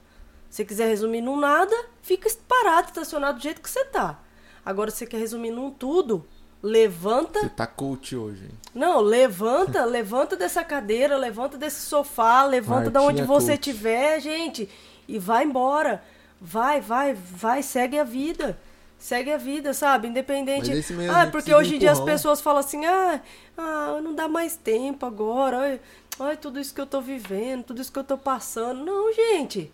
Se 0.47 0.63
quiser 0.63 0.87
resumir 0.87 1.21
num 1.21 1.39
nada, 1.39 1.75
fica 2.03 2.29
parado, 2.47 2.89
estacionado 2.89 3.39
do 3.39 3.41
jeito 3.41 3.59
que 3.59 3.71
você 3.71 3.83
tá. 3.85 4.19
Agora, 4.63 4.91
se 4.91 4.97
você 4.97 5.07
quer 5.07 5.17
resumir 5.17 5.49
num 5.49 5.71
tudo, 5.71 6.27
levanta. 6.63 7.41
Você 7.41 7.49
tá 7.49 7.67
coach 7.67 8.15
hoje, 8.15 8.45
hein? 8.45 8.51
Não, 8.73 9.01
levanta, 9.01 9.83
levanta 9.85 10.37
dessa 10.37 10.63
cadeira, 10.63 11.17
levanta 11.17 11.57
desse 11.57 11.81
sofá, 11.81 12.45
levanta 12.45 12.89
da 12.89 13.01
onde 13.01 13.21
Martinha 13.21 13.27
você 13.27 13.53
estiver, 13.53 14.21
gente, 14.21 14.69
e 15.05 15.19
vai 15.19 15.43
embora. 15.43 16.01
Vai, 16.39 16.79
vai, 16.79 17.13
vai, 17.13 17.61
segue 17.61 17.99
a 17.99 18.03
vida. 18.03 18.57
Segue 18.97 19.31
a 19.31 19.37
vida, 19.37 19.73
sabe? 19.73 20.07
Independente. 20.07 20.71
Mesmo 20.71 21.11
ah, 21.11 21.25
que 21.25 21.31
porque 21.33 21.53
hoje 21.53 21.75
em 21.75 21.79
dia 21.79 21.91
as 21.91 21.99
pessoas 21.99 22.39
falam 22.39 22.61
assim: 22.61 22.85
ah, 22.85 23.19
ah, 23.57 23.99
não 24.01 24.15
dá 24.15 24.29
mais 24.29 24.55
tempo 24.55 25.05
agora. 25.05 25.57
Ai, 25.57 25.81
ai, 26.21 26.37
tudo 26.37 26.57
isso 26.57 26.73
que 26.73 26.79
eu 26.79 26.85
tô 26.85 27.01
vivendo, 27.01 27.63
tudo 27.63 27.81
isso 27.81 27.91
que 27.91 27.99
eu 27.99 28.03
tô 28.03 28.17
passando. 28.17 28.85
Não, 28.85 29.11
gente. 29.13 29.69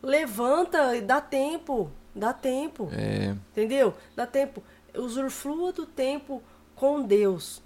Levanta 0.00 0.94
e 0.94 1.00
dá 1.00 1.20
tempo. 1.20 1.90
Dá 2.14 2.32
tempo. 2.32 2.88
É, 2.92 3.34
Entendeu? 3.52 3.94
Dá 4.14 4.26
tempo. 4.26 4.62
Usufrua 4.98 5.72
do 5.72 5.86
tempo 5.86 6.42
com 6.74 7.02
Deus. 7.02 7.62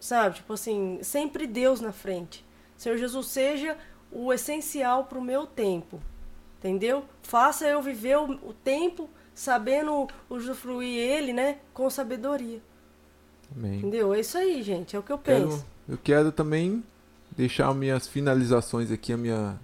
Sabe? 0.00 0.36
Tipo 0.36 0.52
assim, 0.52 0.98
sempre 1.02 1.46
Deus 1.46 1.80
na 1.80 1.92
frente. 1.92 2.44
Senhor 2.76 2.96
Jesus, 2.96 3.26
seja 3.28 3.76
o 4.12 4.32
essencial 4.32 5.04
pro 5.04 5.20
meu 5.20 5.46
tempo. 5.46 6.00
Entendeu? 6.58 7.04
Faça 7.22 7.66
eu 7.66 7.80
viver 7.80 8.18
o, 8.18 8.32
o 8.48 8.52
tempo 8.52 9.08
sabendo 9.34 10.08
usufruir 10.28 10.98
ele, 10.98 11.32
né? 11.32 11.58
Com 11.72 11.88
sabedoria. 11.88 12.60
amém. 13.56 13.78
Entendeu? 13.78 14.12
É 14.12 14.20
isso 14.20 14.36
aí, 14.36 14.62
gente. 14.62 14.96
É 14.96 14.98
o 14.98 15.02
que 15.02 15.12
eu 15.12 15.18
penso. 15.18 15.58
Quero, 15.58 15.66
eu 15.88 15.98
quero 15.98 16.32
também 16.32 16.82
deixar 17.36 17.72
minhas 17.74 18.08
finalizações 18.08 18.90
aqui, 18.90 19.12
a 19.12 19.16
minha, 19.16 19.58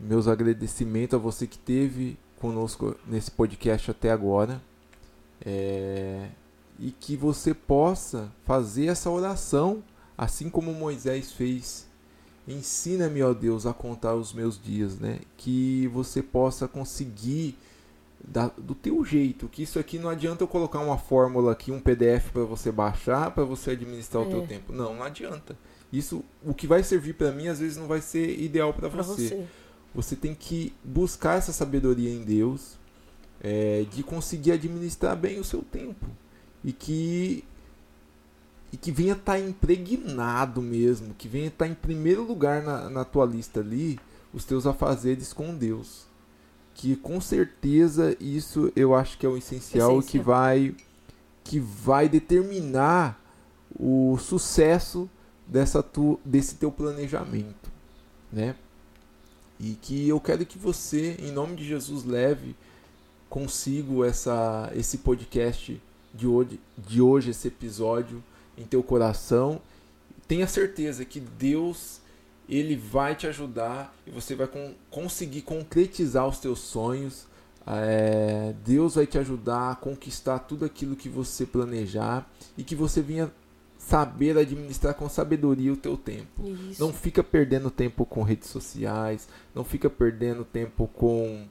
meus 0.00 0.26
agradecimentos 0.26 1.14
a 1.14 1.18
você 1.18 1.46
que 1.46 1.58
teve 1.58 2.18
conosco 2.38 2.96
nesse 3.06 3.30
podcast 3.30 3.90
até 3.90 4.10
agora. 4.10 4.60
É, 5.44 6.28
e 6.78 6.90
que 6.92 7.16
você 7.16 7.52
possa 7.54 8.32
fazer 8.44 8.86
essa 8.86 9.10
oração, 9.10 9.82
assim 10.16 10.48
como 10.48 10.72
Moisés 10.72 11.32
fez. 11.32 11.86
Ensina-me, 12.46 13.22
ó 13.22 13.34
Deus, 13.34 13.66
a 13.66 13.74
contar 13.74 14.14
os 14.14 14.32
meus 14.32 14.60
dias, 14.60 14.98
né? 14.98 15.18
Que 15.36 15.86
você 15.88 16.22
possa 16.22 16.66
conseguir 16.66 17.56
da, 18.26 18.48
do 18.56 18.74
teu 18.74 19.04
jeito, 19.04 19.48
que 19.48 19.62
isso 19.62 19.78
aqui 19.78 19.98
não 19.98 20.08
adianta 20.08 20.42
eu 20.42 20.48
colocar 20.48 20.80
uma 20.80 20.96
fórmula 20.98 21.52
aqui, 21.52 21.70
um 21.70 21.80
PDF 21.80 22.30
para 22.32 22.44
você 22.44 22.72
baixar, 22.72 23.30
para 23.32 23.44
você 23.44 23.72
administrar 23.72 24.22
o 24.22 24.30
teu 24.30 24.42
É. 24.42 24.46
tempo. 24.46 24.72
Não, 24.72 24.94
não 24.94 25.02
adianta. 25.02 25.56
Isso, 25.92 26.24
o 26.44 26.52
que 26.54 26.66
vai 26.66 26.82
servir 26.82 27.14
para 27.14 27.30
mim, 27.32 27.48
às 27.48 27.60
vezes 27.60 27.76
não 27.76 27.86
vai 27.86 28.00
ser 28.00 28.40
ideal 28.40 28.72
para 28.72 28.88
você. 28.88 29.28
você. 29.28 29.46
Você 29.94 30.16
tem 30.16 30.34
que 30.34 30.72
buscar 30.82 31.38
essa 31.38 31.52
sabedoria 31.52 32.10
em 32.10 32.22
Deus, 32.22 32.77
é, 33.40 33.84
de 33.90 34.02
conseguir 34.02 34.52
administrar 34.52 35.16
bem 35.16 35.38
o 35.38 35.44
seu 35.44 35.62
tempo 35.62 36.06
e 36.64 36.72
que 36.72 37.44
e 38.70 38.76
que 38.76 38.92
venha 38.92 39.14
estar 39.14 39.38
impregnado 39.38 40.60
mesmo, 40.60 41.14
que 41.14 41.26
venha 41.26 41.46
estar 41.46 41.66
em 41.66 41.74
primeiro 41.74 42.22
lugar 42.22 42.62
na, 42.62 42.90
na 42.90 43.04
tua 43.04 43.24
lista 43.24 43.60
ali 43.60 43.98
os 44.32 44.44
teus 44.44 44.66
afazeres 44.66 45.32
com 45.32 45.54
Deus. 45.54 46.06
Que 46.74 46.94
com 46.94 47.18
certeza 47.18 48.14
isso 48.20 48.70
eu 48.76 48.94
acho 48.94 49.16
que 49.16 49.24
é 49.24 49.28
o 49.28 49.38
essencial, 49.38 49.98
Essencial. 49.98 50.02
que 50.02 50.18
vai 50.18 50.76
que 51.42 51.58
vai 51.58 52.10
determinar 52.10 53.18
o 53.74 54.18
sucesso 54.18 55.08
dessa 55.46 55.82
tu, 55.82 56.20
desse 56.22 56.56
teu 56.56 56.70
planejamento, 56.70 57.70
né? 58.30 58.54
E 59.58 59.72
que 59.80 60.06
eu 60.06 60.20
quero 60.20 60.44
que 60.44 60.58
você, 60.58 61.16
em 61.18 61.32
nome 61.32 61.56
de 61.56 61.64
Jesus, 61.64 62.04
leve 62.04 62.54
consigo 63.28 64.04
essa, 64.04 64.70
esse 64.74 64.98
podcast 64.98 65.80
de 66.14 66.26
hoje, 66.26 66.60
de 66.76 67.00
hoje, 67.00 67.30
esse 67.30 67.48
episódio 67.48 68.22
em 68.56 68.64
teu 68.64 68.82
coração. 68.82 69.60
Tenha 70.26 70.46
certeza 70.46 71.04
que 71.04 71.20
Deus 71.20 72.00
ele 72.48 72.76
vai 72.76 73.14
te 73.14 73.26
ajudar 73.26 73.94
e 74.06 74.10
você 74.10 74.34
vai 74.34 74.46
con- 74.46 74.72
conseguir 74.90 75.42
concretizar 75.42 76.26
os 76.26 76.38
teus 76.38 76.60
sonhos. 76.60 77.26
É, 77.66 78.54
Deus 78.64 78.94
vai 78.94 79.06
te 79.06 79.18
ajudar 79.18 79.72
a 79.72 79.76
conquistar 79.76 80.38
tudo 80.38 80.64
aquilo 80.64 80.96
que 80.96 81.08
você 81.08 81.44
planejar 81.44 82.26
e 82.56 82.64
que 82.64 82.74
você 82.74 83.02
venha 83.02 83.30
saber 83.78 84.36
administrar 84.38 84.94
com 84.94 85.08
sabedoria 85.08 85.72
o 85.72 85.76
teu 85.76 85.96
tempo. 85.96 86.48
Isso. 86.70 86.82
Não 86.82 86.92
fica 86.92 87.22
perdendo 87.22 87.70
tempo 87.70 88.06
com 88.06 88.22
redes 88.22 88.48
sociais, 88.48 89.28
não 89.54 89.64
fica 89.64 89.90
perdendo 89.90 90.44
tempo 90.44 90.88
com 90.94 91.46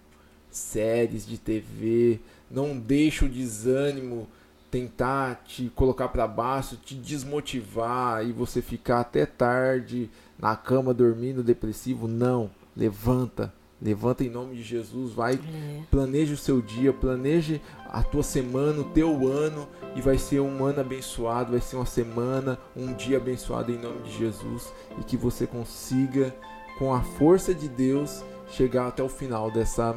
séries 0.57 1.25
de 1.25 1.37
TV, 1.37 2.19
não 2.49 2.77
deixa 2.77 3.25
o 3.25 3.29
desânimo 3.29 4.27
tentar 4.69 5.43
te 5.45 5.71
colocar 5.75 6.09
para 6.09 6.27
baixo, 6.27 6.77
te 6.77 6.95
desmotivar 6.95 8.25
e 8.25 8.31
você 8.31 8.61
ficar 8.61 8.99
até 8.99 9.25
tarde 9.25 10.09
na 10.37 10.55
cama 10.55 10.93
dormindo 10.93 11.41
depressivo. 11.41 12.07
Não, 12.07 12.49
levanta, 12.75 13.53
levanta 13.81 14.23
em 14.23 14.29
nome 14.29 14.55
de 14.55 14.63
Jesus, 14.63 15.13
vai 15.13 15.35
É. 15.35 15.81
planeje 15.89 16.33
o 16.33 16.37
seu 16.37 16.61
dia, 16.61 16.91
planeje 16.91 17.61
a 17.89 18.03
tua 18.03 18.23
semana, 18.23 18.81
o 18.81 18.85
teu 18.85 19.27
ano 19.27 19.67
e 19.95 20.01
vai 20.01 20.17
ser 20.17 20.41
um 20.41 20.65
ano 20.65 20.81
abençoado, 20.81 21.51
vai 21.51 21.61
ser 21.61 21.77
uma 21.77 21.85
semana, 21.85 22.59
um 22.75 22.93
dia 22.93 23.17
abençoado 23.17 23.71
em 23.71 23.77
nome 23.77 24.01
de 24.01 24.17
Jesus 24.17 24.71
e 24.99 25.03
que 25.03 25.15
você 25.15 25.47
consiga 25.47 26.35
com 26.77 26.93
a 26.93 27.01
força 27.01 27.53
de 27.53 27.67
Deus 27.67 28.23
chegar 28.49 28.87
até 28.87 29.01
o 29.01 29.09
final 29.09 29.49
dessa 29.49 29.95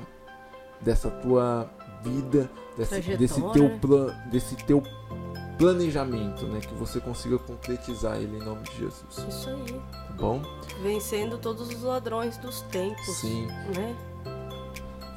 dessa 0.81 1.11
tua 1.11 1.69
vida, 2.02 2.51
desse, 2.77 3.01
desse 3.16 3.40
teu 3.52 3.70
plan, 3.78 4.15
desse 4.31 4.55
teu 4.57 4.82
planejamento, 5.59 6.47
né, 6.47 6.61
que 6.61 6.73
você 6.74 6.98
consiga 7.01 7.39
concretizar 7.39 8.16
ele 8.16 8.39
em 8.39 8.43
nome 8.43 8.62
de 8.62 8.78
Jesus, 8.78 9.19
Isso 9.28 9.51
aí. 9.51 9.81
tá 9.93 10.15
bom? 10.19 10.40
Vencendo 10.82 11.36
todos 11.36 11.69
os 11.69 11.82
ladrões 11.82 12.39
dos 12.39 12.62
tempos. 12.62 13.05
Sim. 13.19 13.47
Né? 13.77 13.94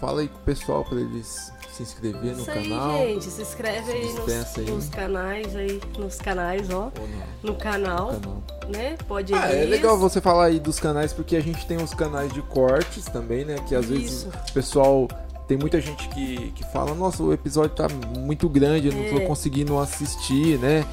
Fala 0.02 0.20
aí 0.20 0.28
com 0.28 0.38
o 0.38 0.42
pessoal 0.42 0.84
para 0.84 1.00
eles 1.00 1.54
se 1.72 1.82
inscrever 1.82 2.36
no 2.36 2.42
Isso 2.42 2.52
aí, 2.52 2.70
canal 2.70 2.98
gente. 2.98 3.24
Se 3.26 3.42
inscreve 3.42 3.86
Se 3.86 3.98
aí 3.98 4.14
nos, 4.14 4.58
aí. 4.58 4.66
nos 4.70 4.90
canais 4.90 5.56
aí. 5.56 5.82
Nos 5.98 6.16
canais, 6.18 6.70
ó. 6.70 6.92
ou 7.00 7.08
não. 7.08 7.52
No 7.54 7.56
canal, 7.56 8.08
canal. 8.10 8.44
né? 8.70 8.98
Pode 9.08 9.34
Ah, 9.34 9.48
é 9.48 9.64
legal 9.64 9.98
você 9.98 10.20
falar 10.20 10.46
aí 10.48 10.60
dos 10.60 10.78
canais, 10.80 11.14
porque 11.14 11.38
a 11.38 11.42
gente 11.42 11.66
tem 11.66 11.78
os 11.78 11.94
canais 11.94 12.32
de 12.34 12.42
cortes 12.44 13.06
também, 13.06 13.46
né? 13.46 13.56
Que 13.68 13.76
às 13.76 13.86
vezes 13.86 14.12
Isso. 14.12 14.30
o 14.30 14.54
pessoal. 14.54 15.08
Tem 15.54 15.60
muita 15.60 15.80
gente 15.80 16.08
que, 16.10 16.52
que 16.56 16.64
fala, 16.72 16.96
nossa, 16.96 17.22
o 17.22 17.32
episódio 17.32 17.76
tá 17.76 17.88
muito 18.18 18.50
grande, 18.50 18.88
eu 18.88 18.94
não 18.94 19.04
tô 19.08 19.18
É. 19.22 19.26
conseguindo 19.28 19.78
assistir, 19.78 20.58
né? 20.58 20.84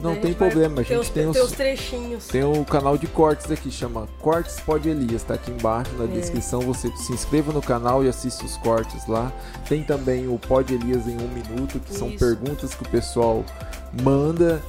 Não 0.00 0.12
A 0.12 0.16
tem 0.16 0.32
problema, 0.32 0.80
a 0.80 0.82
gente 0.82 0.96
os, 0.98 1.10
tem 1.10 1.26
os, 1.28 1.36
os 1.36 1.52
trechinhos. 1.52 2.26
tem 2.28 2.42
o 2.42 2.64
canal 2.64 2.96
de 2.96 3.06
cortes 3.06 3.50
aqui, 3.50 3.70
chama 3.70 4.08
Cortes 4.20 4.58
Pod 4.60 4.88
Elias, 4.88 5.22
tá 5.24 5.34
aqui 5.34 5.50
embaixo 5.50 5.90
na 5.98 6.04
É. 6.04 6.06
descrição. 6.06 6.60
Você 6.62 6.90
se 6.96 7.12
inscreva 7.12 7.52
no 7.52 7.60
canal 7.60 8.02
e 8.02 8.08
assiste 8.08 8.46
os 8.46 8.56
cortes 8.56 9.06
lá. 9.06 9.30
Tem 9.68 9.82
também 9.82 10.26
o 10.26 10.38
Pod 10.38 10.72
Elias 10.72 11.06
em 11.06 11.16
um 11.16 11.28
minuto, 11.28 11.78
que 11.78 11.92
são 11.94 12.08
Isso. 12.08 12.18
perguntas 12.18 12.74
que 12.74 12.82
o 12.84 12.88
pessoal 12.88 13.44
manda, 14.02 14.62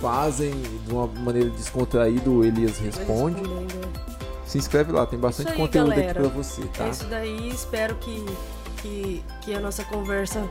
fazem 0.00 0.52
de 0.86 0.90
uma 0.94 1.06
maneira 1.06 1.50
descontraída, 1.50 2.30
o 2.30 2.42
Elias 2.42 2.78
responde. 2.78 3.40
respondendo. 3.40 4.06
Se 4.46 4.56
inscreve 4.56 4.92
lá, 4.92 5.04
tem 5.04 5.18
bastante 5.18 5.50
aí, 5.50 5.56
conteúdo 5.58 5.90
galera. 5.90 6.12
aqui 6.12 6.20
pra 6.20 6.28
você, 6.28 6.62
tá? 6.66 6.86
É 6.86 6.90
isso 6.90 7.04
daí. 7.06 7.48
Espero 7.48 7.96
que, 7.96 8.24
que, 8.82 9.24
que 9.42 9.54
a 9.54 9.60
nossa 9.60 9.84
conversa 9.84 10.48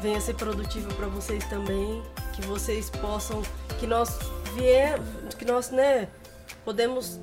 venha 0.00 0.20
ser 0.20 0.34
produtiva 0.34 0.92
para 0.94 1.06
vocês 1.06 1.44
também. 1.48 2.02
Que 2.34 2.42
vocês 2.42 2.90
possam. 2.90 3.42
Que 3.78 3.86
nós 3.86 4.18
vier. 4.54 4.98
Que 5.38 5.44
nós, 5.44 5.70
né? 5.70 6.08
Podemos 6.64 7.20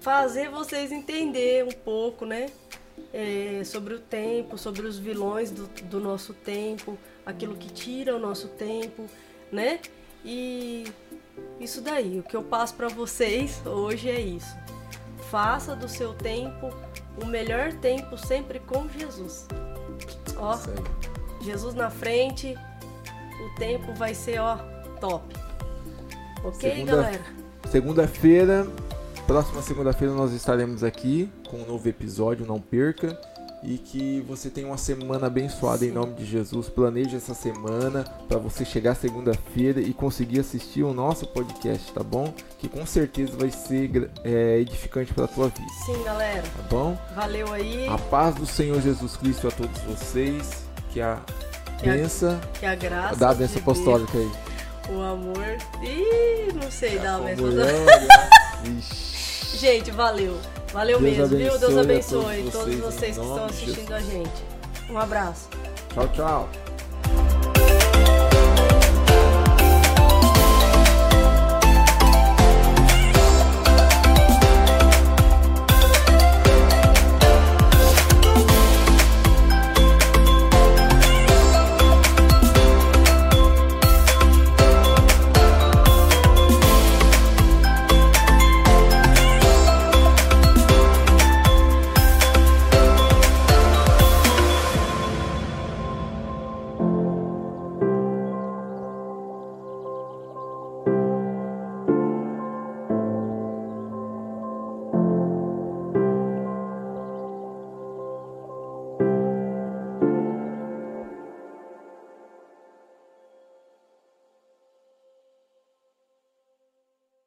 fazer 0.00 0.48
vocês 0.48 0.92
entender 0.92 1.64
um 1.64 1.72
pouco, 1.72 2.24
né? 2.24 2.50
é, 3.12 3.62
sobre 3.64 3.94
o 3.94 3.98
tempo, 3.98 4.58
sobre 4.58 4.86
os 4.86 4.98
vilões 4.98 5.50
do, 5.50 5.66
do 5.84 6.00
nosso 6.00 6.32
tempo, 6.34 6.98
aquilo 7.24 7.56
que 7.56 7.70
tira 7.70 8.14
o 8.14 8.18
nosso 8.18 8.48
tempo, 8.48 9.06
né? 9.50 9.80
E 10.24 10.84
isso 11.60 11.80
daí, 11.80 12.18
o 12.18 12.22
que 12.22 12.36
eu 12.36 12.42
passo 12.42 12.74
para 12.74 12.88
vocês 12.88 13.62
hoje 13.64 14.10
é 14.10 14.20
isso. 14.20 14.54
Faça 15.30 15.76
do 15.76 15.88
seu 15.88 16.14
tempo 16.14 16.70
o 17.22 17.26
melhor 17.26 17.72
tempo 17.74 18.16
sempre 18.16 18.58
com 18.60 18.88
Jesus. 18.88 19.46
Ó. 20.36 20.58
Jesus 21.40 21.74
na 21.74 21.90
frente, 21.90 22.54
o 23.40 23.58
tempo 23.58 23.92
vai 23.94 24.14
ser, 24.14 24.40
ó, 24.40 24.56
top. 25.00 25.24
Ok, 26.44 26.70
Segunda- 26.72 26.96
galera? 26.96 27.24
Segunda-feira, 27.70 28.66
próxima 29.26 29.62
segunda-feira 29.62 30.14
nós 30.14 30.32
estaremos 30.32 30.82
aqui 30.82 31.30
com 31.48 31.58
um 31.58 31.66
novo 31.66 31.88
episódio, 31.88 32.46
não 32.46 32.60
perca. 32.60 33.18
E 33.62 33.76
que 33.76 34.20
você 34.20 34.48
tenha 34.48 34.66
uma 34.68 34.78
semana 34.78 35.26
abençoada 35.26 35.84
em 35.84 35.88
Sim. 35.88 35.94
nome 35.94 36.14
de 36.14 36.24
Jesus. 36.24 36.68
Planeje 36.68 37.16
essa 37.16 37.34
semana 37.34 38.04
para 38.28 38.38
você 38.38 38.64
chegar 38.64 38.94
segunda-feira 38.94 39.80
e 39.80 39.92
conseguir 39.92 40.38
assistir 40.40 40.84
o 40.84 40.94
nosso 40.94 41.26
podcast, 41.26 41.92
tá 41.92 42.02
bom? 42.02 42.32
Que 42.58 42.68
com 42.68 42.86
certeza 42.86 43.32
vai 43.36 43.50
ser 43.50 44.10
é, 44.22 44.58
edificante 44.60 45.12
para 45.12 45.24
a 45.24 45.28
tua 45.28 45.48
vida, 45.48 45.72
Sim, 45.84 46.02
galera. 46.04 46.42
tá 46.42 46.62
bom? 46.70 46.96
Valeu 47.16 47.52
aí. 47.52 47.88
A 47.88 47.98
paz 47.98 48.36
do 48.36 48.46
Senhor 48.46 48.80
Jesus 48.80 49.16
Cristo 49.16 49.48
a 49.48 49.50
todos 49.50 49.80
vocês. 49.82 50.62
Que 50.90 51.00
a 51.00 51.20
Que 51.78 51.90
a- 51.90 51.94
benção, 51.94 52.40
Que 52.60 52.64
a 52.66 52.74
graça 52.76 53.16
dá 53.16 53.30
a 53.30 53.32
de 53.32 53.40
benção 53.40 53.58
apostólica 53.60 54.16
aí. 54.18 54.30
o 54.90 55.02
amor. 55.02 55.56
Ih, 55.82 56.52
não 56.54 56.70
sei 56.70 56.98
dar 57.00 57.16
a 57.16 57.18
benção. 57.18 57.46
Vixe. 58.62 59.18
Gente, 59.58 59.90
valeu. 59.90 60.38
Valeu 60.72 61.00
Deus 61.00 61.16
mesmo, 61.16 61.36
viu? 61.36 61.58
Deus 61.58 61.76
abençoe 61.76 62.40
todos 62.40 62.50
todos 62.50 62.74
vocês, 62.76 63.16
vocês 63.16 63.16
em 63.16 63.20
que 63.20 63.26
estão 63.26 63.44
assistindo 63.46 63.92
a 63.94 64.00
gente. 64.00 64.44
Um 64.90 64.98
abraço. 64.98 65.48
Tchau, 65.94 66.08
tchau. 66.08 66.48